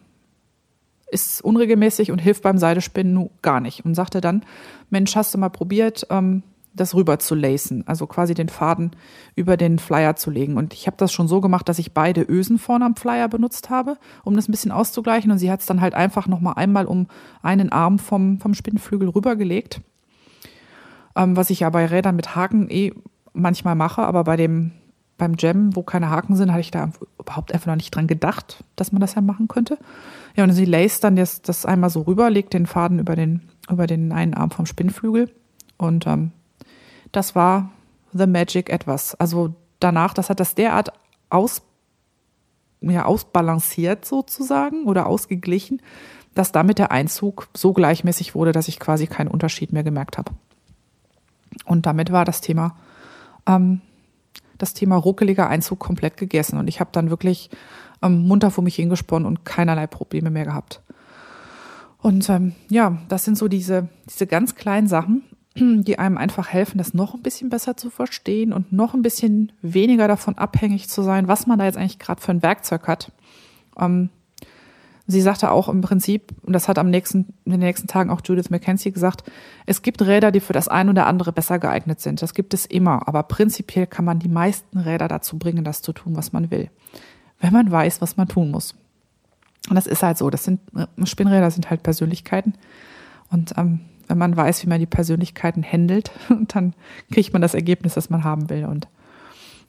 ist 1.10 1.41
unregelmäßig 1.43 2.12
und 2.12 2.20
hilft 2.20 2.43
beim 2.43 2.58
Seidespinnen 2.58 3.30
gar 3.41 3.62
nicht. 3.62 3.86
Und 3.86 3.96
sagte 3.96 4.22
dann, 4.22 4.43
Mensch, 4.89 5.16
hast 5.16 5.34
du 5.34 5.38
mal 5.38 5.50
probiert, 5.50 6.08
ähm, 6.10 6.43
das 6.74 6.93
rüber 6.93 7.20
zu 7.20 7.36
lacen, 7.36 7.84
also 7.88 8.06
quasi 8.06 8.34
den 8.34 8.50
Faden 8.50 8.91
über 9.36 9.56
den 9.56 9.80
Flyer 9.80 10.16
zu 10.16 10.30
legen. 10.30 10.58
Und 10.58 10.74
ich 10.74 10.88
habe 10.88 10.98
das 10.98 11.14
schon 11.14 11.28
so 11.28 11.39
gemacht, 11.39 11.70
dass 11.70 11.80
ich 11.80 11.93
beide 11.93 12.22
Ösen 12.22 12.58
vorne 12.58 12.86
am 12.86 12.96
Flyer 12.96 13.30
benutzt 13.30 13.70
habe, 13.70 13.98
um 14.24 14.36
das 14.36 14.50
ein 14.50 14.52
bisschen 14.52 14.72
auszugleichen. 14.72 15.32
Und 15.32 15.38
sie 15.38 15.52
hat 15.52 15.62
es 15.62 15.68
dann 15.68 15.80
halt 15.80 15.93
einfach 15.93 16.28
nochmal 16.28 16.56
einmal 16.58 16.86
um 16.86 17.08
einen 17.41 17.72
Arm 17.72 18.00
vom, 18.00 18.39
vom 18.39 18.54
Spinnflügel 18.54 19.10
rübergelegt. 19.10 19.82
Ähm, 21.16 21.38
was 21.38 21.50
ich 21.50 21.62
ja 21.62 21.70
bei 21.70 21.86
Rädern 21.86 22.16
mit 22.16 22.36
Haken 22.36 22.70
eh 22.70 22.93
manchmal 23.32 23.76
mache, 23.76 24.02
aber 24.02 24.24
bei 24.24 24.36
dem 24.36 24.72
beim 25.18 25.36
Jam, 25.38 25.76
wo 25.76 25.84
keine 25.84 26.09
Haken 26.09 26.36
sind, 26.36 26.51
hatte 26.51 26.61
ich 26.61 26.72
da 26.72 26.91
überhaupt 27.20 27.53
einfach 27.53 27.68
noch 27.68 27.76
nicht 27.76 27.95
dran 27.95 28.07
gedacht, 28.07 28.63
dass 28.76 28.91
man 28.91 28.99
das 28.99 29.16
ja 29.16 29.22
machen 29.22 29.47
könnte. 29.47 29.78
Ja, 30.36 30.43
und 30.43 30.51
sie 30.51 30.66
laced 30.66 31.03
dann 31.03 31.16
das, 31.16 31.41
das 31.41 31.66
einmal 31.66 31.89
so 31.89 32.01
rüber, 32.01 32.30
legt 32.30 32.53
den 32.53 32.66
Faden 32.66 32.99
über 32.99 33.16
den, 33.16 33.41
über 33.70 33.88
den 33.88 34.11
einen 34.11 34.34
Arm 34.34 34.51
vom 34.51 34.66
Spinnflügel. 34.66 35.32
Und 35.78 36.05
ähm, 36.07 36.32
das 37.11 37.36
war 37.36 37.72
The 38.13 38.28
Magic 38.28 38.70
etwas. 38.70 39.16
Also 39.16 39.55
danach, 39.80 40.13
das 40.13 40.30
hat 40.30 40.39
das 40.39 40.55
derart 40.55 40.91
aus, 41.30 41.61
ja, 42.82 43.05
ausbalanciert 43.05 44.05
sozusagen 44.05 44.84
oder 44.86 45.05
ausgeglichen, 45.05 45.82
dass 46.34 46.51
damit 46.51 46.78
der 46.78 46.91
Einzug 46.91 47.47
so 47.55 47.72
gleichmäßig 47.72 48.36
wurde, 48.36 48.51
dass 48.51 48.68
ich 48.68 48.80
quasi 48.80 49.07
keinen 49.07 49.30
Unterschied 49.30 49.72
mehr 49.72 49.84
gemerkt 49.84 50.18
habe. 50.18 50.34
Und 51.63 51.86
damit 51.86 52.11
war 52.11 52.26
das 52.26 52.41
Thema 52.41 52.76
ähm, 53.47 53.80
das 54.58 54.74
Thema 54.74 54.95
ruckeliger 54.95 55.49
Einzug 55.49 55.80
komplett 55.80 56.18
gegessen. 56.18 56.58
Und 56.58 56.68
ich 56.68 56.80
habe 56.80 56.89
dann 56.93 57.10
wirklich 57.10 57.49
ähm, 58.01 58.28
munter 58.28 58.51
vor 58.51 58.64
mich 58.64 58.76
hingesponnen 58.76 59.28
und 59.28 59.45
keinerlei 59.45 59.88
Probleme 59.88 60.30
mehr 60.30 60.45
gehabt. 60.45 60.82
Und 61.99 62.30
ähm, 62.30 62.53
ja, 62.70 62.97
das 63.08 63.26
sind 63.26 63.38
so 63.38 63.47
diese, 63.47 63.89
diese 64.08 64.28
ganz 64.28 64.56
kleinen 64.56 64.88
Sachen, 64.88 65.24
die 65.56 65.97
einem 65.97 66.18
einfach 66.18 66.49
helfen, 66.49 66.78
das 66.78 66.93
noch 66.93 67.14
ein 67.14 67.24
bisschen 67.24 67.49
besser 67.49 67.78
zu 67.78 67.89
verstehen 67.89 68.53
und 68.53 68.72
noch 68.72 68.93
ein 68.93 69.01
bisschen 69.01 69.51
weniger 69.62 70.08
davon 70.08 70.38
abhängig 70.38 70.89
zu 70.89 71.01
sein, 71.01 71.28
was 71.28 71.47
man 71.47 71.58
da 71.58 71.66
jetzt 71.66 71.78
eigentlich 71.78 71.99
gerade 71.99 72.22
für 72.22 72.32
ein 72.32 72.43
Werkzeug 72.43 72.88
hat. 72.88 73.12
Ähm, 73.80 74.10
Sie 75.08 75.22
sagte 75.22 75.51
auch 75.51 75.70
im 75.70 75.82
Prinzip, 75.82 76.34
und 76.41 76.53
das 76.53 76.68
hat 76.68 76.80
am 76.80 76.89
nächsten, 76.89 77.34
in 77.45 77.51
den 77.51 77.60
nächsten 77.60 77.88
Tagen 77.88 78.10
auch 78.10 78.22
Judith 78.24 78.49
McKenzie 78.49 78.91
gesagt, 78.91 79.24
es 79.68 79.84
gibt 79.84 80.01
Räder, 80.01 80.32
die 80.32 80.39
für 80.39 80.53
das 80.53 80.68
eine 80.68 80.89
oder 80.89 81.06
andere 81.06 81.32
besser 81.32 81.60
geeignet 81.60 82.01
sind. 82.01 82.22
Das 82.24 82.34
gibt 82.34 82.56
es 82.56 82.66
immer. 82.66 83.08
Aber 83.08 83.24
prinzipiell 83.24 83.86
kann 83.86 84.06
man 84.06 84.18
die 84.18 84.30
meisten 84.30 84.80
Räder 84.80 85.08
dazu 85.08 85.38
bringen, 85.38 85.64
das 85.64 85.84
zu 85.84 85.93
tun, 85.93 86.16
was 86.16 86.34
man 86.34 86.49
will. 86.49 86.72
Wenn 87.39 87.53
man 87.53 87.72
weiß, 87.72 88.01
was 88.01 88.18
man 88.18 88.28
tun 88.28 88.49
muss. 88.49 88.74
Und 89.70 89.76
das 89.76 89.86
ist 89.86 90.01
halt 90.01 90.18
so. 90.18 90.30
Das 90.32 90.43
sind, 90.43 90.60
Spinnräder 91.03 91.51
sind 91.51 91.70
halt 91.70 91.84
Persönlichkeiten. 91.84 92.56
Und 93.30 93.53
ähm, 93.58 93.82
wenn 94.08 94.18
man 94.18 94.36
weiß, 94.36 94.64
wie 94.64 94.70
man 94.70 94.80
die 94.80 94.86
Persönlichkeiten 94.86 95.64
handelt, 95.64 96.12
dann 96.47 96.74
kriegt 97.12 97.34
man 97.34 97.41
das 97.43 97.53
Ergebnis, 97.53 97.93
das 97.93 98.10
man 98.10 98.24
haben 98.24 98.49
will. 98.49 98.66
Und 98.66 98.88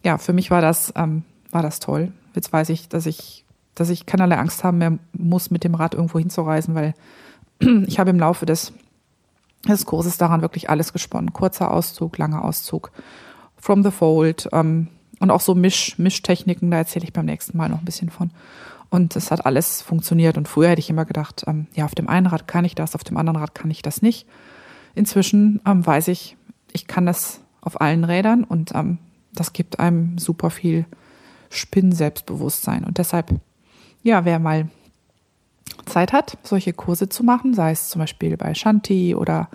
ja, 0.03 0.17
für 0.17 0.33
mich 0.33 0.51
war 0.51 0.63
das, 0.63 0.95
ähm, 0.97 1.25
war 1.51 1.63
das 1.63 1.81
toll. 1.81 2.13
Jetzt 2.35 2.53
weiß 2.53 2.71
ich, 2.71 2.89
dass 2.89 3.07
ich 3.07 3.46
dass 3.77 3.91
ich 3.91 4.07
keinerlei 4.07 4.39
Angst 4.39 4.65
haben 4.65 4.79
mehr 4.79 4.99
muss, 5.13 5.51
mit 5.51 5.63
dem 5.63 5.77
Rad 5.77 5.95
irgendwo 5.95 6.19
hinzureisen, 6.19 6.75
weil 6.75 6.95
ich 7.87 8.01
habe 8.01 8.11
im 8.11 8.19
Laufe 8.19 8.47
des, 8.47 8.73
des 9.69 9.87
Kurses 9.87 10.19
daran 10.19 10.43
wirklich 10.43 10.69
alles 10.69 10.93
gesponnen. 10.93 11.33
Kurzer 11.33 11.71
Auszug, 11.71 12.19
langer 12.19 12.45
Auszug, 12.45 12.91
from 13.57 13.85
the 13.85 13.91
fold 13.91 14.49
ähm, 14.53 14.89
und 15.21 15.31
auch 15.31 15.41
so 15.41 15.55
Misch, 15.55 15.99
Mischtechniken, 15.99 16.71
da 16.71 16.79
erzähle 16.79 17.05
ich 17.05 17.13
beim 17.13 17.27
nächsten 17.27 17.57
Mal 17.57 17.69
noch 17.69 17.79
ein 17.79 17.85
bisschen 17.85 18.11
von. 18.11 18.31
Und 18.89 19.17
es 19.17 19.31
hat 19.31 19.45
alles 19.45 19.83
funktioniert. 19.83 20.37
Und 20.37 20.49
früher 20.49 20.69
hätte 20.69 20.81
ich 20.81 20.91
immer 20.91 21.05
gedacht, 21.05 21.45
ähm, 21.47 21.67
ja, 21.75 21.85
auf 21.85 21.95
dem 21.95 22.09
einen 22.09 22.27
Rad 22.27 22.47
kann 22.47 22.65
ich 22.65 22.75
das, 22.75 22.95
auf 22.95 23.05
dem 23.05 23.17
anderen 23.17 23.39
Rad 23.39 23.55
kann 23.55 23.71
ich 23.71 23.83
das 23.83 24.03
nicht. 24.03 24.27
Inzwischen 24.95 25.61
ähm, 25.67 25.85
weiß 25.85 26.09
ich, 26.09 26.37
ich 26.73 26.87
kann 26.87 27.07
das 27.07 27.41
auf 27.61 27.81
allen 27.81 28.05
Rädern 28.05 28.45
und 28.45 28.75
ähm, 28.75 28.99
das 29.35 29.53
gibt 29.53 29.81
einem 29.81 30.19
super 30.19 30.51
viel 30.51 30.87
Spinn-Selbstbewusstsein. 31.51 32.85
Und 32.85 32.99
deshalb 32.99 33.35
ja, 34.07 34.25
wer 34.25 34.39
mal 34.39 34.69
Zeit 35.85 36.13
hat, 36.13 36.39
solche 36.43 36.73
Kurse 36.73 37.09
zu 37.09 37.25
machen, 37.25 37.55
sei 37.55 37.73
es 37.73 37.89
zum 37.89 38.01
Beispiel 38.01 38.37
bei 38.37 38.55
Shanti 38.55 39.15
oder 39.15 39.49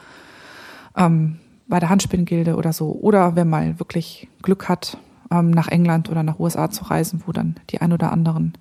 ähm, 0.95 1.39
bei 1.67 1.79
der 1.79 1.89
Handspinngilde 1.89 2.55
oder 2.57 2.73
so, 2.73 2.91
oder 2.91 3.35
wer 3.35 3.45
mal 3.45 3.79
wirklich 3.79 4.27
Glück 4.41 4.67
hat, 4.67 4.97
ähm, 5.31 5.51
nach 5.51 5.69
England 5.69 6.09
oder 6.09 6.21
nach 6.21 6.37
USA 6.39 6.69
zu 6.69 6.83
reisen, 6.83 7.23
wo 7.25 7.31
dann 7.31 7.55
die 7.69 7.79
ein 7.79 7.93
oder 7.93 8.11
anderen 8.11 8.53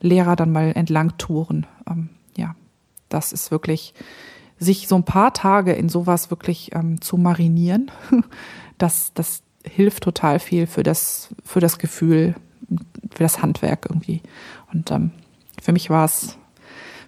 Lehrer 0.00 0.36
dann 0.36 0.52
mal 0.52 0.72
entlang 0.74 1.18
touren. 1.18 1.66
Ähm, 1.90 2.10
ja, 2.36 2.54
das 3.08 3.32
ist 3.32 3.50
wirklich, 3.50 3.94
sich 4.58 4.86
so 4.86 4.94
ein 4.94 5.04
paar 5.04 5.32
Tage 5.34 5.72
in 5.72 5.88
sowas 5.88 6.30
wirklich 6.30 6.72
ähm, 6.74 7.00
zu 7.00 7.16
marinieren, 7.16 7.90
das, 8.78 9.12
das 9.12 9.42
hilft 9.64 10.04
total 10.04 10.38
viel 10.38 10.68
für 10.68 10.84
das, 10.84 11.34
für 11.42 11.58
das 11.58 11.78
Gefühl, 11.78 12.36
für 13.16 13.22
das 13.22 13.42
Handwerk 13.42 13.86
irgendwie. 13.88 14.22
Und 14.72 14.90
ähm, 14.90 15.10
für 15.60 15.72
mich 15.72 15.90
war 15.90 16.04
es 16.04 16.36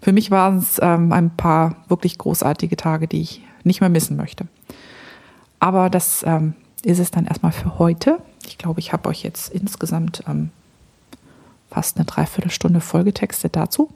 für 0.01 0.13
mich 0.13 0.31
waren 0.31 0.59
es 0.59 0.79
ähm, 0.81 1.13
ein 1.13 1.37
paar 1.37 1.77
wirklich 1.89 2.19
großartige 2.19 2.77
Tage, 2.77 3.09
die 3.09 3.21
ich 3.21 3.43
nicht 3.65 3.81
mehr 3.81 3.91
missen 3.91 4.17
möchte. 4.17 4.47
Aber 5.59 5.91
das 5.91 6.23
ähm, 6.25 6.55
ist 6.85 7.01
es 7.01 7.11
dann 7.11 7.27
erstmal 7.27 7.53
für 7.53 7.79
heute. 7.79 8.21
Ich 8.47 8.59
glaube, 8.59 8.81
ich 8.81 8.93
habe 8.93 9.09
euch 9.09 9.23
jetzt 9.25 9.53
insgesamt 9.53 10.23
ähm, 10.29 10.51
fast 11.69 11.97
eine 11.97 12.07
Dreiviertelstunde 12.07 12.81
vollgetextet 12.81 13.57
dazu. 13.57 13.93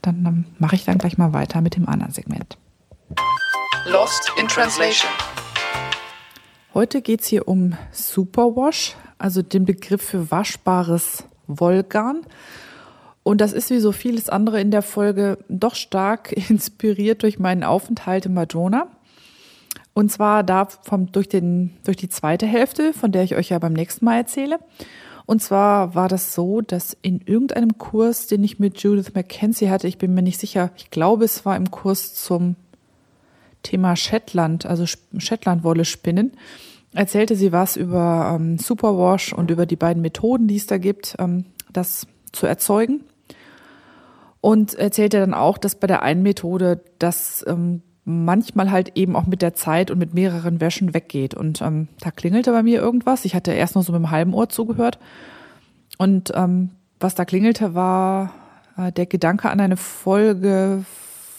Dann 0.00 0.24
ähm, 0.24 0.44
mache 0.58 0.76
ich 0.76 0.84
dann 0.84 0.98
gleich 0.98 1.18
mal 1.18 1.32
weiter 1.32 1.60
mit 1.60 1.76
dem 1.76 1.88
anderen 1.88 2.12
Segment. 2.12 2.56
Lost 3.86 4.32
in 4.40 4.48
Translation. 4.48 5.10
Heute 6.72 7.02
geht 7.02 7.20
es 7.20 7.26
hier 7.28 7.46
um 7.46 7.76
Superwash, 7.92 8.96
also 9.18 9.42
den 9.42 9.64
Begriff 9.64 10.02
für 10.02 10.30
waschbares 10.30 11.24
Wollgarn. 11.46 12.22
Und 13.22 13.40
das 13.40 13.52
ist 13.52 13.70
wie 13.70 13.80
so 13.80 13.92
vieles 13.92 14.28
andere 14.28 14.60
in 14.60 14.70
der 14.70 14.82
Folge 14.82 15.38
doch 15.48 15.74
stark 15.74 16.32
inspiriert 16.50 17.22
durch 17.22 17.38
meinen 17.38 17.64
Aufenthalt 17.64 18.26
in 18.26 18.34
Madrona. 18.34 18.88
Und 19.94 20.12
zwar 20.12 20.44
da 20.44 20.66
vom, 20.66 21.10
durch, 21.10 21.28
den, 21.28 21.72
durch 21.84 21.96
die 21.96 22.08
zweite 22.08 22.46
Hälfte, 22.46 22.92
von 22.92 23.12
der 23.12 23.22
ich 23.22 23.34
euch 23.34 23.48
ja 23.48 23.58
beim 23.58 23.72
nächsten 23.72 24.04
Mal 24.04 24.18
erzähle. 24.18 24.58
Und 25.24 25.42
zwar 25.42 25.94
war 25.94 26.08
das 26.08 26.34
so, 26.34 26.60
dass 26.60 26.96
in 27.02 27.20
irgendeinem 27.20 27.78
Kurs, 27.78 28.28
den 28.28 28.44
ich 28.44 28.60
mit 28.60 28.78
Judith 28.78 29.14
McKenzie 29.14 29.70
hatte, 29.70 29.88
ich 29.88 29.98
bin 29.98 30.14
mir 30.14 30.22
nicht 30.22 30.38
sicher, 30.38 30.70
ich 30.76 30.90
glaube, 30.90 31.24
es 31.24 31.44
war 31.44 31.56
im 31.56 31.70
Kurs 31.70 32.14
zum 32.14 32.54
Thema 33.64 33.96
Shetland, 33.96 34.66
also 34.66 34.84
Shetlandwolle 34.86 35.84
spinnen, 35.84 36.32
erzählte 36.96 37.36
sie 37.36 37.52
was 37.52 37.76
über 37.76 38.32
ähm, 38.34 38.58
Superwash 38.58 39.32
und 39.32 39.50
über 39.50 39.66
die 39.66 39.76
beiden 39.76 40.02
Methoden, 40.02 40.48
die 40.48 40.56
es 40.56 40.66
da 40.66 40.78
gibt, 40.78 41.16
ähm, 41.18 41.44
das 41.72 42.06
zu 42.32 42.46
erzeugen. 42.46 43.02
Und 44.40 44.74
erzählte 44.74 45.18
dann 45.18 45.34
auch, 45.34 45.58
dass 45.58 45.74
bei 45.74 45.86
der 45.86 46.02
einen 46.02 46.22
Methode 46.22 46.80
das 46.98 47.44
ähm, 47.48 47.82
manchmal 48.04 48.70
halt 48.70 48.92
eben 48.96 49.16
auch 49.16 49.26
mit 49.26 49.42
der 49.42 49.54
Zeit 49.54 49.90
und 49.90 49.98
mit 49.98 50.14
mehreren 50.14 50.60
Wäschen 50.60 50.94
weggeht. 50.94 51.34
Und 51.34 51.60
ähm, 51.60 51.88
da 52.00 52.10
klingelte 52.10 52.52
bei 52.52 52.62
mir 52.62 52.80
irgendwas. 52.80 53.24
Ich 53.24 53.34
hatte 53.34 53.52
erst 53.52 53.74
nur 53.74 53.82
so 53.82 53.92
mit 53.92 54.00
dem 54.00 54.10
halben 54.10 54.32
Ohr 54.32 54.48
zugehört. 54.48 54.98
Und 55.98 56.32
ähm, 56.34 56.70
was 57.00 57.14
da 57.14 57.24
klingelte, 57.24 57.74
war 57.74 58.32
äh, 58.76 58.92
der 58.92 59.06
Gedanke 59.06 59.50
an 59.50 59.60
eine 59.60 59.76
Folge 59.76 60.84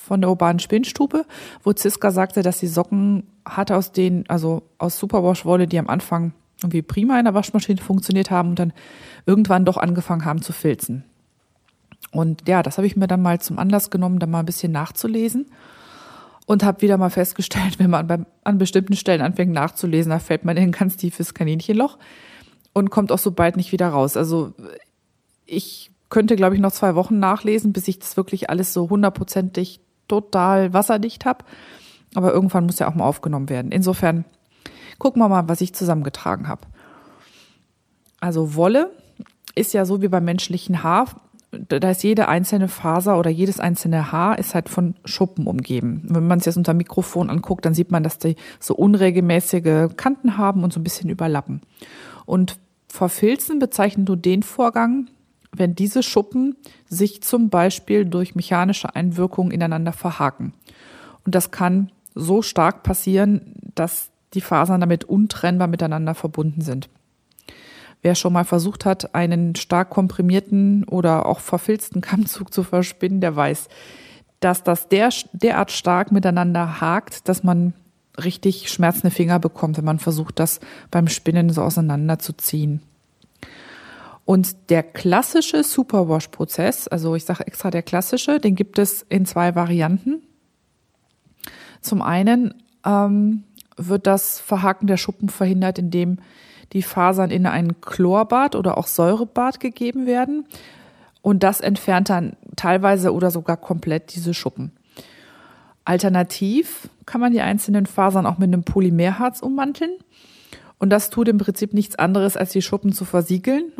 von 0.08 0.22
der 0.22 0.30
urbanen 0.30 0.60
Spinnstube, 0.60 1.26
wo 1.64 1.74
Ziska 1.74 2.12
sagte, 2.12 2.42
dass 2.42 2.60
sie 2.60 2.68
Socken 2.68 3.28
hatte 3.46 3.76
aus 3.76 3.92
denen, 3.92 4.24
also 4.28 4.64
aus 4.78 4.98
Superwash-Wolle, 4.98 5.68
die 5.68 5.80
am 5.80 5.90
Anfang 5.90 6.34
irgendwie 6.60 6.82
prima 6.82 7.20
in 7.20 7.26
der 7.26 7.34
Waschmaschine 7.34 7.82
funktioniert 7.82 8.32
haben 8.32 8.50
und 8.50 8.60
dann 8.60 8.74
irgendwann 9.26 9.66
doch 9.66 9.78
angefangen 9.78 10.26
haben 10.26 10.42
zu 10.42 10.54
filzen. 10.54 11.04
Und 12.12 12.48
ja, 12.48 12.64
das 12.64 12.78
habe 12.78 12.88
ich 12.88 12.96
mir 12.96 13.08
dann 13.08 13.22
mal 13.22 13.40
zum 13.40 13.60
Anlass 13.60 13.90
genommen, 13.90 14.20
da 14.20 14.26
mal 14.26 14.40
ein 14.40 14.46
bisschen 14.46 14.72
nachzulesen 14.72 15.48
und 16.46 16.64
habe 16.64 16.82
wieder 16.82 16.98
mal 16.98 17.10
festgestellt, 17.10 17.78
wenn 17.80 17.90
man 17.90 18.08
beim, 18.08 18.26
an 18.44 18.58
bestimmten 18.58 18.96
Stellen 18.96 19.22
anfängt 19.22 19.54
nachzulesen, 19.54 20.10
da 20.10 20.20
fällt 20.20 20.46
man 20.46 20.58
in 20.58 20.64
ein 20.64 20.72
ganz 20.72 20.98
tiefes 20.98 21.34
Kaninchenloch 21.34 21.98
und 22.74 22.90
kommt 22.90 23.12
auch 23.12 23.20
so 23.20 23.32
bald 23.32 23.58
nicht 23.58 23.72
wieder 23.72 23.90
raus. 23.90 24.18
Also 24.18 24.54
ich 25.46 25.92
könnte, 26.10 26.36
glaube 26.36 26.56
ich, 26.56 26.62
noch 26.62 26.72
zwei 26.72 26.96
Wochen 26.96 27.20
nachlesen, 27.20 27.74
bis 27.74 27.88
ich 27.88 28.00
das 28.00 28.18
wirklich 28.18 28.50
alles 28.50 28.74
so 28.74 28.90
hundertprozentig 28.90 29.82
total 30.08 30.74
wasserdicht 30.74 31.26
habe. 31.26 31.46
Aber 32.16 32.34
irgendwann 32.34 32.66
muss 32.66 32.80
ja 32.80 32.90
auch 32.90 32.96
mal 32.96 33.06
aufgenommen 33.06 33.50
werden. 33.50 33.72
Insofern 33.72 34.26
gucken 34.98 35.22
wir 35.22 35.30
mal, 35.30 35.48
was 35.48 35.62
ich 35.62 35.74
zusammengetragen 35.74 36.48
habe. 36.48 36.62
Also 38.20 38.56
Wolle 38.56 38.92
ist 39.56 39.74
ja 39.74 39.86
so 39.86 40.02
wie 40.02 40.08
beim 40.08 40.26
menschlichen 40.26 40.84
Haar 40.84 41.08
da 41.52 41.90
ist 41.90 42.04
jede 42.04 42.28
einzelne 42.28 42.68
Faser 42.68 43.18
oder 43.18 43.30
jedes 43.30 43.60
einzelne 43.60 44.12
Haar 44.12 44.38
ist 44.38 44.54
halt 44.54 44.70
von 44.70 44.96
Schuppen 45.06 45.48
umgeben. 45.48 46.02
Wenn 46.04 46.28
man 46.28 46.40
es 46.40 46.46
jetzt 46.46 46.58
unter 46.58 46.74
Mikrofon 46.74 47.30
anguckt, 47.30 47.66
dann 47.66 47.74
sieht 47.74 47.92
man, 47.92 48.04
dass 48.04 48.20
die 48.20 48.36
so 48.60 48.76
unregelmäßige 48.76 49.96
Kanten 49.96 50.38
haben 50.38 50.64
und 50.64 50.74
so 50.74 50.80
ein 50.80 50.84
bisschen 50.84 51.10
überlappen. 51.10 51.62
Und 52.26 52.58
verfilzen 52.90 53.60
bezeichnet 53.60 54.08
nur 54.08 54.18
den 54.18 54.44
Vorgang, 54.44 55.08
wenn 55.58 55.76
diese 55.76 56.04
Schuppen 56.04 56.56
sich 56.88 57.22
zum 57.22 57.50
Beispiel 57.50 58.06
durch 58.06 58.36
mechanische 58.36 58.96
Einwirkungen 58.96 59.52
ineinander 59.52 59.94
verhaken. 59.94 60.54
Und 61.26 61.36
das 61.36 61.52
kann 61.52 61.92
so 62.16 62.42
stark 62.42 62.84
passieren, 62.84 63.54
dass 63.76 64.10
die 64.34 64.42
Fasern 64.42 64.82
damit 64.82 65.04
untrennbar 65.04 65.68
miteinander 65.68 66.16
verbunden 66.16 66.62
sind. 66.62 66.90
Wer 68.02 68.16
schon 68.16 68.34
mal 68.34 68.46
versucht 68.46 68.86
hat, 68.86 69.16
einen 69.16 69.56
stark 69.56 69.90
komprimierten 69.90 70.84
oder 70.84 71.26
auch 71.26 71.40
verfilzten 71.40 72.02
Kammzug 72.02 72.54
zu 72.54 72.64
verspinnen, 72.64 73.22
der 73.22 73.36
weiß, 73.36 73.68
dass 74.40 74.64
das 74.64 74.88
der, 74.88 75.10
derart 75.34 75.72
stark 75.72 76.12
miteinander 76.12 76.80
hakt, 76.80 77.28
dass 77.28 77.44
man 77.44 77.74
richtig 78.24 78.70
schmerzende 78.70 79.12
Finger 79.12 79.40
bekommt, 79.40 79.78
wenn 79.78 79.86
man 79.86 80.00
versucht, 80.00 80.40
das 80.40 80.60
beim 80.92 81.08
Spinnen 81.08 81.50
so 81.50 81.62
auseinanderzuziehen. 81.62 82.82
Und 84.28 84.70
der 84.72 84.84
klassische 84.84 85.64
Superwash-Prozess, 85.64 86.90
also 86.90 87.16
ich 87.16 87.24
sage 87.24 87.48
extra 87.48 87.72
der 87.72 87.82
klassische, 87.82 88.42
den 88.42 88.56
gibt 88.56 88.78
es 88.78 89.04
in 89.08 89.26
zwei 89.26 89.56
Varianten. 89.56 90.22
Zum 91.80 92.02
einen 92.02 92.54
ähm, 92.86 93.46
wird 93.78 94.06
das 94.06 94.42
Verhaken 94.42 94.88
der 94.88 94.98
Schuppen 94.98 95.30
verhindert, 95.30 95.80
indem 95.80 96.18
die 96.74 96.82
Fasern 96.82 97.32
in 97.32 97.46
ein 97.46 97.80
Chlorbad 97.80 98.58
oder 98.58 98.78
auch 98.78 98.88
Säurebad 98.88 99.62
gegeben 99.62 100.06
werden. 100.06 100.46
Und 101.22 101.42
das 101.42 101.62
entfernt 101.62 102.10
dann 102.10 102.36
teilweise 102.58 103.14
oder 103.14 103.32
sogar 103.32 103.56
komplett 103.56 104.14
diese 104.14 104.34
Schuppen. 104.34 104.74
Alternativ 105.86 106.90
kann 107.06 107.22
man 107.22 107.32
die 107.32 107.40
einzelnen 107.40 107.86
Fasern 107.86 108.26
auch 108.26 108.40
mit 108.40 108.50
einem 108.50 108.66
Polymerharz 108.66 109.40
ummanteln. 109.40 109.92
Und 110.80 110.90
das 110.90 111.10
tut 111.10 111.30
im 111.30 111.38
Prinzip 111.38 111.74
nichts 111.74 111.96
anderes, 111.96 112.36
als 112.36 112.52
die 112.52 112.62
Schuppen 112.62 112.92
zu 112.92 113.06
versiegeln 113.06 113.72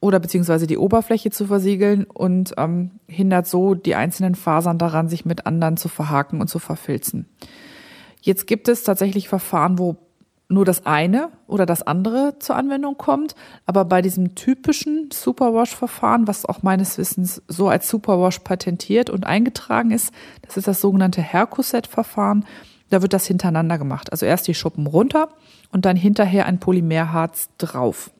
oder 0.00 0.20
beziehungsweise 0.20 0.66
die 0.66 0.78
Oberfläche 0.78 1.30
zu 1.30 1.46
versiegeln 1.46 2.04
und 2.04 2.54
ähm, 2.58 2.92
hindert 3.06 3.46
so 3.46 3.74
die 3.74 3.94
einzelnen 3.94 4.34
Fasern 4.34 4.78
daran, 4.78 5.08
sich 5.08 5.24
mit 5.24 5.46
anderen 5.46 5.76
zu 5.76 5.88
verhaken 5.88 6.40
und 6.40 6.48
zu 6.48 6.58
verfilzen. 6.58 7.26
Jetzt 8.20 8.46
gibt 8.46 8.68
es 8.68 8.82
tatsächlich 8.82 9.28
Verfahren, 9.28 9.78
wo 9.78 9.96
nur 10.48 10.64
das 10.64 10.86
eine 10.86 11.30
oder 11.46 11.66
das 11.66 11.82
andere 11.82 12.38
zur 12.38 12.56
Anwendung 12.56 12.96
kommt. 12.96 13.34
Aber 13.66 13.84
bei 13.84 14.02
diesem 14.02 14.34
typischen 14.34 15.10
Superwash-Verfahren, 15.12 16.28
was 16.28 16.44
auch 16.44 16.62
meines 16.62 16.98
Wissens 16.98 17.42
so 17.48 17.68
als 17.68 17.88
Superwash 17.88 18.40
patentiert 18.40 19.10
und 19.10 19.26
eingetragen 19.26 19.90
ist, 19.90 20.12
das 20.42 20.56
ist 20.56 20.68
das 20.68 20.80
sogenannte 20.80 21.20
Hercoset-Verfahren, 21.20 22.44
da 22.90 23.02
wird 23.02 23.12
das 23.12 23.26
hintereinander 23.26 23.78
gemacht. 23.78 24.12
Also 24.12 24.26
erst 24.26 24.46
die 24.46 24.54
Schuppen 24.54 24.86
runter 24.86 25.28
und 25.72 25.84
dann 25.84 25.96
hinterher 25.96 26.46
ein 26.46 26.60
Polymerharz 26.60 27.48
drauf. 27.58 28.10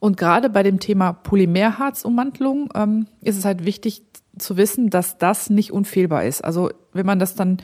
Und 0.00 0.16
gerade 0.16 0.48
bei 0.50 0.62
dem 0.62 0.78
Thema 0.80 1.12
Polymerharzummantelung 1.12 2.70
ähm, 2.74 3.06
ist 3.20 3.36
es 3.36 3.44
halt 3.44 3.64
wichtig 3.64 4.02
zu 4.38 4.56
wissen, 4.56 4.90
dass 4.90 5.18
das 5.18 5.50
nicht 5.50 5.72
unfehlbar 5.72 6.24
ist. 6.24 6.44
Also 6.44 6.70
wenn 6.92 7.06
man 7.06 7.18
das 7.18 7.34
dann 7.34 7.58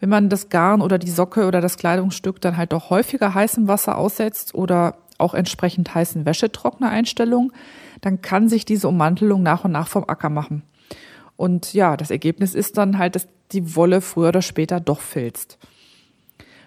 wenn 0.00 0.08
man 0.10 0.28
das 0.28 0.48
Garn 0.48 0.82
oder 0.82 0.98
die 0.98 1.10
Socke 1.10 1.46
oder 1.46 1.60
das 1.60 1.78
Kleidungsstück 1.78 2.40
dann 2.40 2.56
halt 2.56 2.74
auch 2.74 2.90
häufiger 2.90 3.34
heißem 3.34 3.66
Wasser 3.66 3.96
aussetzt 3.96 4.54
oder 4.54 4.98
auch 5.18 5.32
entsprechend 5.32 5.94
heißen 5.94 6.26
Wäschetrocknereinstellungen, 6.26 7.52
dann 8.02 8.20
kann 8.20 8.48
sich 8.48 8.66
diese 8.66 8.88
Ummantelung 8.88 9.42
nach 9.42 9.64
und 9.64 9.72
nach 9.72 9.88
vom 9.88 10.04
Acker 10.06 10.28
machen. 10.28 10.62
Und 11.36 11.72
ja, 11.72 11.96
das 11.96 12.10
Ergebnis 12.10 12.54
ist 12.54 12.76
dann 12.76 12.98
halt, 12.98 13.14
dass 13.14 13.28
die 13.52 13.74
Wolle 13.76 14.00
früher 14.00 14.28
oder 14.28 14.42
später 14.42 14.80
doch 14.80 15.00
filzt. 15.00 15.58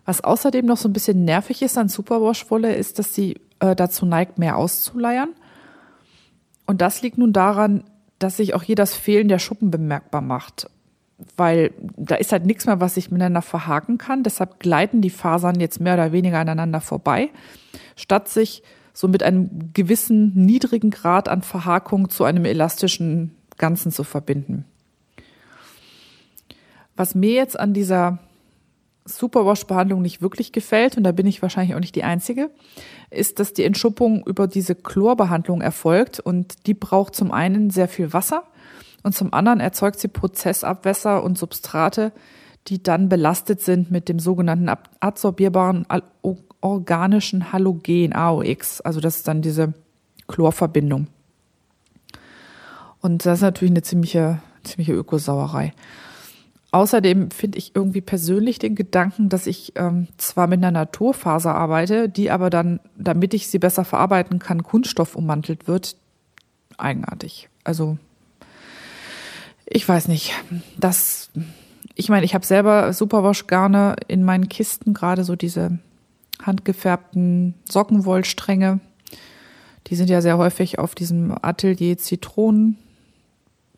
Was 0.06 0.24
außerdem 0.24 0.66
noch 0.66 0.78
so 0.78 0.90
ein 0.90 0.94
bisschen 0.94 1.26
nervig 1.26 1.62
ist 1.62 1.78
an 1.78 1.90
Superwash-Wolle, 1.90 2.74
ist, 2.74 2.98
dass 2.98 3.14
sie 3.14 3.40
äh, 3.60 3.76
dazu 3.76 4.06
neigt, 4.06 4.38
mehr 4.38 4.58
auszuleiern. 4.58 5.30
Und 6.66 6.82
das 6.82 7.02
liegt 7.02 7.18
nun 7.18 7.34
daran, 7.34 7.84
dass 8.20 8.38
sich 8.38 8.54
auch 8.54 8.64
hier 8.64 8.76
das 8.76 8.96
Fehlen 8.96 9.28
der 9.28 9.40
Schuppen 9.40 9.72
bemerkbar 9.72 10.22
macht 10.22 10.70
weil 11.36 11.72
da 11.98 12.16
ist 12.16 12.32
halt 12.32 12.46
nichts 12.46 12.66
mehr, 12.66 12.80
was 12.80 12.96
sich 12.96 13.12
miteinander 13.12 13.42
verhaken 13.42 13.98
kann. 13.98 14.24
Deshalb 14.24 14.60
gleiten 14.60 15.02
die 15.02 15.10
Fasern 15.10 15.60
jetzt 15.60 15.80
mehr 15.82 15.96
oder 15.96 16.12
weniger 16.12 16.40
aneinander 16.40 16.82
vorbei, 16.82 17.30
statt 17.96 18.30
sich 18.30 18.64
so 18.94 19.08
mit 19.08 19.24
einem 19.24 19.72
gewissen 19.74 20.34
niedrigen 20.34 20.92
Grad 20.92 21.30
an 21.30 21.42
Verhakung 21.42 22.10
zu 22.10 22.24
einem 22.24 22.46
elastischen 22.46 23.36
Ganzen 23.58 23.92
zu 23.92 24.04
verbinden. 24.04 24.66
Was 26.96 27.16
mir 27.16 27.34
jetzt 27.34 27.60
an 27.60 27.74
dieser 27.74 28.20
Superwash-Behandlung 29.18 30.02
nicht 30.02 30.22
wirklich 30.22 30.52
gefällt, 30.52 30.98
und 30.98 31.04
da 31.04 31.12
bin 31.12 31.28
ich 31.28 31.42
wahrscheinlich 31.42 31.76
auch 31.76 31.80
nicht 31.80 31.96
die 31.96 32.04
Einzige, 32.04 32.50
ist, 33.10 33.40
dass 33.40 33.54
die 33.54 33.64
Entschuppung 33.64 34.24
über 34.26 34.48
diese 34.48 34.76
Chlorbehandlung 34.76 35.62
erfolgt 35.62 36.20
und 36.20 36.68
die 36.68 36.74
braucht 36.74 37.16
zum 37.16 37.32
einen 37.32 37.70
sehr 37.70 37.88
viel 37.88 38.14
Wasser 38.14 38.44
und 39.04 39.16
zum 39.16 39.34
anderen 39.34 39.60
erzeugt 39.60 40.00
sie 40.00 40.08
Prozessabwässer 40.08 41.24
und 41.24 41.38
Substrate, 41.38 42.12
die 42.68 42.84
dann 42.84 43.10
belastet 43.10 43.62
sind 43.62 43.90
mit 43.90 44.10
dem 44.10 44.20
sogenannten 44.20 44.70
adsorbierbaren 45.00 45.88
organischen 46.62 47.52
Halogen 47.54 48.14
AOX. 48.14 48.82
Also 48.82 49.00
das 49.00 49.18
ist 49.18 49.28
dann 49.28 49.42
diese 49.42 49.74
Chlorverbindung. 50.28 51.08
Und 53.02 53.26
das 53.26 53.40
ist 53.40 53.44
natürlich 53.44 53.72
eine 53.72 53.82
ziemliche 53.82 54.42
ziemliche 54.64 54.94
Ökosauerei. 54.94 55.74
Außerdem 56.72 57.32
finde 57.32 57.58
ich 57.58 57.76
irgendwie 57.76 58.02
persönlich 58.02 58.60
den 58.60 58.76
Gedanken, 58.76 59.30
dass 59.30 59.48
ich 59.48 59.74
ähm, 59.76 60.08
zwar 60.18 60.46
mit 60.46 60.60
einer 60.60 60.72
Naturfaser 60.72 61.56
arbeite, 61.56 62.10
die 62.10 62.30
aber 62.30 62.52
dann, 62.52 62.80
damit 62.96 63.34
ich 63.34 63.48
sie 63.48 63.58
besser 63.58 63.86
verarbeiten 63.86 64.38
kann, 64.38 64.62
Kunststoff 64.62 65.16
ummantelt 65.16 65.68
wird, 65.68 65.96
eigenartig. 66.78 67.50
Also 67.64 67.98
ich 69.66 69.88
weiß 69.88 70.08
nicht. 70.10 70.34
Das, 70.78 71.32
ich 71.96 72.10
meine, 72.10 72.26
ich 72.26 72.36
habe 72.36 72.46
selber 72.46 72.94
Superwash-Garne 72.94 73.96
in 74.08 74.24
meinen 74.24 74.48
Kisten, 74.48 74.94
gerade 74.94 75.24
so 75.24 75.36
diese 75.36 75.80
handgefärbten 76.42 77.56
Sockenwollstränge. 77.68 78.80
Die 79.88 79.96
sind 79.96 80.10
ja 80.10 80.22
sehr 80.22 80.38
häufig 80.38 80.78
auf 80.78 80.94
diesem 80.94 81.36
Atelier 81.42 81.98
Zitronen 81.98 82.78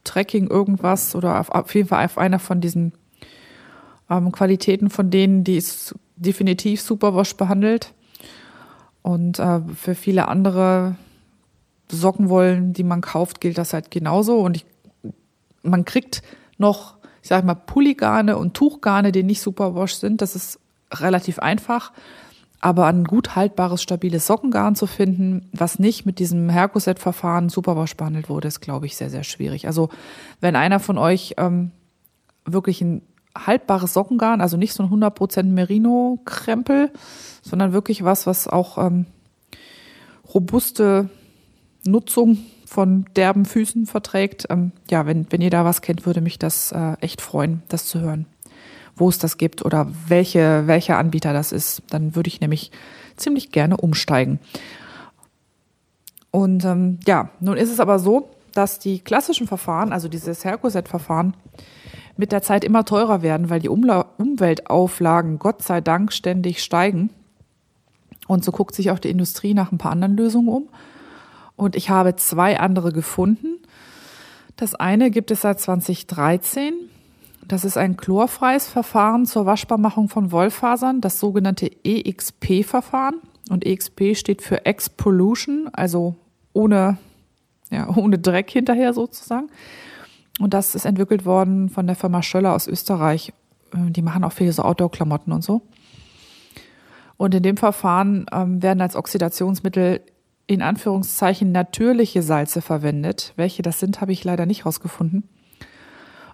Trekking 0.03 0.47
irgendwas 0.47 1.15
oder 1.15 1.39
auf, 1.39 1.49
auf 1.49 1.73
jeden 1.75 1.87
Fall 1.87 2.05
auf 2.05 2.17
einer 2.17 2.39
von 2.39 2.61
diesen 2.61 2.93
ähm, 4.09 4.31
Qualitäten 4.31 4.89
von 4.89 5.09
denen, 5.09 5.43
die 5.43 5.57
ist 5.57 5.95
definitiv 6.15 6.81
Superwash 6.81 7.35
behandelt. 7.35 7.93
Und 9.01 9.39
äh, 9.39 9.61
für 9.75 9.95
viele 9.95 10.27
andere 10.27 10.95
Sockenwollen, 11.89 12.73
die 12.73 12.83
man 12.83 13.01
kauft, 13.01 13.41
gilt 13.41 13.57
das 13.57 13.73
halt 13.73 13.89
genauso. 13.89 14.39
Und 14.39 14.57
ich, 14.57 14.65
man 15.63 15.85
kriegt 15.85 16.21
noch, 16.57 16.95
ich 17.23 17.29
sag 17.29 17.43
mal, 17.43 17.55
Pulligane 17.55 18.37
und 18.37 18.53
Tuchgarne, 18.53 19.11
die 19.11 19.23
nicht 19.23 19.41
Superwash 19.41 19.95
sind. 19.95 20.21
Das 20.21 20.35
ist 20.35 20.59
relativ 20.93 21.39
einfach. 21.39 21.91
Aber 22.63 22.85
ein 22.85 23.05
gut 23.05 23.35
haltbares, 23.35 23.81
stabiles 23.81 24.27
Sockengarn 24.27 24.75
zu 24.75 24.85
finden, 24.85 25.49
was 25.51 25.79
nicht 25.79 26.05
mit 26.05 26.19
diesem 26.19 26.47
Hercoset-Verfahren 26.47 27.49
Superwash 27.49 27.97
behandelt 27.97 28.29
wurde, 28.29 28.47
ist, 28.47 28.61
glaube 28.61 28.85
ich, 28.85 28.95
sehr, 28.95 29.09
sehr 29.09 29.23
schwierig. 29.23 29.65
Also 29.65 29.89
wenn 30.41 30.55
einer 30.55 30.79
von 30.79 30.99
euch 30.99 31.33
ähm, 31.37 31.71
wirklich 32.45 32.81
ein 32.81 33.01
haltbares 33.35 33.93
Sockengarn, 33.93 34.41
also 34.41 34.57
nicht 34.57 34.73
so 34.73 34.83
ein 34.83 34.89
100% 34.89 35.43
Merino-Krempel, 35.43 36.91
sondern 37.41 37.73
wirklich 37.73 38.03
was, 38.03 38.27
was 38.27 38.47
auch 38.47 38.77
ähm, 38.77 39.07
robuste 40.31 41.09
Nutzung 41.83 42.37
von 42.67 43.05
derben 43.15 43.45
Füßen 43.45 43.87
verträgt. 43.87 44.45
Ähm, 44.51 44.71
ja, 44.89 45.07
wenn, 45.07 45.25
wenn 45.31 45.41
ihr 45.41 45.49
da 45.49 45.65
was 45.65 45.81
kennt, 45.81 46.05
würde 46.05 46.21
mich 46.21 46.37
das 46.37 46.71
äh, 46.71 46.93
echt 47.01 47.21
freuen, 47.21 47.63
das 47.69 47.87
zu 47.87 48.01
hören 48.01 48.27
wo 48.95 49.09
es 49.09 49.17
das 49.17 49.37
gibt 49.37 49.63
oder 49.63 49.87
welche, 50.07 50.67
welcher 50.67 50.97
Anbieter 50.97 51.33
das 51.33 51.51
ist. 51.51 51.83
Dann 51.89 52.15
würde 52.15 52.27
ich 52.27 52.41
nämlich 52.41 52.71
ziemlich 53.17 53.51
gerne 53.51 53.77
umsteigen. 53.77 54.39
Und 56.31 56.63
ähm, 56.65 56.99
ja, 57.05 57.29
nun 57.39 57.57
ist 57.57 57.71
es 57.71 57.79
aber 57.79 57.99
so, 57.99 58.29
dass 58.53 58.79
die 58.79 58.99
klassischen 58.99 59.47
Verfahren, 59.47 59.93
also 59.93 60.07
dieses 60.07 60.43
Hercoset-Verfahren, 60.43 61.35
mit 62.17 62.31
der 62.31 62.41
Zeit 62.41 62.63
immer 62.63 62.85
teurer 62.85 63.21
werden, 63.21 63.49
weil 63.49 63.59
die 63.59 63.69
Umla 63.69 64.05
Umweltauflagen 64.17 65.39
Gott 65.39 65.61
sei 65.61 65.81
Dank 65.81 66.13
ständig 66.13 66.63
steigen. 66.63 67.09
Und 68.27 68.45
so 68.45 68.51
guckt 68.51 68.75
sich 68.75 68.91
auch 68.91 68.99
die 68.99 69.09
Industrie 69.09 69.53
nach 69.53 69.71
ein 69.71 69.77
paar 69.77 69.91
anderen 69.91 70.15
Lösungen 70.15 70.49
um. 70.49 70.69
Und 71.55 71.75
ich 71.75 71.89
habe 71.89 72.15
zwei 72.15 72.59
andere 72.59 72.91
gefunden. 72.91 73.59
Das 74.55 74.75
eine 74.75 75.11
gibt 75.11 75.31
es 75.31 75.41
seit 75.41 75.59
2013 75.59 76.73
das 77.51 77.65
ist 77.65 77.77
ein 77.77 77.97
chlorfreies 77.97 78.67
Verfahren 78.67 79.25
zur 79.25 79.45
Waschbarmachung 79.45 80.07
von 80.07 80.31
Wollfasern, 80.31 81.01
das 81.01 81.19
sogenannte 81.19 81.69
EXP-Verfahren. 81.83 83.15
Und 83.49 83.65
EXP 83.65 84.15
steht 84.15 84.41
für 84.41 84.65
Ex-Pollution, 84.65 85.69
also 85.73 86.15
ohne, 86.53 86.97
ja, 87.69 87.89
ohne 87.93 88.19
Dreck 88.19 88.49
hinterher 88.49 88.93
sozusagen. 88.93 89.49
Und 90.39 90.53
das 90.53 90.75
ist 90.75 90.85
entwickelt 90.85 91.25
worden 91.25 91.67
von 91.67 91.87
der 91.87 91.97
Firma 91.97 92.23
Schöller 92.23 92.55
aus 92.55 92.67
Österreich. 92.67 93.33
Äh, 93.73 93.91
die 93.91 94.01
machen 94.01 94.23
auch 94.23 94.31
viele 94.31 94.53
so 94.53 94.63
Outdoor-Klamotten 94.63 95.33
und 95.33 95.43
so. 95.43 95.61
Und 97.17 97.35
in 97.35 97.43
dem 97.43 97.57
Verfahren 97.57 98.27
ähm, 98.31 98.63
werden 98.63 98.81
als 98.81 98.95
Oxidationsmittel 98.95 99.99
in 100.47 100.61
Anführungszeichen 100.61 101.51
natürliche 101.51 102.21
Salze 102.21 102.61
verwendet. 102.61 103.33
Welche 103.35 103.61
das 103.61 103.79
sind, 103.79 103.99
habe 103.99 104.13
ich 104.13 104.23
leider 104.23 104.45
nicht 104.45 104.65
rausgefunden. 104.65 105.27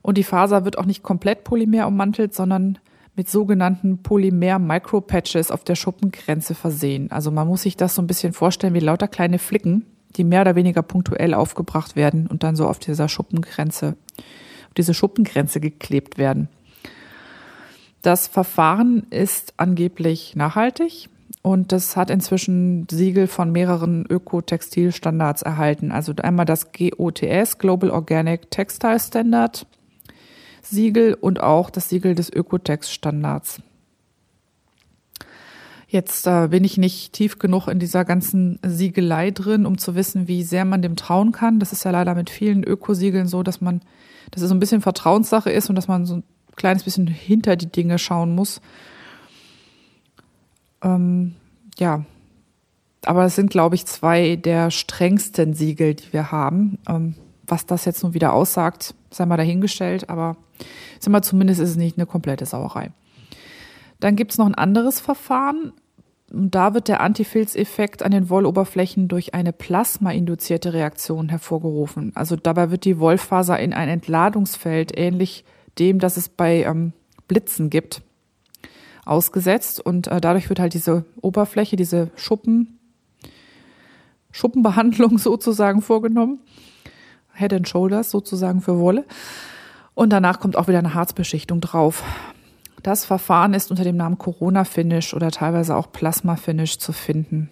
Und 0.08 0.18
die 0.18 0.24
Faser 0.24 0.64
wird 0.64 0.78
auch 0.78 0.86
nicht 0.86 1.04
komplett 1.04 1.44
polymer 1.44 1.86
ummantelt, 1.86 2.34
sondern 2.34 2.78
mit 3.18 3.30
sogenannten 3.30 4.04
Polymer-Micropatches 4.04 5.52
auf 5.52 5.66
der 5.66 5.76
Schuppengrenze 5.76 6.56
versehen. 6.56 7.12
Also 7.12 7.30
man 7.30 7.46
muss 7.46 7.64
sich 7.64 7.76
das 7.76 7.94
so 7.94 8.02
ein 8.02 8.08
bisschen 8.08 8.32
vorstellen 8.32 8.74
wie 8.74 8.80
lauter 8.80 9.10
kleine 9.10 9.38
Flicken, 9.38 9.86
die 10.16 10.24
mehr 10.24 10.40
oder 10.40 10.56
weniger 10.56 10.82
punktuell 10.82 11.34
aufgebracht 11.34 11.98
werden 11.98 12.28
und 12.28 12.44
dann 12.44 12.56
so 12.56 12.70
auf 12.70 12.80
dieser 12.80 13.10
Schuppengrenze, 13.10 13.98
auf 14.68 14.74
diese 14.78 14.94
Schuppengrenze 14.94 15.60
geklebt 15.60 16.18
werden. 16.18 16.48
Das 18.02 18.28
Verfahren 18.28 19.08
ist 19.10 19.56
angeblich 19.58 20.38
nachhaltig 20.38 21.10
und 21.42 21.74
das 21.74 21.98
hat 21.98 22.10
inzwischen 22.10 22.88
Siegel 22.90 23.28
von 23.28 23.52
mehreren 23.52 24.06
Ökotextilstandards 24.10 25.42
erhalten. 25.42 25.92
Also 25.92 26.14
einmal 26.22 26.46
das 26.46 26.72
GOTS, 26.72 27.58
Global 27.58 27.90
Organic 27.90 28.50
Textile 28.52 29.02
Standard, 29.02 29.68
Siegel 30.70 31.14
und 31.14 31.42
auch 31.42 31.70
das 31.70 31.90
Siegel 31.90 32.16
des 32.16 32.32
Ökotex-Standards. 32.32 33.62
Jetzt 35.90 36.28
äh, 36.28 36.50
bin 36.50 36.66
ich 36.66 36.78
nicht 36.78 37.14
tief 37.14 37.40
genug 37.40 37.68
in 37.68 37.80
dieser 37.80 38.04
ganzen 38.04 38.60
Siegelei 38.66 39.32
drin, 39.32 39.66
um 39.66 39.78
zu 39.78 39.96
wissen, 39.96 40.28
wie 40.28 40.44
sehr 40.44 40.66
man 40.66 40.82
dem 40.82 40.98
trauen 40.98 41.32
kann. 41.32 41.60
Das 41.60 41.72
ist 41.72 41.86
ja 41.86 41.92
leider 41.92 42.14
mit 42.14 42.30
vielen 42.30 42.64
Ökosiegeln 42.64 43.28
so, 43.28 43.42
dass 43.42 43.62
man, 43.62 43.82
dass 44.32 44.42
es 44.42 44.50
so 44.50 44.56
ein 44.56 44.60
bisschen 44.60 44.82
Vertrauenssache 44.82 45.50
ist 45.50 45.70
und 45.70 45.76
dass 45.76 45.88
man 45.88 46.06
so 46.06 46.18
ein 46.18 46.24
kleines 46.58 46.84
bisschen 46.84 47.08
hinter 47.08 47.56
die 47.56 47.72
Dinge 47.72 48.00
schauen 48.00 48.36
muss. 48.36 48.60
Ähm, 50.82 51.36
ja, 51.78 52.04
aber 53.06 53.24
es 53.24 53.36
sind, 53.36 53.50
glaube 53.50 53.76
ich, 53.76 53.86
zwei 53.86 54.36
der 54.36 54.72
strengsten 54.72 55.54
Siegel, 55.54 55.96
die 55.96 56.12
wir 56.12 56.32
haben. 56.32 56.80
Ähm, 56.90 57.16
was 57.46 57.66
das 57.66 57.86
jetzt 57.86 58.04
nun 58.04 58.14
wieder 58.14 58.34
aussagt, 58.34 58.94
sei 59.10 59.26
mal 59.26 59.38
dahingestellt, 59.38 60.10
aber 60.10 60.36
sag 61.00 61.12
mal, 61.12 61.22
zumindest 61.22 61.60
ist 61.60 61.72
es 61.72 61.76
nicht 61.76 61.98
eine 61.98 62.06
komplette 62.06 62.46
Sauerei. 62.46 62.92
Dann 64.00 64.16
gibt 64.16 64.32
es 64.32 64.38
noch 64.38 64.46
ein 64.46 64.56
anderes 64.56 65.00
Verfahren. 65.00 65.74
Da 66.30 66.74
wird 66.74 66.88
der 66.90 67.00
Antifilzeffekt 67.00 68.04
an 68.04 68.12
den 68.12 68.30
Wolloberflächen 68.30 69.08
durch 69.08 69.34
eine 69.34 69.54
plasmainduzierte 69.54 70.74
Reaktion 70.74 71.30
hervorgerufen. 71.30 72.12
Also 72.16 72.36
dabei 72.36 72.70
wird 72.70 72.84
die 72.84 73.00
Wollfaser 73.00 73.58
in 73.60 73.74
ein 73.74 73.88
Entladungsfeld, 73.88 74.98
ähnlich 74.98 75.46
dem, 75.80 76.00
das 76.00 76.18
es 76.18 76.28
bei 76.28 76.64
ähm, 76.64 76.92
Blitzen 77.28 77.70
gibt, 77.70 78.02
ausgesetzt. 79.06 79.80
Und 79.80 80.08
äh, 80.08 80.20
dadurch 80.20 80.50
wird 80.50 80.60
halt 80.60 80.74
diese 80.74 81.06
Oberfläche, 81.22 81.78
diese 81.78 82.10
Schuppen, 82.16 82.78
Schuppenbehandlung 84.32 85.18
sozusagen 85.18 85.82
vorgenommen. 85.82 86.40
Head 87.34 87.54
and 87.54 87.70
Shoulders 87.70 88.12
sozusagen 88.12 88.62
für 88.62 88.80
Wolle. 88.80 89.06
Und 89.98 90.12
danach 90.12 90.40
kommt 90.40 90.56
auch 90.56 90.68
wieder 90.68 90.78
eine 90.78 90.94
Harzbeschichtung 90.94 91.60
drauf. 91.60 92.04
Das 92.84 93.04
Verfahren 93.04 93.56
ist 93.56 93.72
unter 93.72 93.84
dem 93.84 93.98
Namen 93.98 94.20
Corona 94.20 94.64
Finish 94.64 95.16
oder 95.16 95.32
teilweise 95.32 95.76
auch 95.76 95.92
Plasma 95.92 96.36
Finish 96.36 96.78
zu 96.78 96.94
finden. 96.94 97.50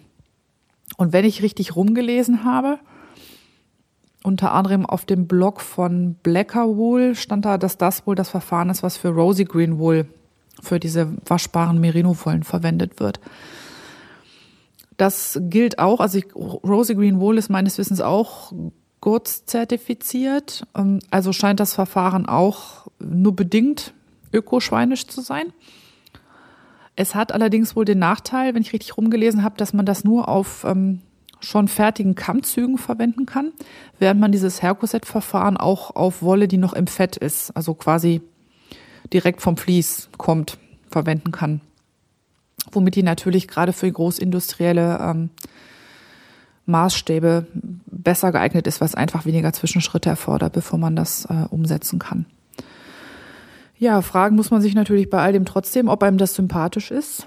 Und 0.96 1.12
wenn 1.12 1.24
ich 1.24 1.42
richtig 1.42 1.74
rumgelesen 1.74 2.44
habe, 2.44 2.78
unter 4.22 4.52
anderem 4.52 4.86
auf 4.86 5.04
dem 5.04 5.26
Blog 5.26 5.60
von 5.60 6.14
Blacker 6.22 6.76
Wool 6.76 7.16
stand 7.16 7.44
da, 7.44 7.58
dass 7.58 7.78
das 7.78 8.06
wohl 8.06 8.14
das 8.14 8.30
Verfahren 8.30 8.70
ist, 8.70 8.84
was 8.84 8.96
für 8.96 9.08
Rosy 9.08 9.44
Green 9.44 9.80
Wool, 9.80 10.06
für 10.62 10.78
diese 10.78 11.16
waschbaren 11.26 11.80
Merino-Wollen 11.80 12.44
verwendet 12.44 13.00
wird. 13.00 13.18
Das 14.96 15.40
gilt 15.42 15.80
auch, 15.80 15.98
also 15.98 16.18
ich, 16.18 16.32
Rosy 16.36 16.94
Green 16.94 17.18
Wool 17.18 17.38
ist 17.38 17.50
meines 17.50 17.76
Wissens 17.76 18.00
auch 18.00 18.52
GURZ 19.00 19.46
zertifiziert. 19.46 20.66
Ähm, 20.74 21.00
also 21.10 21.32
scheint 21.32 21.60
das 21.60 21.74
Verfahren 21.74 22.26
auch 22.26 22.86
nur 22.98 23.34
bedingt 23.34 23.94
ökoschweinisch 24.32 25.06
zu 25.06 25.20
sein. 25.20 25.52
Es 26.94 27.14
hat 27.14 27.32
allerdings 27.32 27.76
wohl 27.76 27.84
den 27.84 27.98
Nachteil, 27.98 28.54
wenn 28.54 28.62
ich 28.62 28.72
richtig 28.72 28.96
rumgelesen 28.96 29.42
habe, 29.42 29.56
dass 29.58 29.74
man 29.74 29.84
das 29.84 30.04
nur 30.04 30.28
auf 30.28 30.64
ähm, 30.64 31.02
schon 31.40 31.68
fertigen 31.68 32.14
Kammzügen 32.14 32.78
verwenden 32.78 33.26
kann, 33.26 33.52
während 33.98 34.20
man 34.20 34.32
dieses 34.32 34.62
Hercoset-Verfahren 34.62 35.56
auch 35.56 35.94
auf 35.94 36.22
Wolle, 36.22 36.48
die 36.48 36.56
noch 36.56 36.72
im 36.72 36.86
Fett 36.86 37.16
ist, 37.16 37.50
also 37.56 37.74
quasi 37.74 38.22
direkt 39.12 39.42
vom 39.42 39.56
Vlies 39.56 40.08
kommt, 40.16 40.58
verwenden 40.90 41.32
kann. 41.32 41.60
Womit 42.72 42.96
die 42.96 43.02
natürlich 43.02 43.46
gerade 43.46 43.72
für 43.72 43.90
großindustrielle 43.90 44.98
ähm, 45.00 45.30
Maßstäbe 46.64 47.46
besser 48.06 48.30
geeignet 48.30 48.68
ist, 48.68 48.80
was 48.80 48.94
einfach 48.94 49.26
weniger 49.26 49.52
Zwischenschritte 49.52 50.08
erfordert, 50.08 50.52
bevor 50.52 50.78
man 50.78 50.94
das 50.94 51.24
äh, 51.24 51.44
umsetzen 51.50 51.98
kann. 51.98 52.24
Ja, 53.78 54.00
fragen 54.00 54.36
muss 54.36 54.52
man 54.52 54.62
sich 54.62 54.76
natürlich 54.76 55.10
bei 55.10 55.20
all 55.20 55.32
dem 55.32 55.44
trotzdem, 55.44 55.88
ob 55.88 56.04
einem 56.04 56.16
das 56.16 56.36
sympathisch 56.36 56.92
ist. 56.92 57.26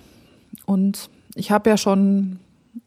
Und 0.66 1.10
ich 1.36 1.52
habe 1.52 1.70
ja 1.70 1.76
schon 1.76 2.40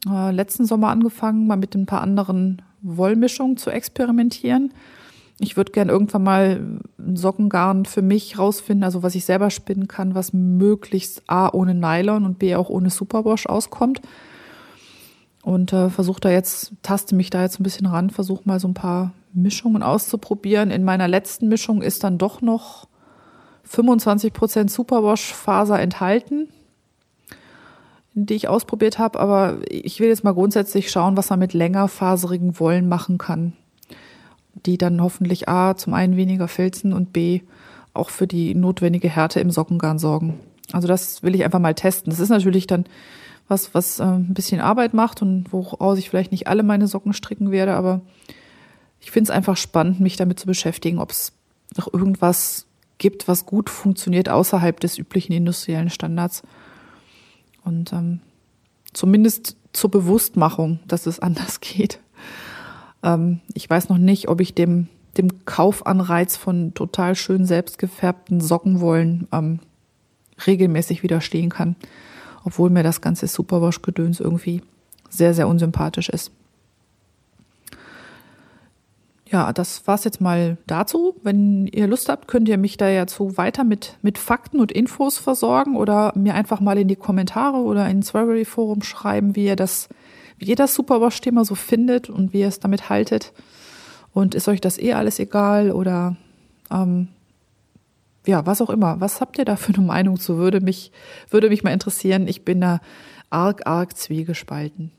äh, 0.09 0.31
letzten 0.31 0.64
Sommer 0.64 0.89
angefangen, 0.89 1.47
mal 1.47 1.59
mit 1.59 1.74
ein 1.74 1.85
paar 1.85 2.01
anderen 2.01 2.62
Wollmischungen 2.81 3.59
zu 3.59 3.69
experimentieren. 3.69 4.73
Ich 5.39 5.59
würde 5.59 5.73
gern 5.73 5.90
irgendwann 5.90 6.23
mal 6.23 6.62
ein 6.98 7.16
Sockengarn 7.16 7.85
für 7.85 8.01
mich 8.01 8.39
rausfinden, 8.39 8.85
also 8.85 9.02
was 9.02 9.14
ich 9.14 9.27
selber 9.27 9.51
spinnen 9.51 9.86
kann, 9.86 10.14
was 10.14 10.32
möglichst 10.32 11.24
A 11.27 11.51
ohne 11.52 11.74
Nylon 11.74 12.24
und 12.24 12.39
B 12.39 12.56
auch 12.56 12.70
ohne 12.70 12.89
Superwash 12.89 13.44
auskommt. 13.44 14.01
Und 15.43 15.73
äh, 15.73 15.90
versuche 15.90 16.20
da 16.20 16.31
jetzt, 16.31 16.73
taste 16.82 17.16
mich 17.16 17.28
da 17.28 17.43
jetzt 17.43 17.59
ein 17.59 17.64
bisschen 17.64 17.86
ran, 17.86 18.10
versuche 18.10 18.43
mal 18.44 18.60
so 18.60 18.69
ein 18.69 18.74
paar 18.74 19.12
Mischungen 19.32 19.82
auszuprobieren. 19.82 20.70
In 20.70 20.85
meiner 20.85 21.09
letzten 21.09 21.48
Mischung 21.48 21.82
ist 21.82 22.05
dann 22.05 22.16
doch 22.16 22.40
noch 22.40 22.86
25% 23.69 24.70
Superwash-Faser 24.70 25.81
enthalten, 25.81 26.48
die 28.14 28.35
ich 28.35 28.48
ausprobiert 28.48 29.01
habe. 29.01 29.19
Aber 29.19 29.59
ich 29.69 29.98
will 29.98 30.09
jetzt 30.09 30.23
mal 30.23 30.35
grundsätzlich 30.35 30.90
schauen, 30.90 31.16
was 31.16 31.31
man 31.31 31.40
mit 31.40 31.55
längerfaserigen 31.55 32.60
Wollen 32.60 32.89
machen 32.89 33.19
kann, 33.19 33.55
die 34.66 34.78
dann 34.78 35.02
hoffentlich 35.02 35.48
A 35.48 35.77
zum 35.77 35.94
einen 35.94 36.16
weniger 36.16 36.47
filzen 36.47 36.93
und 36.93 37.12
B 37.12 37.40
auch 37.94 38.10
für 38.10 38.28
die 38.28 38.55
notwendige 38.55 39.09
Härte 39.09 39.40
im 39.40 39.51
Sockengarn 39.51 39.98
sorgen. 39.98 40.39
Also 40.73 40.89
das 40.89 41.23
will 41.23 41.35
ich 41.35 41.44
einfach 41.44 41.59
mal 41.59 41.74
testen. 41.74 42.10
Das 42.10 42.20
ist 42.20 42.28
natürlich 42.28 42.66
dann 42.66 42.85
was, 43.48 43.74
was 43.74 44.01
äh, 44.01 44.05
ein 44.05 44.35
bisschen 44.35 44.60
Arbeit 44.60 44.94
macht 44.94 45.23
und 45.23 45.52
woraus 45.52 45.98
ich 45.98 46.10
vielleicht 46.10 46.32
nicht 46.32 46.47
alle 46.47 46.62
meine 46.62 46.86
Socken 46.86 47.12
stricken 47.12 47.51
werde, 47.51 47.74
aber 47.74 48.01
ich 49.01 49.10
finde 49.10 49.31
es 49.31 49.36
einfach 49.36 49.56
spannend, 49.56 50.01
mich 50.01 50.16
damit 50.16 50.39
zu 50.39 50.47
beschäftigen, 50.47 50.98
ob 50.98 51.10
es 51.10 51.32
noch 51.77 51.93
irgendwas 51.93 52.66
gibt, 52.98 53.27
was 53.27 53.47
gut 53.47 53.69
funktioniert 53.69 54.28
außerhalb 54.28 54.78
des 54.78 54.97
üblichen 54.97 55.32
industriellen 55.32 55.90
Standards. 55.90 56.43
Und 57.64 57.93
ähm, 57.93 58.20
zumindest 58.93 59.56
zur 59.73 59.90
Bewusstmachung, 59.90 60.81
dass 60.86 61.06
es 61.06 61.19
anders 61.20 61.60
geht. 61.60 61.98
Ähm, 63.02 63.40
ich 63.55 63.69
weiß 63.69 63.89
noch 63.89 63.98
nicht, 63.98 64.28
ob 64.28 64.40
ich 64.40 64.55
dem, 64.55 64.89
dem 65.16 65.44
Kaufanreiz 65.44 66.36
von 66.36 66.74
total 66.74 67.16
schön 67.16 67.44
selbstgefärbten 67.44 68.40
Sockenwollen 68.40 69.27
ähm, 69.32 69.60
regelmäßig 70.47 71.02
widerstehen 71.02 71.51
kann, 71.51 71.77
obwohl 72.44 72.70
mir 72.70 72.82
das 72.82 73.01
ganze 73.01 73.27
Superwash-Gedöns 73.27 74.20
irgendwie 74.20 74.62
sehr, 75.09 75.35
sehr 75.35 75.48
unsympathisch 75.48 76.09
ist 76.09 76.32
ja, 79.32 79.52
das 79.52 79.86
war's 79.86 80.05
jetzt 80.05 80.20
mal 80.20 80.59
dazu. 80.66 81.16
Wenn 81.23 81.66
ihr 81.66 81.86
Lust 81.86 82.10
habt, 82.10 82.28
könnt 82.28 82.48
ihr 82.48 82.59
mich 82.59 82.77
da 82.77 82.89
ja 82.89 83.06
zu 83.06 83.39
weiter 83.39 83.64
mit, 83.64 83.97
mit 84.02 84.19
Fakten 84.19 84.60
und 84.60 84.70
Infos 84.70 85.19
versorgen 85.19 85.77
oder 85.77 86.12
mir 86.14 86.35
einfach 86.35 86.60
mal 86.60 86.77
in 86.77 86.86
die 86.86 86.97
Kommentare 86.97 87.56
oder 87.56 87.89
ins 87.89 88.14
Ravelry 88.14 88.44
Forum 88.44 88.82
schreiben, 88.82 89.35
wie 89.35 89.47
ihr 89.47 89.56
das, 89.56 89.89
wie 90.36 90.44
ihr 90.47 90.56
das 90.56 90.74
Superwash-Thema 90.74 91.47
so 91.47 91.55
findet 91.55 92.10
und 92.10 92.35
wie 92.35 92.40
ihr 92.40 92.48
es 92.48 92.60
damit 92.60 92.90
haltet. 92.90 93.32
Und 94.12 94.35
ist 94.35 94.48
euch 94.48 94.60
das 94.60 94.78
eh 94.78 94.93
alles 94.93 95.19
egal 95.19 95.73
oder 95.73 96.16
ähm, 96.70 97.09
ja, 98.26 98.46
was 98.46 98.60
auch 98.62 98.70
immer. 98.70 99.00
Was 99.00 99.20
habt 99.20 99.38
ihr 99.38 99.44
da 99.44 99.56
für 99.56 99.74
eine 99.74 99.84
Meinung 99.86 100.18
zu? 100.18 100.36
Würde 100.36 100.60
mich, 100.60 100.92
würde 101.30 101.48
mich 101.48 101.64
mal 101.64 101.72
interessieren. 101.72 102.28
Ich 102.28 102.44
bin 102.44 102.60
da 102.60 102.80
arg, 103.30 103.66
arg 103.66 103.96
zwiegespalten. 103.96 104.92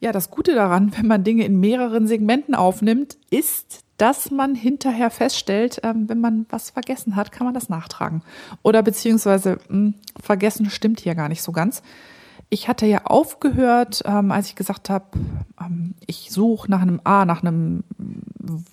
Ja, 0.00 0.12
das 0.12 0.30
Gute 0.30 0.54
daran, 0.54 0.92
wenn 0.96 1.06
man 1.06 1.24
Dinge 1.24 1.44
in 1.44 1.58
mehreren 1.58 2.06
Segmenten 2.06 2.54
aufnimmt, 2.54 3.16
ist, 3.30 3.84
dass 3.96 4.30
man 4.30 4.54
hinterher 4.54 5.10
feststellt, 5.10 5.80
ähm, 5.82 6.08
wenn 6.08 6.20
man 6.20 6.46
was 6.50 6.70
vergessen 6.70 7.16
hat, 7.16 7.32
kann 7.32 7.46
man 7.46 7.54
das 7.54 7.68
nachtragen. 7.68 8.22
Oder 8.62 8.82
beziehungsweise 8.82 9.58
mh, 9.68 9.68
hm, 9.68 9.94
vergessen 10.20 10.68
stimmt 10.68 11.00
hier 11.00 11.14
gar 11.14 11.28
nicht 11.28 11.42
so 11.42 11.52
ganz. 11.52 11.82
Ich 12.50 12.68
hatte 12.68 12.86
ja 12.86 13.02
aufgehört, 13.04 14.02
ähm, 14.04 14.30
als 14.30 14.48
ich 14.48 14.56
gesagt 14.56 14.90
habe, 14.90 15.06
ähm, 15.60 15.94
ich 16.06 16.30
suche 16.30 16.70
nach 16.70 16.82
einem 16.82 17.00
A, 17.04 17.24
nach 17.24 17.42
einem 17.42 17.84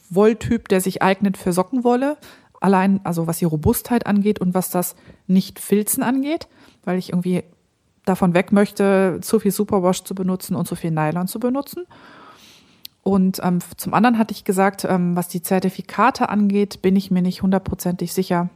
Wolltyp, 0.10 0.68
der 0.68 0.82
sich 0.82 1.02
eignet 1.02 1.38
für 1.38 1.54
Sockenwolle. 1.54 2.18
Allein, 2.62 3.02
also 3.04 3.28
was 3.28 3.40
die 3.40 3.46
Robustheit 3.46 4.06
angeht 4.06 4.40
und 4.40 4.54
was 4.54 4.70
das 4.70 4.96
Nicht-Filzen 5.28 6.04
angeht, 6.04 6.48
weil 6.86 6.98
ich 6.98 7.10
irgendwie 7.10 7.44
davon 8.06 8.34
weg 8.34 8.52
möchte, 8.52 9.20
zu 9.22 9.40
viel 9.40 9.52
Superwash 9.52 10.04
zu 10.04 10.16
benutzen 10.16 10.56
und 10.56 10.68
zu 10.68 10.76
viel 10.76 10.92
Nylon 10.92 11.28
zu 11.28 11.40
benutzen. 11.40 11.86
Und 13.04 13.40
ähm, 13.44 13.60
zum 13.78 13.94
anderen 13.94 14.18
hatte 14.18 14.34
ich 14.34 14.44
gesagt, 14.44 14.86
ähm, 14.86 15.16
was 15.16 15.28
die 15.28 15.42
Zertifikate 15.42 16.30
angeht, 16.30 16.82
bin 16.82 16.96
ich 16.96 17.10
mir 17.10 17.22
nicht 17.22 17.42
hundertprozentig 17.42 18.14
sicher, 18.14 18.50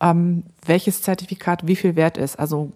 ähm, 0.00 0.42
welches 0.66 1.02
Zertifikat 1.02 1.66
wie 1.66 1.76
viel 1.76 1.94
wert 1.94 2.18
ist. 2.18 2.38
Also 2.38 2.72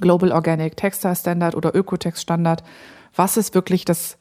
Global 0.00 0.32
Organic 0.32 0.76
Textile 0.76 1.16
Standard 1.16 1.56
oder 1.56 1.74
Ökotex 1.74 2.22
Standard. 2.22 2.62
Was 3.16 3.36
ist 3.36 3.54
wirklich 3.54 3.84
das, 3.84 4.18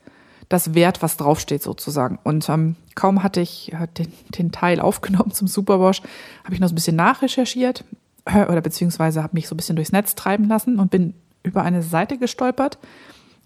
das 0.53 0.73
Wert, 0.75 1.01
was 1.01 1.17
draufsteht 1.17 1.63
sozusagen? 1.63 2.19
Und 2.23 2.47
ähm, 2.47 2.75
kaum 2.95 3.23
hatte 3.23 3.41
ich 3.41 3.73
äh, 3.73 3.88
den, 3.97 4.13
den 4.30 4.51
Teil 4.51 4.80
aufgenommen 4.80 5.31
zum 5.31 5.47
Superwash, 5.47 6.03
habe 6.43 6.53
ich 6.53 6.59
noch 6.59 6.67
so 6.67 6.73
ein 6.73 6.75
bisschen 6.75 6.95
nachrecherchiert 6.95 7.84
oder 8.25 8.61
beziehungsweise 8.61 9.21
habe 9.21 9.34
mich 9.34 9.49
so 9.49 9.55
ein 9.55 9.57
bisschen 9.57 9.75
durchs 9.75 9.91
Netz 9.91 10.15
treiben 10.15 10.47
lassen 10.47 10.80
und 10.80 10.91
bin 10.91 11.13
über 11.43 11.63
eine 11.63 11.84
Seite 11.84 12.17
gestolpert, 12.17 12.77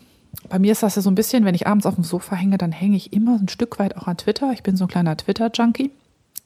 bei 0.48 0.58
mir 0.58 0.72
ist 0.72 0.82
das 0.82 0.96
ja 0.96 1.02
so 1.02 1.10
ein 1.10 1.14
bisschen, 1.14 1.44
wenn 1.44 1.54
ich 1.54 1.66
abends 1.66 1.86
auf 1.86 1.94
dem 1.94 2.04
Sofa 2.04 2.36
hänge, 2.36 2.58
dann 2.58 2.72
hänge 2.72 2.96
ich 2.96 3.12
immer 3.12 3.38
ein 3.38 3.48
Stück 3.48 3.78
weit 3.78 3.96
auch 3.96 4.06
an 4.06 4.16
Twitter. 4.16 4.52
Ich 4.52 4.62
bin 4.62 4.76
so 4.76 4.84
ein 4.84 4.88
kleiner 4.88 5.16
Twitter-Junkie 5.16 5.90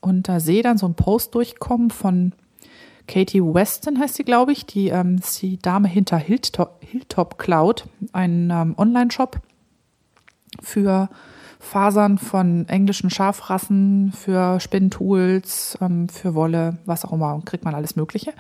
und 0.01 0.29
da 0.29 0.41
sehe 0.41 0.63
dann 0.63 0.79
so 0.79 0.87
ein 0.87 0.95
Post 0.95 1.35
durchkommen 1.35 1.91
von 1.91 2.33
Katie 3.07 3.43
Weston 3.43 3.99
heißt 3.99 4.15
sie, 4.15 4.25
glaube 4.25 4.53
ich. 4.53 4.67
Die 4.67 4.89
ähm, 4.89 5.21
die 5.41 5.59
Dame 5.59 5.89
hinter 5.89 6.17
Hilltop, 6.17 6.79
Hilltop 6.81 7.39
Cloud, 7.39 7.87
ein 8.13 8.51
ähm, 8.51 8.75
Online-Shop 8.79 9.41
für 10.63 11.11
Fasern 11.65 12.19
von 12.19 12.69
englischen 12.69 13.11
Schafrassen, 13.11 14.13
für 14.13 14.61
Spinntools, 14.61 15.79
ähm, 15.81 16.09
für 16.09 16.35
Wolle, 16.35 16.79
was 16.85 17.05
auch 17.05 17.13
immer, 17.13 17.41
kriegt 17.45 17.65
man 17.65 17.75
alles 17.75 17.97
Mögliche. 17.97 18.33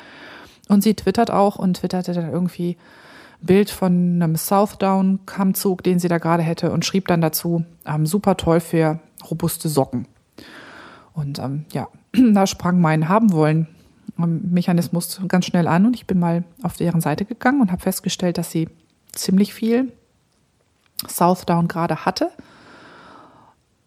Und 0.68 0.82
sie 0.82 0.94
twittert 0.94 1.30
auch 1.30 1.56
und 1.56 1.78
twitterte 1.78 2.12
dann 2.12 2.30
irgendwie, 2.30 2.76
Bild 3.40 3.70
von 3.70 4.22
einem 4.22 4.36
Southdown-Kammzug, 4.36 5.82
den 5.82 5.98
sie 5.98 6.08
da 6.08 6.18
gerade 6.18 6.42
hätte 6.42 6.72
und 6.72 6.84
schrieb 6.84 7.08
dann 7.08 7.20
dazu, 7.20 7.64
ähm, 7.84 8.06
super 8.06 8.36
toll 8.36 8.60
für 8.60 9.00
robuste 9.28 9.68
Socken. 9.68 10.06
Und 11.12 11.38
ähm, 11.38 11.66
ja, 11.72 11.88
da 12.32 12.46
sprang 12.46 12.80
mein 12.80 13.08
Haben 13.08 13.32
wollen 13.32 13.68
Mechanismus 14.16 15.20
ganz 15.26 15.46
schnell 15.46 15.66
an 15.66 15.86
und 15.86 15.96
ich 15.96 16.06
bin 16.06 16.20
mal 16.20 16.44
auf 16.62 16.76
deren 16.76 17.00
Seite 17.00 17.24
gegangen 17.24 17.60
und 17.60 17.72
habe 17.72 17.82
festgestellt, 17.82 18.38
dass 18.38 18.50
sie 18.50 18.68
ziemlich 19.12 19.52
viel 19.52 19.92
Southdown 21.08 21.66
gerade 21.66 22.04
hatte. 22.04 22.30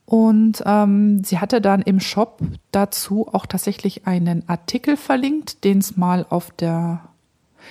Und 0.08 0.64
ähm, 0.66 1.24
sie 1.24 1.40
hatte 1.40 1.62
dann 1.62 1.82
im 1.82 2.00
Shop 2.00 2.42
dazu 2.72 3.28
auch 3.32 3.46
tatsächlich 3.46 4.08
einen 4.08 4.48
Artikel 4.48 4.98
verlinkt, 4.98 5.64
den 5.64 5.80
es 5.80 5.98
mal 5.98 6.26
auf 6.30 6.50
der 6.52 7.02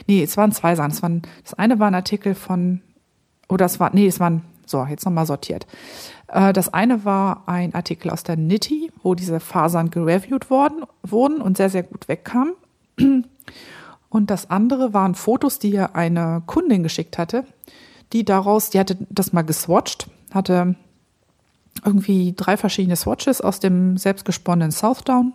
Nee, 0.07 0.23
es 0.23 0.37
waren 0.37 0.53
zwei 0.53 0.75
Sachen. 0.75 0.91
Es 0.91 1.03
waren, 1.03 1.23
das 1.43 1.55
eine 1.55 1.79
war 1.79 1.89
ein 1.89 1.95
Artikel 1.95 2.35
von, 2.35 2.81
oder 3.49 3.67
es 3.67 3.81
war, 3.81 3.91
nee, 3.95 4.07
es 4.07 4.21
waren, 4.21 4.43
so, 4.67 4.85
jetzt 4.85 5.05
nochmal 5.05 5.27
sortiert. 5.27 5.67
Äh, 6.29 6.53
das 6.53 6.73
eine 6.73 7.05
war 7.05 7.45
ein 7.47 7.75
Artikel 7.75 8.11
aus 8.11 8.25
der 8.25 8.37
Nitty, 8.37 8.93
wo 9.03 9.15
diese 9.15 9.41
Fasern 9.41 9.91
gereviewt 9.91 10.51
worden, 10.51 10.85
wurden 11.03 11.41
und 11.41 11.57
sehr, 11.57 11.71
sehr 11.71 11.85
gut 11.85 12.09
wegkamen. 12.09 12.55
Und 14.09 14.31
das 14.31 14.51
andere 14.51 14.95
waren 14.95 15.15
Fotos, 15.15 15.59
die 15.59 15.73
ihr 15.73 15.95
eine 15.95 16.43
Kundin 16.47 16.83
geschickt 16.85 17.19
hatte, 17.19 17.45
die 18.15 18.25
daraus, 18.25 18.71
die 18.71 18.79
hatte 18.79 18.97
das 19.11 19.33
mal 19.35 19.43
geswatcht, 19.43 20.09
hatte 20.33 20.77
irgendwie 21.85 22.35
drei 22.37 22.57
verschiedene 22.57 22.97
Swatches 22.97 23.41
aus 23.41 23.61
dem 23.61 23.97
selbstgesponnenen 23.97 24.71
Southdown 24.71 25.33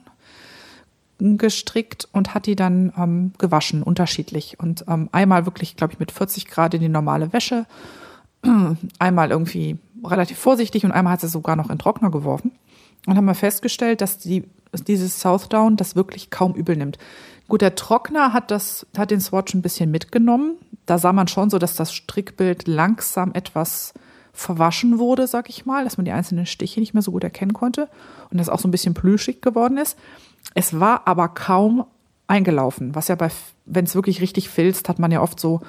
gestrickt 1.19 2.07
und 2.11 2.34
hat 2.34 2.47
die 2.47 2.55
dann 2.55 2.91
ähm, 2.97 3.34
gewaschen, 3.38 3.84
unterschiedlich. 3.84 4.59
Und 4.59 4.85
ähm, 4.88 5.09
einmal 5.11 5.45
wirklich, 5.45 5.76
glaube 5.76 5.93
ich, 5.93 5.99
mit 5.99 6.11
40 6.11 6.47
Grad 6.47 6.73
in 6.73 6.81
die 6.81 6.89
normale 6.89 7.31
Wäsche, 7.31 7.65
einmal 8.99 9.30
irgendwie 9.30 9.77
relativ 10.03 10.39
vorsichtig 10.39 10.84
und 10.84 10.91
einmal 10.91 11.13
hat 11.13 11.22
sie 11.22 11.27
sogar 11.27 11.55
noch 11.55 11.69
in 11.69 11.77
Trockner 11.77 12.09
geworfen 12.09 12.51
und 13.05 13.18
haben 13.18 13.26
wir 13.26 13.35
festgestellt, 13.35 14.01
dass 14.01 14.18
die, 14.18 14.45
dieses 14.88 15.19
Southdown 15.19 15.77
das 15.77 15.95
wirklich 15.95 16.31
kaum 16.31 16.55
übel 16.55 16.76
nimmt. 16.76 16.97
Gut, 17.47 17.61
der 17.61 17.76
Trockner 17.76 18.34
hat 18.34 18.49
das, 18.49 18.88
hat 18.97 19.11
den 19.11 19.22
Swatch 19.22 19.53
ein 19.53 19.61
bisschen 19.61 19.91
mitgenommen. 19.91 20.55
Da 20.85 20.97
sah 20.97 21.13
man 21.13 21.27
schon 21.27 21.49
so, 21.49 21.59
dass 21.59 21.76
das 21.76 21.93
Strickbild 21.93 22.68
langsam 22.68 23.34
etwas 23.34 23.93
verwaschen 24.33 24.99
wurde, 24.99 25.27
sag 25.27 25.49
ich 25.49 25.65
mal, 25.65 25.83
dass 25.83 25.97
man 25.97 26.05
die 26.05 26.11
einzelnen 26.11 26.45
Stiche 26.45 26.79
nicht 26.79 26.93
mehr 26.93 27.03
so 27.03 27.11
gut 27.11 27.23
erkennen 27.23 27.53
konnte 27.53 27.89
und 28.29 28.37
das 28.37 28.49
auch 28.49 28.59
so 28.59 28.67
ein 28.67 28.71
bisschen 28.71 28.93
plüschig 28.93 29.41
geworden 29.41 29.77
ist. 29.77 29.97
Es 30.53 30.79
war 30.79 31.07
aber 31.07 31.27
kaum 31.29 31.85
eingelaufen, 32.27 32.95
was 32.95 33.09
ja 33.09 33.15
bei, 33.15 33.29
wenn 33.65 33.85
es 33.85 33.95
wirklich 33.95 34.21
richtig 34.21 34.49
filzt, 34.49 34.87
hat 34.89 34.99
man 34.99 35.11
ja 35.11 35.21
oft 35.21 35.39
so 35.39 35.61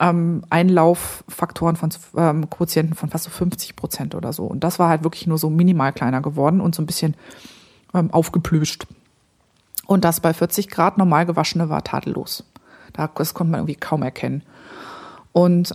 ähm, 0.00 0.42
Einlauffaktoren 0.48 1.76
von 1.76 1.90
ähm, 2.16 2.48
Quotienten 2.48 2.94
von 2.94 3.10
fast 3.10 3.24
so 3.24 3.30
50 3.30 3.76
Prozent 3.76 4.14
oder 4.14 4.32
so. 4.32 4.44
Und 4.46 4.64
das 4.64 4.78
war 4.78 4.88
halt 4.88 5.04
wirklich 5.04 5.26
nur 5.26 5.36
so 5.36 5.50
minimal 5.50 5.92
kleiner 5.92 6.22
geworden 6.22 6.60
und 6.60 6.74
so 6.74 6.82
ein 6.82 6.86
bisschen 6.86 7.14
ähm, 7.92 8.10
aufgeplüscht. 8.10 8.86
Und 9.86 10.04
das 10.04 10.20
bei 10.20 10.32
40 10.32 10.70
Grad 10.70 10.96
normal 10.96 11.26
gewaschene 11.26 11.68
war 11.68 11.84
tadellos. 11.84 12.44
Das 12.92 13.34
konnte 13.34 13.50
man 13.50 13.60
irgendwie 13.60 13.74
kaum 13.74 14.02
erkennen. 14.02 14.42
Und 15.32 15.74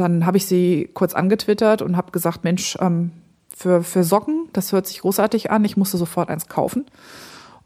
dann 0.00 0.26
habe 0.26 0.36
ich 0.36 0.46
sie 0.46 0.90
kurz 0.94 1.14
angetwittert 1.14 1.82
und 1.82 1.96
habe 1.96 2.12
gesagt, 2.12 2.44
Mensch, 2.44 2.76
ähm, 2.80 3.10
für, 3.54 3.82
für 3.82 4.04
Socken, 4.04 4.48
das 4.52 4.72
hört 4.72 4.86
sich 4.86 5.00
großartig 5.00 5.50
an, 5.50 5.64
ich 5.64 5.76
musste 5.76 5.96
sofort 5.96 6.28
eins 6.28 6.48
kaufen. 6.48 6.86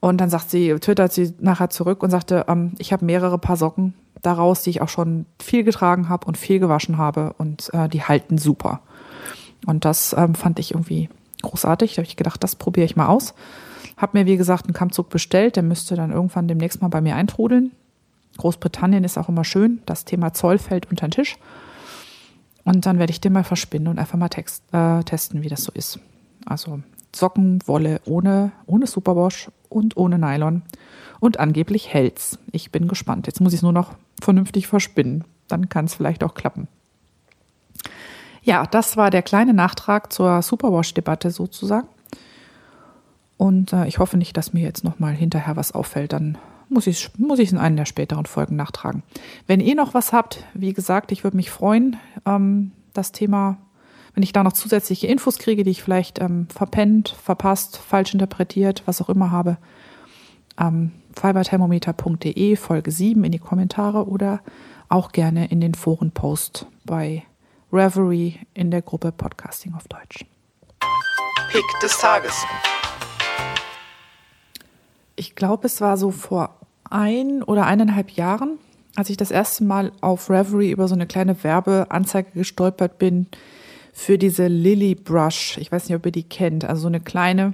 Und 0.01 0.21
dann 0.21 0.31
sagt 0.31 0.51
sie, 0.51 0.75
twittert 0.75 1.13
sie 1.13 1.35
nachher 1.41 1.71
zurück 1.71 2.03
und 2.03 2.11
sagte, 2.11 2.45
ähm, 2.49 2.73
ich 2.79 2.93
habe 2.93 3.05
mehrere 3.05 3.39
Paar 3.39 3.57
Socken 3.57 3.95
daraus, 4.23 4.63
die 4.63 4.71
ich 4.71 4.83
auch 4.83 4.89
schon 4.89 5.27
viel 5.41 5.65
getragen 5.65 6.09
habe 6.09 6.27
und 6.27 6.37
viel 6.37 6.59
gewaschen 6.59 6.99
habe 6.99 7.35
und 7.39 7.73
äh, 7.73 7.89
die 7.89 8.03
halten 8.03 8.39
super. 8.39 8.81
Und 9.67 9.85
das 9.85 10.15
ähm, 10.17 10.35
fand 10.35 10.59
ich 10.59 10.73
irgendwie 10.73 11.09
großartig. 11.43 11.95
Da 11.95 11.99
habe 11.99 12.09
ich 12.09 12.17
gedacht, 12.17 12.43
das 12.43 12.57
probiere 12.57 12.85
ich 12.85 12.97
mal 12.97 13.07
aus. 13.07 13.35
Habe 13.97 14.19
mir, 14.19 14.27
wie 14.27 14.37
gesagt, 14.37 14.67
einen 14.67 14.75
Kammzug 14.75 15.09
bestellt, 15.09 15.57
der 15.57 15.63
müsste 15.63 15.97
dann 15.97 16.13
irgendwann 16.13 16.49
demnächst 16.49 16.83
mal 16.83 16.89
bei 16.89 17.01
mir 17.01 17.17
eintrudeln. 17.17 17.73
Großbritannien 18.37 19.05
ist 19.05 19.17
auch 19.17 19.29
immer 19.29 19.45
schön. 19.45 19.81
Das 19.87 20.05
Thema 20.05 20.35
Zoll 20.35 20.59
fällt 20.59 20.91
unter 20.91 21.07
den 21.07 21.13
Tisch. 21.13 21.39
Und 22.67 22.85
dann 22.85 22.99
werde 22.99 23.13
ich 23.13 23.21
den 23.21 23.33
mal 23.33 23.45
verspinnen 23.45 23.87
und 23.87 24.01
einfach 24.01 24.19
mal 24.19 24.29
text, 24.29 24.65
äh, 24.73 25.03
testen, 25.05 25.43
wie 25.43 25.49
das 25.49 25.63
so 25.63 25.71
ist. 25.73 26.01
Also 26.45 26.81
Sockenwolle 27.15 28.01
ohne, 28.07 28.51
ohne 28.67 28.89
Superwash 28.89 29.51
und 29.69 29.97
ohne 29.97 30.19
Nylon. 30.19 30.63
Und 31.21 31.39
angeblich 31.39 31.95
hält's. 31.95 32.41
Ich 32.51 32.73
bin 32.73 32.89
gespannt. 32.89 33.29
Jetzt 33.29 33.41
muss 33.41 33.53
ich 33.53 33.59
es 33.59 33.63
nur 33.63 33.73
noch 33.73 33.95
vernünftig 34.21 34.67
verspinnen. 34.67 35.25
Dann 35.47 35.69
kann 35.69 35.85
es 35.85 35.95
vielleicht 35.95 36.25
auch 36.25 36.35
klappen. 36.35 36.67
Ja, 38.43 38.67
das 38.67 38.97
war 38.97 39.11
der 39.11 39.23
kleine 39.23 39.55
Nachtrag 39.55 40.13
zur 40.13 40.43
Superwash-Debatte 40.43 41.31
sozusagen. 41.31 41.87
Und 43.37 43.73
äh, 43.73 43.87
ich 43.87 44.01
hoffe 44.01 44.17
nicht, 44.17 44.37
dass 44.37 44.53
mir 44.53 44.65
jetzt 44.65 44.83
nochmal 44.83 45.15
hinterher 45.15 45.55
was 45.55 45.71
auffällt. 45.71 46.13
Dann 46.13 46.37
muss 46.69 46.87
ich 46.87 47.05
es 47.05 47.19
muss 47.19 47.39
in 47.39 47.59
einer 47.59 47.77
der 47.77 47.85
späteren 47.85 48.27
Folgen 48.27 48.57
nachtragen. 48.57 49.03
Wenn 49.47 49.61
ihr 49.61 49.75
noch 49.75 49.95
was 49.95 50.13
habt, 50.13 50.45
wie 50.55 50.73
gesagt, 50.73 51.13
ich 51.13 51.25
würde 51.25 51.37
mich 51.37 51.51
freuen, 51.51 51.97
ähm, 52.25 52.73
das 52.93 53.13
Thema, 53.13 53.59
wenn 54.15 54.23
ich 54.23 54.33
da 54.33 54.43
noch 54.43 54.53
zusätzliche 54.53 55.07
Infos 55.07 55.39
kriege, 55.39 55.63
die 55.63 55.71
ich 55.71 55.83
vielleicht 55.83 56.21
ähm, 56.21 56.49
verpennt, 56.49 57.11
verpasst, 57.23 57.77
falsch 57.77 58.15
interpretiert, 58.15 58.83
was 58.87 59.01
auch 59.03 59.09
immer 59.09 59.31
habe, 59.31 59.59
ähm, 60.59 60.93
fiberthermometer.de 61.15 62.57
Folge 62.57 62.91
7 62.91 63.25
in 63.25 63.33
die 63.33 63.39
Kommentare 63.39 64.07
oder 64.07 64.41
auch 64.89 65.13
gerne 65.13 65.47
in 65.51 65.61
den 65.61 65.75
Forenpost 65.75 66.67
bei 66.85 67.25
Reverie 67.73 68.39
in 68.55 68.71
der 68.71 68.83
Gruppe 68.83 69.13
Podcasting 69.13 69.75
auf 69.75 69.89
Deutsch. 69.89 70.25
Pick 71.51 71.65
des 71.83 71.99
Tages. 71.99 72.35
Ich 75.17 75.35
glaube, 75.35 75.67
es 75.67 75.81
war 75.81 75.97
so 75.97 76.11
vor 76.11 76.61
ein 76.91 77.43
oder 77.43 77.67
eineinhalb 77.67 78.11
Jahren, 78.11 78.59
als 78.95 79.11
ich 79.11 79.17
das 79.17 79.31
erste 79.31 79.65
Mal 79.65 79.93
auf 80.03 80.31
Reverie 80.31 80.71
über 80.71 80.89
so 80.89 80.95
eine 80.95 81.07
kleine 81.07 81.43
Werbeanzeige 81.43 82.31
gestolpert 82.35 82.99
bin 82.99 83.27
für 83.95 84.19
diese 84.19 84.47
Lily 84.47 84.95
Brush. 84.95 85.57
Ich 85.59 85.73
weiß 85.73 85.89
nicht, 85.89 85.97
ob 85.97 86.05
ihr 86.05 86.13
die 86.13 86.23
kennt. 86.23 86.67
Also 86.67 86.83
so 86.83 86.89
eine 86.89 87.01
kleine, 87.01 87.53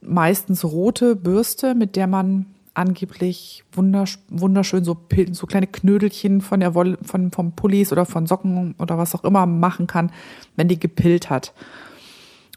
meistens 0.00 0.64
rote 0.64 1.14
Bürste, 1.14 1.76
mit 1.76 1.94
der 1.94 2.08
man 2.08 2.46
angeblich 2.74 3.64
wunderschön 3.72 4.84
so, 4.84 4.98
so 5.32 5.46
kleine 5.46 5.66
Knödelchen 5.66 6.40
von 6.40 6.60
der 6.60 6.74
Wolle, 6.74 6.98
von, 7.02 7.30
vom 7.30 7.52
Pullis 7.52 7.92
oder 7.92 8.04
von 8.04 8.26
Socken 8.26 8.74
oder 8.78 8.98
was 8.98 9.14
auch 9.14 9.24
immer 9.24 9.46
machen 9.46 9.86
kann, 9.86 10.10
wenn 10.56 10.68
die 10.68 10.78
gepillt 10.78 11.30
hat. 11.30 11.54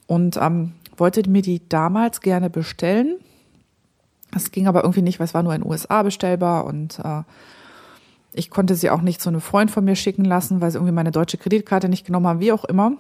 Und 0.08 0.38
ähm, 0.38 0.74
wollte 0.98 1.28
mir 1.30 1.44
die 1.44 1.62
damals 1.70 2.22
gerne 2.22 2.50
bestellen 2.50 3.20
es 4.36 4.52
ging 4.52 4.68
aber 4.68 4.84
irgendwie 4.84 5.02
nicht, 5.02 5.20
weil 5.20 5.26
es 5.26 5.34
war 5.34 5.44
nur 5.44 5.54
in 5.54 5.62
den 5.62 5.70
USA 5.70 6.04
bestellbar 6.04 6.66
und 6.66 7.00
äh, 7.00 7.24
ich 8.34 8.50
konnte 8.50 8.76
sie 8.76 8.90
auch 8.90 9.02
nicht 9.02 9.22
zu 9.22 9.30
einem 9.30 9.42
Freund 9.42 9.72
von 9.72 9.84
mir 9.84 9.96
schicken 9.96 10.26
lassen, 10.26 10.62
weil 10.62 10.72
sie 10.72 10.78
irgendwie 10.78 10.94
meine 10.94 11.12
deutsche 11.12 11.38
Kreditkarte 11.38 11.90
nicht 11.90 12.06
genommen 12.06 12.28
haben, 12.28 12.40
wie 12.40 12.52
auch 12.52 12.64
immer. 12.66 12.94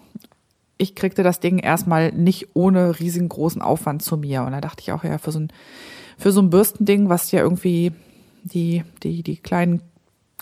Ich 0.77 0.95
kriegte 0.95 1.23
das 1.23 1.39
Ding 1.39 1.60
erstmal 1.60 2.11
nicht 2.11 2.56
ohne 2.56 2.99
riesengroßen 2.99 3.61
Aufwand 3.61 4.01
zu 4.01 4.18
mir. 4.18 4.43
Und 4.43 4.53
da 4.53 4.61
dachte 4.61 4.81
ich 4.81 4.91
auch, 4.91 5.03
ja, 5.03 5.18
für 5.18 5.31
so 5.31 5.39
ein, 5.39 5.53
für 6.18 6.31
so 6.31 6.41
ein 6.41 6.49
Bürstending, 6.49 7.10
was 7.10 7.31
ja 7.31 7.41
irgendwie 7.41 7.91
die, 8.43 8.84
die, 9.03 9.22
die 9.22 9.38
kleinen 9.38 9.81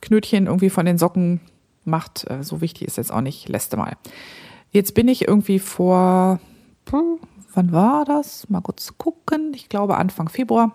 Knötchen 0.01 0.45
irgendwie 0.45 0.69
von 0.69 0.85
den 0.85 0.97
Socken 0.97 1.41
macht, 1.83 2.29
äh, 2.29 2.43
so 2.43 2.61
wichtig 2.61 2.87
ist 2.87 2.97
jetzt 2.97 3.11
auch 3.11 3.21
nicht, 3.21 3.49
lässt 3.49 3.75
mal. 3.75 3.97
Jetzt 4.71 4.93
bin 4.93 5.07
ich 5.07 5.27
irgendwie 5.27 5.59
vor, 5.59 6.39
wann 7.57 7.71
war 7.71 8.05
das? 8.05 8.49
Mal 8.49 8.61
kurz 8.61 8.97
gucken. 8.97 9.51
Ich 9.53 9.67
glaube 9.67 9.97
Anfang 9.97 10.29
Februar 10.29 10.71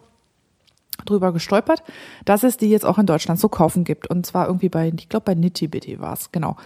drüber 1.06 1.32
gestolpert, 1.32 1.82
dass 2.24 2.42
es 2.42 2.56
die 2.56 2.68
jetzt 2.68 2.84
auch 2.84 2.98
in 2.98 3.06
Deutschland 3.06 3.40
zu 3.40 3.48
kaufen 3.48 3.84
gibt. 3.84 4.08
Und 4.08 4.26
zwar 4.26 4.46
irgendwie 4.46 4.68
bei, 4.68 4.92
ich 4.96 5.08
glaube 5.08 5.24
bei 5.24 5.34
Nitty 5.34 5.68
Bitty 5.68 6.00
war 6.00 6.12
es, 6.12 6.30
genau. 6.32 6.56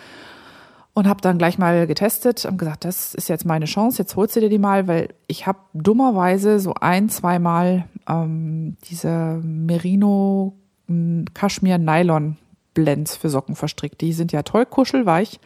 Und 0.94 1.06
habe 1.06 1.20
dann 1.20 1.38
gleich 1.38 1.58
mal 1.58 1.86
getestet 1.86 2.44
und 2.46 2.56
gesagt, 2.56 2.84
das 2.84 3.14
ist 3.14 3.28
jetzt 3.28 3.44
meine 3.44 3.66
Chance, 3.66 3.98
jetzt 3.98 4.16
holst 4.16 4.34
du 4.34 4.40
dir 4.40 4.48
die 4.48 4.58
mal, 4.58 4.88
weil 4.88 5.10
ich 5.26 5.46
habe 5.46 5.58
dummerweise 5.74 6.58
so 6.58 6.74
ein, 6.80 7.10
zweimal 7.10 7.84
ähm, 8.08 8.76
diese 8.88 9.40
Merino 9.42 10.54
Kaschmir 11.34 11.78
Nylon 11.78 12.36
Blends 12.72 13.16
für 13.16 13.28
Socken 13.28 13.56
verstrickt. 13.56 14.00
Die 14.00 14.12
sind 14.12 14.32
ja 14.32 14.42
toll 14.42 14.66
kuschelweich. 14.66 15.40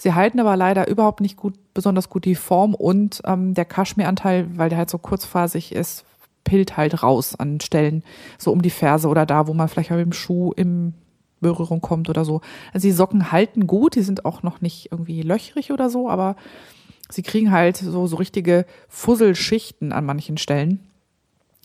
Sie 0.00 0.14
halten 0.14 0.40
aber 0.40 0.56
leider 0.56 0.88
überhaupt 0.88 1.20
nicht 1.20 1.36
gut, 1.36 1.52
besonders 1.74 2.08
gut 2.08 2.24
die 2.24 2.34
Form 2.34 2.74
und 2.74 3.20
ähm, 3.26 3.52
der 3.52 3.66
Kaschmiranteil, 3.66 4.48
weil 4.56 4.70
der 4.70 4.78
halt 4.78 4.88
so 4.88 4.96
kurzphasig 4.96 5.72
ist, 5.72 6.06
pillt 6.42 6.78
halt 6.78 7.02
raus 7.02 7.34
an 7.38 7.60
Stellen, 7.60 8.02
so 8.38 8.50
um 8.50 8.62
die 8.62 8.70
Ferse 8.70 9.08
oder 9.08 9.26
da, 9.26 9.46
wo 9.46 9.52
man 9.52 9.68
vielleicht 9.68 9.90
mit 9.90 10.00
dem 10.00 10.14
Schuh 10.14 10.52
in 10.52 10.94
Berührung 11.42 11.82
kommt 11.82 12.08
oder 12.08 12.24
so. 12.24 12.40
Also 12.72 12.88
die 12.88 12.92
Socken 12.92 13.30
halten 13.30 13.66
gut, 13.66 13.94
die 13.94 14.00
sind 14.00 14.24
auch 14.24 14.42
noch 14.42 14.62
nicht 14.62 14.90
irgendwie 14.90 15.20
löchrig 15.20 15.70
oder 15.70 15.90
so, 15.90 16.08
aber 16.08 16.34
sie 17.10 17.22
kriegen 17.22 17.50
halt 17.50 17.76
so, 17.76 18.06
so 18.06 18.16
richtige 18.16 18.64
Fusselschichten 18.88 19.92
an 19.92 20.06
manchen 20.06 20.38
Stellen. 20.38 20.80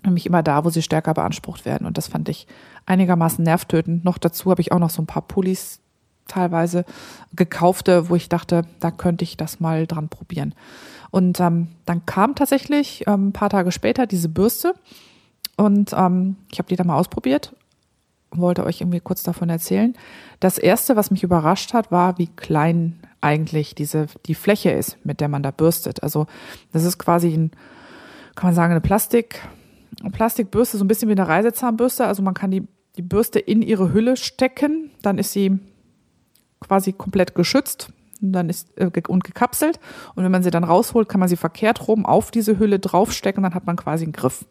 Nämlich 0.03 0.25
immer 0.25 0.43
da, 0.43 0.65
wo 0.65 0.69
sie 0.69 0.81
stärker 0.81 1.13
beansprucht 1.13 1.63
werden. 1.63 1.87
Und 1.87 1.97
das 1.97 2.09
fand 2.09 2.27
ich 2.27 2.47
einigermaßen 2.85 3.45
nervtötend. 3.45 4.03
Noch 4.03 4.17
dazu 4.17 4.51
habe 4.51 4.59
ich 4.59 4.73
auch 4.73 4.79
noch 4.79 4.89
so 4.89 5.01
ein 5.01 5.07
paar 5.07 5.21
Pullis 5.21 5.79
teilweise 6.27 6.85
gekaufte, 7.35 8.09
wo 8.09 8.15
ich 8.15 8.29
dachte, 8.29 8.63
da 8.79 8.91
könnte 8.91 9.23
ich 9.23 9.37
das 9.37 9.59
mal 9.59 9.87
dran 9.87 10.09
probieren. 10.09 10.53
Und 11.11 11.39
ähm, 11.39 11.69
dann 11.85 12.05
kam 12.05 12.35
tatsächlich 12.35 13.05
ähm, 13.07 13.29
ein 13.29 13.33
paar 13.33 13.49
Tage 13.49 13.71
später 13.71 14.05
diese 14.07 14.29
Bürste 14.29 14.73
und 15.55 15.93
ähm, 15.93 16.35
ich 16.51 16.59
habe 16.59 16.67
die 16.67 16.75
dann 16.75 16.87
mal 16.87 16.97
ausprobiert, 16.97 17.55
wollte 18.31 18.65
euch 18.65 18.81
irgendwie 18.81 18.99
kurz 18.99 19.23
davon 19.23 19.49
erzählen. 19.49 19.95
Das 20.39 20.57
erste, 20.57 20.95
was 20.95 21.11
mich 21.11 21.23
überrascht 21.23 21.73
hat, 21.73 21.91
war, 21.91 22.17
wie 22.17 22.27
klein 22.27 22.99
eigentlich 23.21 23.75
diese 23.75 24.07
die 24.25 24.35
Fläche 24.35 24.71
ist, 24.71 24.97
mit 25.05 25.21
der 25.21 25.29
man 25.29 25.43
da 25.43 25.51
bürstet. 25.51 26.03
Also 26.03 26.27
das 26.73 26.83
ist 26.83 26.97
quasi 26.97 27.29
ein, 27.29 27.51
kann 28.35 28.49
man 28.49 28.55
sagen, 28.55 28.71
eine 28.71 28.81
Plastik, 28.81 29.41
Plastikbürste, 30.11 30.77
so 30.77 30.83
ein 30.83 30.89
bisschen 30.89 31.07
wie 31.07 31.13
eine 31.13 31.27
Reisezahnbürste. 31.27 32.05
Also 32.05 32.21
man 32.21 32.33
kann 32.33 32.51
die 32.51 32.67
die 32.97 33.01
Bürste 33.01 33.39
in 33.39 33.61
ihre 33.61 33.93
Hülle 33.93 34.17
stecken, 34.17 34.91
dann 35.01 35.17
ist 35.17 35.33
sie 35.33 35.59
quasi 36.67 36.93
komplett 36.93 37.35
geschützt 37.35 37.89
und 38.21 38.33
dann 38.33 38.49
ist 38.49 38.77
äh, 38.77 38.89
und 39.07 39.23
gekapselt. 39.23 39.79
Und 40.15 40.23
wenn 40.23 40.31
man 40.31 40.43
sie 40.43 40.51
dann 40.51 40.63
rausholt, 40.63 41.09
kann 41.09 41.19
man 41.19 41.29
sie 41.29 41.37
verkehrt 41.37 41.87
rum 41.87 42.05
auf 42.05 42.31
diese 42.31 42.59
Hülle 42.59 42.79
draufstecken, 42.79 43.43
dann 43.43 43.55
hat 43.55 43.65
man 43.65 43.75
quasi 43.75 44.03
einen 44.03 44.13
Griff. 44.13 44.45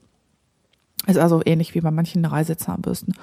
Ist 1.07 1.19
also 1.19 1.43
ähnlich 1.45 1.75
wie 1.75 1.81
bei 1.81 1.91
manchen 1.91 2.25
Reisezahnbürsten. 2.25 3.15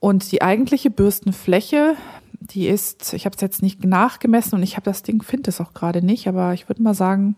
Und 0.00 0.32
die 0.32 0.42
eigentliche 0.42 0.90
Bürstenfläche, 0.90 1.94
die 2.40 2.68
ist, 2.68 3.14
ich 3.14 3.24
habe 3.26 3.36
es 3.36 3.40
jetzt 3.40 3.62
nicht 3.62 3.84
nachgemessen 3.84 4.56
und 4.56 4.62
ich 4.62 4.76
habe 4.76 4.84
das 4.84 5.02
Ding, 5.02 5.22
finde 5.22 5.50
es 5.50 5.60
auch 5.60 5.72
gerade 5.72 6.04
nicht, 6.04 6.28
aber 6.28 6.52
ich 6.52 6.68
würde 6.68 6.82
mal 6.82 6.94
sagen, 6.94 7.36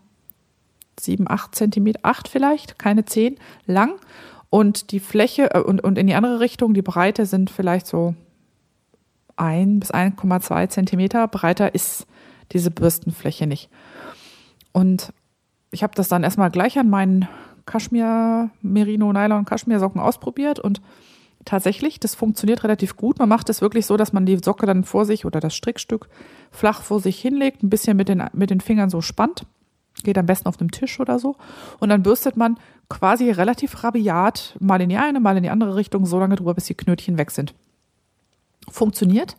sieben, 0.99 1.29
acht 1.29 1.55
Zentimeter, 1.55 1.99
acht 2.03 2.27
vielleicht, 2.27 2.79
keine 2.79 3.05
zehn, 3.05 3.37
lang. 3.65 3.93
Und 4.49 4.91
die 4.91 4.99
Fläche 4.99 5.53
äh, 5.53 5.59
und, 5.59 5.83
und 5.83 5.97
in 5.97 6.07
die 6.07 6.15
andere 6.15 6.39
Richtung, 6.39 6.73
die 6.73 6.81
Breite 6.81 7.25
sind 7.25 7.49
vielleicht 7.49 7.87
so 7.87 8.15
ein 9.37 9.79
bis 9.79 9.93
1,2 9.93 10.69
Zentimeter 10.69 11.27
breiter 11.27 11.73
ist 11.73 12.07
diese 12.51 12.71
Bürstenfläche 12.71 13.47
nicht. 13.47 13.69
Und 14.71 15.13
ich 15.71 15.83
habe 15.83 15.95
das 15.95 16.07
dann 16.07 16.23
erstmal 16.23 16.51
gleich 16.51 16.77
an 16.79 16.89
meinen 16.89 17.27
Kaschmir, 17.65 18.49
Merino, 18.61 19.11
Nylon, 19.11 19.45
Kaschmir-Socken 19.45 19.99
ausprobiert 19.99 20.59
und 20.59 20.81
tatsächlich, 21.45 21.99
das 21.99 22.15
funktioniert 22.15 22.63
relativ 22.63 22.95
gut. 22.95 23.19
Man 23.19 23.29
macht 23.29 23.49
es 23.49 23.61
wirklich 23.61 23.85
so, 23.85 23.97
dass 23.97 24.13
man 24.13 24.25
die 24.25 24.37
Socke 24.43 24.65
dann 24.65 24.83
vor 24.83 25.05
sich 25.05 25.25
oder 25.25 25.39
das 25.39 25.55
Strickstück 25.55 26.07
flach 26.51 26.81
vor 26.81 26.99
sich 26.99 27.19
hinlegt, 27.19 27.63
ein 27.63 27.69
bisschen 27.69 27.97
mit 27.97 28.09
den, 28.09 28.23
mit 28.33 28.49
den 28.49 28.61
Fingern 28.61 28.89
so 28.89 29.01
spannt. 29.01 29.45
Geht 30.03 30.17
am 30.17 30.27
besten 30.27 30.47
auf 30.47 30.57
dem 30.57 30.71
Tisch 30.71 30.99
oder 30.99 31.19
so. 31.19 31.35
Und 31.79 31.89
dann 31.89 32.03
bürstet 32.03 32.37
man 32.37 32.57
quasi 32.89 33.31
relativ 33.31 33.83
rabiat 33.83 34.55
mal 34.59 34.79
in 34.81 34.89
die 34.89 34.97
eine, 34.97 35.19
mal 35.19 35.35
in 35.37 35.43
die 35.43 35.49
andere 35.49 35.75
Richtung, 35.75 36.05
so 36.05 36.19
lange 36.19 36.35
drüber, 36.35 36.53
bis 36.53 36.65
die 36.65 36.75
Knötchen 36.75 37.17
weg 37.17 37.31
sind. 37.31 37.55
Funktioniert. 38.69 39.37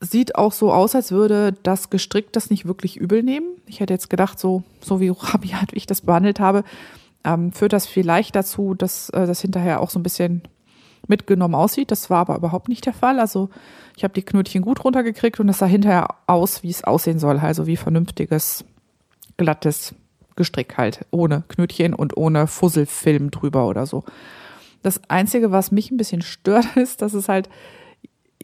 Sieht 0.00 0.36
auch 0.36 0.52
so 0.52 0.72
aus, 0.72 0.94
als 0.94 1.10
würde 1.10 1.54
das 1.62 1.90
Gestrick 1.90 2.32
das 2.32 2.50
nicht 2.50 2.66
wirklich 2.66 2.96
übel 2.96 3.22
nehmen. 3.22 3.48
Ich 3.66 3.80
hätte 3.80 3.92
jetzt 3.92 4.10
gedacht, 4.10 4.38
so, 4.38 4.62
so 4.80 5.00
wie 5.00 5.08
rabiat 5.18 5.72
wie 5.72 5.78
ich 5.78 5.86
das 5.86 6.02
behandelt 6.02 6.40
habe, 6.40 6.64
ähm, 7.24 7.52
führt 7.52 7.72
das 7.72 7.86
vielleicht 7.86 8.36
dazu, 8.36 8.74
dass 8.74 9.10
äh, 9.10 9.26
das 9.26 9.40
hinterher 9.40 9.80
auch 9.80 9.90
so 9.90 9.98
ein 9.98 10.04
bisschen 10.04 10.42
mitgenommen 11.06 11.54
aussieht. 11.54 11.90
Das 11.90 12.10
war 12.10 12.20
aber 12.20 12.36
überhaupt 12.36 12.68
nicht 12.68 12.86
der 12.86 12.92
Fall. 12.92 13.18
Also 13.18 13.50
ich 13.96 14.04
habe 14.04 14.14
die 14.14 14.22
Knötchen 14.22 14.62
gut 14.62 14.84
runtergekriegt 14.84 15.40
und 15.40 15.48
es 15.48 15.58
sah 15.58 15.66
hinterher 15.66 16.08
aus, 16.26 16.62
wie 16.62 16.70
es 16.70 16.84
aussehen 16.84 17.18
soll. 17.18 17.38
Also 17.38 17.66
wie 17.66 17.76
vernünftiges, 17.76 18.64
glattes 19.36 19.94
Gestrick 20.36 20.76
halt. 20.76 21.04
Ohne 21.10 21.44
Knötchen 21.48 21.94
und 21.94 22.16
ohne 22.16 22.46
Fusselfilm 22.46 23.30
drüber 23.30 23.66
oder 23.66 23.86
so. 23.86 24.04
Das 24.82 25.00
Einzige, 25.08 25.50
was 25.50 25.72
mich 25.72 25.90
ein 25.90 25.96
bisschen 25.96 26.22
stört, 26.22 26.66
ist, 26.76 27.02
dass 27.02 27.14
es 27.14 27.28
halt 27.28 27.48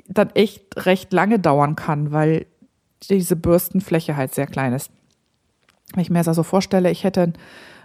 dann 0.09 0.31
echt 0.31 0.85
recht 0.87 1.13
lange 1.13 1.39
dauern 1.39 1.77
kann, 1.77 2.13
weil 2.13 2.47
diese 3.09 3.37
Bürstenfläche 3.37 4.17
halt 4.17 4.35
sehr 4.35 4.47
klein 4.47 4.73
ist. 4.73 4.91
Wenn 5.93 6.03
ich 6.03 6.11
mir 6.11 6.19
das 6.19 6.29
also 6.29 6.43
vorstelle, 6.43 6.91
ich 6.91 7.05
hätte 7.05 7.33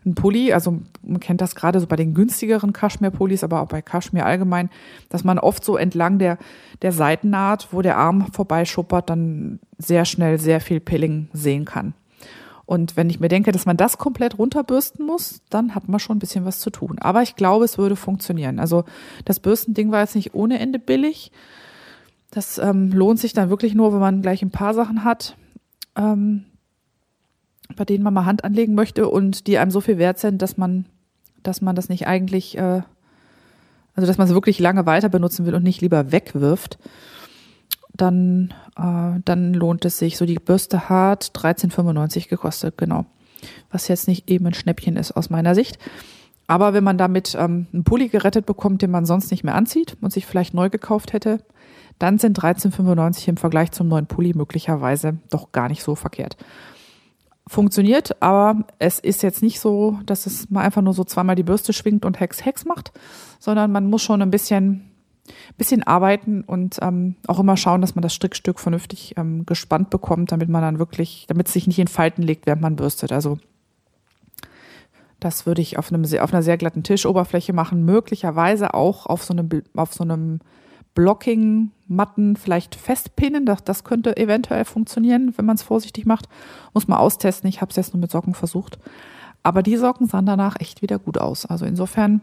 ein 0.06 0.16
Pulli, 0.16 0.54
also 0.54 0.80
man 1.04 1.20
kennt 1.20 1.42
das 1.42 1.56
gerade 1.56 1.80
so 1.80 1.88
bei 1.88 1.96
den 1.96 2.14
günstigeren 2.14 2.74
Kaschmir-Pullis, 2.74 3.44
aber 3.44 3.62
auch 3.62 3.68
bei 3.68 3.82
Kaschmir 3.82 4.26
allgemein, 4.26 4.70
dass 5.10 5.24
man 5.24 5.40
oft 5.40 5.64
so 5.64 5.78
entlang 5.78 6.20
der, 6.20 6.38
der 6.82 6.92
Seitennaht, 6.92 7.70
wo 7.72 7.82
der 7.82 7.98
Arm 7.98 8.32
vorbeischuppert, 8.32 9.10
dann 9.10 9.60
sehr 9.78 10.06
schnell 10.06 10.40
sehr 10.40 10.62
viel 10.62 10.80
Pilling 10.80 11.28
sehen 11.34 11.66
kann. 11.66 11.94
Und 12.66 12.96
wenn 12.96 13.10
ich 13.10 13.20
mir 13.20 13.30
denke, 13.30 13.52
dass 13.52 13.66
man 13.66 13.78
das 13.78 13.98
komplett 13.98 14.38
runterbürsten 14.38 15.04
muss, 15.04 15.42
dann 15.50 15.74
hat 15.74 15.90
man 15.90 16.00
schon 16.00 16.18
ein 16.18 16.20
bisschen 16.20 16.46
was 16.46 16.60
zu 16.60 16.70
tun. 16.70 16.98
Aber 17.00 17.24
ich 17.24 17.36
glaube, 17.36 17.66
es 17.66 17.80
würde 17.80 17.96
funktionieren. 17.96 18.60
Also 18.60 18.86
das 19.26 19.40
Bürstending 19.40 19.92
war 19.92 20.02
jetzt 20.02 20.16
nicht 20.16 20.36
ohne 20.36 20.60
Ende 20.60 20.78
billig. 20.78 21.32
Das 22.32 22.58
ähm, 22.60 22.92
lohnt 22.92 23.20
sich 23.20 23.34
dann 23.34 23.50
wirklich 23.50 23.74
nur, 23.74 23.94
wenn 23.94 24.00
man 24.00 24.22
gleich 24.22 24.42
ein 24.42 24.52
paar 24.52 24.74
Sachen 24.74 25.04
hat. 25.04 25.36
Ähm, 25.96 26.46
bei 27.76 27.86
denen 27.86 28.04
man 28.04 28.14
mal 28.14 28.26
Hand 28.26 28.44
anlegen 28.44 28.74
möchte 28.74 29.08
und 29.08 29.48
die 29.48 29.58
einem 29.58 29.72
so 29.72 29.82
viel 29.82 29.98
wert 29.98 30.20
sind, 30.20 30.42
dass 30.42 30.58
man, 30.58 30.86
dass 31.44 31.62
man 31.62 31.76
das 31.76 31.90
nicht 31.90 32.08
eigentlich, 32.08 32.58
äh, 32.58 32.82
also 33.94 34.08
dass 34.08 34.18
man 34.18 34.28
es 34.28 34.34
wirklich 34.34 34.60
lange 34.60 34.86
weiter 34.86 35.10
benutzen 35.10 35.46
will 35.46 35.56
und 35.56 35.64
nicht 35.64 35.82
lieber 35.82 36.12
wegwirft, 36.12 36.80
dann, 37.94 38.54
äh, 38.76 39.20
dann 39.24 39.54
lohnt 39.54 39.86
es 39.86 39.98
sich. 39.98 40.18
So 40.18 40.26
die 40.26 40.36
Bürste 40.36 40.90
hat 40.90 41.32
13,95 41.36 42.28
gekostet, 42.28 42.78
genau. 42.78 43.06
Was 43.72 43.88
jetzt 43.88 44.08
nicht 44.08 44.30
eben 44.30 44.48
ein 44.48 44.54
Schnäppchen 44.54 44.96
ist 44.96 45.12
aus 45.12 45.30
meiner 45.30 45.56
Sicht. 45.56 45.78
Aber 46.48 46.74
wenn 46.74 46.84
man 46.84 46.98
damit 46.98 47.36
ähm, 47.40 47.68
einen 47.72 47.84
Pulli 47.84 48.10
gerettet 48.10 48.46
bekommt, 48.46 48.82
den 48.82 48.90
man 48.90 49.06
sonst 49.06 49.30
nicht 49.30 49.44
mehr 49.44 49.56
anzieht 49.56 49.98
und 50.02 50.12
sich 50.12 50.26
vielleicht 50.26 50.54
neu 50.54 50.70
gekauft 50.70 51.14
hätte, 51.14 51.44
dann 52.00 52.18
sind 52.18 52.40
13,95 52.40 53.28
im 53.30 53.38
Vergleich 53.38 53.72
zum 53.72 53.88
neuen 53.88 54.08
Pulli 54.08 54.34
möglicherweise 54.34 55.18
doch 55.30 55.52
gar 55.52 55.68
nicht 55.68 55.84
so 55.84 55.96
verkehrt 55.96 56.38
funktioniert, 57.50 58.22
aber 58.22 58.64
es 58.78 59.00
ist 59.00 59.24
jetzt 59.24 59.42
nicht 59.42 59.60
so, 59.60 60.00
dass 60.06 60.28
es 60.28 60.52
mal 60.52 60.62
einfach 60.62 60.84
nur 60.84 60.94
so 60.94 61.04
zweimal 61.04 61.36
die 61.36 61.44
Bürste 61.44 61.74
schwingt 61.74 62.06
und 62.06 62.20
Hex 62.20 62.46
Hex 62.46 62.64
macht, 62.64 62.92
sondern 63.40 63.72
man 63.72 63.90
muss 63.90 64.04
schon 64.04 64.22
ein 64.22 64.30
bisschen 64.32 64.86
bisschen 65.58 65.84
arbeiten 65.84 66.42
und 66.42 66.78
ähm, 66.82 67.16
auch 67.28 67.40
immer 67.40 67.58
schauen, 67.58 67.82
dass 67.82 67.96
man 67.96 68.02
das 68.02 68.14
Strickstück 68.14 68.60
vernünftig 68.60 69.16
ähm, 69.18 69.46
gespannt 69.46 69.90
bekommt, 69.90 70.32
damit 70.32 70.50
man 70.50 70.62
dann 70.62 70.80
wirklich, 70.80 71.26
damit 71.28 71.48
es 71.48 71.54
sich 71.54 71.68
nicht 71.68 71.80
in 71.80 71.88
Falten 71.88 72.24
legt, 72.24 72.48
während 72.48 72.62
man 72.62 72.76
bürstet. 72.76 73.12
Also 73.12 73.38
das 75.20 75.46
würde 75.46 75.62
ich 75.62 75.78
auf 75.78 75.92
einem 75.92 76.04
auf 76.20 76.34
einer 76.34 76.44
sehr 76.44 76.58
glatten 76.58 76.84
Tischoberfläche 76.84 77.54
machen, 77.54 77.84
möglicherweise 77.84 78.74
auch 78.74 79.06
auf 79.08 79.24
so 79.24 79.34
einem 79.34 79.50
auf 79.76 79.94
so 79.94 80.04
einem 80.04 80.40
Blocking-Matten 81.00 82.36
vielleicht 82.36 82.76
festpinnen. 82.76 83.46
Das, 83.46 83.64
das 83.64 83.86
könnte 83.86 84.18
eventuell 84.18 84.66
funktionieren, 84.66 85.34
wenn 85.38 85.46
man 85.46 85.56
es 85.56 85.64
vorsichtig 85.64 86.06
macht. 86.06 86.28
Muss 86.74 86.90
man 86.90 87.00
austesten. 87.00 87.48
Ich 87.48 87.62
habe 87.62 87.70
es 87.70 87.78
jetzt 87.78 87.94
nur 87.94 88.02
mit 88.02 88.12
Socken 88.12 88.34
versucht. 88.34 88.80
Aber 89.42 89.64
die 89.64 89.78
Socken 89.78 90.08
sahen 90.08 90.26
danach 90.26 90.58
echt 90.60 90.82
wieder 90.82 91.00
gut 91.00 91.18
aus. 91.18 91.46
Also 91.46 91.66
insofern, 91.66 92.20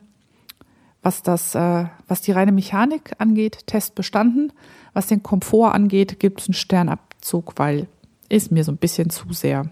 was 1.00 1.22
das, 1.22 1.54
äh, 1.54 1.86
was 2.06 2.20
die 2.20 2.32
reine 2.32 2.52
Mechanik 2.52 3.12
angeht, 3.16 3.66
Test 3.66 3.94
bestanden. 3.94 4.52
Was 4.92 5.06
den 5.06 5.22
Komfort 5.22 5.72
angeht, 5.72 6.20
gibt 6.20 6.42
es 6.42 6.48
einen 6.48 6.54
Sternabzug, 6.54 7.54
weil 7.56 7.88
ist 8.28 8.52
mir 8.52 8.62
so 8.62 8.72
ein 8.72 8.76
bisschen 8.76 9.08
zu 9.08 9.32
sehr, 9.32 9.70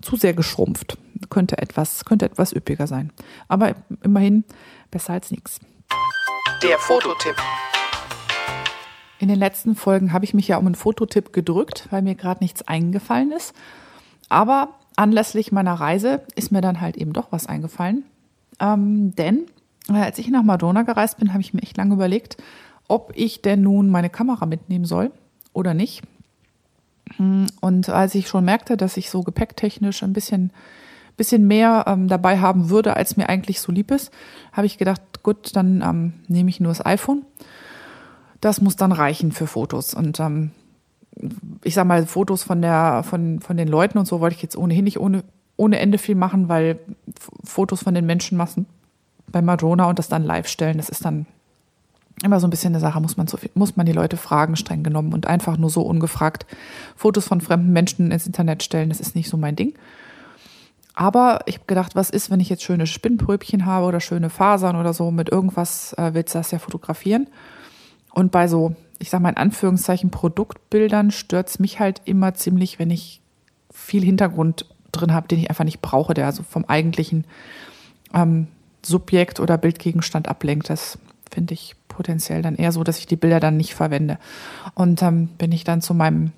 zu 0.00 0.16
sehr 0.16 0.32
geschrumpft. 0.32 0.96
Könnte 1.28 1.58
etwas, 1.58 2.06
könnte 2.06 2.24
etwas 2.24 2.54
üppiger 2.54 2.86
sein. 2.86 3.12
Aber 3.48 3.74
immerhin 4.02 4.44
besser 4.90 5.12
als 5.12 5.30
nichts. 5.30 5.60
Der 6.62 6.78
Fototipp. 6.78 7.36
In 9.22 9.28
den 9.28 9.38
letzten 9.38 9.76
Folgen 9.76 10.12
habe 10.12 10.24
ich 10.24 10.34
mich 10.34 10.48
ja 10.48 10.56
um 10.56 10.66
einen 10.66 10.74
Fototipp 10.74 11.32
gedrückt, 11.32 11.86
weil 11.90 12.02
mir 12.02 12.16
gerade 12.16 12.42
nichts 12.42 12.66
eingefallen 12.66 13.30
ist. 13.30 13.54
Aber 14.28 14.70
anlässlich 14.96 15.52
meiner 15.52 15.74
Reise 15.74 16.22
ist 16.34 16.50
mir 16.50 16.60
dann 16.60 16.80
halt 16.80 16.96
eben 16.96 17.12
doch 17.12 17.30
was 17.30 17.46
eingefallen. 17.46 18.02
Ähm, 18.58 19.14
denn 19.14 19.42
äh, 19.88 19.92
als 19.92 20.18
ich 20.18 20.28
nach 20.28 20.42
Madonna 20.42 20.82
gereist 20.82 21.18
bin, 21.18 21.32
habe 21.32 21.40
ich 21.40 21.54
mir 21.54 21.62
echt 21.62 21.76
lange 21.76 21.94
überlegt, 21.94 22.36
ob 22.88 23.12
ich 23.14 23.42
denn 23.42 23.62
nun 23.62 23.90
meine 23.90 24.10
Kamera 24.10 24.44
mitnehmen 24.44 24.86
soll 24.86 25.12
oder 25.52 25.72
nicht. 25.72 26.02
Hm, 27.16 27.46
und 27.60 27.90
als 27.90 28.16
ich 28.16 28.26
schon 28.26 28.44
merkte, 28.44 28.76
dass 28.76 28.96
ich 28.96 29.08
so 29.08 29.22
gepäcktechnisch 29.22 30.02
ein 30.02 30.14
bisschen, 30.14 30.50
bisschen 31.16 31.46
mehr 31.46 31.84
ähm, 31.86 32.08
dabei 32.08 32.40
haben 32.40 32.70
würde, 32.70 32.96
als 32.96 33.16
mir 33.16 33.28
eigentlich 33.28 33.60
so 33.60 33.70
lieb 33.70 33.92
ist, 33.92 34.10
habe 34.52 34.66
ich 34.66 34.78
gedacht, 34.78 35.22
gut, 35.22 35.54
dann 35.54 35.80
ähm, 35.80 36.12
nehme 36.26 36.50
ich 36.50 36.58
nur 36.58 36.72
das 36.72 36.84
iPhone 36.84 37.24
das 38.42 38.60
muss 38.60 38.76
dann 38.76 38.92
reichen 38.92 39.32
für 39.32 39.46
Fotos. 39.46 39.94
Und 39.94 40.20
ähm, 40.20 40.50
ich 41.64 41.74
sag 41.74 41.86
mal, 41.86 42.04
Fotos 42.04 42.42
von 42.42 42.60
der, 42.60 43.02
von, 43.04 43.40
von 43.40 43.56
den 43.56 43.68
Leuten 43.68 43.96
und 43.96 44.06
so 44.06 44.20
wollte 44.20 44.36
ich 44.36 44.42
jetzt 44.42 44.56
ohnehin 44.56 44.84
nicht 44.84 45.00
ohne, 45.00 45.24
ohne 45.56 45.78
Ende 45.78 45.96
viel 45.96 46.16
machen, 46.16 46.48
weil 46.48 46.78
Fotos 47.44 47.84
von 47.84 47.94
den 47.94 48.04
Menschenmassen 48.04 48.66
bei 49.28 49.40
Madonna 49.40 49.84
und 49.84 49.98
das 49.98 50.08
dann 50.08 50.24
live 50.24 50.48
stellen, 50.48 50.76
das 50.76 50.88
ist 50.88 51.04
dann 51.04 51.26
immer 52.24 52.40
so 52.40 52.46
ein 52.46 52.50
bisschen 52.50 52.72
eine 52.72 52.80
Sache, 52.80 53.00
muss 53.00 53.16
man, 53.16 53.28
so 53.28 53.36
viel, 53.36 53.50
muss 53.54 53.76
man 53.76 53.86
die 53.86 53.92
Leute 53.92 54.16
fragen, 54.16 54.56
streng 54.56 54.82
genommen 54.82 55.14
und 55.14 55.26
einfach 55.26 55.56
nur 55.56 55.70
so 55.70 55.82
ungefragt 55.82 56.44
Fotos 56.96 57.26
von 57.26 57.40
fremden 57.40 57.72
Menschen 57.72 58.10
ins 58.10 58.26
Internet 58.26 58.62
stellen, 58.62 58.88
das 58.88 59.00
ist 59.00 59.14
nicht 59.14 59.30
so 59.30 59.36
mein 59.36 59.56
Ding. 59.56 59.74
Aber 60.94 61.40
ich 61.46 61.54
habe 61.54 61.66
gedacht, 61.66 61.94
was 61.94 62.10
ist, 62.10 62.30
wenn 62.30 62.40
ich 62.40 62.50
jetzt 62.50 62.64
schöne 62.64 62.86
Spinnpröbchen 62.86 63.64
habe 63.64 63.86
oder 63.86 64.00
schöne 64.00 64.30
Fasern 64.30 64.76
oder 64.76 64.92
so, 64.92 65.10
mit 65.10 65.30
irgendwas 65.30 65.94
äh, 65.94 66.12
willst 66.12 66.34
du 66.34 66.38
das 66.38 66.50
ja 66.50 66.58
fotografieren. 66.58 67.28
Und 68.12 68.30
bei 68.32 68.48
so, 68.48 68.74
ich 68.98 69.10
sag 69.10 69.20
mal 69.20 69.30
in 69.30 69.36
Anführungszeichen, 69.36 70.10
Produktbildern 70.10 71.10
stört 71.10 71.48
es 71.48 71.58
mich 71.58 71.80
halt 71.80 72.02
immer 72.04 72.34
ziemlich, 72.34 72.78
wenn 72.78 72.90
ich 72.90 73.20
viel 73.72 74.04
Hintergrund 74.04 74.66
drin 74.92 75.12
habe, 75.12 75.28
den 75.28 75.38
ich 75.38 75.48
einfach 75.48 75.64
nicht 75.64 75.80
brauche, 75.80 76.14
der 76.14 76.26
also 76.26 76.42
vom 76.42 76.64
eigentlichen 76.66 77.24
ähm, 78.14 78.48
Subjekt 78.82 79.40
oder 79.40 79.56
Bildgegenstand 79.56 80.28
ablenkt. 80.28 80.68
Das 80.68 80.98
finde 81.30 81.54
ich 81.54 81.74
potenziell 81.88 82.42
dann 82.42 82.56
eher 82.56 82.72
so, 82.72 82.84
dass 82.84 82.98
ich 82.98 83.06
die 83.06 83.16
Bilder 83.16 83.40
dann 83.40 83.56
nicht 83.56 83.74
verwende. 83.74 84.18
Und 84.74 85.02
ähm, 85.02 85.28
bin 85.38 85.52
ich 85.52 85.64
dann 85.64 85.80
zu 85.80 85.94
meinem, 85.94 86.32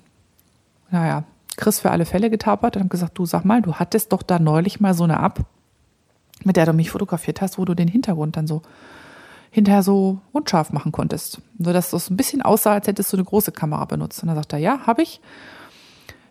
naja, 0.91 1.25
Chris 1.57 1.81
für 1.81 1.91
alle 1.91 2.05
Fälle 2.05 2.31
getapert 2.31 2.77
und 2.77 2.81
habe 2.81 2.89
gesagt, 2.89 3.19
du 3.19 3.27
sag 3.27 3.45
mal, 3.45 3.63
du 3.63 3.75
hattest 3.75 4.13
doch 4.13 4.23
da 4.23 4.39
neulich 4.39 4.81
mal 4.81 4.95
so 4.95 5.05
eine 5.05 5.23
App, 5.23 5.45
mit 6.45 6.57
der 6.57 6.67
du 6.67 6.73
mich 6.73 6.91
fotografiert 6.91 7.41
hast, 7.41 7.59
wo 7.59 7.65
du 7.65 7.75
den 7.75 7.89
Hintergrund 7.89 8.37
dann 8.37 8.47
so 8.47 8.63
hinterher 9.55 9.85
so 9.85 10.19
unscharf 10.33 10.73
machen 10.73 10.91
konntest. 10.91 11.41
So 11.61 11.73
dass 11.73 11.93
es 11.93 12.11
ein 12.11 12.17
bisschen 12.17 12.43
aussah, 12.43 12.73
als 12.73 12.89
hättest 12.89 13.13
du 13.13 13.17
eine 13.17 13.25
große 13.25 13.53
Kamera 13.53 13.85
benutzt. 13.85 14.21
Und 14.21 14.27
dann 14.27 14.37
sagt 14.37 14.53
er, 14.53 14.59
ja, 14.59 14.81
habe 14.85 15.03
ich. 15.03 15.21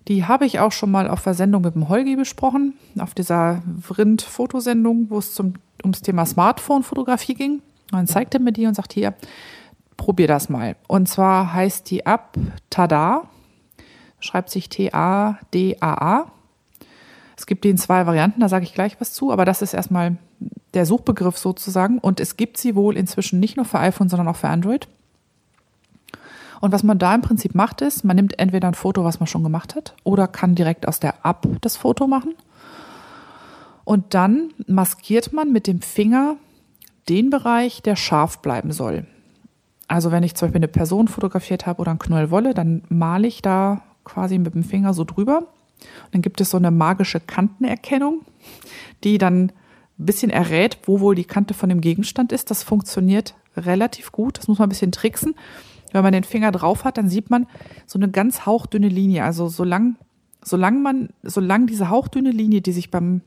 Die 0.09 0.25
habe 0.25 0.45
ich 0.45 0.59
auch 0.59 0.73
schon 0.73 0.91
mal 0.91 1.07
auf 1.07 1.23
der 1.23 1.33
Sendung 1.33 1.61
mit 1.61 1.73
dem 1.75 1.87
Holgi 1.87 2.17
besprochen, 2.17 2.73
auf 2.99 3.13
dieser 3.13 3.63
Vrind-Fotosendung, 3.79 5.09
wo 5.09 5.19
es 5.19 5.33
zum, 5.33 5.53
ums 5.81 6.01
Thema 6.01 6.25
Smartphone-Fotografie 6.25 7.35
ging. 7.35 7.53
Und 7.53 7.93
dann 7.93 8.07
zeigte 8.07 8.39
mir 8.39 8.51
die 8.51 8.65
und 8.65 8.73
sagt, 8.73 8.91
hier, 8.91 9.13
probier 9.95 10.27
das 10.27 10.49
mal. 10.49 10.75
Und 10.89 11.07
zwar 11.07 11.53
heißt 11.53 11.89
die 11.89 12.01
App 12.01 12.37
Tada, 12.69 13.29
schreibt 14.19 14.49
sich 14.49 14.67
T-A-D-A-A. 14.67 16.25
Es 17.37 17.45
gibt 17.45 17.63
die 17.63 17.69
in 17.69 17.77
zwei 17.77 18.05
Varianten, 18.05 18.41
da 18.41 18.49
sage 18.49 18.65
ich 18.65 18.73
gleich 18.73 18.99
was 18.99 19.13
zu, 19.13 19.31
aber 19.31 19.45
das 19.45 19.61
ist 19.61 19.73
erstmal 19.73 20.17
der 20.73 20.85
Suchbegriff 20.85 21.37
sozusagen. 21.37 21.99
Und 21.99 22.19
es 22.19 22.37
gibt 22.37 22.57
sie 22.57 22.75
wohl 22.75 22.97
inzwischen 22.97 23.39
nicht 23.39 23.57
nur 23.57 23.65
für 23.65 23.79
iPhone, 23.79 24.09
sondern 24.09 24.27
auch 24.27 24.35
für 24.35 24.49
Android. 24.49 24.87
Und 26.61 26.71
was 26.71 26.83
man 26.83 26.97
da 26.97 27.13
im 27.13 27.21
Prinzip 27.21 27.55
macht, 27.55 27.81
ist, 27.81 28.05
man 28.05 28.15
nimmt 28.15 28.39
entweder 28.39 28.69
ein 28.69 28.73
Foto, 28.73 29.03
was 29.03 29.19
man 29.19 29.27
schon 29.27 29.43
gemacht 29.43 29.75
hat, 29.75 29.95
oder 30.05 30.27
kann 30.27 30.55
direkt 30.55 30.87
aus 30.87 30.99
der 30.99 31.15
App 31.25 31.45
das 31.59 31.75
Foto 31.75 32.07
machen. 32.07 32.35
Und 33.83 34.13
dann 34.13 34.53
maskiert 34.67 35.33
man 35.33 35.51
mit 35.51 35.67
dem 35.67 35.81
Finger 35.81 36.37
den 37.09 37.29
Bereich, 37.29 37.81
der 37.81 37.97
scharf 37.97 38.39
bleiben 38.39 38.71
soll. 38.71 39.05
Also 39.89 40.11
wenn 40.11 40.23
ich 40.23 40.35
zum 40.35 40.47
Beispiel 40.47 40.59
eine 40.59 40.69
Person 40.69 41.09
fotografiert 41.09 41.65
habe 41.65 41.81
oder 41.81 41.91
ein 41.91 41.99
Knäuel 41.99 42.31
Wolle, 42.31 42.53
dann 42.53 42.83
male 42.87 43.27
ich 43.27 43.41
da 43.41 43.81
quasi 44.05 44.37
mit 44.37 44.55
dem 44.55 44.63
Finger 44.63 44.93
so 44.93 45.03
drüber. 45.03 45.39
Und 45.39 46.13
dann 46.13 46.21
gibt 46.21 46.39
es 46.39 46.49
so 46.49 46.57
eine 46.57 46.71
magische 46.71 47.19
Kantenerkennung, 47.19 48.21
die 49.03 49.17
dann 49.17 49.51
ein 49.99 50.05
bisschen 50.05 50.31
errät, 50.31 50.79
wo 50.83 50.99
wohl 50.99 51.15
die 51.15 51.25
Kante 51.25 51.53
von 51.53 51.69
dem 51.69 51.81
Gegenstand 51.81 52.31
ist. 52.31 52.49
Das 52.51 52.63
funktioniert 52.63 53.35
relativ 53.55 54.11
gut. 54.11 54.37
Das 54.37 54.47
muss 54.47 54.59
man 54.59 54.67
ein 54.67 54.69
bisschen 54.69 54.91
tricksen. 54.91 55.35
Wenn 55.91 56.03
man 56.03 56.13
den 56.13 56.23
Finger 56.23 56.51
drauf 56.51 56.83
hat, 56.83 56.97
dann 56.97 57.09
sieht 57.09 57.29
man 57.29 57.45
so 57.85 57.99
eine 57.99 58.09
ganz 58.09 58.45
hauchdünne 58.45 58.87
Linie. 58.87 59.23
Also 59.23 59.47
solange, 59.47 59.95
solange 60.43 60.79
man, 60.79 61.09
solange 61.21 61.67
diese 61.67 61.89
hauchdünne 61.89 62.31
Linie, 62.31 62.61
die 62.61 62.71
sich 62.71 62.89
beim, 62.89 63.21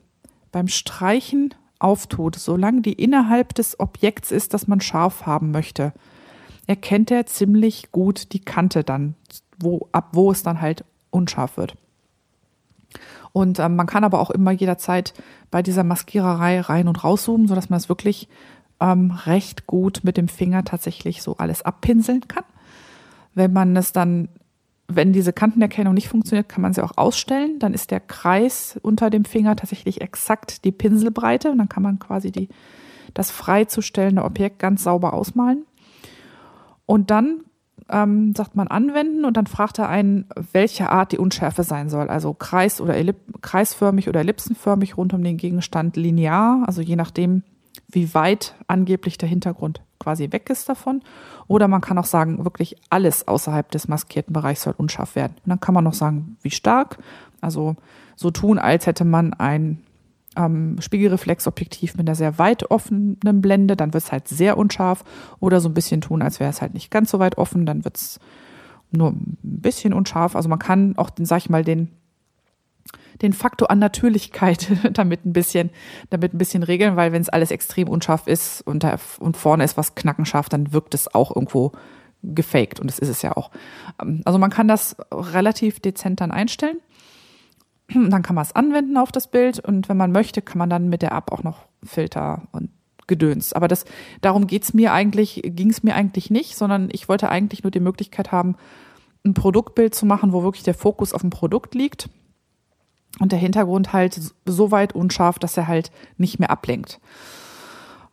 beim 0.51 0.67
Streichen 0.67 1.53
auftut, 1.79 2.35
solange 2.35 2.81
die 2.81 2.93
innerhalb 2.93 3.53
des 3.53 3.79
Objekts 3.79 4.31
ist, 4.31 4.53
das 4.53 4.67
man 4.67 4.81
scharf 4.81 5.25
haben 5.25 5.51
möchte, 5.51 5.93
erkennt 6.65 7.11
er 7.11 7.25
ziemlich 7.25 7.91
gut 7.93 8.33
die 8.33 8.41
Kante 8.41 8.83
dann, 8.83 9.15
wo, 9.57 9.87
ab 9.93 10.09
wo 10.11 10.31
es 10.31 10.43
dann 10.43 10.59
halt 10.59 10.83
unscharf 11.09 11.55
wird. 11.55 11.75
Und 13.37 13.59
ähm, 13.59 13.75
man 13.75 13.85
kann 13.85 14.03
aber 14.03 14.19
auch 14.19 14.31
immer 14.31 14.49
jederzeit 14.49 15.13
bei 15.51 15.61
dieser 15.61 15.83
Maskiererei 15.83 16.59
rein 16.59 16.87
und 16.87 17.03
rauszoomen, 17.03 17.47
sodass 17.47 17.69
man 17.69 17.77
es 17.77 17.87
wirklich 17.87 18.29
ähm, 18.79 19.11
recht 19.11 19.67
gut 19.67 19.99
mit 20.01 20.17
dem 20.17 20.27
Finger 20.27 20.63
tatsächlich 20.63 21.21
so 21.21 21.37
alles 21.37 21.61
abpinseln 21.61 22.27
kann. 22.27 22.45
Wenn 23.35 23.53
man 23.53 23.77
es 23.77 23.91
dann, 23.91 24.29
wenn 24.87 25.13
diese 25.13 25.33
Kantenerkennung 25.33 25.93
nicht 25.93 26.07
funktioniert, 26.07 26.49
kann 26.49 26.63
man 26.63 26.73
sie 26.73 26.83
auch 26.83 26.97
ausstellen. 26.97 27.59
Dann 27.59 27.75
ist 27.75 27.91
der 27.91 27.99
Kreis 27.99 28.79
unter 28.81 29.11
dem 29.11 29.23
Finger 29.23 29.55
tatsächlich 29.55 30.01
exakt 30.01 30.65
die 30.65 30.71
Pinselbreite 30.71 31.51
und 31.51 31.59
dann 31.59 31.69
kann 31.69 31.83
man 31.83 31.99
quasi 31.99 32.31
die, 32.31 32.49
das 33.13 33.29
freizustellende 33.29 34.23
Objekt 34.23 34.57
ganz 34.57 34.83
sauber 34.83 35.13
ausmalen. 35.13 35.63
Und 36.87 37.11
dann 37.11 37.41
ähm, 37.89 38.33
sagt 38.35 38.55
man 38.55 38.67
anwenden 38.67 39.25
und 39.25 39.37
dann 39.37 39.47
fragt 39.47 39.79
er 39.79 39.89
einen, 39.89 40.25
welche 40.51 40.89
Art 40.89 41.11
die 41.11 41.17
Unschärfe 41.17 41.63
sein 41.63 41.89
soll. 41.89 42.09
Also 42.09 42.33
Kreis 42.33 42.81
oder 42.81 42.95
Ellip 42.95 43.41
kreisförmig 43.41 44.09
oder 44.09 44.19
ellipsenförmig 44.19 44.97
rund 44.97 45.13
um 45.13 45.23
den 45.23 45.37
Gegenstand 45.37 45.95
linear, 45.95 46.63
also 46.67 46.81
je 46.81 46.95
nachdem, 46.95 47.43
wie 47.89 48.13
weit 48.13 48.55
angeblich 48.67 49.17
der 49.17 49.29
Hintergrund 49.29 49.81
quasi 49.99 50.31
weg 50.31 50.49
ist 50.49 50.67
davon. 50.67 51.01
Oder 51.47 51.67
man 51.67 51.81
kann 51.81 51.97
auch 51.97 52.05
sagen, 52.05 52.43
wirklich 52.43 52.75
alles 52.89 53.27
außerhalb 53.27 53.71
des 53.71 53.87
maskierten 53.87 54.33
Bereichs 54.33 54.63
soll 54.63 54.73
unscharf 54.77 55.15
werden. 55.15 55.35
Und 55.45 55.49
dann 55.49 55.59
kann 55.59 55.73
man 55.73 55.83
noch 55.83 55.93
sagen, 55.93 56.37
wie 56.41 56.51
stark. 56.51 56.97
Also 57.39 57.75
so 58.15 58.31
tun, 58.31 58.59
als 58.59 58.87
hätte 58.87 59.05
man 59.05 59.33
ein 59.33 59.83
ähm, 60.37 60.77
Spiegelreflexobjektiv 60.79 61.97
mit 61.97 62.07
einer 62.07 62.15
sehr 62.15 62.37
weit 62.37 62.69
offenen 62.69 63.41
Blende, 63.41 63.75
dann 63.75 63.93
wird 63.93 64.03
es 64.03 64.11
halt 64.11 64.27
sehr 64.27 64.57
unscharf. 64.57 65.03
Oder 65.39 65.59
so 65.59 65.69
ein 65.69 65.73
bisschen 65.73 66.01
tun, 66.01 66.21
als 66.21 66.39
wäre 66.39 66.49
es 66.49 66.61
halt 66.61 66.73
nicht 66.73 66.91
ganz 66.91 67.11
so 67.11 67.19
weit 67.19 67.37
offen, 67.37 67.65
dann 67.65 67.83
wird 67.83 67.97
es 67.97 68.19
nur 68.91 69.09
ein 69.09 69.37
bisschen 69.41 69.93
unscharf. 69.93 70.35
Also 70.35 70.47
man 70.49 70.59
kann 70.59 70.97
auch, 70.97 71.09
den, 71.09 71.25
sag 71.25 71.39
ich 71.39 71.49
mal, 71.49 71.63
den, 71.63 71.89
den 73.21 73.33
Faktor 73.33 73.71
an 73.71 73.79
Natürlichkeit 73.79 74.67
damit 74.93 75.25
ein 75.25 75.33
bisschen, 75.33 75.71
damit 76.09 76.33
ein 76.33 76.37
bisschen 76.37 76.63
regeln, 76.63 76.95
weil 76.95 77.11
wenn 77.11 77.21
es 77.21 77.29
alles 77.29 77.51
extrem 77.51 77.89
unscharf 77.89 78.27
ist 78.27 78.61
und, 78.61 78.83
da, 78.83 78.97
und 79.19 79.37
vorne 79.37 79.63
ist 79.63 79.77
was 79.77 79.95
knackenscharf, 79.95 80.49
dann 80.49 80.71
wirkt 80.71 80.93
es 80.93 81.13
auch 81.13 81.35
irgendwo 81.35 81.71
gefaked 82.23 82.79
und 82.79 82.89
das 82.89 82.99
ist 82.99 83.09
es 83.09 83.21
ja 83.21 83.35
auch. 83.35 83.51
Ähm, 84.01 84.21
also 84.25 84.39
man 84.39 84.49
kann 84.49 84.67
das 84.67 84.95
relativ 85.11 85.79
dezent 85.79 86.21
dann 86.21 86.31
einstellen. 86.31 86.77
Dann 87.93 88.21
kann 88.21 88.35
man 88.35 88.43
es 88.43 88.55
anwenden 88.55 88.97
auf 88.97 89.11
das 89.11 89.27
Bild 89.27 89.59
und 89.59 89.89
wenn 89.89 89.97
man 89.97 90.11
möchte, 90.11 90.41
kann 90.41 90.57
man 90.57 90.69
dann 90.69 90.89
mit 90.89 91.01
der 91.01 91.11
App 91.11 91.31
auch 91.31 91.43
noch 91.43 91.67
Filter 91.83 92.43
und 92.51 92.69
Gedöns. 93.07 93.53
Aber 93.53 93.67
das, 93.69 93.85
darum 94.21 94.47
geht's 94.47 94.73
mir 94.73 94.91
eigentlich, 94.91 95.41
ging 95.43 95.69
es 95.69 95.83
mir 95.83 95.95
eigentlich 95.95 96.29
nicht, 96.29 96.57
sondern 96.57 96.89
ich 96.91 97.07
wollte 97.07 97.29
eigentlich 97.29 97.63
nur 97.63 97.71
die 97.71 97.79
Möglichkeit 97.79 98.31
haben, 98.33 98.55
ein 99.25 99.33
Produktbild 99.33 99.95
zu 99.95 100.05
machen, 100.05 100.33
wo 100.33 100.43
wirklich 100.43 100.63
der 100.63 100.73
Fokus 100.73 101.13
auf 101.13 101.21
dem 101.21 101.29
Produkt 101.29 101.73
liegt 101.73 102.09
und 103.19 103.31
der 103.31 103.39
Hintergrund 103.39 103.93
halt 103.93 104.19
so 104.45 104.71
weit 104.71 104.93
unscharf, 104.93 105.39
dass 105.39 105.57
er 105.57 105.67
halt 105.67 105.91
nicht 106.17 106.39
mehr 106.39 106.51
ablenkt. 106.51 106.99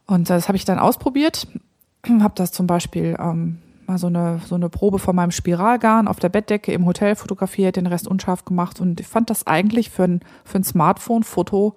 Und 0.07 0.31
das 0.31 0.49
habe 0.49 0.57
ich 0.57 0.65
dann 0.65 0.79
ausprobiert, 0.79 1.49
habe 2.21 2.35
das 2.37 2.53
zum 2.53 2.67
Beispiel 2.67 3.17
ähm, 3.19 3.59
mal 3.89 3.98
so 3.98 4.06
eine, 4.06 4.40
so 4.47 4.55
eine 4.55 4.69
Probe 4.69 4.98
von 4.98 5.16
meinem 5.16 5.31
Spiralgarn 5.31 6.09
auf 6.09 6.20
der 6.20 6.28
Bettdecke 6.28 6.73
im 6.73 6.86
Hotel 6.86 7.16
fotografiert, 7.16 7.77
den 7.77 7.86
Rest 7.86 8.09
unscharf 8.09 8.44
gemacht 8.44 8.81
und 8.81 9.01
ich 9.01 9.06
fand 9.06 9.31
das 9.31 9.47
eigentlich 9.47 9.90
für 9.90 10.05
ein, 10.05 10.20
für 10.44 10.59
ein 10.59 10.65
Smartphone-Foto 10.65 11.74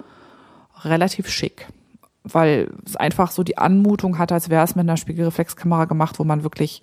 relativ 0.84 1.29
schick, 1.29 1.67
weil 2.23 2.71
es 2.85 2.95
einfach 2.95 3.31
so 3.31 3.43
die 3.43 3.57
Anmutung 3.57 4.17
hatte, 4.17 4.34
als 4.34 4.49
wäre 4.49 4.63
es 4.63 4.75
mit 4.75 4.84
einer 4.84 4.97
Spiegelreflexkamera 4.97 5.85
gemacht, 5.85 6.19
wo 6.19 6.23
man 6.23 6.43
wirklich 6.43 6.81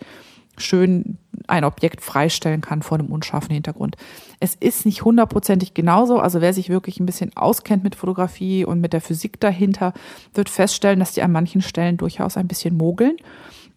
schön 0.57 1.19
ein 1.47 1.65
Objekt 1.65 2.01
freistellen 2.01 2.61
kann 2.61 2.83
vor 2.83 2.99
einem 2.99 3.09
unscharfen 3.09 3.53
Hintergrund. 3.53 3.97
Es 4.41 4.55
ist 4.55 4.87
nicht 4.87 5.05
hundertprozentig 5.05 5.75
genauso. 5.75 6.19
Also 6.19 6.41
wer 6.41 6.53
sich 6.53 6.69
wirklich 6.69 7.01
ein 7.01 7.07
bisschen 7.07 7.37
auskennt 7.37 7.83
mit 7.83 7.95
Fotografie 7.95 8.65
und 8.65 8.81
mit 8.81 8.93
der 8.93 9.01
Physik 9.01 9.41
dahinter, 9.41 9.93
wird 10.33 10.49
feststellen, 10.49 11.01
dass 11.01 11.13
die 11.13 11.23
an 11.23 11.33
manchen 11.33 11.61
Stellen 11.61 11.97
durchaus 11.97 12.37
ein 12.37 12.49
bisschen 12.49 12.77
mogeln. 12.77 13.17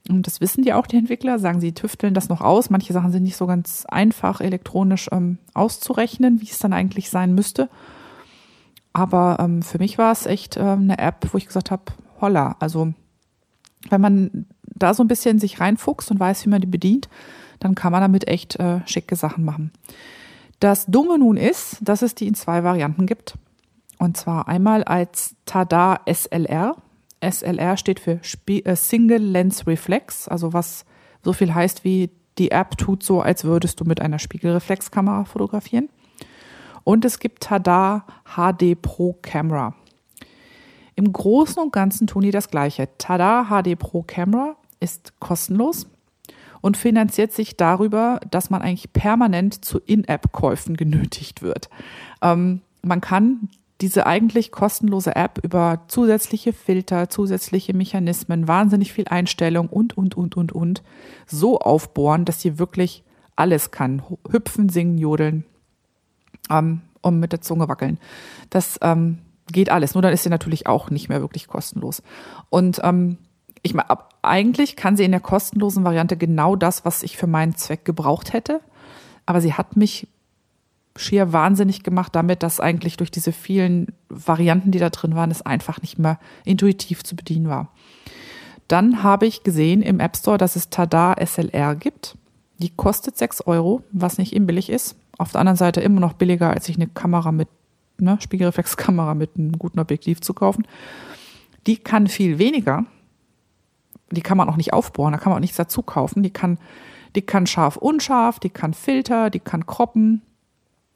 Und 0.10 0.28
das 0.28 0.42
wissen 0.42 0.64
die 0.64 0.74
auch, 0.74 0.88
die 0.88 0.98
Entwickler, 0.98 1.40
sagen 1.40 1.60
sie 1.60 1.74
tüfteln 1.74 2.14
das 2.14 2.30
noch 2.30 2.42
aus. 2.42 2.70
Manche 2.70 2.94
Sachen 2.94 3.12
sind 3.12 3.24
nicht 3.24 3.38
so 3.38 3.46
ganz 3.48 3.86
einfach 3.88 4.42
elektronisch 4.42 5.10
ähm, 5.12 5.38
auszurechnen, 5.54 6.42
wie 6.42 6.46
es 6.50 6.60
dann 6.60 6.74
eigentlich 6.74 7.10
sein 7.10 7.36
müsste. 7.36 7.70
Aber 8.94 9.38
ähm, 9.40 9.62
für 9.62 9.78
mich 9.78 9.98
war 9.98 10.12
es 10.12 10.26
echt 10.26 10.58
ähm, 10.58 10.82
eine 10.84 10.98
App, 10.98 11.28
wo 11.32 11.38
ich 11.38 11.46
gesagt 11.46 11.72
habe, 11.72 11.84
holla, 12.22 12.56
also 12.60 12.94
wenn 13.90 14.02
man 14.02 14.46
da 14.64 14.94
so 14.94 15.04
ein 15.04 15.08
bisschen 15.08 15.40
sich 15.40 15.60
reinfuchst 15.60 16.10
und 16.12 16.20
weiß, 16.20 16.46
wie 16.46 16.50
man 16.50 16.62
die 16.62 16.68
bedient, 16.68 17.10
dann 17.60 17.76
kann 17.76 17.92
man 17.92 18.02
damit 18.02 18.28
echt 18.28 18.60
äh, 18.60 18.82
schicke 18.86 19.16
Sachen 19.16 19.44
machen. 19.44 19.72
Das 20.60 20.86
Dumme 20.88 21.20
nun 21.20 21.38
ist, 21.38 21.78
dass 21.82 22.02
es 22.02 22.16
die 22.16 22.28
in 22.28 22.34
zwei 22.34 22.64
Varianten 22.64 23.06
gibt. 23.06 23.38
Und 24.00 24.18
zwar 24.18 24.48
einmal 24.48 24.84
als 24.84 25.36
Tada 25.46 26.02
SLR. 26.06 26.76
SLR 27.22 27.78
steht 27.78 28.00
für 28.00 28.20
äh, 28.48 28.76
Single 28.76 29.22
Lens 29.22 29.68
Reflex, 29.68 30.28
also 30.28 30.54
was 30.54 30.86
so 31.24 31.34
viel 31.34 31.54
heißt 31.54 31.84
wie 31.84 32.10
die 32.38 32.52
App 32.52 32.78
tut 32.78 33.04
so, 33.04 33.22
als 33.22 33.44
würdest 33.44 33.80
du 33.80 33.86
mit 33.86 34.02
einer 34.02 34.20
Spiegelreflexkamera 34.20 35.26
fotografieren. 35.26 35.90
Und 36.84 37.04
es 37.04 37.20
gibt 37.20 37.44
Tada 37.44 38.06
HD 38.36 38.80
Pro 38.82 39.18
Camera. 39.22 39.76
Im 40.96 41.12
Großen 41.12 41.62
und 41.62 41.74
Ganzen 41.74 42.08
tun 42.08 42.24
die 42.24 42.32
das 42.32 42.50
Gleiche. 42.50 42.88
Tada 42.98 43.46
HD 43.46 43.78
Pro 43.78 44.04
Camera 44.04 44.56
ist 44.80 45.20
kostenlos 45.20 45.88
und 46.62 46.78
finanziert 46.78 47.34
sich 47.34 47.58
darüber, 47.58 48.20
dass 48.30 48.50
man 48.50 48.62
eigentlich 48.62 48.94
permanent 48.94 49.66
zu 49.66 49.80
In-App-Käufen 49.80 50.78
genötigt 50.78 51.42
wird. 51.42 51.70
Ähm, 52.22 52.62
man 52.82 53.02
kann 53.02 53.50
diese 53.82 54.08
eigentlich 54.08 54.52
kostenlose 54.52 55.16
App 55.16 55.40
über 55.44 55.84
zusätzliche 55.88 56.52
Filter, 56.54 57.10
zusätzliche 57.10 57.76
Mechanismen, 57.76 58.48
wahnsinnig 58.48 58.92
viel 58.92 59.08
Einstellung 59.08 59.68
und, 59.68 59.96
und, 59.96 60.18
und, 60.18 60.36
und, 60.36 60.52
und 60.52 60.84
so 61.28 61.60
aufbohren, 61.60 62.26
dass 62.26 62.42
sie 62.42 62.58
wirklich 62.58 63.04
alles 63.36 63.70
kann. 63.72 64.02
Hüpfen, 64.30 64.70
singen, 64.70 64.98
jodeln 64.98 65.46
ähm, 66.50 66.82
und 67.02 67.20
mit 67.20 67.32
der 67.32 67.42
Zunge 67.42 67.68
wackeln. 67.68 68.00
Das 68.50 68.80
ähm, 68.82 69.20
geht 69.52 69.70
alles. 69.70 69.94
Nur 69.94 70.02
dann 70.02 70.14
ist 70.14 70.24
sie 70.24 70.30
natürlich 70.30 70.66
auch 70.66 70.90
nicht 70.90 71.08
mehr 71.08 71.22
wirklich 71.22 71.48
kostenlos. 71.48 72.02
Und 72.50 72.82
ähm, 72.84 73.18
ich 73.62 73.76
meine, 73.76 73.90
eigentlich 74.22 74.76
kann 74.76 74.98
sie 74.98 75.04
in 75.04 75.12
der 75.12 75.20
kostenlosen 75.20 75.84
Variante 75.84 76.18
genau 76.18 76.56
das, 76.56 76.84
was 76.84 77.04
ich 77.04 77.16
für 77.18 77.28
meinen 77.28 77.56
Zweck 77.56 77.86
gebraucht 77.86 78.34
hätte. 78.34 78.62
Aber 79.26 79.42
sie 79.42 79.54
hat 79.54 79.76
mich 79.76 80.08
schier 80.98 81.34
wahnsinnig 81.34 81.84
gemacht 81.84 82.16
damit, 82.16 82.44
dass 82.44 82.60
eigentlich 82.60 82.98
durch 82.98 83.12
diese 83.12 83.32
vielen 83.32 83.88
Varianten, 84.10 84.72
die 84.72 84.80
da 84.80 84.90
drin 84.90 85.16
waren, 85.16 85.32
es 85.32 85.42
einfach 85.42 85.82
nicht 85.82 86.00
mehr 86.00 86.20
intuitiv 86.46 87.04
zu 87.04 87.16
bedienen 87.16 87.50
war. 87.50 87.72
Dann 88.68 89.04
habe 89.04 89.26
ich 89.26 89.44
gesehen 89.44 89.82
im 89.82 90.00
App 90.00 90.18
Store, 90.18 90.38
dass 90.38 90.56
es 90.56 90.70
Tada 90.70 91.16
SLR 91.24 91.76
gibt. 91.76 92.18
Die 92.58 92.70
kostet 92.70 93.18
6 93.18 93.42
Euro, 93.42 93.84
was 93.92 94.18
nicht 94.18 94.34
eben 94.34 94.48
billig 94.48 94.70
ist. 94.70 94.96
Auf 95.18 95.32
der 95.32 95.42
anderen 95.42 95.58
Seite 95.58 95.82
immer 95.82 96.00
noch 96.00 96.14
billiger, 96.14 96.50
als 96.50 96.66
sich 96.66 96.76
eine 96.76 96.88
Kamera 96.88 97.32
mit, 97.32 97.48
ne, 98.00 98.18
Spiegelreflexkamera 98.20 99.14
mit 99.14 99.32
einem 99.38 99.54
guten 99.54 99.80
Objektiv 99.80 100.22
zu 100.22 100.34
kaufen. 100.34 100.68
Die 101.66 101.78
kann 101.78 102.08
viel 102.08 102.40
weniger, 102.40 102.86
die 104.12 104.22
kann 104.22 104.38
man 104.38 104.50
auch 104.50 104.58
nicht 104.58 104.74
aufbohren, 104.74 105.12
da 105.12 105.18
kann 105.18 105.32
man 105.32 105.38
auch 105.38 105.42
nichts 105.42 105.58
dazu 105.58 105.82
kaufen. 105.82 106.24
Die 106.24 106.32
kann, 106.32 106.60
die 107.16 107.22
kann 107.22 107.48
scharf, 107.48 107.78
unscharf, 107.78 108.40
die 108.40 108.50
kann 108.50 108.74
Filter, 108.74 109.30
die 109.30 109.40
kann 109.40 109.66
kroppen. 109.66 110.22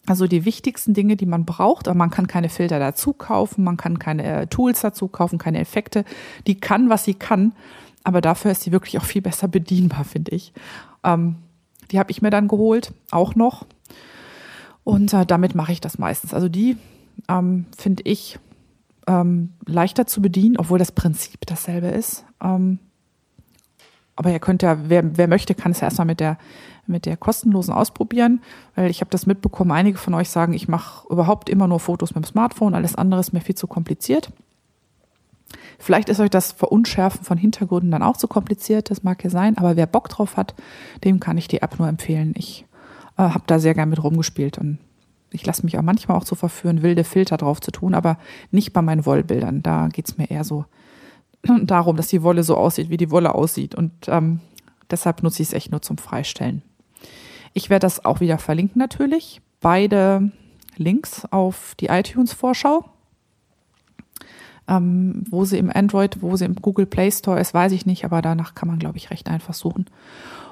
Also 0.07 0.27
die 0.27 0.45
wichtigsten 0.45 0.93
Dinge, 0.93 1.15
die 1.15 1.27
man 1.27 1.45
braucht, 1.45 1.87
aber 1.87 1.97
man 1.97 2.09
kann 2.09 2.27
keine 2.27 2.49
Filter 2.49 2.79
dazu 2.79 3.13
kaufen, 3.13 3.63
man 3.63 3.77
kann 3.77 3.99
keine 3.99 4.23
äh, 4.23 4.47
Tools 4.47 4.81
dazu 4.81 5.07
kaufen, 5.07 5.37
keine 5.37 5.59
Effekte. 5.59 6.05
Die 6.47 6.59
kann, 6.59 6.89
was 6.89 7.03
sie 7.03 7.13
kann, 7.13 7.53
aber 8.03 8.19
dafür 8.19 8.51
ist 8.51 8.63
sie 8.63 8.71
wirklich 8.71 8.97
auch 8.97 9.03
viel 9.03 9.21
besser 9.21 9.47
bedienbar, 9.47 10.03
finde 10.03 10.31
ich. 10.31 10.53
Ähm, 11.03 11.35
Die 11.91 11.99
habe 11.99 12.09
ich 12.11 12.21
mir 12.21 12.31
dann 12.31 12.47
geholt, 12.47 12.93
auch 13.11 13.35
noch. 13.35 13.65
Und 14.83 15.13
äh, 15.13 15.25
damit 15.25 15.53
mache 15.53 15.71
ich 15.71 15.81
das 15.81 15.99
meistens. 15.99 16.33
Also 16.33 16.49
die 16.49 16.77
ähm, 17.29 17.65
finde 17.77 18.01
ich 18.05 18.39
ähm, 19.07 19.53
leichter 19.65 20.07
zu 20.07 20.21
bedienen, 20.21 20.57
obwohl 20.57 20.79
das 20.79 20.91
Prinzip 20.91 21.45
dasselbe 21.45 21.87
ist. 21.87 22.25
Ähm, 22.41 22.79
aber 24.15 24.31
ihr 24.31 24.39
könnt 24.39 24.63
ja, 24.63 24.89
wer, 24.89 25.17
wer 25.17 25.27
möchte, 25.27 25.53
kann 25.53 25.71
es 25.73 25.81
ja 25.81 25.87
erstmal 25.87 26.07
mit 26.07 26.19
der, 26.19 26.37
mit 26.87 27.05
der 27.05 27.17
kostenlosen 27.17 27.73
ausprobieren, 27.73 28.41
weil 28.75 28.89
ich 28.89 29.01
habe 29.01 29.11
das 29.11 29.25
mitbekommen, 29.25 29.71
einige 29.71 29.97
von 29.97 30.13
euch 30.13 30.29
sagen, 30.29 30.53
ich 30.53 30.67
mache 30.67 31.07
überhaupt 31.09 31.49
immer 31.49 31.67
nur 31.67 31.79
Fotos 31.79 32.15
mit 32.15 32.25
dem 32.25 32.27
Smartphone, 32.27 32.75
alles 32.75 32.95
andere 32.95 33.19
ist 33.19 33.33
mir 33.33 33.41
viel 33.41 33.55
zu 33.55 33.67
kompliziert. 33.67 34.31
Vielleicht 35.79 36.09
ist 36.09 36.19
euch 36.19 36.29
das 36.29 36.51
Verunschärfen 36.51 37.23
von 37.23 37.37
Hintergründen 37.37 37.91
dann 37.91 38.03
auch 38.03 38.17
zu 38.17 38.27
kompliziert, 38.27 38.89
das 38.89 39.03
mag 39.03 39.23
ja 39.23 39.29
sein, 39.29 39.57
aber 39.57 39.75
wer 39.75 39.87
Bock 39.87 40.09
drauf 40.09 40.37
hat, 40.37 40.55
dem 41.03 41.19
kann 41.19 41.37
ich 41.37 41.47
die 41.47 41.61
App 41.61 41.79
nur 41.79 41.87
empfehlen. 41.87 42.33
Ich 42.37 42.65
äh, 43.17 43.23
habe 43.23 43.43
da 43.47 43.59
sehr 43.59 43.73
gern 43.73 43.89
mit 43.89 44.03
rumgespielt 44.03 44.57
und 44.57 44.79
ich 45.31 45.45
lasse 45.45 45.63
mich 45.63 45.77
auch 45.77 45.83
manchmal 45.83 46.17
auch 46.17 46.25
so 46.25 46.35
verführen, 46.35 46.81
wilde 46.81 47.03
Filter 47.03 47.37
drauf 47.37 47.61
zu 47.61 47.71
tun, 47.71 47.93
aber 47.93 48.17
nicht 48.51 48.73
bei 48.73 48.81
meinen 48.81 49.05
Wollbildern. 49.05 49.63
Da 49.63 49.87
geht's 49.87 50.17
mir 50.17 50.29
eher 50.29 50.43
so 50.43 50.65
darum, 51.63 51.95
dass 51.95 52.07
die 52.07 52.23
Wolle 52.23 52.43
so 52.43 52.57
aussieht, 52.57 52.89
wie 52.89 52.97
die 52.97 53.11
Wolle 53.11 53.33
aussieht. 53.33 53.75
Und 53.75 53.91
ähm, 54.07 54.41
deshalb 54.89 55.23
nutze 55.23 55.41
ich 55.41 55.49
es 55.49 55.53
echt 55.53 55.71
nur 55.71 55.81
zum 55.81 55.97
Freistellen. 55.97 56.61
Ich 57.53 57.69
werde 57.69 57.85
das 57.85 58.05
auch 58.05 58.19
wieder 58.19 58.37
verlinken 58.37 58.79
natürlich. 58.79 59.41
Beide 59.59 60.31
Links 60.77 61.25
auf 61.25 61.75
die 61.79 61.87
iTunes-Vorschau. 61.87 62.85
Ähm, 64.67 65.23
wo 65.29 65.43
sie 65.43 65.57
im 65.57 65.71
Android, 65.73 66.21
wo 66.21 66.35
sie 66.35 66.45
im 66.45 66.55
Google 66.55 66.85
Play 66.85 67.11
Store 67.11 67.39
ist, 67.39 67.53
weiß 67.53 67.71
ich 67.71 67.85
nicht, 67.85 68.05
aber 68.05 68.21
danach 68.21 68.55
kann 68.55 68.69
man, 68.69 68.79
glaube 68.79 68.97
ich, 68.97 69.09
recht 69.09 69.27
einfach 69.27 69.53
suchen. 69.53 69.87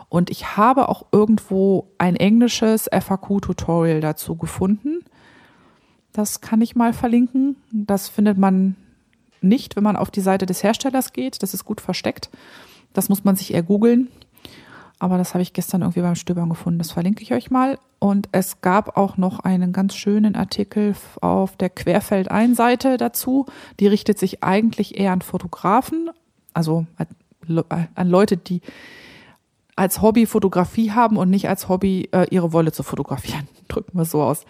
Und 0.09 0.31
ich 0.31 0.57
habe 0.57 0.89
auch 0.89 1.05
irgendwo 1.11 1.91
ein 1.99 2.15
englisches 2.15 2.89
FAQ-Tutorial 2.91 4.01
dazu 4.01 4.35
gefunden. 4.35 5.05
Das 6.11 6.41
kann 6.41 6.61
ich 6.61 6.75
mal 6.75 6.93
verlinken. 6.93 7.55
Das 7.71 8.09
findet 8.09 8.37
man 8.37 8.75
nicht, 9.41 9.75
wenn 9.75 9.83
man 9.83 9.95
auf 9.95 10.09
die 10.09 10.21
Seite 10.21 10.47
des 10.47 10.63
Herstellers 10.63 11.13
geht. 11.13 11.43
Das 11.43 11.53
ist 11.53 11.63
gut 11.63 11.79
versteckt. 11.79 12.29
Das 12.93 13.07
muss 13.07 13.23
man 13.23 13.35
sich 13.35 13.53
eher 13.53 13.63
googeln. 13.63 14.09
Aber 14.99 15.17
das 15.17 15.33
habe 15.33 15.41
ich 15.41 15.53
gestern 15.53 15.81
irgendwie 15.81 16.01
beim 16.01 16.15
Stöbern 16.15 16.49
gefunden. 16.49 16.77
Das 16.77 16.91
verlinke 16.91 17.23
ich 17.23 17.33
euch 17.33 17.49
mal. 17.49 17.79
Und 17.99 18.27
es 18.33 18.61
gab 18.61 18.97
auch 18.97 19.17
noch 19.17 19.39
einen 19.39 19.71
ganz 19.71 19.95
schönen 19.95 20.35
Artikel 20.35 20.93
auf 21.21 21.55
der 21.55 21.69
Querfeld-Ein-Seite 21.69 22.97
dazu. 22.97 23.45
Die 23.79 23.87
richtet 23.87 24.19
sich 24.19 24.43
eigentlich 24.43 24.99
eher 24.99 25.13
an 25.13 25.21
Fotografen, 25.21 26.09
also 26.53 26.85
an 27.69 28.09
Leute, 28.09 28.37
die 28.37 28.61
als 29.75 30.01
Hobby 30.01 30.25
Fotografie 30.25 30.91
haben 30.91 31.15
und 31.15 31.29
nicht 31.29 31.47
als 31.47 31.69
Hobby 31.69 32.09
äh, 32.11 32.27
ihre 32.29 32.51
Wolle 32.51 32.73
zu 32.73 32.83
fotografieren. 32.83 33.47
Drücken 33.69 33.97
wir 33.97 34.05
so 34.05 34.21
aus. 34.21 34.45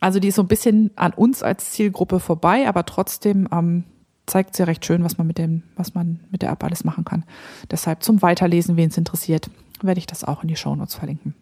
Also 0.00 0.20
die 0.20 0.28
ist 0.28 0.34
so 0.34 0.42
ein 0.42 0.48
bisschen 0.48 0.90
an 0.96 1.12
uns 1.14 1.42
als 1.42 1.72
Zielgruppe 1.72 2.20
vorbei, 2.20 2.68
aber 2.68 2.84
trotzdem 2.84 3.48
ähm, 3.52 3.84
zeigt 4.26 4.56
sie 4.56 4.66
recht 4.66 4.84
schön, 4.84 5.02
was 5.02 5.18
man 5.18 5.26
mit 5.26 5.38
dem, 5.38 5.62
was 5.76 5.94
man 5.94 6.20
mit 6.30 6.42
der 6.42 6.50
App 6.50 6.62
alles 6.62 6.84
machen 6.84 7.04
kann. 7.04 7.24
Deshalb 7.70 8.02
zum 8.02 8.22
Weiterlesen, 8.22 8.76
wen 8.76 8.90
es 8.90 8.98
interessiert, 8.98 9.50
werde 9.84 9.98
ich 9.98 10.06
das 10.06 10.24
auch 10.24 10.42
in 10.42 10.48
die 10.48 10.56
Shownotes 10.56 10.94
verlinken. 10.94 11.34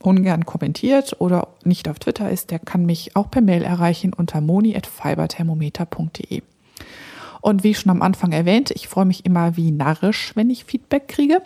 ungern 0.03 0.45
kommentiert 0.45 1.21
oder 1.21 1.47
nicht 1.63 1.89
auf 1.89 2.01
Twitter 2.01 2.29
ist, 2.29 2.51
der 2.51 2.59
kann 2.59 2.85
mich 2.85 3.15
auch 3.15 3.31
per 3.31 3.43
Mail 3.43 3.63
erreichen 3.63 4.13
unter 4.13 4.41
moni.fiberthermometer.de. 4.41 6.43
Und 7.41 7.63
wie 7.63 7.75
schon 7.75 7.91
am 7.91 8.03
Anfang 8.03 8.33
erwähnt, 8.33 8.73
ich 8.73 8.89
freue 8.89 9.05
mich 9.05 9.25
immer 9.25 9.57
wie 9.57 9.71
narrisch, 9.71 10.33
wenn 10.35 10.51
ich 10.51 10.65
Feedback 10.65 11.07
kriege. 11.07 11.43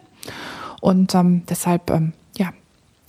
Und 0.81 1.15
ähm, 1.15 1.43
deshalb, 1.47 1.91
ähm, 1.91 2.15
ja, 2.39 2.55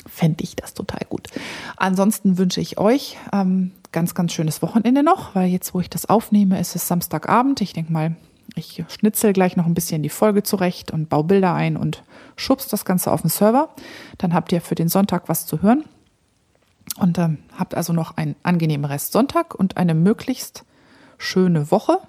fände 0.05 0.43
ich 0.43 0.57
das 0.57 0.73
total 0.73 1.05
gut. 1.07 1.29
Ansonsten 1.77 2.37
wünsche 2.37 2.59
ich 2.59 2.77
euch 2.77 3.15
ähm, 3.31 3.71
ganz, 3.95 4.13
ganz 4.13 4.33
schönes 4.33 4.61
Wochenende 4.61 5.03
noch, 5.03 5.35
weil 5.35 5.47
jetzt, 5.47 5.73
wo 5.73 5.79
ich 5.79 5.89
das 5.89 6.07
aufnehme, 6.07 6.59
ist 6.59 6.75
es 6.75 6.85
Samstagabend. 6.85 7.61
Ich 7.61 7.71
denke 7.71 7.93
mal, 7.93 8.17
ich 8.53 8.83
schnitzel 8.89 9.31
gleich 9.31 9.55
noch 9.55 9.65
ein 9.65 9.73
bisschen 9.73 10.03
die 10.03 10.09
Folge 10.09 10.43
zurecht 10.43 10.91
und 10.91 11.07
baue 11.07 11.23
Bilder 11.23 11.53
ein 11.53 11.77
und 11.77 12.03
schubst 12.35 12.73
das 12.73 12.83
Ganze 12.83 13.09
auf 13.09 13.21
den 13.21 13.29
Server. 13.29 13.69
Dann 14.17 14.33
habt 14.33 14.51
ihr 14.51 14.59
für 14.59 14.75
den 14.75 14.89
Sonntag 14.89 15.29
was 15.29 15.45
zu 15.47 15.61
hören. 15.61 15.85
Und 16.99 17.17
ähm, 17.17 17.37
habt 17.57 17.73
also 17.73 17.93
noch 17.93 18.17
einen 18.17 18.35
angenehmen 18.43 18.83
Rest 18.83 19.13
Sonntag 19.13 19.55
und 19.55 19.77
eine 19.77 19.93
möglichst 19.93 20.65
schöne 21.17 21.71
Woche. 21.71 21.99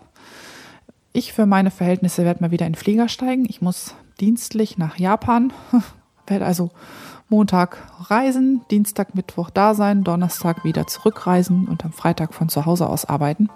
Ich 1.13 1.33
für 1.33 1.47
meine 1.47 1.71
Verhältnisse 1.71 2.25
werde 2.25 2.43
mal 2.43 2.51
wieder 2.51 2.67
in 2.67 2.73
den 2.73 2.79
Flieger 2.79 3.09
steigen. 3.09 3.47
Ich 3.49 3.63
muss 3.63 3.95
dienstlich 4.19 4.77
nach 4.77 4.99
Japan. 4.99 5.53
Werde 6.27 6.47
also 6.47 6.73
Montag 7.29 7.79
reisen, 8.09 8.63
Dienstag, 8.71 9.15
Mittwoch 9.15 9.51
da 9.51 9.75
sein, 9.75 10.05
Donnerstag 10.05 10.65
wieder 10.65 10.87
zurückreisen 10.87 11.67
und 11.67 11.85
am 11.85 11.93
Freitag 11.93 12.35
von 12.35 12.49
zu 12.49 12.67
Hause 12.67 12.89
aus 12.89 13.05
arbeiten. 13.05 13.49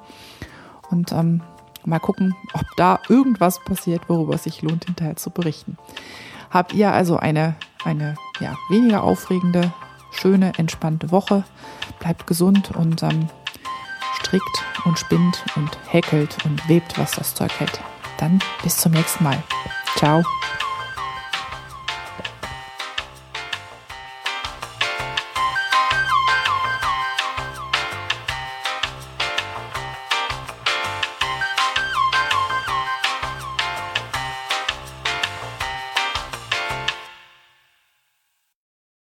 Und 0.90 1.12
ähm, 1.12 1.42
mal 1.84 2.00
gucken, 2.00 2.34
ob 2.52 2.64
da 2.76 2.98
irgendwas 3.08 3.60
passiert, 3.60 4.08
worüber 4.08 4.34
es 4.34 4.44
sich 4.44 4.62
lohnt, 4.62 4.86
hinterher 4.86 5.16
zu 5.16 5.30
berichten. 5.30 5.78
Habt 6.50 6.74
ihr 6.74 6.92
also 6.92 7.16
eine, 7.16 7.54
eine 7.84 8.16
ja, 8.40 8.56
weniger 8.68 9.04
aufregende, 9.04 9.72
schöne, 10.10 10.52
entspannte 10.58 11.12
Woche. 11.12 11.44
Bleibt 12.00 12.26
gesund 12.26 12.72
und 12.74 13.04
ähm, 13.04 13.28
strickt 14.14 14.64
und 14.84 14.98
spinnt 14.98 15.44
und 15.54 15.78
häkelt 15.88 16.44
und 16.44 16.68
webt, 16.68 16.98
was 16.98 17.12
das 17.12 17.34
Zeug 17.34 17.52
hält. 17.60 17.80
Dann 18.18 18.40
bis 18.62 18.76
zum 18.78 18.92
nächsten 18.92 19.22
Mal. 19.22 19.40
Ciao. 19.96 20.22